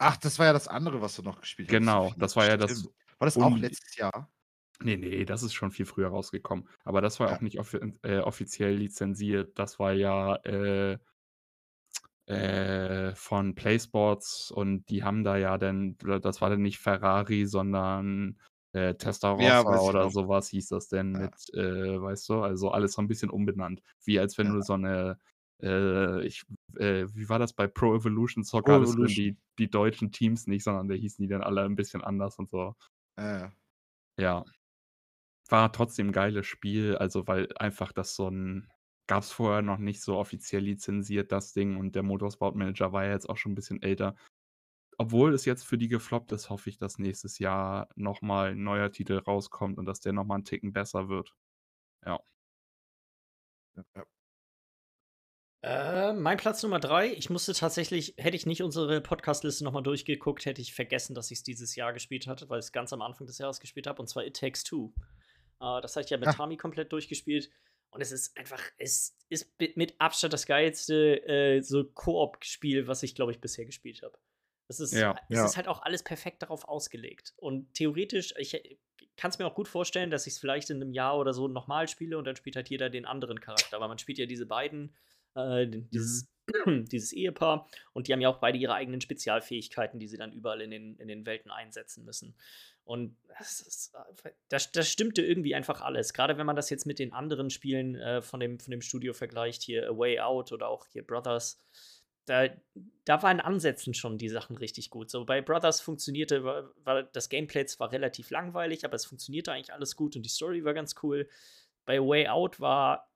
Ach, 0.00 0.16
das 0.16 0.38
war 0.38 0.46
ja 0.46 0.52
das 0.52 0.66
andere, 0.68 1.00
was 1.00 1.14
du 1.16 1.22
noch 1.22 1.40
gespielt 1.40 1.72
hattest, 1.72 1.92
Genau, 1.92 2.14
das 2.18 2.36
war 2.36 2.46
ja 2.46 2.56
das. 2.56 2.88
War 3.18 3.26
das 3.26 3.38
auch 3.40 3.58
letztes 3.58 3.96
Jahr? 3.96 4.30
Ne, 4.82 4.96
ne, 4.96 5.24
das 5.24 5.42
ist 5.42 5.54
schon 5.54 5.70
viel 5.70 5.86
früher 5.86 6.08
rausgekommen. 6.08 6.68
Aber 6.84 7.00
das 7.00 7.20
war 7.20 7.28
Ja. 7.28 7.38
auch 7.38 7.40
nicht 7.40 7.58
offi 7.60 7.78
äh, 8.02 8.18
offiziell 8.18 8.74
lizenziert. 8.76 9.58
Das 9.58 9.78
war 9.78 9.92
ja, 9.92 10.36
äh 10.44 10.98
äh, 12.28 13.14
von 13.14 13.54
PlaySports 13.54 14.50
und 14.50 14.88
die 14.88 15.04
haben 15.04 15.24
da 15.24 15.36
ja 15.36 15.58
dann 15.58 15.96
das 16.22 16.40
war 16.40 16.48
dann 16.48 16.62
nicht 16.62 16.78
Ferrari, 16.78 17.44
sondern, 17.46 18.38
äh, 18.72 18.94
Testarossa 18.94 19.68
Ja, 19.72 19.80
oder 19.82 20.08
noch. 20.08 20.10
so 20.10 20.26
was 20.26 20.48
hieß 20.48 20.68
das 20.68 20.88
denn 20.88 21.12
Ja. 21.14 21.18
mit, 21.18 21.34
äh 21.54 22.00
weißt 22.00 22.28
du? 22.30 22.40
Also, 22.42 22.70
alles 22.70 22.94
so 22.94 23.02
'n 23.02 23.08
bisschen 23.08 23.28
umbenannt. 23.30 23.82
Wie 24.04 24.18
als 24.18 24.38
wenn 24.38 24.48
du 24.48 24.62
so 24.62 24.76
'ne 24.78 25.18
äh, 25.62 26.24
ich 26.26 26.44
äh, 26.78 27.06
wie 27.14 27.28
war 27.28 27.38
das 27.38 27.54
bei 27.54 27.66
Pro 27.66 27.94
Evolution 27.96 28.44
Pro 28.62 28.72
Soccer? 28.72 28.80
Das 28.80 28.92
sind 28.92 29.04
dann 29.04 29.14
Evolution. 29.14 29.14
die 29.14 29.38
die 29.58 29.70
deutschen 29.70 30.12
Teams 30.12 30.46
nicht, 30.48 30.64
sondern 30.64 30.88
da 30.88 30.94
hießen 30.94 31.22
die 31.22 31.28
dann 31.28 31.42
alle 31.42 31.62
'n 31.64 31.76
bisschen 31.76 32.02
anders 32.02 32.38
und 32.38 32.48
so. 32.50 32.74
Ja, 33.18 33.52
ja. 34.18 34.44
War 35.50 35.72
trotzdem 35.72 36.08
'n 36.08 36.12
geiles 36.12 36.46
Spiel, 36.46 36.96
also, 36.96 37.26
weil 37.26 37.48
einfach 37.56 37.92
das 37.92 38.14
so 38.16 38.28
'n 38.28 38.68
gab's 39.06 39.30
vorher 39.32 39.60
noch 39.62 39.78
nicht 39.78 40.00
so 40.02 40.16
offiziell 40.16 40.62
lizenziert, 40.62 41.32
das 41.32 41.52
Ding, 41.52 41.76
und 41.76 41.94
der 41.94 42.02
Motorsport 42.02 42.56
Manager 42.56 42.92
war 42.92 43.04
ja 43.04 43.12
jetzt 43.12 43.28
auch 43.28 43.36
schon 43.36 43.52
'n 43.52 43.54
bisschen 43.54 43.82
älter. 43.82 44.16
Obwohl 44.98 45.34
es 45.34 45.44
jetzt 45.46 45.64
für 45.64 45.78
die 45.78 45.88
gefloppt 45.88 46.32
ist, 46.32 46.50
hoffe 46.50 46.70
ich, 46.70 46.78
dass 46.78 46.98
nächstes 46.98 47.38
Jahr 47.40 47.88
noch 47.96 48.22
mal 48.22 48.52
'n 48.52 48.64
neuer 48.64 48.92
Titel 48.92 49.18
rauskommt 49.18 49.78
und 49.78 49.86
dass 49.86 50.00
der 50.00 50.12
noch 50.14 50.24
mal 50.26 50.36
'n 50.38 50.44
Ticken 50.44 50.72
besser 50.74 51.08
wird. 51.10 51.34
Ja. 52.06 52.20
Ja, 53.76 53.82
ja. 53.94 54.04
Äh, 55.64 56.12
mein 56.12 56.36
Platz 56.36 56.62
Nummer 56.62 56.78
3, 56.78 57.14
ich 57.14 57.30
musste 57.30 57.54
tatsächlich 57.54 58.12
hätte 58.18 58.36
ich 58.36 58.44
nicht 58.44 58.62
unsere 58.62 59.00
Podcast-Liste 59.00 59.64
noch 59.64 59.72
mal 59.72 59.80
durchgeguckt, 59.80 60.44
hätte 60.44 60.60
ich 60.60 60.74
vergessen, 60.74 61.14
dass 61.14 61.30
ich's 61.30 61.42
dieses 61.42 61.74
Jahr 61.74 61.94
gespielt 61.94 62.26
hatte, 62.26 62.50
weil 62.50 62.58
ich's 62.58 62.70
ganz 62.72 62.92
am 62.92 63.00
Anfang 63.00 63.26
des 63.26 63.38
Jahres 63.38 63.60
gespielt 63.60 63.86
habe, 63.86 64.02
und 64.02 64.06
zwar 64.08 64.26
It 64.26 64.36
Takes 64.38 64.62
Two. 64.64 64.92
Äh, 65.62 65.80
das 65.80 65.96
hatte 65.96 66.04
ich 66.04 66.10
ja 66.10 66.18
mit 66.18 66.28
Ah. 66.28 66.32
Tami 66.34 66.58
komplett 66.58 66.92
durchgespielt 66.92 67.48
und 67.92 68.02
es 68.02 68.12
ist 68.12 68.36
einfach 68.36 68.60
es 68.76 69.16
ist 69.30 69.54
mit 69.76 69.98
Abstand 70.02 70.34
das 70.34 70.44
geilste, 70.44 71.26
äh, 71.26 71.62
so 71.62 71.84
Koop-Spiel, 71.84 72.86
was 72.86 73.02
ich, 73.02 73.14
glaube 73.14 73.32
ich, 73.32 73.40
bisher 73.40 73.64
gespielt 73.64 74.02
habe. 74.02 74.18
Es 74.68 74.80
ist 74.80 74.92
Ja. 74.92 75.14
es 75.30 75.38
Ja. 75.38 75.46
ist 75.46 75.56
halt 75.56 75.68
auch 75.68 75.80
alles 75.80 76.02
perfekt 76.02 76.42
darauf 76.42 76.68
ausgelegt. 76.68 77.32
Und 77.38 77.72
theoretisch 77.72 78.34
ich, 78.36 78.52
äh, 78.52 78.76
kann's 79.16 79.38
mir 79.38 79.46
auch 79.46 79.54
gut 79.54 79.68
vorstellen, 79.68 80.10
dass 80.10 80.26
ich's 80.26 80.38
vielleicht 80.38 80.68
in 80.68 80.78
'nem 80.80 80.92
Jahr 80.92 81.16
oder 81.18 81.32
so 81.32 81.48
noch 81.48 81.68
mal 81.68 81.88
spiele 81.88 82.18
und 82.18 82.26
dann 82.26 82.36
spielt 82.36 82.56
halt 82.56 82.68
jeder 82.68 82.90
den 82.90 83.06
anderen 83.06 83.40
Charakter. 83.40 83.76
Aber 83.76 83.88
man 83.88 83.96
spielt 83.98 84.18
ja 84.18 84.26
diese 84.26 84.44
beiden 84.44 84.94
äh, 85.36 85.66
Mhm. 85.66 85.88
dieses 85.92 86.28
dieses 86.66 87.12
Ehepaar 87.12 87.66
und 87.94 88.06
die 88.06 88.12
haben 88.12 88.20
ja 88.20 88.28
auch 88.28 88.38
beide 88.38 88.58
ihre 88.58 88.74
eigenen 88.74 89.00
Spezialfähigkeiten, 89.00 89.98
die 89.98 90.08
sie 90.08 90.18
dann 90.18 90.32
überall 90.32 90.60
in 90.60 90.70
den 90.70 90.96
in 90.98 91.08
den 91.08 91.24
Welten 91.26 91.50
einsetzen 91.50 92.04
müssen. 92.04 92.34
Und 92.84 93.16
das 93.38 93.60
ist 93.62 93.94
äh, 93.94 94.30
das 94.50 94.70
das 94.72 94.90
stimmte 94.90 95.22
irgendwie 95.22 95.54
einfach 95.54 95.80
alles. 95.80 96.12
Grade 96.12 96.36
wenn 96.36 96.46
man 96.46 96.56
das 96.56 96.68
jetzt 96.70 96.86
mit 96.86 96.98
den 96.98 97.12
anderen 97.12 97.48
Spielen, 97.50 97.94
äh, 97.96 98.20
von 98.22 98.40
dem 98.40 98.58
von 98.60 98.70
dem 98.70 98.82
Studio 98.82 99.14
vergleicht, 99.14 99.62
hier 99.62 99.88
A 99.88 99.96
Way 99.96 100.20
Out 100.20 100.52
oder 100.52 100.68
auch 100.68 100.86
hier 100.92 101.06
Brothers, 101.06 101.58
da 102.26 102.48
da 103.06 103.22
war 103.22 103.30
in 103.32 103.40
Ansätzen 103.40 103.94
schon 103.94 104.18
die 104.18 104.28
Sachen 104.28 104.56
richtig 104.58 104.90
gut. 104.90 105.10
So 105.10 105.24
bei 105.24 105.40
Brothers 105.40 105.80
funktionierte 105.80 106.44
war 106.44 106.70
war 106.84 107.02
das 107.04 107.28
Gameplay 107.30 107.64
zwar 107.66 107.90
relativ 107.92 108.30
langweilig, 108.30 108.84
aber 108.84 108.94
es 108.96 109.06
funktionierte 109.06 109.52
eigentlich 109.52 109.72
alles 109.72 109.96
gut 109.96 110.14
und 110.16 110.22
die 110.22 110.30
Story 110.30 110.62
war 110.64 110.74
ganz 110.74 110.94
cool. 111.02 111.28
Bei 111.86 111.98
Way 112.00 112.28
Out 112.28 112.60
war 112.60 113.10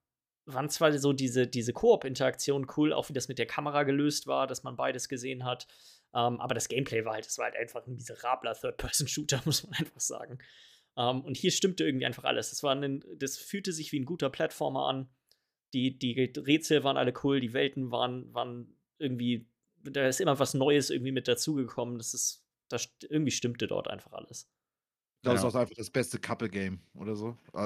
waren 0.49 0.71
zwar 0.71 0.97
so 0.99 1.13
diese 1.15 1.47
diese 1.47 1.73
Koop-Interaktionen 1.75 2.69
cool, 2.77 2.93
auch 2.95 3.09
wie 3.11 3.15
das 3.15 3.29
mit 3.29 3.39
der 3.39 3.47
Kamera 3.47 3.85
gelöst 3.85 4.27
war, 4.27 4.47
dass 4.49 4.65
man 4.65 4.77
beides 4.77 5.09
gesehen 5.09 5.45
hat, 5.45 5.69
ähm, 6.15 6.41
aber 6.41 6.55
das 6.55 6.69
Gameplay 6.69 7.05
war 7.05 7.15
halt 7.15 7.27
das 7.27 7.39
war 7.39 7.47
halt 7.47 7.57
einfach 7.57 7.87
'n 7.87 7.95
miserabler 7.97 8.55
Third-Person-Shooter, 8.55 9.43
muss 9.47 9.65
man 9.65 9.75
einfach 9.75 10.01
sagen. 10.01 10.39
Ähm, 10.99 11.23
und 11.23 11.37
hier 11.39 11.53
stimmte 11.53 11.85
irgendwie 11.87 12.07
einfach 12.07 12.25
alles. 12.25 12.51
Das 12.51 12.63
war 12.65 12.75
'nen 12.77 13.05
das 13.19 13.39
fühlte 13.39 13.73
sich 13.73 13.93
wie 13.93 13.99
'n 14.01 14.07
guter 14.07 14.31
Plattformer 14.31 14.89
an. 14.89 15.11
Die 15.75 15.99
die 15.99 16.13
Rätsel 16.39 16.85
waren 16.85 16.97
alle 16.99 17.15
cool, 17.25 17.41
die 17.41 17.53
Welten 17.55 17.91
waren 17.93 18.35
waren 18.35 18.79
irgendwie 18.99 19.51
da 19.85 20.09
ist 20.09 20.21
immer 20.21 20.39
was 20.41 20.55
Neues 20.55 20.91
irgendwie 20.91 21.13
mit 21.13 21.29
dazugekommen. 21.29 21.99
Das 21.99 22.15
ist 22.15 22.45
das 22.71 22.91
irgendwie 23.11 23.33
stimmte 23.33 23.67
dort 23.69 23.89
einfach 23.89 24.13
alles. 24.13 24.51
Ich 25.23 25.23
glaube, 25.25 25.35
das 25.35 25.43
Ja. 25.43 25.49
ist 25.49 25.55
auch 25.57 25.61
einfach 25.61 25.75
das 25.75 25.91
beste 25.91 26.21
Couple-Game 26.21 26.81
oder 26.95 27.17
so. 27.17 27.37
Äh, 27.53 27.59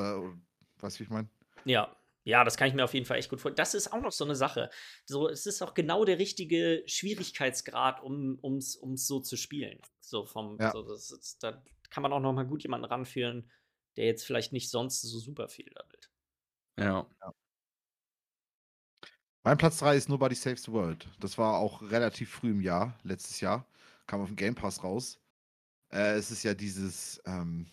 weißt 0.81 0.97
du, 0.97 1.01
wie 1.01 1.05
ich 1.05 1.11
meine? 1.11 1.29
Ja. 1.67 1.97
Ja, 2.27 2.45
das 2.45 2.57
kann 2.57 2.69
ich 2.69 2.75
mir 2.75 2.85
auf 2.85 2.95
jeden 2.95 3.05
Fall 3.07 3.19
echt 3.19 3.31
gut 3.31 3.41
vor 3.41 3.51
das 3.51 3.75
ist 3.75 3.93
auch 3.93 4.01
noch 4.01 4.13
so 4.13 4.25
'ne 4.25 4.37
Sache. 4.37 4.71
So, 5.07 5.29
es 5.29 5.45
ist 5.47 5.61
auch 5.61 5.75
genau 5.75 6.05
der 6.05 6.19
richtige 6.21 6.85
Schwierigkeitsgrad, 6.87 8.01
um 8.01 8.39
um's 8.41 8.77
um's 8.77 9.07
so 9.09 9.19
zu 9.21 9.37
spielen. 9.37 9.81
So 10.01 10.25
vom 10.25 10.61
Ja. 10.61 10.73
so 10.73 10.83
das 10.83 11.11
ist 11.11 11.43
da 11.43 11.65
kann 11.91 12.03
man 12.03 12.13
auch 12.13 12.21
noch 12.21 12.33
mal 12.33 12.47
gut 12.47 12.63
jemanden 12.63 12.85
ranführen, 12.87 13.51
der 13.97 14.07
jetzt 14.07 14.25
vielleicht 14.25 14.53
nicht 14.53 14.71
sonst 14.71 15.03
so 15.03 15.19
super 15.19 15.49
viel 15.49 15.67
levelt. 15.69 16.09
Ja. 16.79 17.07
Ja. 17.21 17.33
Mein 19.45 19.59
Platz 19.59 19.79
3 19.79 19.97
ist 19.97 20.09
Nobody 20.09 20.37
Saves 20.37 20.63
the 20.65 20.73
World. 20.73 21.09
Das 21.19 21.37
war 21.37 21.59
auch 21.59 21.83
relativ 21.83 22.31
früh 22.31 22.51
im 22.51 22.61
Jahr, 22.61 22.97
letztes 23.03 23.41
Jahr. 23.41 23.67
Kam 24.07 24.21
auf 24.21 24.29
dem 24.29 24.37
Game 24.37 24.55
Pass 24.55 24.85
raus. 24.85 25.19
Äh, 25.93 26.15
es 26.17 26.31
ist 26.31 26.43
ja 26.45 26.55
dieses, 26.55 27.23
ähm 27.27 27.69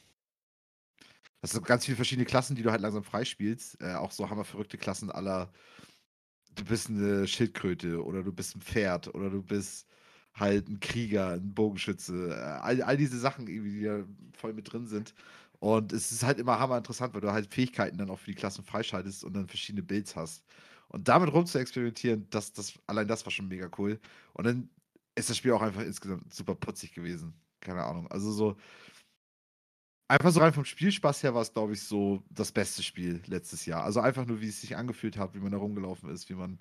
hast 1.42 1.56
du 1.56 1.62
ganz 1.62 1.86
viele 1.86 1.96
verschiedene 1.96 2.26
Klassen, 2.26 2.56
die 2.56 2.64
du 2.64 2.72
halt 2.72 2.82
langsam 2.82 3.04
freispielst. 3.04 3.82
Äh, 3.82 3.96
auch 3.96 4.12
so 4.12 4.30
hammerverrückte 4.30 4.78
Klassen 4.78 5.12
aller, 5.12 5.52
du 6.56 6.66
bist 6.66 6.90
eine 6.90 7.28
Schildkröte 7.28 8.04
oder 8.04 8.24
du 8.24 8.32
bist 8.34 8.56
ein 8.56 8.62
Pferd 8.62 9.14
oder 9.14 9.30
du 9.30 9.42
bist 9.42 9.88
halt 10.34 10.70
ein 10.70 10.80
Krieger, 10.80 11.34
ein 11.34 11.54
Bogenschütze. 11.54 12.30
Äh, 12.30 12.62
all, 12.62 12.82
all 12.82 12.98
diese 12.98 13.20
Sachen, 13.20 13.46
die 13.46 13.84
da 13.84 14.04
voll 14.38 14.54
mit 14.54 14.72
drin 14.72 14.88
sind. 14.88 15.14
Und 15.60 15.92
es 15.94 16.12
ist 16.12 16.24
halt 16.24 16.40
immer 16.40 16.60
hammer 16.60 16.78
interessant, 16.78 17.14
weil 17.14 17.22
du 17.22 17.32
halt 17.32 17.54
Fähigkeiten 17.54 17.98
dann 17.98 18.10
auch 18.10 18.20
für 18.20 18.32
die 18.32 18.36
Klassen 18.36 18.64
freischaltest 18.64 19.24
und 19.24 19.34
dann 19.34 19.48
verschiedene 19.48 19.84
Builds 19.84 20.16
hast. 20.16 20.44
Und 20.88 21.08
damit 21.08 21.32
rum 21.34 21.46
zu 21.46 21.60
experimentieren, 21.60 22.28
das, 22.30 22.54
das, 22.54 22.74
allein 22.88 23.08
das 23.08 23.26
war 23.26 23.32
schon 23.32 23.48
mega 23.48 23.70
cool. 23.78 24.00
Und 24.34 24.46
dann 24.48 24.70
ist 25.16 25.30
das 25.30 25.38
Spiel 25.38 25.52
auch 25.52 25.62
einfach 25.62 25.82
insgesamt 25.82 26.34
super 26.34 26.56
putzig 26.56 26.94
gewesen. 26.94 27.34
Keine 27.60 27.84
Ahnung. 27.84 28.08
Also 28.10 28.32
so, 28.32 28.58
einfach 30.10 30.32
so 30.32 30.40
rein 30.42 30.54
vom 30.54 30.66
Spielspaß 30.66 31.24
her 31.24 31.34
war 31.34 31.42
es, 31.44 31.54
glaube 31.54 31.74
ich, 31.74 31.84
so 31.84 32.24
das 32.30 32.52
beste 32.52 32.84
Spiel 32.84 33.22
letztes 33.28 33.66
Jahr. 33.66 33.84
Also 33.84 34.02
einfach 34.02 34.26
nur, 34.26 34.42
wie 34.42 34.50
es 34.50 34.62
sich 34.62 34.76
angefühlt 34.76 35.18
hat, 35.18 35.36
wie 35.36 35.40
man 35.40 35.52
da 35.52 35.58
rumgelaufen 35.58 36.10
ist, 36.10 36.30
wie 36.30 36.36
man 36.36 36.60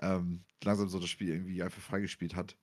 ähm, 0.00 0.44
langsam 0.62 0.88
so 0.88 1.00
das 1.00 1.10
Spiel 1.10 1.30
irgendwie 1.30 1.62
einfach 1.62 1.82
freigespielt 1.82 2.36
hat. 2.36 2.56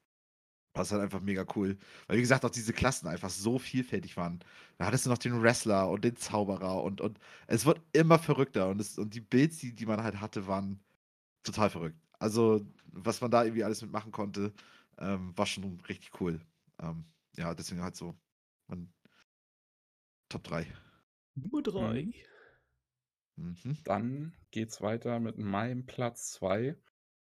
War 0.76 0.84
es 0.84 0.92
halt 0.92 1.02
einfach 1.02 1.22
mega 1.22 1.46
cool. 1.56 1.78
Weil, 2.08 2.18
wie 2.18 2.22
gesagt, 2.22 2.46
auch 2.46 2.52
diese 2.52 2.74
Klassen 2.74 3.08
einfach 3.08 3.30
so 3.32 3.60
vielfältig 3.60 4.18
waren. 4.18 4.40
Da 4.78 4.86
hattest 4.86 5.06
du 5.06 5.10
noch 5.10 5.18
den 5.18 5.42
Wrestler 5.42 5.90
und 5.90 6.04
den 6.06 6.16
Zauberer 6.16 6.84
und, 6.84 7.02
und 7.02 7.20
es 7.48 7.66
wird 7.66 7.82
immer 7.94 8.20
verrückter. 8.20 8.70
Und, 8.70 8.80
es, 8.82 8.98
und 9.00 9.14
die 9.16 9.22
Builds, 9.22 9.58
die, 9.60 9.74
die 9.74 9.86
man 9.88 10.04
halt 10.04 10.22
hatte, 10.22 10.48
waren 10.48 10.80
total 11.44 11.70
verrückt. 11.70 11.98
Also, 12.20 12.66
was 12.92 13.22
man 13.22 13.32
da 13.32 13.44
irgendwie 13.44 13.64
alles 13.64 13.82
mitmachen 13.82 14.12
konnte, 14.12 14.54
ähm, 15.00 15.38
war 15.38 15.46
schon 15.48 15.82
richtig 15.90 16.12
cool. 16.22 16.40
Ähm, 16.82 17.06
ja, 17.38 17.54
deswegen 17.56 17.82
halt 17.82 17.96
so 17.96 18.16
man, 18.70 18.92
Top 20.30 20.44
3. 20.44 20.68
Nummer 21.36 21.62
3. 21.64 22.14
Mhm. 23.38 23.58
mhm. 23.64 23.78
Dann 23.84 24.36
geht's 24.52 24.82
weiter 24.82 25.20
mit 25.20 25.38
meinem 25.38 25.86
Platz 25.86 26.32
2. 26.32 26.78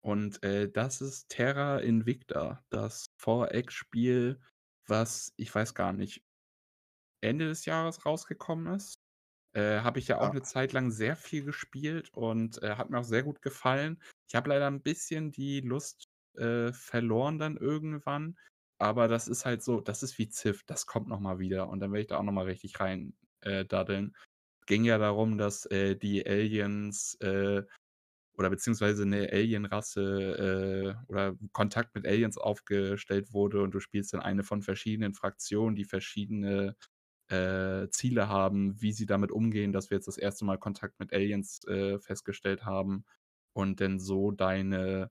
Und 0.03 0.43
äh, 0.45 0.71
das 0.71 1.01
ist 1.01 1.29
Terra 1.31 1.79
Invicta, 1.81 2.65
das 2.71 3.07
4X-Spiel, 3.19 4.41
was 4.87 5.33
ich 5.37 5.55
weiß 5.55 5.75
gar 5.75 5.93
nicht, 5.93 6.25
Ende 7.23 7.49
des 7.49 7.65
Jahres 7.67 8.07
rausgekommen 8.07 8.75
ist. 8.75 8.97
Äh, 9.55 9.81
habe 9.81 9.99
ich 10.01 10.09
ja 10.09 10.21
auch 10.21 10.31
Ja. 10.31 10.33
'ne 10.33 10.43
Zeit 10.43 10.73
lang 10.75 10.91
sehr 10.93 11.17
viel 11.17 11.45
gespielt 11.45 12.11
und, 12.15 12.63
äh, 12.63 12.77
hat 12.77 12.91
mir 12.91 13.01
auch 13.01 13.05
sehr 13.05 13.25
gut 13.25 13.43
gefallen. 13.43 14.03
Ich 14.29 14.35
habe 14.37 14.51
leider 14.51 14.69
ein 14.69 14.83
bisschen 14.83 15.33
die 15.33 15.61
Lust, 15.63 16.07
äh, 16.39 16.73
verloren 16.73 17.39
dann 17.39 17.57
irgendwann, 17.59 18.39
aber 18.79 19.09
das 19.09 19.29
ist 19.29 19.45
halt 19.47 19.63
so 19.63 19.81
das 19.81 20.03
ist 20.03 20.19
wie 20.19 20.29
Civ, 20.31 20.63
das 20.67 20.87
kommt 20.87 21.09
noch 21.09 21.21
mal 21.21 21.39
wieder 21.39 21.69
und 21.69 21.81
dann 21.81 21.93
werde 21.93 22.03
ich 22.03 22.07
da 22.09 22.19
auch 22.19 22.23
noch 22.25 22.33
mal 22.33 22.45
richtig 22.47 22.79
rein, 22.81 23.15
äh, 23.43 23.65
daddeln. 23.65 24.15
Ging 24.67 24.85
ja 24.85 24.99
darum, 24.99 25.39
dass, 25.39 25.67
äh, 25.67 25.97
die 25.97 26.27
Aliens, 26.27 27.17
äh 27.21 27.63
oder 28.39 28.51
beziehungsweise 28.51 29.03
eine 29.05 29.31
Alienrasse, 29.33 30.97
äh, 31.09 31.11
oder 31.13 31.37
Kontakt 31.53 31.95
mit 31.95 32.07
Aliens 32.07 32.39
aufgestellt 32.39 33.33
wurde 33.33 33.63
und 33.63 33.73
du 33.75 33.81
spielst 33.81 34.13
dann 34.15 34.21
eine 34.21 34.45
von 34.45 34.63
verschiedenen 34.63 35.15
Fraktionen, 35.15 35.75
die 35.77 35.85
verschiedene 35.85 36.77
äh, 37.29 37.89
Ziele 37.91 38.29
haben, 38.29 38.81
wie 38.83 38.93
sie 38.93 39.07
damit 39.07 39.33
umgehen, 39.33 39.73
dass 39.73 39.91
wir 39.91 39.97
jetzt 39.99 40.09
das 40.09 40.19
erste 40.19 40.45
Mal 40.45 40.59
Kontakt 40.59 40.99
mit 41.01 41.13
Aliens 41.15 41.65
äh, 41.67 41.99
festgestellt 42.01 42.65
haben 42.65 43.05
und 43.55 43.81
dann 43.81 43.99
so 44.01 44.31
deine, 44.33 45.11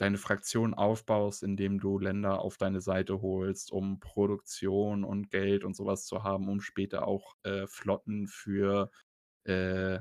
deine 0.00 0.16
Fraktion 0.16 0.72
aufbaust, 0.72 1.42
indem 1.42 1.78
du 1.78 1.98
Länder 1.98 2.40
auf 2.40 2.56
deine 2.56 2.80
Seite 2.80 3.20
holst, 3.20 3.70
um 3.70 4.00
Produktion 4.00 5.04
und 5.04 5.30
Geld 5.30 5.62
und 5.64 5.76
sowas 5.76 6.06
zu 6.06 6.24
haben, 6.24 6.48
um 6.48 6.62
später 6.62 7.06
auch 7.06 7.34
äh, 7.42 7.66
Flotten 7.66 8.26
für 8.26 8.90
äh, 9.44 9.98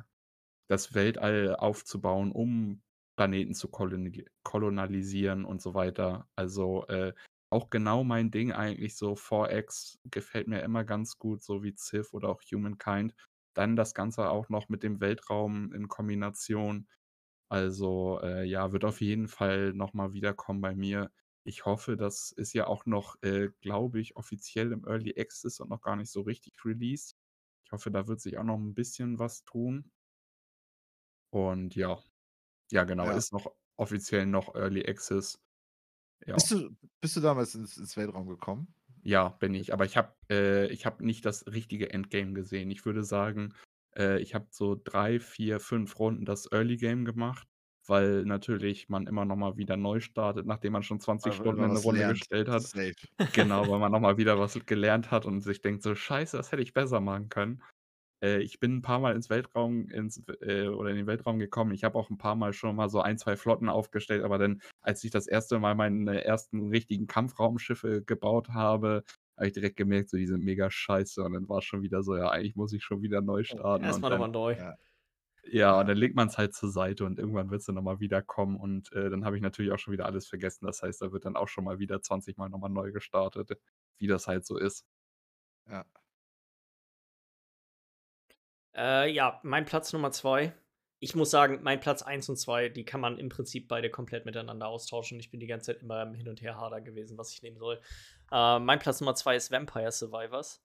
das 0.70 0.94
Weltall 0.96 1.56
aufzubauen, 1.56 2.32
um 2.32 2.82
Planeten 3.18 3.54
zu 3.54 3.70
kolonialisieren 3.70 5.44
und 5.44 5.62
so 5.62 5.74
weiter. 5.74 6.30
Also 6.38 6.88
äh, 6.88 7.14
auch 7.52 7.70
genau 7.70 8.06
mein 8.06 8.32
Ding 8.32 8.54
eigentlich 8.54 8.96
so 8.96 9.16
4X 9.16 9.98
gefällt 10.06 10.48
mir 10.48 10.62
immer 10.62 10.86
ganz 10.86 11.18
gut, 11.18 11.44
so 11.44 11.62
wie 11.64 11.76
Civ 11.76 12.14
oder 12.14 12.30
auch 12.30 12.42
Humankind. 12.42 13.14
Dann 13.54 13.76
das 13.76 13.94
Ganze 13.94 14.30
auch 14.30 14.48
noch 14.48 14.70
mit 14.70 14.84
dem 14.84 15.02
Weltraum 15.02 15.74
in 15.74 15.90
Kombination. 15.90 16.88
Also, 17.52 18.20
äh, 18.22 18.44
ja, 18.46 18.72
wird 18.72 18.86
auf 18.86 19.02
jeden 19.02 19.28
Fall 19.28 19.74
noch 19.74 19.94
mal 19.94 20.14
wiederkommen 20.14 20.62
bei 20.62 20.76
mir. 20.76 21.12
Ich 21.44 21.66
hoffe, 21.66 21.98
das 21.98 22.32
ist 22.32 22.54
ja 22.54 22.68
auch 22.68 22.86
noch, 22.86 23.16
äh, 23.24 23.50
glaube 23.62 24.00
ich, 24.00 24.16
offiziell 24.16 24.72
im 24.72 24.86
Early 24.86 25.16
Access 25.20 25.60
und 25.60 25.70
noch 25.70 25.82
gar 25.82 25.96
nicht 25.96 26.12
so 26.12 26.22
richtig 26.22 26.64
released. 26.66 27.18
Ich 27.66 27.72
hoffe, 27.72 27.90
da 27.92 28.08
wird 28.08 28.22
sich 28.22 28.38
auch 28.38 28.44
noch 28.44 28.58
ein 28.58 28.74
bisschen 28.76 29.18
was 29.20 29.44
tun. 29.44 29.92
Und 31.32 31.76
ja. 31.76 32.00
Ja, 32.72 32.84
genau, 32.84 33.06
Ja. 33.06 33.18
ist 33.18 33.34
noch 33.34 33.56
offiziell 33.78 34.26
noch 34.26 34.56
Early 34.56 34.86
Access. 34.88 35.42
Ja. 36.26 36.36
Bist 36.36 36.52
du, 36.52 36.76
bist 37.02 37.16
du 37.16 37.22
damals 37.22 37.56
ins, 37.56 37.78
ins 37.78 37.98
Weltraum 37.98 38.28
gekommen? 38.28 38.74
Ja, 39.04 39.30
bin 39.30 39.54
ich. 39.54 39.74
Aber 39.74 39.86
ich 39.86 39.98
habe 39.98 40.14
äh, 40.30 40.68
ich 40.68 40.86
hab 40.86 41.02
nicht 41.02 41.26
das 41.26 41.48
richtige 41.48 41.90
Endgame 41.92 42.34
gesehen. 42.34 42.70
Ich 42.70 42.86
würde 42.86 43.04
sagen, 43.04 43.54
äh, 44.00 44.20
ich 44.22 44.36
habe 44.36 44.48
so 44.52 44.80
drei, 44.82 45.20
vier, 45.20 45.60
fünf 45.60 46.00
Runden 46.00 46.26
das 46.26 46.52
Early 46.52 46.78
Game 46.78 47.06
gemacht, 47.06 47.48
weil 47.88 48.26
natürlich 48.26 48.90
man 48.90 49.08
immer 49.08 49.26
noch 49.26 49.36
mal 49.36 49.58
wieder 49.58 49.78
neu 49.78 50.00
startet, 50.00 50.46
nachdem 50.48 50.74
man 50.74 50.84
schon 50.84 51.00
20 51.00 51.36
Aber 51.40 51.54
Stunden 51.54 51.64
in 51.64 51.72
eine 51.72 51.80
Runde 51.80 52.06
lernt. 52.06 52.06
gestellt 52.06 52.50
hat. 52.50 52.70
Safe. 52.74 52.96
Genau, 53.34 53.70
weil 53.70 53.80
man 53.80 53.92
noch 53.92 54.00
mal 54.00 54.18
wieder 54.18 54.40
was 54.40 54.56
gelernt 54.66 55.12
hat 55.12 55.26
und 55.26 55.42
sich 55.42 55.62
denkt 55.62 55.84
so: 55.84 55.96
„Scheiße, 55.96 56.38
das 56.38 56.52
hätte 56.52 56.64
ich 56.64 56.74
besser 56.74 57.00
machen 57.02 57.30
können.“ 57.30 57.62
äh, 58.24 58.40
ich 58.42 58.60
bin 58.60 58.78
ein 58.78 58.82
paar 58.82 59.00
Mal 59.00 59.16
ins 59.16 59.30
Weltraum 59.30 59.90
ins 59.90 60.24
äh, 60.42 60.68
oder 60.68 60.90
in 60.92 60.98
den 60.98 61.08
Weltraum 61.08 61.40
gekommen. 61.40 61.72
Ich 61.74 61.84
habe 61.84 61.98
auch 61.98 62.10
ein 62.10 62.18
paar 62.18 62.36
Mal 62.36 62.54
schon 62.54 62.76
mal 62.76 62.90
so 62.90 63.02
ein, 63.02 63.18
zwei 63.18 63.36
Flotten 63.38 63.70
aufgestellt, 63.70 64.24
aber 64.24 64.38
dann, 64.38 64.62
als 64.82 65.04
ich 65.04 65.12
das 65.12 65.28
erste 65.28 65.60
Mal 65.60 65.76
meine 65.76 66.24
ersten 66.24 66.70
richtigen 66.70 67.08
Kampfraumschiffe 67.08 68.04
gebaut 68.04 68.50
habe, 68.50 69.04
habe 69.40 69.48
ich 69.48 69.54
direkt 69.54 69.78
gemerkt, 69.78 70.10
so 70.10 70.18
die 70.18 70.28
sind 70.28 70.44
mega 70.44 70.70
scheiße. 70.70 71.24
Und 71.24 71.34
dann 71.34 71.48
war 71.48 71.60
es 71.60 71.66
schon 71.66 71.82
wieder 71.82 72.04
so, 72.04 72.16
ja, 72.16 72.30
eigentlich 72.30 72.56
muss 72.56 72.74
ich 72.74 72.84
schon 72.84 73.02
wieder 73.02 73.22
neu 73.22 73.44
starten. 73.44 73.86
Erstmal 73.86 74.12
nochmal 74.12 74.30
neu. 74.30 74.54
Ja. 74.54 74.76
Ja, 75.52 75.80
und 75.80 75.88
dann 75.88 75.98
legt 75.98 76.16
man 76.16 76.28
es 76.28 76.38
halt 76.38 76.54
zur 76.54 76.70
Seite 76.70 77.06
und 77.06 77.18
irgendwann 77.18 77.50
wird 77.50 77.62
es 77.62 77.66
dann 77.66 77.76
nochmal 77.76 78.00
wiederkommen 78.00 78.58
und 78.58 78.92
äh, 78.92 79.10
dann 79.10 79.26
habe 79.26 79.36
ich 79.36 79.42
natürlich 79.42 79.72
auch 79.72 79.80
schon 79.80 79.94
wieder 79.94 80.06
alles 80.06 80.28
vergessen. 80.28 80.66
Das 80.66 80.84
heißt, 80.84 81.02
da 81.02 81.12
wird 81.12 81.26
dann 81.26 81.36
auch 81.36 81.48
schon 81.48 81.64
mal 81.64 81.80
wieder 81.80 82.02
20 82.02 82.38
Mal 82.38 82.50
nochmal 82.50 82.70
neu 82.70 82.92
gestartet, 82.92 83.58
wie 83.98 84.08
das 84.08 84.28
halt 84.28 84.46
so 84.46 84.58
ist. 84.58 84.86
Ja. 85.68 85.86
Äh, 88.76 89.12
ja, 89.12 89.40
mein 89.44 89.66
Platz 89.66 89.92
Nummer 89.94 90.12
zwei. 90.12 90.54
Ich 91.02 91.16
muss 91.16 91.32
sagen, 91.32 91.60
mein 91.64 91.80
Platz 91.80 92.02
1 92.02 92.28
und 92.28 92.36
2, 92.36 92.70
die 92.70 92.84
kann 92.84 93.00
man 93.00 93.18
im 93.18 93.30
Prinzip 93.30 93.70
beide 93.70 93.90
komplett 93.90 94.26
miteinander 94.26 94.68
austauschen. 94.68 95.18
Ich 95.20 95.32
bin 95.32 95.40
die 95.40 95.48
ganze 95.48 95.74
Zeit 95.74 95.82
immer 95.82 96.04
im 96.04 96.14
Hin- 96.14 96.28
und 96.28 96.42
Her-Hader 96.42 96.82
gewesen, 96.82 97.18
was 97.18 97.32
ich 97.32 97.42
nehmen 97.42 97.58
soll. 97.58 97.80
Äh, 98.32 98.60
mein 98.60 98.80
Platz 98.80 99.02
Nummer 99.02 99.16
2 99.16 99.36
ist 99.36 99.52
Vampire 99.52 99.92
Survivors. 99.92 100.62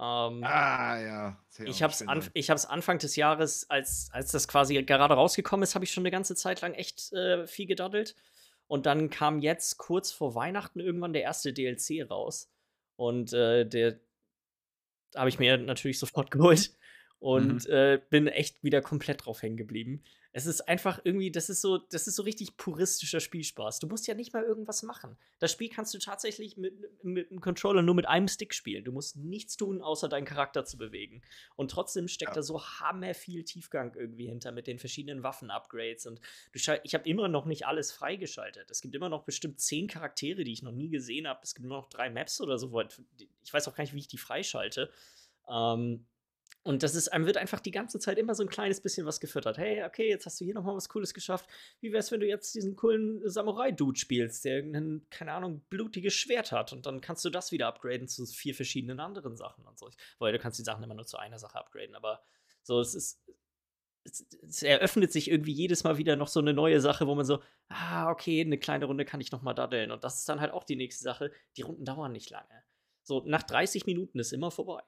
Ähm, 0.00 0.42
ah, 0.44 0.98
ja. 0.98 1.36
Ich 1.64 1.82
habe 1.82 1.92
es 1.92 2.02
anf 2.06 2.30
Anfang 2.70 2.98
des 2.98 3.16
Jahres, 3.16 3.68
als, 3.68 4.08
als 4.12 4.32
das 4.32 4.48
quasi 4.48 4.82
gerade 4.82 5.12
rausgekommen 5.14 5.62
ist, 5.62 5.74
habe 5.74 5.84
ich 5.84 5.92
schon 5.92 6.02
eine 6.02 6.10
ganze 6.10 6.34
Zeit 6.34 6.62
lang 6.62 6.72
echt 6.72 7.12
äh, 7.12 7.46
viel 7.46 7.66
gedaddelt. 7.66 8.16
Und 8.66 8.86
dann 8.86 9.10
kam 9.10 9.40
jetzt 9.40 9.76
kurz 9.78 10.10
vor 10.10 10.34
Weihnachten 10.34 10.80
irgendwann 10.80 11.12
der 11.12 11.22
erste 11.22 11.52
DLC 11.52 12.08
raus. 12.08 12.50
Und 12.96 13.32
äh, 13.32 13.66
der 13.66 14.00
habe 15.14 15.28
ich 15.28 15.38
mir 15.38 15.58
natürlich 15.58 15.98
sofort 15.98 16.30
geholt. 16.30 16.72
Und 17.18 17.68
mhm. 17.68 17.74
äh, 17.74 18.00
bin 18.08 18.26
echt 18.26 18.62
wieder 18.62 18.80
komplett 18.80 19.26
drauf 19.26 19.42
hängen 19.42 19.58
geblieben. 19.58 20.02
Es 20.32 20.46
ist 20.46 20.68
einfach 20.68 21.00
irgendwie, 21.02 21.32
das 21.32 21.50
ist 21.50 21.60
so, 21.60 21.78
das 21.78 22.06
ist 22.06 22.14
so 22.14 22.22
richtig 22.22 22.56
puristischer 22.56 23.18
Spielspaß. 23.18 23.80
Du 23.80 23.88
musst 23.88 24.06
ja 24.06 24.14
nicht 24.14 24.32
mal 24.32 24.44
irgendwas 24.44 24.82
machen. 24.84 25.16
Das 25.40 25.50
Spiel 25.50 25.68
kannst 25.68 25.92
du 25.92 25.98
tatsächlich 25.98 26.56
mit, 26.56 26.74
mit 27.02 27.30
dem 27.30 27.40
Controller 27.40 27.82
nur 27.82 27.96
mit 27.96 28.06
einem 28.06 28.28
Stick 28.28 28.54
spielen. 28.54 28.84
Du 28.84 28.92
musst 28.92 29.16
nichts 29.16 29.56
tun, 29.56 29.82
außer 29.82 30.08
deinen 30.08 30.26
Charakter 30.26 30.64
zu 30.64 30.78
bewegen. 30.78 31.22
Und 31.56 31.72
trotzdem 31.72 32.06
steckt 32.06 32.30
ja. 32.30 32.34
da 32.36 32.42
so 32.42 32.62
hammer 32.62 33.14
viel 33.14 33.44
Tiefgang 33.44 33.94
irgendwie 33.96 34.28
hinter 34.28 34.52
mit 34.52 34.68
den 34.68 34.78
verschiedenen 34.78 35.24
Waffen-Upgrades. 35.24 36.06
Und 36.06 36.20
du, 36.52 36.80
ich 36.84 36.94
habe 36.94 37.08
immer 37.08 37.26
noch 37.26 37.46
nicht 37.46 37.66
alles 37.66 37.90
freigeschaltet. 37.90 38.70
Es 38.70 38.80
gibt 38.80 38.94
immer 38.94 39.08
noch 39.08 39.24
bestimmt 39.24 39.60
zehn 39.60 39.88
Charaktere, 39.88 40.44
die 40.44 40.52
ich 40.52 40.62
noch 40.62 40.72
nie 40.72 40.90
gesehen 40.90 41.26
habe. 41.26 41.40
Es 41.42 41.54
gibt 41.54 41.66
nur 41.66 41.78
noch 41.78 41.88
drei 41.88 42.08
Maps 42.08 42.40
oder 42.40 42.56
so. 42.56 42.80
Ich 43.42 43.52
weiß 43.52 43.66
auch 43.66 43.74
gar 43.74 43.82
nicht, 43.82 43.94
wie 43.94 44.00
ich 44.00 44.08
die 44.08 44.18
freischalte. 44.18 44.90
Ähm, 45.48 46.06
und 46.62 46.82
das 46.82 46.94
ist, 46.94 47.08
einem 47.08 47.24
wird 47.24 47.38
einfach 47.38 47.60
die 47.60 47.70
ganze 47.70 47.98
Zeit 47.98 48.18
immer 48.18 48.34
so 48.34 48.42
ein 48.42 48.50
kleines 48.50 48.82
bisschen 48.82 49.06
was 49.06 49.18
gefüttert. 49.18 49.56
Hey, 49.56 49.82
okay, 49.82 50.10
jetzt 50.10 50.26
hast 50.26 50.40
du 50.40 50.44
hier 50.44 50.52
nochmal 50.52 50.76
was 50.76 50.90
Cooles 50.90 51.14
geschafft. 51.14 51.46
Wie 51.80 51.90
wär's, 51.92 52.12
wenn 52.12 52.20
du 52.20 52.26
jetzt 52.26 52.54
diesen 52.54 52.76
coolen 52.76 53.26
Samurai-Dude 53.28 53.98
spielst, 53.98 54.44
der 54.44 54.56
irgendein, 54.56 55.06
keine 55.08 55.32
Ahnung, 55.32 55.62
blutiges 55.70 56.12
Schwert 56.12 56.52
hat 56.52 56.74
und 56.74 56.84
dann 56.84 57.00
kannst 57.00 57.24
du 57.24 57.30
das 57.30 57.50
wieder 57.50 57.66
upgraden 57.66 58.08
zu 58.08 58.26
vier 58.26 58.54
verschiedenen 58.54 59.00
anderen 59.00 59.36
Sachen 59.36 59.64
und 59.66 59.78
so. 59.78 59.90
Weil 60.18 60.32
du 60.32 60.38
kannst 60.38 60.58
die 60.58 60.64
Sachen 60.64 60.84
immer 60.84 60.94
nur 60.94 61.06
zu 61.06 61.16
einer 61.16 61.38
Sache 61.38 61.58
upgraden, 61.58 61.94
aber 61.94 62.22
so, 62.62 62.80
es 62.80 62.94
ist. 62.94 63.20
Es, 64.02 64.26
es 64.42 64.62
eröffnet 64.62 65.12
sich 65.12 65.30
irgendwie 65.30 65.52
jedes 65.52 65.84
Mal 65.84 65.98
wieder 65.98 66.16
noch 66.16 66.28
so 66.28 66.40
eine 66.40 66.54
neue 66.54 66.80
Sache, 66.80 67.06
wo 67.06 67.14
man 67.14 67.26
so, 67.26 67.40
ah, 67.68 68.10
okay, 68.10 68.40
eine 68.40 68.56
kleine 68.56 68.86
Runde 68.86 69.04
kann 69.04 69.20
ich 69.20 69.30
nochmal 69.30 69.54
daddeln. 69.54 69.90
Und 69.90 70.04
das 70.04 70.20
ist 70.20 70.28
dann 70.28 70.40
halt 70.40 70.52
auch 70.52 70.64
die 70.64 70.76
nächste 70.76 71.04
Sache. 71.04 71.30
Die 71.58 71.62
Runden 71.62 71.84
dauern 71.84 72.12
nicht 72.12 72.30
lange. 72.30 72.64
So, 73.02 73.22
nach 73.26 73.42
30 73.42 73.84
Minuten 73.84 74.18
ist 74.18 74.32
immer 74.32 74.50
vorbei. 74.50 74.82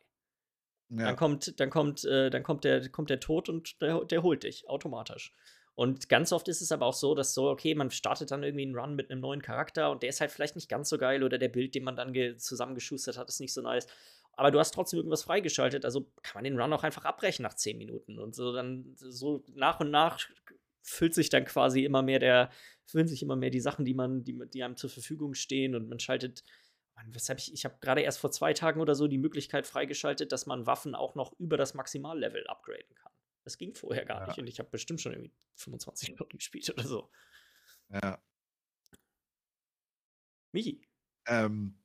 Ja. 0.94 1.06
Dann 1.06 1.16
kommt, 1.16 1.58
dann 1.58 1.70
kommt, 1.70 2.04
äh, 2.04 2.28
dann 2.28 2.42
kommt 2.42 2.64
der, 2.64 2.88
kommt 2.90 3.08
der 3.08 3.20
Tod 3.20 3.48
und 3.48 3.80
der, 3.80 4.04
der 4.04 4.22
holt 4.22 4.42
dich 4.42 4.68
automatisch. 4.68 5.32
Und 5.74 6.10
ganz 6.10 6.32
oft 6.32 6.48
ist 6.48 6.60
es 6.60 6.70
aber 6.70 6.84
auch 6.84 6.94
so, 6.94 7.14
dass 7.14 7.32
so, 7.32 7.48
okay, 7.48 7.74
man 7.74 7.90
startet 7.90 8.30
dann 8.30 8.42
irgendwie 8.42 8.66
einen 8.66 8.76
Run 8.76 8.94
mit 8.94 9.10
einem 9.10 9.20
neuen 9.20 9.40
Charakter 9.40 9.90
und 9.90 10.02
der 10.02 10.10
ist 10.10 10.20
halt 10.20 10.30
vielleicht 10.30 10.54
nicht 10.54 10.68
ganz 10.68 10.90
so 10.90 10.98
geil 10.98 11.22
oder 11.22 11.38
der 11.38 11.48
Bild, 11.48 11.74
den 11.74 11.84
man 11.84 11.96
dann 11.96 12.14
zusammengeschustert 12.38 13.16
hat, 13.16 13.28
ist 13.28 13.40
nicht 13.40 13.54
so 13.54 13.62
nice. 13.62 13.86
Aber 14.34 14.50
du 14.50 14.58
hast 14.58 14.74
trotzdem 14.74 14.98
irgendwas 14.98 15.22
freigeschaltet, 15.22 15.84
also 15.84 16.10
kann 16.22 16.34
man 16.34 16.44
den 16.44 16.60
Run 16.60 16.72
auch 16.72 16.84
einfach 16.84 17.04
abbrechen 17.06 17.42
nach 17.42 17.54
10 17.54 17.78
Minuten. 17.78 18.18
Und 18.18 18.34
so 18.34 18.52
dann, 18.52 18.94
so 18.96 19.44
nach 19.54 19.80
und 19.80 19.90
nach 19.90 20.20
füllt 20.82 21.14
sich 21.14 21.30
dann 21.30 21.44
quasi 21.46 21.84
immer 21.84 22.02
mehr 22.02 22.18
der, 22.18 22.50
füllen 22.84 23.08
sich 23.08 23.22
immer 23.22 23.36
mehr 23.36 23.50
die 23.50 23.60
Sachen, 23.60 23.84
die 23.84 23.94
man, 23.94 24.24
die, 24.24 24.38
die 24.52 24.62
einem 24.62 24.76
zur 24.76 24.90
Verfügung 24.90 25.34
stehen 25.34 25.74
und 25.74 25.88
man 25.88 26.00
schaltet 26.00 26.44
weshalb 27.06 27.38
ich, 27.38 27.52
ich 27.52 27.64
habe 27.64 27.76
gerade 27.80 28.02
erst 28.02 28.18
vor 28.18 28.30
zwei 28.30 28.52
Tagen 28.52 28.80
oder 28.80 28.94
so 28.94 29.08
die 29.08 29.18
Möglichkeit 29.18 29.66
freigeschaltet, 29.66 30.32
dass 30.32 30.46
man 30.46 30.66
Waffen 30.66 30.94
auch 30.94 31.14
noch 31.14 31.32
über 31.38 31.56
das 31.56 31.74
Maximallevel 31.74 32.46
upgraden 32.46 32.94
kann. 32.94 33.12
Das 33.44 33.58
ging 33.58 33.74
vorher 33.74 34.04
gar 34.04 34.20
ja. 34.20 34.26
nicht 34.28 34.38
und 34.38 34.46
ich 34.46 34.58
habe 34.58 34.70
bestimmt 34.70 35.00
schon 35.00 35.12
irgendwie 35.12 35.32
25 35.56 36.10
Minuten 36.10 36.38
gespielt 36.38 36.70
oder 36.70 36.86
so. 36.86 37.10
Ja. 37.90 38.22
Michi. 40.52 40.80
Ähm, 41.26 41.78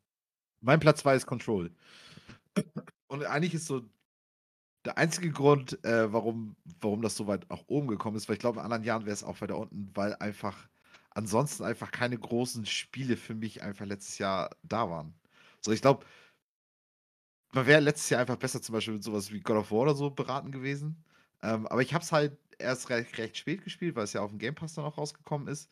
mein 0.60 0.80
Platz 0.80 1.02
2 1.02 1.16
ist 1.16 1.26
Control. 1.26 1.72
Und 3.08 3.24
eigentlich 3.24 3.54
ist 3.54 3.68
so 3.68 3.88
der 4.86 4.98
einzige 4.98 5.32
Grund, 5.32 5.84
äh, 5.86 6.12
warum, 6.12 6.56
warum 6.80 7.02
das 7.02 7.16
so 7.16 7.28
weit 7.28 7.50
auch 7.50 7.64
oben 7.68 7.88
gekommen 7.88 8.18
ist, 8.18 8.28
weil 8.28 8.36
ich 8.36 8.40
glaube, 8.40 8.60
in 8.60 8.66
anderen 8.66 8.84
Jahren 8.84 9.06
wäre 9.06 9.14
es 9.14 9.24
auch 9.24 9.42
weiter 9.42 9.58
unten, 9.58 9.92
weil 9.94 10.16
einfach 10.16 10.68
ansonsten 11.18 11.64
einfach 11.64 11.92
keine 11.92 12.18
großen 12.18 12.66
Spiele 12.68 13.18
für 13.18 13.34
mich 13.34 13.64
einfach 13.64 13.86
letztes 13.86 14.20
Jahr 14.20 14.56
da 14.62 14.88
waren. 14.90 15.16
So, 15.62 15.72
ich 15.72 15.82
glaube, 15.82 16.06
man 17.54 17.66
wäre 17.66 17.82
letztes 17.82 18.12
Jahr 18.12 18.22
einfach 18.22 18.38
besser 18.38 18.62
zum 18.62 18.74
Beispiel 18.74 18.94
mit 18.94 19.04
sowas 19.04 19.32
wie 19.32 19.40
God 19.40 19.58
of 19.58 19.72
War 19.72 19.80
oder 19.80 19.96
so 19.96 20.12
beraten 20.12 20.52
gewesen. 20.52 21.04
Ähm, 21.42 21.66
aber 21.68 21.82
ich 21.82 21.94
habe 21.96 22.04
es 22.04 22.12
halt 22.12 22.38
erst 22.60 22.90
recht, 22.90 23.18
recht, 23.18 23.36
spät 23.36 23.64
gespielt, 23.64 23.96
weil 23.96 24.04
es 24.04 24.14
ja 24.14 24.22
auf 24.22 24.30
dem 24.30 24.38
Game 24.38 24.54
Pass 24.54 24.76
dann 24.76 24.86
auch 24.86 24.98
rausgekommen 24.98 25.48
ist. 25.48 25.72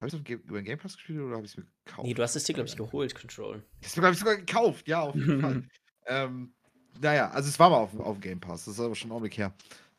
Habe 0.00 0.08
ich 0.08 0.14
es 0.14 0.20
über 0.20 0.60
den 0.60 0.64
Game 0.64 0.78
Pass 0.78 0.96
gespielt 0.96 1.20
oder 1.20 1.36
habe 1.36 1.46
ich 1.46 1.52
es 1.52 1.56
mir 1.56 1.66
gekauft? 1.84 2.06
Nee, 2.06 2.14
du 2.14 2.22
hast 2.22 2.34
es 2.34 2.44
dir, 2.44 2.54
glaube 2.54 2.68
ich, 2.68 2.76
geholt, 2.76 3.14
Control. 3.14 3.62
Das 3.82 3.96
habe 3.96 4.10
ich 4.10 4.18
sogar 4.18 4.36
gekauft, 4.36 4.88
ja, 4.88 5.00
auf 5.00 5.14
jeden 5.14 5.40
Fall. 5.40 5.62
Ähm, 6.08 6.54
naja, 7.00 7.30
also 7.30 7.48
es 7.48 7.58
war 7.58 7.68
mal 7.68 7.78
auf, 7.78 7.98
auf 7.98 8.18
dem 8.18 8.20
Game 8.20 8.38
Pass, 8.38 8.64
das 8.64 8.74
ist 8.74 8.80
aber 8.80 8.94
schon 8.94 9.08
ein 9.08 9.12
Augenblick 9.12 9.36
her. 9.38 9.52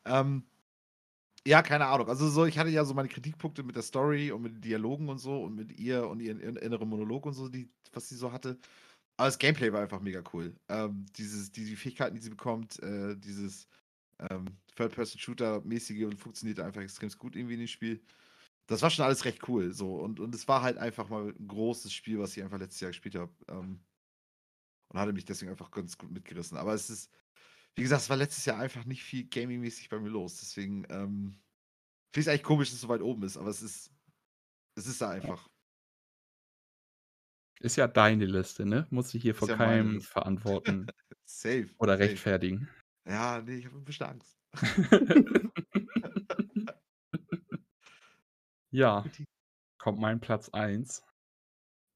Ähm, 0.06 0.42
ja, 1.48 1.62
keine 1.62 1.86
Ahnung. 1.86 2.08
Also 2.08 2.28
so, 2.28 2.44
ich 2.44 2.58
hatte 2.58 2.70
ja 2.70 2.84
so 2.84 2.92
meine 2.94 3.08
Kritikpunkte 3.08 3.62
mit 3.62 3.74
der 3.74 3.82
Story 3.82 4.30
und 4.30 4.42
mit 4.42 4.54
den 4.54 4.60
Dialogen 4.60 5.08
und 5.08 5.18
so 5.18 5.42
und 5.42 5.54
mit 5.54 5.72
ihr 5.78 6.06
und 6.06 6.20
ihren 6.20 6.40
inneren 6.40 6.88
Monolog 6.88 7.24
und 7.26 7.32
so, 7.32 7.48
die, 7.48 7.70
was 7.92 8.08
sie 8.08 8.16
so 8.16 8.32
hatte. 8.32 8.58
Aber 9.16 9.28
das 9.28 9.38
Gameplay 9.38 9.72
war 9.72 9.82
einfach 9.82 10.00
mega 10.00 10.22
cool. 10.34 10.54
Ähm, 10.68 11.06
dieses, 11.16 11.50
die, 11.50 11.64
die 11.64 11.76
Fähigkeiten, 11.76 12.14
die 12.14 12.20
sie 12.20 12.30
bekommt, 12.30 12.78
äh, 12.82 13.16
dieses 13.16 13.66
ähm, 14.30 14.46
Third-Person-Shooter-mäßige 14.76 16.04
und 16.04 16.20
funktioniert 16.20 16.60
einfach 16.60 16.82
extrem 16.82 17.08
gut 17.18 17.34
irgendwie 17.34 17.54
in 17.54 17.60
dem 17.60 17.68
Spiel. 17.68 18.02
Das 18.66 18.82
war 18.82 18.90
schon 18.90 19.06
alles 19.06 19.24
recht 19.24 19.48
cool. 19.48 19.72
So. 19.72 19.96
Und, 19.96 20.20
und 20.20 20.34
es 20.34 20.46
war 20.48 20.62
halt 20.62 20.78
einfach 20.78 21.08
mal 21.08 21.28
ein 21.28 21.48
großes 21.48 21.92
Spiel, 21.92 22.18
was 22.18 22.36
ich 22.36 22.42
einfach 22.42 22.58
letztes 22.58 22.80
Jahr 22.80 22.90
gespielt 22.90 23.16
habe. 23.16 23.32
Ähm, 23.48 23.80
und 24.90 25.00
hatte 25.00 25.12
mich 25.14 25.24
deswegen 25.24 25.50
einfach 25.50 25.70
ganz 25.70 25.96
gut 25.96 26.10
mitgerissen. 26.10 26.58
Aber 26.58 26.74
es 26.74 26.90
ist, 26.90 27.10
wie 27.78 27.82
gesagt, 27.82 28.02
es 28.02 28.10
war 28.10 28.16
letztes 28.16 28.44
Jahr 28.44 28.58
einfach 28.58 28.84
nicht 28.84 29.04
viel 29.04 29.28
gaming-mäßig 29.28 29.88
bei 29.88 30.00
mir 30.00 30.08
los. 30.08 30.40
Deswegen 30.40 30.84
ähm, 30.90 31.40
finde 32.12 32.20
ich 32.20 32.26
es 32.26 32.28
eigentlich 32.28 32.42
komisch, 32.42 32.68
dass 32.70 32.74
es 32.74 32.80
so 32.80 32.88
weit 32.88 33.02
oben 33.02 33.22
ist, 33.22 33.36
aber 33.36 33.50
es 33.50 33.62
ist, 33.62 33.92
es 34.74 34.88
ist 34.88 35.00
da 35.00 35.10
einfach. 35.10 35.48
Ist 37.60 37.76
ja 37.76 37.86
deine 37.86 38.26
Liste, 38.26 38.66
ne? 38.66 38.88
Muss 38.90 39.14
ich 39.14 39.22
hier 39.22 39.36
vor 39.36 39.48
ja 39.48 39.56
keinem 39.56 40.00
verantworten. 40.00 40.88
safe. 41.24 41.68
Oder 41.78 41.92
safe. 41.92 42.10
rechtfertigen. 42.10 42.68
Ja, 43.06 43.40
nee, 43.42 43.58
ich 43.58 43.66
habe 43.66 43.76
ein 43.76 43.84
bisschen 43.84 44.06
Angst. 44.06 44.36
ja, 48.70 49.04
kommt 49.78 50.00
mein 50.00 50.18
Platz 50.18 50.48
1. 50.48 51.04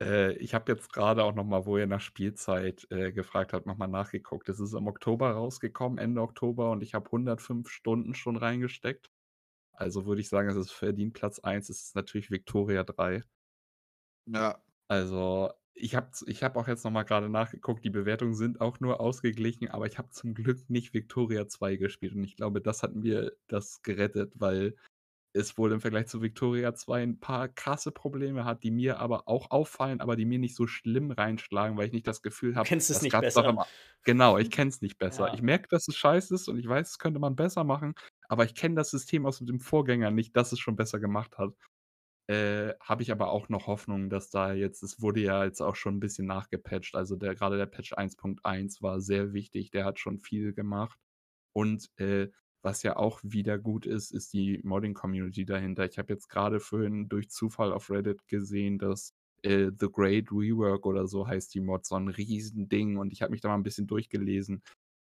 Äh, 0.03 0.33
ich 0.39 0.55
habe 0.55 0.73
jetzt 0.73 0.93
gerade 0.93 1.25
auch 1.25 1.35
noch 1.35 1.45
mal, 1.45 1.67
wo 1.67 1.79
ihr 1.79 1.87
nach 1.87 2.01
Spielzeit, 2.01 2.87
äh, 2.91 3.13
gefragt 3.13 3.53
habt, 3.53 3.67
noch 3.67 3.77
mal 3.79 3.87
nachgeguckt. 3.89 4.49
Es 4.49 4.61
ist 4.61 4.75
im 4.75 4.87
Oktober 4.89 5.31
rausgekommen, 5.33 5.99
Ende 5.99 6.21
Oktober 6.23 6.71
und 6.71 6.83
ich 6.83 6.95
habe 6.95 7.11
105 7.11 7.69
Stunden 7.71 8.15
schon 8.15 8.37
reingesteckt. 8.37 9.11
Also 9.73 10.07
würde 10.07 10.21
ich 10.23 10.29
sagen, 10.31 10.49
es 10.49 10.57
ist 10.57 10.73
verdient 10.73 11.15
Platz 11.15 11.41
1. 11.41 11.69
Es 11.71 11.83
ist 11.85 11.97
natürlich 11.97 12.31
Victoria 12.31 12.85
3. 12.85 13.23
Ja. 14.27 14.63
Also, 14.89 15.51
ich 15.75 15.95
habe 15.95 16.11
ich 16.27 16.43
habe 16.43 16.59
auch 16.59 16.69
jetzt 16.69 16.85
noch 16.85 16.91
mal 16.91 17.05
grade 17.05 17.29
nachgeguckt, 17.31 17.85
die 17.85 17.91
Bewertungen 17.91 18.35
sind 18.35 18.61
auch 18.61 18.81
nur 18.81 19.01
ausgeglichen, 19.01 19.69
aber 19.69 19.87
ich 19.87 19.99
habe 19.99 20.11
zum 20.11 20.35
Glück 20.35 20.69
nicht 20.69 20.93
Victoria 20.93 21.49
2 21.49 21.77
gespielt 21.77 22.15
und 22.15 22.25
ich 22.25 22.37
glaube, 22.37 22.61
das 22.61 22.83
hat 22.83 22.95
mir 22.95 23.33
das 23.49 23.83
gerettet, 23.83 24.35
weil 24.37 24.77
es 25.35 25.57
wohl 25.57 25.73
im 25.73 25.81
Vergleich 25.81 26.07
zu 26.09 26.21
Victoria 26.21 26.75
2 26.75 27.03
ein 27.03 27.21
paar 27.21 27.49
krasse 27.49 27.91
Probleme 27.91 28.45
hat, 28.45 28.63
die 28.63 28.71
mir 28.71 28.99
aber 28.99 29.29
auch 29.29 29.51
auffallen, 29.51 30.01
aber 30.01 30.17
die 30.17 30.25
mir 30.25 30.39
nicht 30.39 30.55
so 30.55 30.67
schlimm 30.67 31.11
reinschlagen, 31.11 31.77
weil 31.77 31.87
ich 31.87 31.93
nicht 31.93 32.07
das 32.07 32.23
Gefühl 32.23 32.57
habe, 32.57 32.69
kennst 32.69 32.91
es 32.91 33.03
nicht 33.03 33.19
besser. 33.19 33.49
Immer, 33.49 33.67
genau, 34.05 34.39
ich 34.39 34.51
kenne 34.51 34.69
es 34.69 34.83
nicht 34.83 34.99
besser. 34.99 35.29
Ja. 35.29 35.35
Ich 35.35 35.43
merke, 35.43 35.69
dass 35.69 35.89
es 35.89 35.97
scheiße 35.97 36.35
ist 36.35 36.49
und 36.49 36.59
ich 36.59 36.69
weiß, 36.69 36.91
es 36.91 36.99
könnte 36.99 37.21
man 37.21 37.37
besser 37.37 37.65
machen, 37.65 37.95
aber 38.29 38.45
ich 38.45 38.55
kenne 38.55 38.75
das 38.75 38.91
System 38.91 39.27
aus 39.27 39.39
dem 39.39 39.61
Vorgänger 39.61 40.11
nicht, 40.11 40.37
dass 40.37 40.53
es 40.53 40.59
schon 40.59 40.77
besser 40.77 41.01
gemacht 41.01 41.39
hat. 41.39 41.55
Äh, 42.29 42.75
habe 42.81 43.03
ich 43.03 43.11
aber 43.11 43.31
auch 43.31 43.49
noch 43.49 43.67
Hoffnung, 43.67 44.09
dass 44.09 44.31
da 44.31 44.53
jetzt, 44.53 44.83
es 44.83 45.03
wurde 45.03 45.21
ja 45.21 45.45
jetzt 45.45 45.61
auch 45.61 45.75
schon 45.75 45.97
ein 45.97 46.01
bisschen 46.01 46.27
nachgepatcht. 46.27 46.95
Also 46.95 47.17
der, 47.17 47.35
gerade 47.35 47.57
der 47.57 47.67
Patch 47.67 47.93
1.1 47.95 48.81
war 48.81 49.01
sehr 49.01 49.33
wichtig, 49.33 49.71
der 49.71 49.85
hat 49.85 49.99
schon 49.99 50.19
viel 50.19 50.53
gemacht. 50.55 50.99
Und 51.53 51.91
äh, 51.99 52.29
was 52.63 52.83
ja 52.83 52.97
auch 52.97 53.21
wieder 53.23 53.59
gut 53.59 53.87
ist, 53.87 54.13
ist 54.13 54.33
die 54.33 54.61
Modding-Community 54.65 55.45
dahinter. 55.45 55.85
Ich 55.85 55.99
habe 55.99 56.13
jetzt 56.13 56.29
gerade 56.29 56.61
vorhin 56.61 57.09
durch 57.09 57.31
Zufall 57.31 57.73
auf 57.73 57.91
Reddit 57.91 58.27
gesehen, 58.29 58.79
dass 58.79 59.13
äh, 59.43 59.71
The 59.79 59.89
Great 59.91 60.31
Rework 60.31 60.87
oder 60.87 61.07
so 61.07 61.27
heißt 61.27 61.55
die 61.55 61.61
Mod, 61.61 61.85
so 61.85 61.97
ein 61.97 62.09
Riesending. 62.09 62.97
Und 62.99 63.13
ich 63.13 63.23
habe 63.23 63.33
mich 63.33 63.41
da 63.41 63.49
mal 63.49 63.57
ein 63.57 63.63
bisschen 63.65 63.87
durchgelesen. 63.87 64.63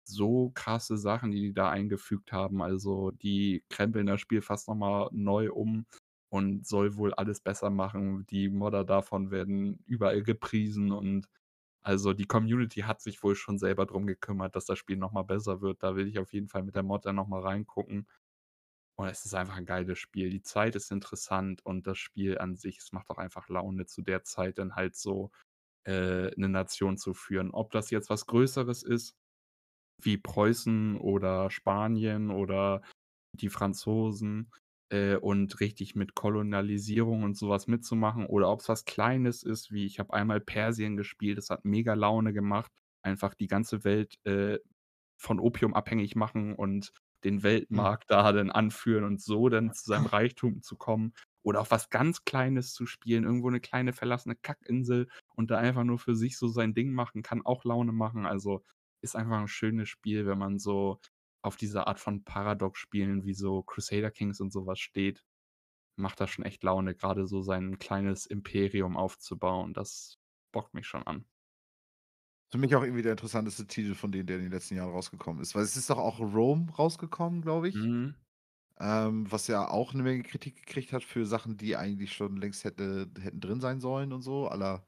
So 0.05 0.51
krasse 0.53 0.97
Sachen, 0.97 1.31
die 1.31 1.41
die 1.41 1.53
da 1.53 1.69
eingefügt 1.69 2.31
haben. 2.31 2.61
Also 2.61 3.11
die 3.11 3.63
krempeln 3.69 4.07
das 4.07 4.21
Spiel 4.21 4.41
fast 4.41 4.67
nochmal 4.67 5.09
neu 5.11 5.51
um 5.51 5.85
und 6.29 6.65
soll 6.67 6.97
wohl 6.97 7.13
alles 7.13 7.39
besser 7.41 7.69
machen. 7.69 8.25
Die 8.27 8.49
Modder 8.49 8.83
davon 8.83 9.31
werden 9.31 9.79
überall 9.85 10.23
gepriesen 10.23 10.91
und 10.91 11.27
also 11.83 12.13
die 12.13 12.25
Community 12.25 12.81
hat 12.81 13.01
sich 13.01 13.21
wohl 13.23 13.35
schon 13.35 13.57
selber 13.59 13.85
drum 13.85 14.07
gekümmert, 14.07 14.55
dass 14.55 14.65
das 14.65 14.79
Spiel 14.79 14.97
nochmal 14.97 15.25
besser 15.25 15.61
wird. 15.61 15.83
Da 15.83 15.95
will 15.95 16.07
ich 16.07 16.19
auf 16.19 16.33
jeden 16.33 16.47
Fall 16.47 16.63
mit 16.63 16.75
der 16.75 16.83
Mod 16.83 17.05
dann 17.05 17.15
nochmal 17.15 17.41
reingucken. 17.41 18.07
Und 18.95 19.07
es 19.07 19.25
ist 19.25 19.33
einfach 19.35 19.57
ein 19.57 19.65
geiles 19.65 19.99
Spiel. 19.99 20.29
Die 20.29 20.43
Zeit 20.43 20.75
ist 20.75 20.91
interessant 20.91 21.65
und 21.65 21.87
das 21.87 21.97
Spiel 21.97 22.37
an 22.37 22.55
sich, 22.55 22.77
es 22.79 22.91
macht 22.91 23.09
auch 23.09 23.17
einfach 23.17 23.49
Laune, 23.49 23.85
zu 23.85 24.01
der 24.01 24.23
Zeit 24.23 24.59
dann 24.59 24.75
halt 24.75 24.95
so 24.95 25.31
äh, 25.85 26.31
eine 26.35 26.49
Nation 26.49 26.97
zu 26.97 27.13
führen. 27.13 27.51
Ob 27.51 27.71
das 27.71 27.89
jetzt 27.91 28.09
was 28.09 28.27
Größeres 28.27 28.83
ist, 28.83 29.15
wie 30.01 30.17
Preußen 30.17 30.97
oder 30.97 31.49
Spanien 31.51 32.31
oder 32.31 32.81
die 33.33 33.49
Franzosen, 33.49 34.51
äh, 34.93 35.15
und 35.15 35.59
richtig 35.59 35.95
mit 35.95 36.13
Kolonialisierung 36.13 37.23
und 37.23 37.35
sowas 37.35 37.67
mitzumachen 37.67 38.27
oder 38.27 38.49
ob 38.49 38.59
es 38.59 38.69
was 38.69 38.85
Kleines 38.85 39.41
ist, 39.41 39.71
wie 39.71 39.85
ich 39.85 39.97
habe 39.99 40.13
einmal 40.13 40.39
Persien 40.39 40.97
gespielt, 40.97 41.39
das 41.39 41.49
hat 41.49 41.65
mega 41.65 41.95
Laune 41.95 42.31
gemacht, 42.31 42.71
einfach 43.01 43.33
die 43.33 43.47
ganze 43.47 43.83
Welt 43.83 44.15
äh, 44.25 44.59
von 45.17 45.39
Opium 45.39 45.73
abhängig 45.73 46.15
machen 46.15 46.53
und 46.53 46.93
den 47.23 47.35
mhm. 47.37 47.43
Weltmarkt 47.43 48.11
da 48.11 48.31
dann 48.31 48.51
anführen 48.51 49.03
und 49.03 49.19
so 49.19 49.49
dann 49.49 49.73
zu 49.73 49.85
seinem 49.85 50.05
Reichtum 50.05 50.61
zu 50.61 50.75
kommen. 50.75 51.13
Oder 51.41 51.59
auch 51.59 51.71
was 51.71 51.89
ganz 51.89 52.23
Kleines 52.23 52.73
zu 52.73 52.85
spielen, 52.85 53.25
irgendwo 53.25 53.49
eine 53.49 53.59
kleine 53.59 53.91
verlassene 53.91 54.35
Kackinsel 54.35 55.09
und 55.35 55.51
da 55.51 55.57
einfach 55.57 55.83
nur 55.83 55.99
für 55.99 56.15
sich 56.15 56.37
so 56.37 56.47
sein 56.47 56.73
Ding 56.73 56.93
machen, 56.93 57.21
kann 57.21 57.45
auch 57.45 57.65
Laune 57.65 57.91
machen. 57.91 58.25
Also 58.25 58.63
ist 59.01 59.17
einfach 59.17 59.39
ein 59.39 59.49
schönes 59.49 59.89
Spiel, 59.89 60.25
wenn 60.25 60.37
man 60.37 60.57
so 60.59 60.99
auf 61.43 61.57
diese 61.57 61.87
Art 61.87 61.99
von 61.99 62.23
Paradox-Spielen 62.25 63.25
wie 63.25 63.33
so 63.35 63.63
Crusader 63.63 64.11
Kings 64.11 64.41
und 64.41 64.51
sowas 64.53 64.79
steht, 64.79 65.23
macht 65.97 66.19
das 66.21 66.29
schon 66.31 66.45
echt 66.45 66.63
Laune, 66.63 66.95
gerade 66.95 67.27
so 67.27 67.41
sein 67.41 67.79
kleines 67.79 68.25
Imperium 68.27 68.97
aufzubauen. 68.97 69.73
Das 69.73 70.19
bockt 70.51 70.73
mich 70.75 70.87
schon 70.87 71.03
an. 71.07 71.25
Für 72.51 72.57
mich 72.59 72.75
auch 72.75 72.83
irgendwie 72.83 73.01
der 73.01 73.13
interessanteste 73.13 73.65
Titel 73.67 73.95
von 73.95 74.11
denen, 74.11 74.27
der 74.27 74.37
in 74.37 74.43
den 74.43 74.51
letzten 74.51 74.75
Jahren 74.75 74.91
rausgekommen 74.91 75.41
ist. 75.41 75.55
Weil 75.55 75.63
es 75.63 75.75
ist 75.75 75.89
doch 75.89 75.97
auch 75.97 76.19
Rome 76.19 76.71
rausgekommen, 76.71 77.41
glaube 77.41 77.67
ich. 77.69 77.75
Mhm. 77.75 78.15
Ähm, 78.79 79.31
was 79.31 79.47
ja 79.47 79.69
auch 79.69 79.93
eine 79.93 80.03
Menge 80.03 80.23
Kritik 80.23 80.57
gekriegt 80.57 80.93
hat 80.93 81.03
für 81.03 81.25
Sachen, 81.25 81.57
die 81.57 81.75
eigentlich 81.77 82.13
schon 82.13 82.37
längst 82.37 82.63
hätte, 82.65 83.11
hätten 83.21 83.39
drin 83.41 83.61
sein 83.61 83.81
sollen 83.81 84.13
und 84.13 84.21
so. 84.23 84.47
Aller 84.47 84.85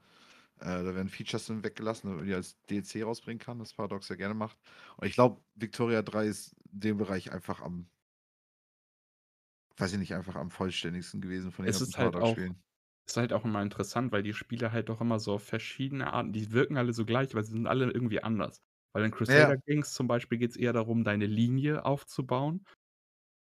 äh, 0.60 0.84
da 0.84 0.96
werden 0.96 1.10
Features 1.10 1.48
dann 1.48 1.64
weggelassen, 1.64 2.08
damit 2.08 2.20
man 2.22 2.28
die 2.28 2.34
als 2.36 2.62
DLC 2.70 3.04
rausbringen 3.04 3.40
kann, 3.40 3.60
das 3.60 3.74
Paradox 3.74 4.10
ja 4.10 4.16
gerne 4.16 4.34
macht. 4.36 4.58
Und 4.98 5.08
ich 5.08 5.14
glaube, 5.14 5.42
Victoria 5.56 6.02
3 6.02 6.28
ist 6.28 6.54
in 6.74 6.80
dem 6.82 6.98
Bereich 6.98 7.32
einfach 7.32 7.62
am, 7.62 7.90
weiß 9.78 9.94
ich 9.94 10.00
nicht, 10.00 10.14
einfach 10.14 10.36
am 10.36 10.52
vollständigsten 10.52 11.22
gewesen 11.22 11.52
von 11.52 11.66
den 11.66 11.72
es 11.72 11.80
ganzen 11.80 11.94
Paradox-Spielen. 11.94 12.56
Halt 12.56 12.64
ist 13.08 13.18
halt 13.18 13.34
auch 13.34 13.46
immer 13.46 13.62
interessant, 13.62 14.12
weil 14.12 14.24
die 14.24 14.34
Spiele 14.34 14.72
halt 14.72 14.90
doch 14.90 15.02
immer 15.02 15.20
so 15.20 15.38
verschiedene 15.38 16.12
Arten, 16.14 16.34
die 16.34 16.52
wirken 16.52 16.78
alle 16.78 16.94
so 16.94 17.06
gleich, 17.06 17.32
aber 17.34 17.44
sie 17.44 17.52
sind 17.54 17.68
alle 17.68 17.86
irgendwie 17.92 18.24
anders. 18.24 18.62
Weil 18.94 19.06
in 19.06 19.12
Crusader 19.12 19.58
Kings 19.58 19.94
zum 19.94 20.08
Beispiel 20.08 20.38
geht 20.40 20.52
es 20.52 20.58
eher 20.58 20.74
darum, 20.74 21.04
deine 21.04 21.28
Linie 21.28 21.86
aufzubauen. 21.86 22.66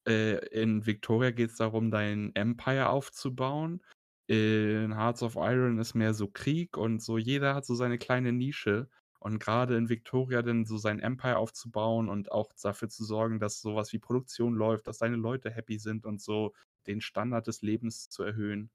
Äh, 0.09 0.46
in 0.48 0.86
Victoria 0.86 1.30
geht 1.30 1.50
es 1.50 1.57
darum, 1.57 1.90
dein 1.90 2.34
Empire 2.36 2.88
aufzubauen. 2.90 3.82
In 4.26 4.96
Hearts 4.96 5.22
of 5.22 5.36
Iron 5.36 5.78
ist 5.78 5.94
mehr 5.94 6.14
so 6.14 6.28
Krieg 6.28 6.76
und 6.76 7.02
so 7.02 7.18
jeder 7.18 7.54
hat 7.54 7.66
so 7.66 7.74
seine 7.74 7.98
kleine 7.98 8.32
Nische. 8.32 8.88
Und 9.18 9.38
gerade 9.38 9.76
in 9.76 9.88
Victoria 9.88 10.42
dann 10.42 10.66
so 10.66 10.76
sein 10.76 11.00
Empire 11.00 11.38
aufzubauen 11.38 12.10
und 12.10 12.30
auch 12.30 12.52
dafür 12.62 12.90
zu 12.90 13.04
sorgen, 13.04 13.38
dass 13.38 13.62
sowas 13.62 13.92
wie 13.94 13.98
Produktion 13.98 14.54
läuft, 14.54 14.86
dass 14.86 14.98
deine 14.98 15.16
Leute 15.16 15.50
happy 15.50 15.78
sind 15.78 16.04
und 16.04 16.20
so 16.20 16.52
den 16.86 17.00
Standard 17.00 17.46
des 17.46 17.62
Lebens 17.62 18.10
zu 18.10 18.22
erhöhen. 18.22 18.70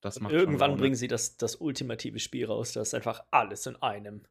Das 0.00 0.20
macht 0.20 0.32
irgendwann 0.32 0.76
bringen 0.76 0.94
sie 0.94 1.08
das, 1.08 1.36
das 1.38 1.56
ultimative 1.56 2.18
Spiel 2.18 2.46
raus, 2.46 2.72
das 2.72 2.88
ist 2.88 2.94
einfach 2.94 3.24
alles 3.30 3.66
in 3.66 3.76
einem. 3.76 4.22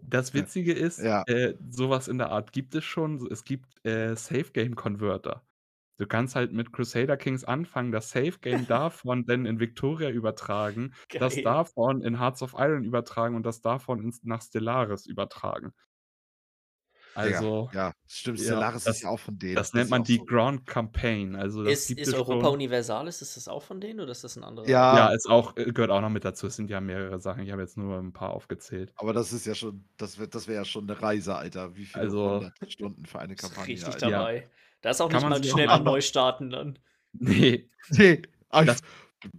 Das 0.00 0.32
Witzige 0.32 0.72
ist, 0.72 0.98
ja. 0.98 1.22
äh, 1.26 1.54
sowas 1.70 2.08
in 2.08 2.16
der 2.18 2.30
Art 2.30 2.52
gibt 2.52 2.74
es 2.74 2.84
schon. 2.84 3.26
Es 3.30 3.44
gibt 3.44 3.84
äh, 3.84 4.16
Safe 4.16 4.50
Game 4.52 4.74
Converter. 4.74 5.44
Du 5.96 6.06
kannst 6.06 6.34
halt 6.34 6.52
mit 6.52 6.72
Crusader 6.72 7.16
Kings 7.16 7.44
anfangen, 7.44 7.92
das 7.92 8.10
Safe 8.10 8.38
Game 8.40 8.66
davon 8.68 9.26
dann 9.26 9.46
in 9.46 9.60
Victoria 9.60 10.10
übertragen, 10.10 10.94
Geil. 11.08 11.20
das 11.20 11.40
davon 11.42 12.02
in 12.02 12.18
Hearts 12.18 12.42
of 12.42 12.54
Iron 12.58 12.84
übertragen 12.84 13.36
und 13.36 13.44
das 13.44 13.60
davon 13.60 14.02
ins, 14.02 14.22
nach 14.24 14.42
Stellaris 14.42 15.06
übertragen. 15.06 15.72
Also, 17.14 17.70
ja, 17.72 17.88
ja 17.88 17.92
stimmt. 18.06 18.38
Ja, 18.40 18.44
Stellaris 18.44 18.84
das, 18.84 18.96
ist 18.96 19.02
ja 19.02 19.08
auch 19.08 19.18
von 19.18 19.38
denen. 19.38 19.54
Das, 19.54 19.70
das 19.70 19.74
nennt 19.74 19.90
man 19.90 20.02
die 20.02 20.16
so. 20.16 20.24
Grand 20.24 20.66
Campaign. 20.66 21.36
Also 21.36 21.62
das 21.62 21.90
ist, 21.90 21.98
ist 21.98 22.14
Europa 22.14 22.46
schon. 22.46 22.54
Universalis, 22.54 23.22
ist 23.22 23.36
das 23.36 23.48
auch 23.48 23.62
von 23.62 23.80
denen 23.80 24.00
oder 24.00 24.10
ist 24.10 24.24
das 24.24 24.36
ein 24.36 24.42
anderer? 24.42 24.68
Ja, 24.68 24.96
ja 24.96 25.14
ist 25.14 25.28
auch, 25.28 25.56
äh, 25.56 25.70
gehört 25.72 25.90
auch 25.90 26.00
noch 26.00 26.10
mit 26.10 26.24
dazu. 26.24 26.48
Es 26.48 26.56
sind 26.56 26.70
ja 26.70 26.80
mehrere 26.80 27.20
Sachen. 27.20 27.44
Ich 27.44 27.52
habe 27.52 27.62
jetzt 27.62 27.76
nur 27.76 27.98
ein 27.98 28.12
paar 28.12 28.30
aufgezählt. 28.30 28.92
Aber 28.96 29.12
das 29.12 29.32
ist 29.32 29.46
ja 29.46 29.54
schon, 29.54 29.84
das 29.96 30.18
wäre 30.18 30.28
das 30.28 30.48
wär 30.48 30.56
ja 30.56 30.64
schon 30.64 30.90
eine 30.90 31.00
Reise, 31.00 31.36
Alter. 31.36 31.76
Wie 31.76 31.84
viele 31.84 32.04
also, 32.04 32.50
Stunden 32.66 33.06
für 33.06 33.20
eine 33.20 33.36
Kampagne? 33.36 33.74
Richtig 33.74 33.94
Alter. 33.94 34.10
dabei. 34.10 34.50
Da 34.84 34.90
ist 34.90 35.00
auch 35.00 35.08
Kann 35.08 35.30
nicht 35.30 35.30
mal 35.30 35.42
schnell 35.42 35.70
an 35.70 35.82
neu 35.82 36.02
starten 36.02 36.50
dann. 36.50 36.78
Nee. 37.14 37.70
Nee. 37.88 38.20
Ah, 38.50 38.64
das, 38.64 38.82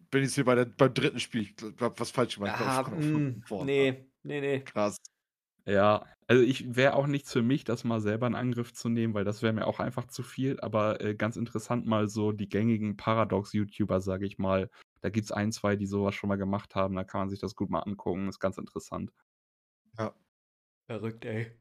bin 0.09 0.23
jetzt 0.23 0.33
hier 0.33 0.43
bei 0.43 0.55
der, 0.55 0.65
beim 0.65 0.91
dritten 0.91 1.19
Spiel. 1.19 1.43
Ich 1.43 1.55
glaube, 1.55 1.99
was 1.99 2.09
falsch 2.09 2.35
gemacht. 2.35 2.59
Ah, 2.59 2.81
mh, 2.81 3.63
nee, 3.63 4.07
nee, 4.23 4.41
nee. 4.41 4.59
Krass. 4.61 4.97
Ja, 5.67 6.07
also 6.25 6.41
ich 6.41 6.75
wäre 6.75 6.95
auch 6.95 7.05
nichts 7.05 7.31
für 7.31 7.43
mich, 7.43 7.63
das 7.63 7.83
mal 7.83 8.01
selber 8.01 8.25
in 8.25 8.33
Angriff 8.33 8.73
zu 8.73 8.89
nehmen, 8.89 9.13
weil 9.13 9.23
das 9.23 9.43
wäre 9.43 9.53
mir 9.53 9.67
auch 9.67 9.79
einfach 9.79 10.07
zu 10.07 10.23
viel. 10.23 10.59
Aber 10.61 10.99
äh, 10.99 11.13
ganz 11.13 11.37
interessant 11.37 11.85
mal 11.85 12.07
so 12.07 12.31
die 12.31 12.49
gängigen 12.49 12.97
Paradox-YouTuber, 12.97 14.01
sage 14.01 14.25
ich 14.25 14.39
mal. 14.39 14.71
Da 15.01 15.09
gibt 15.11 15.25
es 15.25 15.31
ein, 15.31 15.51
zwei, 15.51 15.75
die 15.75 15.85
sowas 15.85 16.15
schon 16.15 16.27
mal 16.27 16.37
gemacht 16.37 16.73
haben. 16.73 16.95
Da 16.95 17.03
kann 17.03 17.21
man 17.21 17.29
sich 17.29 17.39
das 17.39 17.55
gut 17.55 17.69
mal 17.69 17.81
angucken. 17.81 18.29
Ist 18.29 18.39
ganz 18.39 18.57
interessant. 18.57 19.11
Ja. 19.99 20.11
Verrückt, 20.87 21.23
ey. 21.25 21.51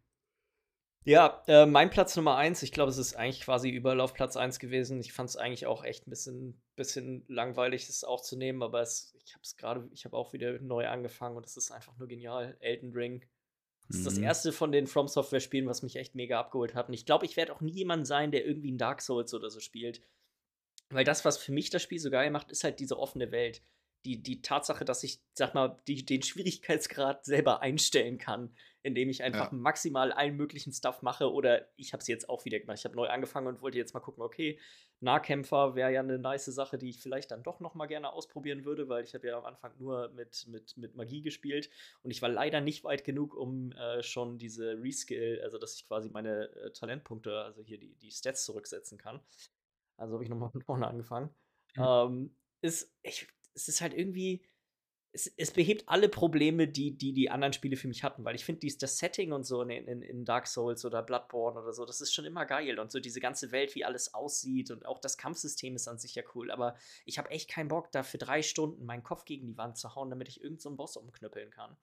Ja, 1.05 1.43
äh, 1.47 1.67
mein 1.67 1.91
Platz 1.91 2.17
Nummer 2.17 2.37
eins, 2.37 2.63
ich 2.63 2.73
glaube, 2.73 2.91
es 2.91 2.97
ist 2.97 3.15
eigentlich 3.15 3.43
quasi 3.43 3.69
überall 3.69 4.01
auf 4.01 4.15
Platz 4.15 4.37
eins 4.37 4.59
gewesen. 4.59 5.01
Ich 5.01 5.13
fand 5.13 5.29
es 5.29 5.37
eigentlich 5.37 5.67
auch 5.67 5.85
echt 5.85 6.07
ein 6.07 6.11
bisschen, 6.11 6.63
bisschen 6.77 7.25
langweilig, 7.29 7.87
das 7.87 8.05
auch 8.05 8.23
zu 8.23 8.37
nehmen, 8.37 8.63
aber 8.63 8.81
es, 8.81 9.15
ich 9.23 9.35
habe 9.35 9.43
es 9.43 9.57
gerade, 9.57 9.89
ich 9.93 10.07
habe 10.07 10.17
auch 10.17 10.33
wieder 10.33 10.59
neu 10.61 10.89
angefangen 10.89 11.37
und 11.37 11.45
es 11.45 11.57
ist 11.59 11.71
einfach 11.71 11.97
nur 11.99 12.09
genial. 12.09 12.57
Elden 12.61 12.93
Ring 12.93 13.25
das 13.89 13.99
ist 13.99 14.07
das 14.07 14.17
mhm. 14.17 14.25
erste 14.25 14.53
von 14.53 14.73
den 14.73 14.87
From 14.87 15.09
Software 15.09 15.41
Spielen, 15.41 15.67
was 15.67 15.83
mich 15.83 15.97
echt 15.97 16.15
mega 16.15 16.41
abgeholt 16.41 16.75
hat. 16.75 16.89
Und 16.89 16.95
ich 16.95 17.05
glaube, 17.05 17.27
ich 17.27 17.37
werde 17.37 17.55
auch 17.55 17.61
nie 17.61 17.73
jemand 17.73 18.07
sein, 18.07 18.31
der 18.31 18.47
irgendwie 18.47 18.73
ein 18.73 18.79
Dark 18.79 19.03
Souls 19.03 19.35
oder 19.35 19.51
so 19.51 19.61
spielt. 19.61 20.01
Weil 20.91 21.05
das, 21.05 21.25
was 21.25 21.37
für 21.37 21.53
mich 21.53 21.71
das 21.71 21.83
Spiel 21.83 21.99
so 21.99 22.11
geil 22.11 22.31
macht, 22.31 22.51
ist 22.51 22.65
halt 22.65 22.81
diese 22.81 22.99
offene 22.99 23.31
Welt 23.31 23.63
die, 24.05 24.23
die 24.23 24.43
Tatsache, 24.43 24.85
dass 24.85 25.03
ich, 25.03 25.23
sag 25.33 25.55
mal, 25.55 25.81
die, 25.89 26.05
den 26.05 26.23
Schwierigkeitsgrad 26.23 27.25
selber 27.25 27.63
einstellen 27.63 28.19
kann, 28.19 28.55
indem 28.85 29.09
ich 29.09 29.23
einfach 29.23 29.51
ja. 29.51 29.57
maximal 29.57 30.13
allen 30.13 30.37
möglichen 30.37 30.71
Stuff 30.71 31.01
mache 31.01 31.33
oder 31.33 31.67
ich 31.77 31.95
habe 31.95 32.03
es 32.03 32.07
jetzt 32.07 32.29
auch 32.29 32.45
wieder 32.45 32.61
gemacht. 32.61 32.79
Ich 32.79 32.85
habe 32.85 32.95
neu 32.95 33.09
angefangen 33.09 33.47
und 33.47 33.63
wollte 33.63 33.79
jetzt 33.79 33.95
mal 33.95 34.01
gucken, 34.01 34.23
okay, 34.23 34.61
Nahkämpfer 35.01 35.75
wäre 35.75 35.91
ja 35.91 36.01
eine 36.01 36.19
nice 36.19 36.45
Sache, 36.45 36.77
die 36.77 36.91
ich 36.91 37.01
vielleicht 37.01 37.31
dann 37.31 37.43
doch 37.43 37.61
noch 37.61 37.75
mal 37.75 37.87
gerne 37.87 38.13
ausprobieren 38.13 38.67
würde, 38.67 38.87
weil 38.91 39.03
ich 39.03 39.15
habe 39.15 39.27
ja 39.27 39.39
am 39.39 39.47
Anfang 39.47 39.73
nur 39.79 40.11
mit, 40.11 40.47
mit, 40.49 40.77
mit 40.77 40.95
Magie 40.97 41.23
gespielt 41.23 41.71
und 42.03 42.11
ich 42.11 42.21
war 42.21 42.29
leider 42.29 42.61
nicht 42.61 42.85
weit 42.85 43.05
genug, 43.05 43.35
um 43.35 43.73
äh, 43.73 44.03
schon 44.03 44.37
diese 44.37 44.79
Reskill, 44.83 45.41
also 45.43 45.57
dass 45.57 45.77
ich 45.77 45.89
quasi 45.89 46.11
meine 46.11 46.55
äh, 46.55 46.71
Talentpunkte, 46.73 47.41
also 47.41 47.63
hier 47.63 47.79
die, 47.79 47.95
die 47.95 48.11
Stats 48.11 48.45
zurücksetzen 48.45 48.99
kann. 48.99 49.21
Also 49.97 50.13
habe 50.13 50.25
ich 50.25 50.31
nochmal 50.31 50.51
von 50.51 50.63
vorne 50.63 50.87
angefangen. 50.87 51.31
Mhm. 51.75 51.83
Ähm, 51.83 52.37
ist, 52.61 52.95
ich, 53.03 53.27
es 53.55 53.69
ist 53.69 53.81
halt 53.81 53.95
irgendwie, 53.95 54.45
es, 55.15 55.33
es, 55.37 55.53
behebt 55.53 55.89
alle 55.89 56.09
Probleme, 56.09 56.67
die, 56.67 56.91
die 56.91 57.13
die 57.13 57.31
anderen 57.31 57.53
Spiele 57.53 57.77
für 57.77 57.87
mich 57.87 58.03
hatten, 58.03 58.25
weil 58.25 58.35
ich 58.35 58.45
finde, 58.45 58.67
das 58.79 58.99
Setting 58.99 59.33
und 59.33 59.45
so 59.45 59.63
in, 59.63 59.71
in, 59.71 60.03
in, 60.03 60.25
Dark 60.25 60.49
Souls 60.49 60.85
oder 60.85 61.03
Bloodborne 61.03 61.61
oder 61.61 61.73
so, 61.73 61.87
das 61.87 62.01
ist 62.01 62.13
schon 62.13 62.25
immer 62.25 62.45
geil 62.45 62.81
und 62.81 62.91
so 62.91 62.99
diese 62.99 63.21
ganze 63.21 63.53
Welt, 63.53 63.75
wie 63.77 63.85
alles 63.85 64.13
aussieht 64.13 64.73
und 64.73 64.85
auch 64.85 64.99
das 64.99 65.17
Kampfsystem 65.17 65.77
ist 65.77 65.87
an 65.87 65.99
sich 65.99 66.17
ja 66.17 66.25
cool, 66.35 66.51
aber 66.51 66.75
ich 67.05 67.19
habe 67.19 67.31
echt 67.31 67.49
keinen 67.49 67.69
Bock, 67.69 67.93
da 67.93 68.03
für 68.03 68.19
drei 68.19 68.43
Stunden 68.43 68.85
meinen 68.85 69.05
Kopf 69.05 69.25
gegen 69.25 69.47
die 69.47 69.57
Wand 69.57 69.79
zu 69.79 69.95
hauen, 69.95 70.11
damit 70.11 70.29
ich 70.29 70.43
irgendeinen 70.43 70.61
so 70.61 70.77
Boss 70.77 70.97
umknüppeln 70.97 71.51
kann. 71.51 71.77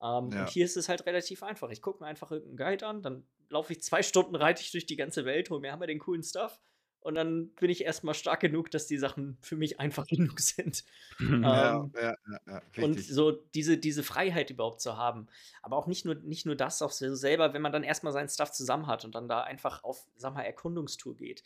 Ähm, 0.00 0.30
ja. 0.30 0.42
Und 0.42 0.48
hier 0.50 0.64
ist 0.64 0.76
es 0.76 0.88
halt 0.88 1.04
relativ 1.06 1.42
einfach. 1.42 1.70
Ich 1.70 1.82
gucke 1.82 2.02
mir 2.02 2.08
einfach 2.08 2.30
irgendeinen 2.30 2.56
Guide 2.56 2.86
an, 2.86 3.02
dann 3.02 3.26
laufe 3.48 3.72
ich 3.72 3.82
zwei 3.82 4.02
Stunden, 4.02 4.36
reite 4.36 4.62
ich 4.62 4.70
durch 4.70 4.86
die 4.86 4.96
ganze 4.96 5.24
Welt, 5.24 5.50
hole 5.50 5.60
mir 5.60 5.72
haben 5.72 5.80
wir 5.80 5.88
den 5.88 5.98
coolen 5.98 6.22
Stuff 6.22 6.60
und 7.02 7.14
dann 7.14 7.48
bin 7.54 7.70
ich 7.70 7.84
erstmal 7.84 8.14
stark 8.14 8.40
genug, 8.40 8.70
dass 8.70 8.86
die 8.86 8.98
Sachen 8.98 9.38
für 9.40 9.56
mich 9.56 9.80
einfach 9.80 10.06
genug 10.06 10.40
sind. 10.40 10.84
Ja, 11.20 11.76
ähm, 11.76 11.92
ja, 11.94 12.14
ja, 12.46 12.62
und 12.82 12.98
so 12.98 13.30
diese, 13.30 13.76
diese 13.78 14.02
Freiheit 14.02 14.50
überhaupt 14.50 14.80
zu 14.80 14.96
haben. 14.96 15.28
Aber 15.62 15.76
auch 15.76 15.86
nicht 15.86 16.04
nur, 16.04 16.14
nicht 16.14 16.46
nur 16.46 16.56
das, 16.56 16.82
auch 16.82 16.90
so 16.90 17.14
selber, 17.14 17.52
wenn 17.52 17.62
man 17.62 17.72
dann 17.72 17.82
erstmal 17.82 18.12
seinen 18.12 18.28
Stuff 18.28 18.52
zusammen 18.52 18.86
hat 18.86 19.04
und 19.04 19.14
dann 19.14 19.28
da 19.28 19.42
einfach 19.42 19.84
auf, 19.84 20.06
sag 20.16 20.34
mal, 20.34 20.42
Erkundungstour 20.42 21.16
geht. 21.16 21.42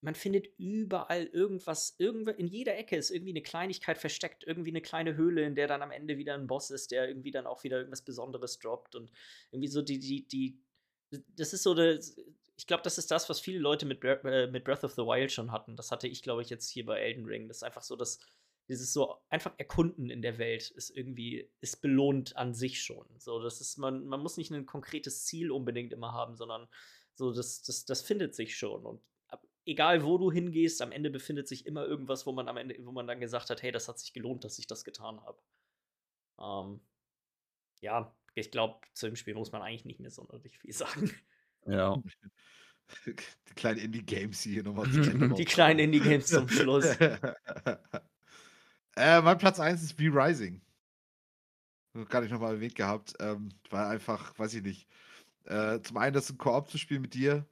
Man 0.00 0.14
findet 0.14 0.48
überall 0.58 1.26
irgendwas, 1.26 1.94
irgendwo, 1.98 2.30
in 2.30 2.46
jeder 2.46 2.76
Ecke 2.76 2.96
ist 2.96 3.10
irgendwie 3.10 3.32
eine 3.32 3.42
Kleinigkeit 3.42 3.98
versteckt, 3.98 4.44
irgendwie 4.44 4.70
eine 4.70 4.80
kleine 4.80 5.14
Höhle, 5.14 5.44
in 5.44 5.54
der 5.54 5.68
dann 5.68 5.82
am 5.82 5.90
Ende 5.90 6.18
wieder 6.18 6.34
ein 6.34 6.46
Boss 6.46 6.70
ist, 6.70 6.90
der 6.90 7.06
irgendwie 7.06 7.30
dann 7.30 7.46
auch 7.46 7.62
wieder 7.64 7.78
irgendwas 7.78 8.02
Besonderes 8.02 8.58
droppt 8.58 8.96
und 8.96 9.12
irgendwie 9.52 9.68
so 9.68 9.82
die, 9.82 9.98
die, 9.98 10.26
die, 10.26 10.58
das 11.36 11.52
ist 11.52 11.62
so 11.62 11.72
eine, 11.72 12.00
ich 12.60 12.66
glaube, 12.66 12.82
das 12.82 12.98
ist 12.98 13.10
das, 13.10 13.30
was 13.30 13.40
viele 13.40 13.58
Leute 13.58 13.86
mit, 13.86 14.04
äh, 14.04 14.46
mit 14.46 14.64
Breath 14.64 14.84
of 14.84 14.92
the 14.92 15.00
Wild 15.00 15.32
schon 15.32 15.50
hatten. 15.50 15.76
Das 15.76 15.90
hatte 15.90 16.06
ich, 16.06 16.20
glaube 16.20 16.42
ich, 16.42 16.50
jetzt 16.50 16.68
hier 16.68 16.84
bei 16.84 16.98
Elden 16.98 17.24
Ring. 17.24 17.48
Das 17.48 17.56
ist 17.56 17.62
einfach 17.62 17.80
so, 17.80 17.96
dass 17.96 18.18
dieses 18.68 18.92
so 18.92 19.16
einfach 19.30 19.54
Erkunden 19.56 20.10
in 20.10 20.20
der 20.20 20.36
Welt 20.36 20.70
ist 20.70 20.90
irgendwie, 20.90 21.50
ist 21.62 21.80
belohnt 21.80 22.36
an 22.36 22.52
sich 22.52 22.82
schon. 22.82 23.06
So, 23.16 23.40
das 23.40 23.62
ist, 23.62 23.78
man, 23.78 24.04
man 24.04 24.20
muss 24.20 24.36
nicht 24.36 24.50
ein 24.50 24.66
konkretes 24.66 25.24
Ziel 25.24 25.50
unbedingt 25.50 25.94
immer 25.94 26.12
haben, 26.12 26.36
sondern 26.36 26.68
so, 27.14 27.32
das, 27.32 27.62
das, 27.62 27.86
das 27.86 28.02
findet 28.02 28.34
sich 28.34 28.58
schon. 28.58 28.84
Und 28.84 29.00
egal 29.64 30.04
wo 30.04 30.18
du 30.18 30.30
hingehst, 30.30 30.82
am 30.82 30.92
Ende 30.92 31.08
befindet 31.08 31.48
sich 31.48 31.64
immer 31.64 31.86
irgendwas, 31.86 32.26
wo 32.26 32.32
man 32.32 32.46
am 32.46 32.58
Ende, 32.58 32.76
wo 32.84 32.92
man 32.92 33.06
dann 33.06 33.20
gesagt 33.20 33.48
hat, 33.48 33.62
hey, 33.62 33.72
das 33.72 33.88
hat 33.88 33.98
sich 33.98 34.12
gelohnt, 34.12 34.44
dass 34.44 34.58
ich 34.58 34.66
das 34.66 34.84
getan 34.84 35.18
habe. 35.22 35.40
Ähm, 36.38 36.82
ja, 37.80 38.14
ich 38.34 38.50
glaube, 38.50 38.86
zu 38.92 39.06
dem 39.06 39.16
Spiel 39.16 39.34
muss 39.34 39.50
man 39.50 39.62
eigentlich 39.62 39.86
nicht 39.86 40.00
mehr 40.00 40.10
sonderlich 40.10 40.58
viel 40.58 40.72
sagen. 40.74 41.10
Ja. 41.66 41.96
Die 43.06 43.54
kleinen 43.54 43.78
Indie-Games 43.78 44.42
hier 44.42 44.62
nochmal. 44.62 44.86
Die 45.36 45.44
kleinen 45.44 45.80
Indie-Games 45.80 46.26
zum 46.26 46.48
Schluss. 46.48 46.84
äh, 48.96 49.20
mein 49.22 49.38
Platz 49.38 49.60
1 49.60 49.82
ist 49.82 49.92
V-Rising. 49.92 50.60
Gar 52.08 52.22
nicht 52.22 52.30
nochmal 52.30 52.54
erwähnt 52.54 52.74
gehabt. 52.74 53.14
Ähm, 53.20 53.50
war 53.68 53.88
einfach, 53.88 54.38
weiß 54.38 54.54
ich 54.54 54.62
nicht. 54.62 54.88
Äh, 55.44 55.80
zum 55.82 55.96
einen, 55.96 56.14
das 56.14 56.24
ist 56.24 56.30
ein 56.32 56.38
Koop 56.38 56.70
zu 56.70 56.78
spielen 56.78 57.02
mit 57.02 57.14
dir. 57.14 57.46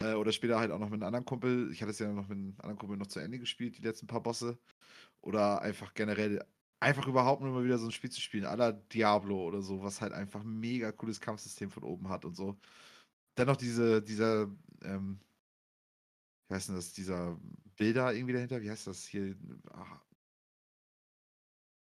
Äh, 0.00 0.14
oder 0.14 0.32
später 0.32 0.58
halt 0.58 0.70
auch 0.70 0.78
noch 0.78 0.90
mit 0.90 1.00
einem 1.00 1.06
anderen 1.06 1.24
Kumpel. 1.24 1.70
Ich 1.72 1.80
hatte 1.80 1.90
es 1.90 1.98
ja 1.98 2.12
noch 2.12 2.28
mit 2.28 2.38
einem 2.38 2.54
anderen 2.58 2.78
Kumpel 2.78 2.96
noch 2.96 3.06
zu 3.06 3.20
Ende 3.20 3.38
gespielt, 3.38 3.78
die 3.78 3.82
letzten 3.82 4.06
paar 4.06 4.22
Bosse. 4.22 4.58
Oder 5.22 5.62
einfach 5.62 5.94
generell, 5.94 6.44
einfach 6.80 7.06
überhaupt 7.06 7.42
nur 7.42 7.52
mal 7.52 7.64
wieder 7.64 7.78
so 7.78 7.86
ein 7.86 7.92
Spiel 7.92 8.10
zu 8.10 8.20
spielen, 8.20 8.46
aller 8.46 8.72
Diablo 8.72 9.42
oder 9.46 9.62
so, 9.62 9.82
was 9.82 10.00
halt 10.00 10.12
einfach 10.12 10.40
ein 10.42 10.60
mega 10.60 10.92
cooles 10.92 11.20
Kampfsystem 11.20 11.70
von 11.70 11.82
oben 11.84 12.08
hat 12.08 12.24
und 12.24 12.34
so. 12.36 12.58
Dennoch 13.36 13.56
diese, 13.56 14.02
dieser, 14.02 14.48
ähm, 14.82 15.20
wie 16.48 16.54
heißt 16.54 16.68
denn 16.68 16.76
das, 16.76 16.92
dieser 16.92 17.38
Bilder 17.76 18.12
irgendwie 18.12 18.34
dahinter, 18.34 18.60
wie 18.60 18.70
heißt 18.70 18.86
das 18.86 19.04
hier? 19.04 19.36
Ach, 19.72 20.00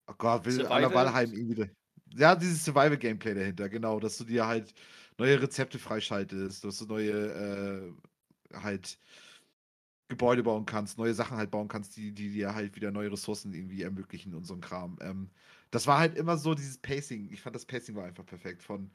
oh 0.06 0.14
Gott, 0.18 0.44
will 0.44 0.66
aller 0.66 0.92
Valheim 0.92 1.32
irgendwie. 1.32 1.70
Ja, 2.14 2.34
dieses 2.34 2.64
Survival-Gameplay 2.64 3.34
dahinter, 3.34 3.68
genau, 3.68 4.00
dass 4.00 4.18
du 4.18 4.24
dir 4.24 4.46
halt 4.46 4.74
neue 5.18 5.40
Rezepte 5.40 5.78
freischaltest, 5.78 6.64
dass 6.64 6.78
du 6.78 6.86
neue 6.86 7.92
äh, 8.52 8.56
halt 8.56 8.98
Gebäude 10.08 10.42
bauen 10.42 10.66
kannst, 10.66 10.98
neue 10.98 11.14
Sachen 11.14 11.36
halt 11.36 11.50
bauen 11.52 11.68
kannst, 11.68 11.96
die, 11.96 12.12
die 12.12 12.30
dir 12.32 12.54
halt 12.54 12.74
wieder 12.74 12.90
neue 12.90 13.12
Ressourcen 13.12 13.54
irgendwie 13.54 13.82
ermöglichen 13.82 14.34
und 14.34 14.44
so 14.44 14.54
ein 14.54 14.60
Kram. 14.60 14.98
Ähm, 15.00 15.30
das 15.70 15.86
war 15.86 15.98
halt 16.00 16.16
immer 16.16 16.36
so 16.36 16.54
dieses 16.54 16.78
Pacing. 16.78 17.30
Ich 17.30 17.40
fand 17.40 17.54
das 17.54 17.64
Pacing 17.64 17.94
war 17.94 18.04
einfach 18.04 18.26
perfekt. 18.26 18.62
Von 18.62 18.90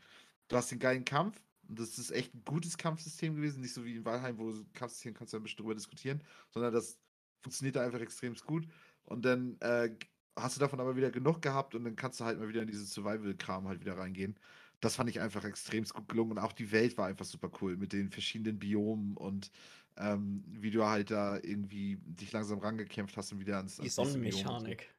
du 0.49 0.57
hast 0.57 0.71
den 0.71 0.79
geilen 0.79 1.05
Kampf, 1.05 1.41
das 1.69 1.97
ist 1.97 2.11
echt 2.11 2.33
ein 2.33 2.43
gutes 2.45 2.77
Kampfsystem 2.77 3.35
gewesen, 3.35 3.61
nicht 3.61 3.73
so 3.73 3.83
wie 3.85 3.95
in 3.95 4.05
Valheim, 4.05 4.37
wo 4.37 4.53
Kampfsystem 4.73 5.13
kannst 5.13 5.33
du 5.33 5.37
ein 5.37 5.43
bisschen 5.43 5.57
drüber 5.57 5.75
diskutieren, 5.75 6.21
sondern 6.51 6.73
das 6.73 6.97
funktioniert 7.41 7.75
da 7.75 7.83
einfach 7.83 8.01
extrem 8.01 8.35
gut. 8.45 8.67
Und 9.03 9.23
dann 9.25 9.57
äh, 9.61 9.89
hast 10.35 10.55
du 10.55 10.59
davon 10.59 10.79
aber 10.79 10.95
wieder 10.95 11.11
genug 11.11 11.41
gehabt 11.41 11.75
und 11.75 11.83
dann 11.83 11.95
kannst 11.95 12.19
du 12.19 12.25
halt 12.25 12.39
mal 12.39 12.49
wieder 12.49 12.61
in 12.61 12.67
diesen 12.67 12.85
Survival-Kram 12.85 13.67
halt 13.67 13.79
wieder 13.81 13.97
reingehen. 13.97 14.37
das 14.81 14.95
fand 14.95 15.09
ich 15.09 15.19
einfach 15.19 15.43
extrem 15.45 15.83
gut 15.85 16.07
gelungen. 16.09 16.31
Und 16.31 16.39
auch 16.39 16.53
die 16.53 16.71
Welt 16.71 16.97
war 16.97 17.07
einfach 17.07 17.25
super 17.25 17.51
cool 17.61 17.77
mit 17.77 17.93
den 17.93 18.09
verschiedenen 18.09 18.59
Biomen 18.59 19.15
und 19.17 19.51
ähm, 19.97 20.43
wie 20.47 20.71
du 20.71 20.85
halt 20.85 21.11
da 21.11 21.37
irgendwie 21.37 21.97
dich 22.03 22.31
langsam 22.31 22.59
rangekämpft 22.59 23.15
hast 23.15 23.31
und 23.31 23.39
wieder 23.39 23.57
ans, 23.57 23.77
Die 23.77 23.83
und. 23.83 23.91
Sonnenmechanik. 23.91 24.94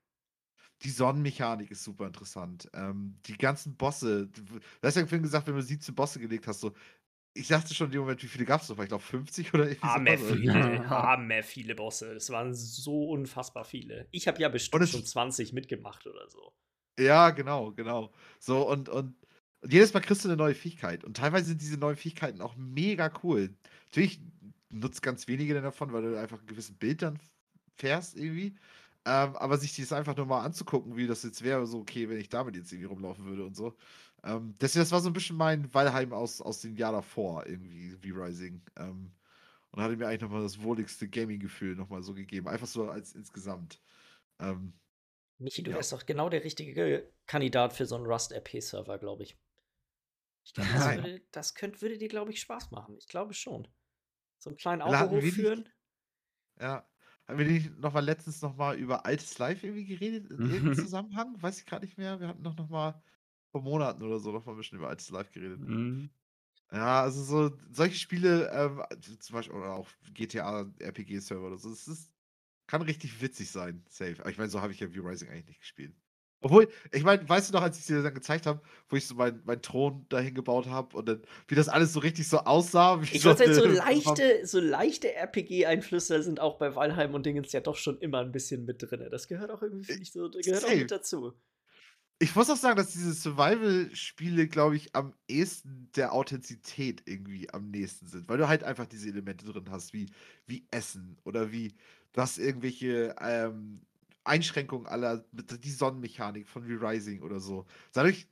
Die 0.82 0.90
Sonnenmechanik 0.90 1.70
ist 1.70 1.84
super 1.84 2.06
interessant. 2.06 2.68
Ähm, 2.74 3.16
die 3.26 3.36
ganzen 3.38 3.76
Bosse, 3.76 4.26
du 4.28 4.42
hast 4.82 4.96
ja 4.96 5.02
vorhin 5.06 5.22
gesagt, 5.22 5.46
wenn 5.46 5.54
du 5.54 5.62
17 5.62 5.94
Bosse 5.94 6.20
gelegt 6.20 6.46
hast, 6.46 6.60
so, 6.60 6.72
ich 7.34 7.48
dachte 7.48 7.74
schon 7.74 7.88
in 7.88 7.92
dem 7.92 8.02
Moment, 8.02 8.22
wie 8.22 8.28
viele 8.28 8.44
gab 8.46 8.62
es 8.62 8.68
noch? 8.70 8.78
Ich 8.80 8.88
glaube 8.88 9.04
50 9.04 9.54
oder 9.54 9.68
irgendwie 9.70 9.88
Hammer 9.88 10.18
sowas. 10.18 10.18
viele, 10.18 10.88
hammer 10.90 11.42
viele 11.42 11.74
Bosse. 11.74 12.14
Es 12.16 12.30
waren 12.30 12.54
so 12.54 13.08
unfassbar 13.10 13.64
viele. 13.64 14.08
Ich 14.10 14.26
habe 14.28 14.40
ja 14.40 14.48
bestimmt 14.48 14.88
es- 14.88 14.90
schon 14.90 15.04
20 15.04 15.52
mitgemacht 15.52 16.06
oder 16.06 16.28
so. 16.28 16.54
Ja, 16.98 17.30
genau, 17.30 17.72
genau. 17.72 18.12
So, 18.38 18.68
und, 18.70 18.88
und, 18.88 19.14
und 19.62 19.72
jedes 19.72 19.92
Mal 19.92 20.00
kriegst 20.00 20.24
du 20.24 20.28
eine 20.28 20.36
neue 20.36 20.54
Fähigkeit. 20.54 21.04
Und 21.04 21.16
teilweise 21.16 21.46
sind 21.46 21.60
diese 21.60 21.76
neuen 21.76 21.96
Fähigkeiten 21.96 22.40
auch 22.40 22.56
mega 22.56 23.12
cool. 23.22 23.54
Natürlich 23.86 24.20
nutzt 24.70 25.02
ganz 25.02 25.28
wenige 25.28 25.60
davon, 25.60 25.92
weil 25.92 26.02
du 26.02 26.18
einfach 26.20 26.40
ein 26.40 26.46
gewisses 26.46 26.76
Bild 26.78 27.02
dann 27.02 27.18
fährst 27.76 28.16
irgendwie. 28.16 28.54
Ähm, 29.08 29.36
aber 29.36 29.56
sich 29.56 29.76
das 29.76 29.92
einfach 29.92 30.16
nur 30.16 30.26
mal 30.26 30.42
anzugucken, 30.42 30.96
wie 30.96 31.06
das 31.06 31.22
jetzt 31.22 31.42
wäre, 31.42 31.64
so 31.66 31.78
okay, 31.78 32.08
wenn 32.08 32.18
ich 32.18 32.28
damit 32.28 32.56
jetzt 32.56 32.72
irgendwie 32.72 32.88
rumlaufen 32.88 33.24
würde 33.24 33.44
und 33.46 33.54
so. 33.54 33.76
Ähm, 34.24 34.56
deswegen, 34.60 34.82
das 34.82 34.90
war 34.90 35.00
so 35.00 35.08
ein 35.08 35.12
bisschen 35.12 35.36
mein 35.36 35.72
Valheim 35.72 36.12
aus, 36.12 36.40
aus 36.40 36.60
dem 36.60 36.74
Jahr 36.76 36.90
davor, 36.92 37.46
irgendwie, 37.46 37.96
wie 38.02 38.10
Rising. 38.10 38.60
Ähm, 38.76 39.12
und 39.70 39.82
hatte 39.82 39.96
mir 39.96 40.08
eigentlich 40.08 40.22
nochmal 40.22 40.42
das 40.42 40.60
wohligste 40.60 41.08
Gaming-Gefühl 41.08 41.76
nochmal 41.76 42.02
so 42.02 42.14
gegeben. 42.14 42.48
Einfach 42.48 42.66
so 42.66 42.90
als 42.90 43.14
insgesamt. 43.14 43.80
Ähm, 44.40 44.72
Michi, 45.38 45.62
du 45.62 45.70
Ja. 45.70 45.76
wärst 45.76 45.92
doch 45.92 46.04
genau 46.06 46.28
der 46.28 46.42
richtige 46.42 47.12
Kandidat 47.26 47.74
für 47.74 47.86
so 47.86 47.94
einen 47.94 48.06
Rust-RP-Server, 48.06 48.98
glaube 48.98 49.22
ich. 49.22 49.38
Ich 50.44 50.54
glaube, 50.54 50.70
das, 50.72 50.96
würde, 50.96 51.22
das 51.30 51.54
könnte, 51.54 51.80
würde 51.82 51.98
dir, 51.98 52.08
glaube 52.08 52.30
ich, 52.32 52.40
Spaß 52.40 52.70
machen. 52.70 52.96
Ich 52.98 53.06
glaube 53.06 53.34
schon. 53.34 53.68
So 54.38 54.50
einen 54.50 54.56
kleinen 54.56 54.82
Autohof 54.82 55.22
nicht- 55.22 55.34
führen. 55.34 55.68
Ja. 56.58 56.88
Haben 57.28 57.38
wir 57.38 57.46
nicht 57.46 57.78
noch 57.78 57.92
mal 57.92 58.04
letztens 58.04 58.40
noch 58.42 58.54
mal 58.56 58.76
über 58.78 59.04
altes 59.06 59.38
Live 59.38 59.62
irgendwie 59.64 59.84
geredet 59.84 60.30
in 60.30 60.44
irgendeinem 60.44 60.72
Zusammenhang? 60.74 61.40
Weiß 61.42 61.58
ich 61.58 61.66
gerade 61.66 61.84
nicht 61.84 61.98
mehr. 61.98 62.20
Wir 62.20 62.28
hatten 62.28 62.42
doch 62.44 62.56
noch 62.56 62.68
mal 62.68 63.02
vor 63.50 63.62
Monaten 63.62 64.02
oder 64.02 64.18
so 64.20 64.30
noch 64.32 64.44
mal 64.46 64.52
ein 64.52 64.58
bisschen 64.58 64.78
über 64.78 64.88
altes 64.88 65.10
Live 65.10 65.32
geredet. 65.32 65.62
Mhm. 65.66 66.10
Ja, 66.72 67.02
also 67.02 67.22
so 67.22 67.56
solche 67.70 67.96
Spiele, 67.96 68.50
ähm, 68.52 68.82
zum 69.20 69.34
Beispiel 69.34 69.54
oder 69.56 69.74
auch 69.74 69.88
GTA 70.12 70.62
RPG-Server 70.80 71.46
oder 71.46 71.58
so, 71.58 71.70
das 71.70 71.86
ist, 71.86 72.12
kann 72.66 72.82
richtig 72.82 73.20
witzig 73.22 73.50
sein, 73.50 73.84
safe. 73.88 74.20
Aber 74.20 74.30
ich 74.30 74.38
meine, 74.38 74.50
so 74.50 74.60
habe 74.62 74.72
ich 74.72 74.80
ja 74.80 74.88
V-Rising 74.88 75.28
eigentlich 75.30 75.46
nicht 75.48 75.60
gespielt. 75.60 75.96
Obwohl, 76.42 76.68
ich 76.92 77.02
meine, 77.02 77.26
weißt 77.28 77.48
du 77.48 77.54
noch, 77.54 77.62
als 77.62 77.78
ich 77.78 77.86
dir 77.86 78.02
dann 78.02 78.14
gezeigt 78.14 78.46
habe, 78.46 78.60
wo 78.88 78.96
ich 78.96 79.06
so 79.06 79.14
meinen 79.14 79.42
mein 79.44 79.62
Thron 79.62 80.06
dahin 80.08 80.34
gebaut 80.34 80.66
habe 80.66 80.96
und 80.96 81.08
dann, 81.08 81.22
wie 81.48 81.54
das 81.54 81.68
alles 81.68 81.92
so 81.92 82.00
richtig 82.00 82.28
so 82.28 82.38
aussah? 82.38 83.00
Wie 83.00 83.16
Ich 83.16 83.24
würde 83.24 83.38
sagen, 83.38 83.54
so 83.54 83.64
leichte, 83.64 84.46
so 84.46 84.60
leichte 84.60 85.14
RPG-Einflüsse 85.14 86.22
sind 86.22 86.40
auch 86.40 86.58
bei 86.58 86.74
Valheim 86.74 87.14
und 87.14 87.24
Dingens 87.24 87.52
ja 87.52 87.60
doch 87.60 87.76
schon 87.76 87.98
immer 87.98 88.20
ein 88.20 88.32
bisschen 88.32 88.64
mit 88.66 88.82
drin. 88.82 89.08
Das 89.10 89.28
gehört 89.28 89.50
auch 89.50 89.62
irgendwie, 89.62 89.84
finde 89.84 90.02
ich, 90.02 90.12
so, 90.12 90.28
das 90.28 90.44
gehört 90.44 90.64
auch 90.64 90.74
mit 90.74 90.90
dazu. 90.90 91.32
Ich 92.18 92.34
muss 92.34 92.48
auch 92.48 92.56
sagen, 92.56 92.76
dass 92.76 92.92
diese 92.92 93.12
Survival-Spiele, 93.12 94.48
glaube 94.48 94.76
ich, 94.76 94.94
am 94.96 95.12
ehesten 95.28 95.90
der 95.96 96.14
Authentizität 96.14 97.02
irgendwie 97.04 97.50
am 97.50 97.70
nächsten 97.70 98.06
sind, 98.06 98.26
weil 98.28 98.38
du 98.38 98.48
halt 98.48 98.64
einfach 98.64 98.86
diese 98.86 99.08
Elemente 99.08 99.44
drin 99.44 99.70
hast, 99.70 99.92
wie, 99.92 100.06
wie 100.46 100.66
Essen 100.70 101.18
oder 101.24 101.52
wie 101.52 101.74
du 102.12 102.22
hast 102.22 102.38
irgendwelche 102.38 103.14
ähm, 103.20 103.82
Einschränkungen 104.26 104.86
aller, 104.86 105.24
die 105.32 105.70
Sonnenmechanik 105.70 106.48
von 106.48 106.64
Re-Rising 106.64 107.22
oder 107.22 107.40
so. 107.40 107.66
Dadurch, 107.92 108.28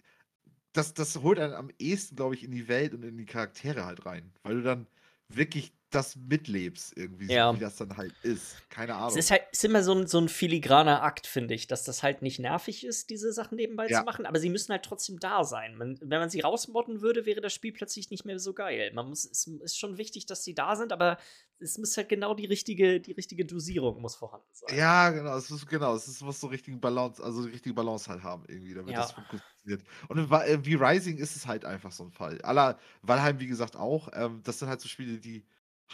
das, 0.73 0.95
das 0.95 1.17
holt 1.23 1.39
einen 1.39 1.55
am 1.55 1.71
ehesten, 1.79 2.17
glaube 2.17 2.35
ich, 2.35 2.45
in 2.45 2.51
die 2.51 2.69
Welt 2.69 2.95
und 2.95 3.03
in 3.05 3.17
die 3.17 3.27
Charaktere 3.27 3.85
halt 3.85 4.07
rein, 4.07 4.33
weil 4.43 4.57
du 4.57 4.63
dann 4.63 4.87
wirklich 5.29 5.73
das 5.95 6.17
mitlebst, 6.17 6.97
irgendwie, 6.97 7.27
so, 7.27 7.33
Ja. 7.35 7.55
wie 7.55 7.59
das 7.61 7.77
dann 7.77 7.97
halt 7.97 8.15
ist. 8.23 8.57
Keine 8.71 8.95
Ahnung. 8.95 9.11
Es 9.11 9.17
ist 9.17 9.31
halt 9.31 9.43
ist 9.53 9.65
immer 9.65 9.83
so 9.83 9.93
ein, 9.95 10.07
so 10.07 10.19
ein 10.19 10.29
filigraner 10.29 11.03
Akt, 11.03 11.27
finde 11.27 11.55
ich, 11.55 11.67
dass 11.67 11.85
das 11.85 12.03
halt 12.03 12.23
nicht 12.23 12.39
nervig 12.39 12.85
ist, 12.85 13.11
diese 13.11 13.33
Sachen 13.33 13.57
nebenbei 13.57 13.87
Ja. 13.89 14.01
zu 14.01 14.05
machen, 14.05 14.27
aber 14.27 14.39
sie 14.41 14.51
müssen 14.51 14.73
halt 14.73 14.85
trotzdem 14.85 15.19
da 15.21 15.45
sein. 15.45 15.77
Man, 15.77 15.99
wenn 16.01 16.21
man 16.21 16.31
sie 16.31 16.41
rausmodden 16.41 17.01
würde, 17.01 17.27
wäre 17.27 17.41
das 17.41 17.53
Spiel 17.53 17.73
plötzlich 17.73 18.11
nicht 18.11 18.25
mehr 18.25 18.39
so 18.39 18.53
geil. 18.55 18.91
Man 18.95 19.09
muss, 19.09 19.25
es 19.25 19.47
ist 19.47 19.79
schon 19.79 19.99
wichtig, 19.99 20.27
dass 20.27 20.45
sie 20.45 20.55
da 20.55 20.75
sind, 20.77 20.93
aber 20.93 21.19
es 21.59 21.79
muss 21.79 21.97
halt 21.97 22.09
genau 22.09 22.35
die 22.35 22.47
richtige, 22.47 23.01
die 23.01 23.13
richtige 23.13 23.45
Dosierung 23.45 24.01
muss 24.01 24.17
vorhanden 24.17 24.49
sein. 24.53 24.77
Ja, 24.77 25.11
genau, 25.11 25.37
es 25.37 25.51
ist 25.51 25.67
genau, 25.67 25.95
es 25.95 26.09
ist, 26.09 26.23
muss 26.23 26.41
so 26.41 26.49
richtigen 26.49 26.81
Balance, 26.81 27.23
also 27.23 27.45
die 27.45 27.53
richtige 27.53 27.75
Balance 27.75 28.11
halt 28.11 28.23
haben 28.23 28.45
irgendwie, 28.49 28.75
damit 28.75 28.97
das 28.97 29.11
Ja. 29.11 29.15
gut 29.15 29.41
funktioniert. 29.41 29.83
Und 30.09 30.31
äh, 30.33 30.65
wie 30.65 30.75
Rising 30.75 31.19
ist 31.19 31.37
es 31.37 31.47
halt 31.47 31.65
einfach 31.65 31.93
so 31.93 32.05
ein 32.05 32.11
Fall. 32.11 32.41
Aller 32.43 32.79
Valheim, 33.03 33.39
wie 33.41 33.47
gesagt, 33.47 33.77
auch. 33.77 34.09
Ähm, 34.13 34.41
das 34.45 34.59
sind 34.59 34.69
halt 34.69 34.81
so 34.81 34.89
Spiele, 34.89 35.19
die 35.19 35.45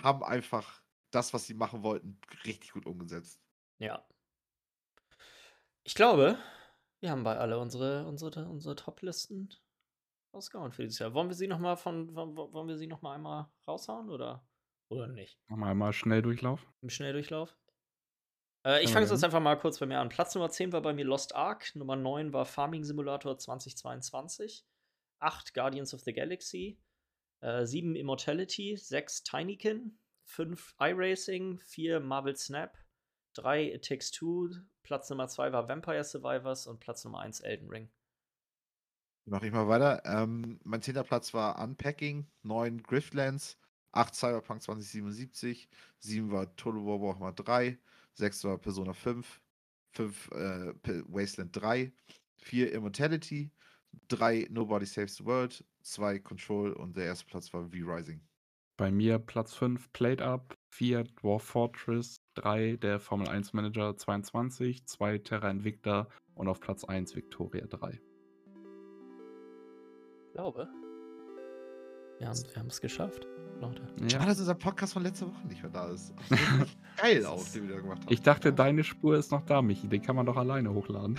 haben 0.03 0.23
einfach 0.23 0.83
das, 1.11 1.35
was 1.35 1.47
sie 1.47 1.55
machen 1.55 1.83
wollten, 1.83 2.21
richtig 2.45 2.73
gut 2.73 2.87
umgesetzt. 2.87 3.41
Ja. 3.79 4.07
Ich 5.83 5.95
glaube, 5.95 6.39
wir 7.01 7.11
haben 7.11 7.25
bei 7.25 7.37
alle 7.37 7.59
unsere, 7.59 8.07
unsere, 8.07 8.49
unsere 8.49 8.77
Top-Listen 8.77 9.49
rausgehauen 10.35 10.73
für 10.73 10.83
dieses 10.83 10.99
Jahr. 10.99 11.15
Wollen 11.15 11.29
wir 11.29 11.35
sie 11.35 11.49
noch 11.49 11.59
mal 11.59 11.77
von, 11.77 12.15
wollen, 12.15 12.37
wollen 12.37 12.69
wir 12.69 12.77
sie 12.77 12.87
noch 12.87 13.03
mal 13.03 13.15
einmal 13.15 13.51
raushauen 13.67 14.11
oder, 14.11 14.47
oder 14.89 15.09
nicht? 15.09 15.39
Machen 15.49 15.61
wir 15.61 15.75
mal 15.75 15.93
Schnelldurchlauf. 15.93 16.67
Im 16.83 16.91
Schnelldurchlauf? 16.91 17.57
Äh, 18.65 18.85
ich 18.85 18.93
fange 18.93 19.07
jetzt 19.07 19.25
einfach 19.25 19.41
mal 19.41 19.59
kurz 19.59 19.79
bei 19.79 19.87
mir 19.87 19.99
an. 19.99 20.11
Platz 20.11 20.35
Nummer 20.35 20.51
10 20.51 20.73
war 20.73 20.83
bei 20.83 20.93
mir 20.93 21.05
Lost 21.05 21.35
Ark, 21.35 21.75
Nummer 21.75 21.97
9 21.97 22.33
war 22.33 22.45
Farming 22.45 22.85
Simulator 22.85 23.39
2022, 23.39 24.67
8 25.21 25.55
Guardians 25.55 25.95
of 25.95 26.01
the 26.01 26.13
Galaxy, 26.13 26.79
äh, 27.41 27.65
7 27.67 27.97
Immortality, 27.97 28.77
6 28.77 29.23
Tinykin, 29.25 29.99
5 30.25 30.75
iRacing, 30.79 31.61
4 31.61 32.01
Marvel 32.01 32.37
Snap, 32.37 32.77
3 33.35 33.73
It 33.75 33.85
Takes 33.85 34.11
Two, 34.11 34.51
Platz 34.83 35.11
Nummer 35.11 35.29
2 35.29 35.53
war 35.53 35.69
Vampire 35.69 36.05
Survivors 36.05 36.67
und 36.67 36.81
Platz 36.81 37.05
Nummer 37.05 37.21
1 37.21 37.41
Elden 37.41 37.69
Ring. 37.69 37.91
Mach 39.27 39.43
ich 39.43 39.53
mal 39.53 39.69
weiter. 39.69 40.03
Ähm, 40.05 40.59
mein 40.65 40.83
zehnter 40.83 41.05
Platz 41.05 41.33
war 41.35 41.63
Unpacking, 41.63 42.27
9 42.43 42.83
Griftlands, 42.83 43.59
8 43.93 44.15
Cyberpunk 44.15 44.63
2077, 44.63 45.69
7 46.01 46.31
war 46.33 46.55
Total 46.57 46.85
War 46.85 47.01
Warhammer 47.01 47.33
3, 47.33 47.79
6 48.15 48.45
war 48.45 48.59
Persona 48.59 48.93
5, 48.93 49.41
5 49.93 50.31
äh, 50.33 50.75
Wasteland 51.07 51.57
3, 51.57 51.93
4 52.39 52.73
Immortality, 52.73 53.51
3 54.09 54.49
Nobody 54.51 54.87
Saves 54.87 55.17
the 55.17 55.25
World, 55.25 55.65
2 55.83 56.19
Control 56.21 56.73
und 56.73 56.97
der 56.97 57.07
erste 57.07 57.27
Platz 57.27 57.53
war 57.53 57.65
V-Rising. 57.65 58.21
Bei 58.77 58.91
mir 58.91 59.19
Platz 59.19 59.55
5 59.55 59.93
Played 59.93 60.23
Up, 60.23 60.57
4 60.71 61.05
Dwarf 61.05 61.43
Fortress, 61.43 62.23
3 62.35 62.77
der 62.77 62.99
Formel 62.99 63.29
1 63.29 63.53
Manager 63.53 63.97
22, 63.97 64.87
2 64.87 65.19
Terra 65.19 65.51
Invicta 65.51 66.09
und 66.35 66.49
auf 66.49 66.61
Platz 66.61 66.85
1 66.85 67.15
Victoria 67.15 67.67
3. 67.67 68.01
Ich 70.27 70.33
glaube, 70.33 70.69
wir 72.19 72.29
haben 72.29 72.67
es 72.69 72.81
geschafft, 72.81 73.27
Leute. 73.61 73.83
Schade, 73.99 74.13
Ja. 74.13 74.25
dass 74.25 74.39
unser 74.41 74.55
Podcast 74.55 74.93
von 74.95 75.03
letzter 75.03 75.27
Woche 75.27 75.47
nicht 75.49 75.63
mehr 75.63 75.73
da 75.73 75.91
ist. 75.91 76.15
Geil 76.97 77.25
auch, 77.27 77.43
den 77.49 77.69
wir 77.69 77.75
da 77.77 77.81
gemacht 77.81 78.03
haben. 78.05 78.13
Ich 78.13 78.23
dachte, 78.23 78.53
deine 78.53 78.85
Spur 78.85 79.17
ist 79.17 79.31
noch 79.33 79.43
da, 79.43 79.61
Michi. 79.61 79.89
Den 79.89 80.01
kann 80.03 80.17
man 80.17 80.27
doch 80.27 80.37
alleine 80.37 80.73
hochladen. 80.73 81.19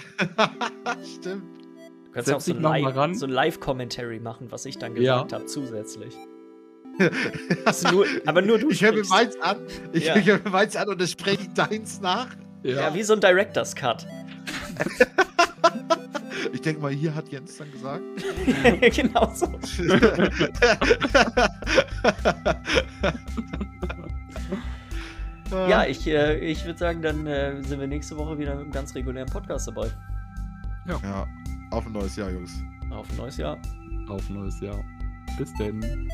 Stimmt. 1.19 1.60
Du 2.11 2.15
kannst 2.15 2.27
Setz 2.27 2.27
ja 2.27 2.35
auch 2.35 2.41
so 2.41 2.53
ein 2.53 2.83
Live- 2.83 3.17
so 3.19 3.25
ein 3.25 3.31
Live-Commentary 3.31 4.19
machen, 4.19 4.51
was 4.51 4.65
ich 4.65 4.77
dann 4.77 4.95
Ja. 4.97 5.15
gesagt 5.23 5.31
habe, 5.33 5.45
zusätzlich. 5.45 6.13
Ist 7.65 7.89
nur, 7.89 8.05
aber 8.25 8.41
nur 8.41 8.57
du 8.59 8.69
Ich 8.69 8.83
höre 8.83 8.91
mir 8.91 9.05
meins 9.05 9.39
an, 9.39 9.57
ich, 9.93 10.07
Ja. 10.07 10.17
ich 10.17 10.25
höre 10.27 10.39
mir 10.43 10.49
meins 10.49 10.75
an 10.75 10.89
und 10.89 10.99
dann 10.99 11.07
spreche 11.07 11.43
ich 11.43 11.53
deins 11.53 12.01
nach. 12.01 12.27
Ja, 12.63 12.93
wie 12.93 13.01
so 13.03 13.13
ein 13.13 13.21
Director's 13.21 13.73
Cut. 13.75 14.05
Ich 16.53 16.59
denke 16.61 16.81
mal, 16.81 16.91
hier 16.91 17.13
hat 17.15 17.29
Jens 17.29 17.57
dann 17.57 17.71
gesagt. 17.71 18.01
genau 18.95 19.31
so. 19.33 19.47
Ja, 25.51 25.85
ich, 25.85 26.07
äh, 26.07 26.37
ich 26.39 26.65
würde 26.65 26.79
sagen, 26.79 27.01
dann 27.01 27.27
äh, 27.27 27.61
sind 27.63 27.79
wir 27.79 27.87
nächste 27.87 28.17
Woche 28.17 28.37
wieder 28.37 28.51
mit 28.55 28.63
einem 28.63 28.71
ganz 28.71 28.95
regulären 28.95 29.29
Podcast 29.29 29.67
dabei. 29.67 29.87
ja, 30.87 31.27
auf 31.71 31.85
ein 31.85 31.93
neues 31.93 32.15
Jahr, 32.15 32.29
Jungs. 32.29 32.63
Auf 32.91 33.09
ein 33.09 33.17
neues 33.17 33.37
Jahr. 33.37 33.57
Auf 34.07 34.29
ein 34.29 34.35
neues 34.35 34.59
Jahr. 34.59 34.83
Bis 35.37 35.53
denn. 35.55 36.09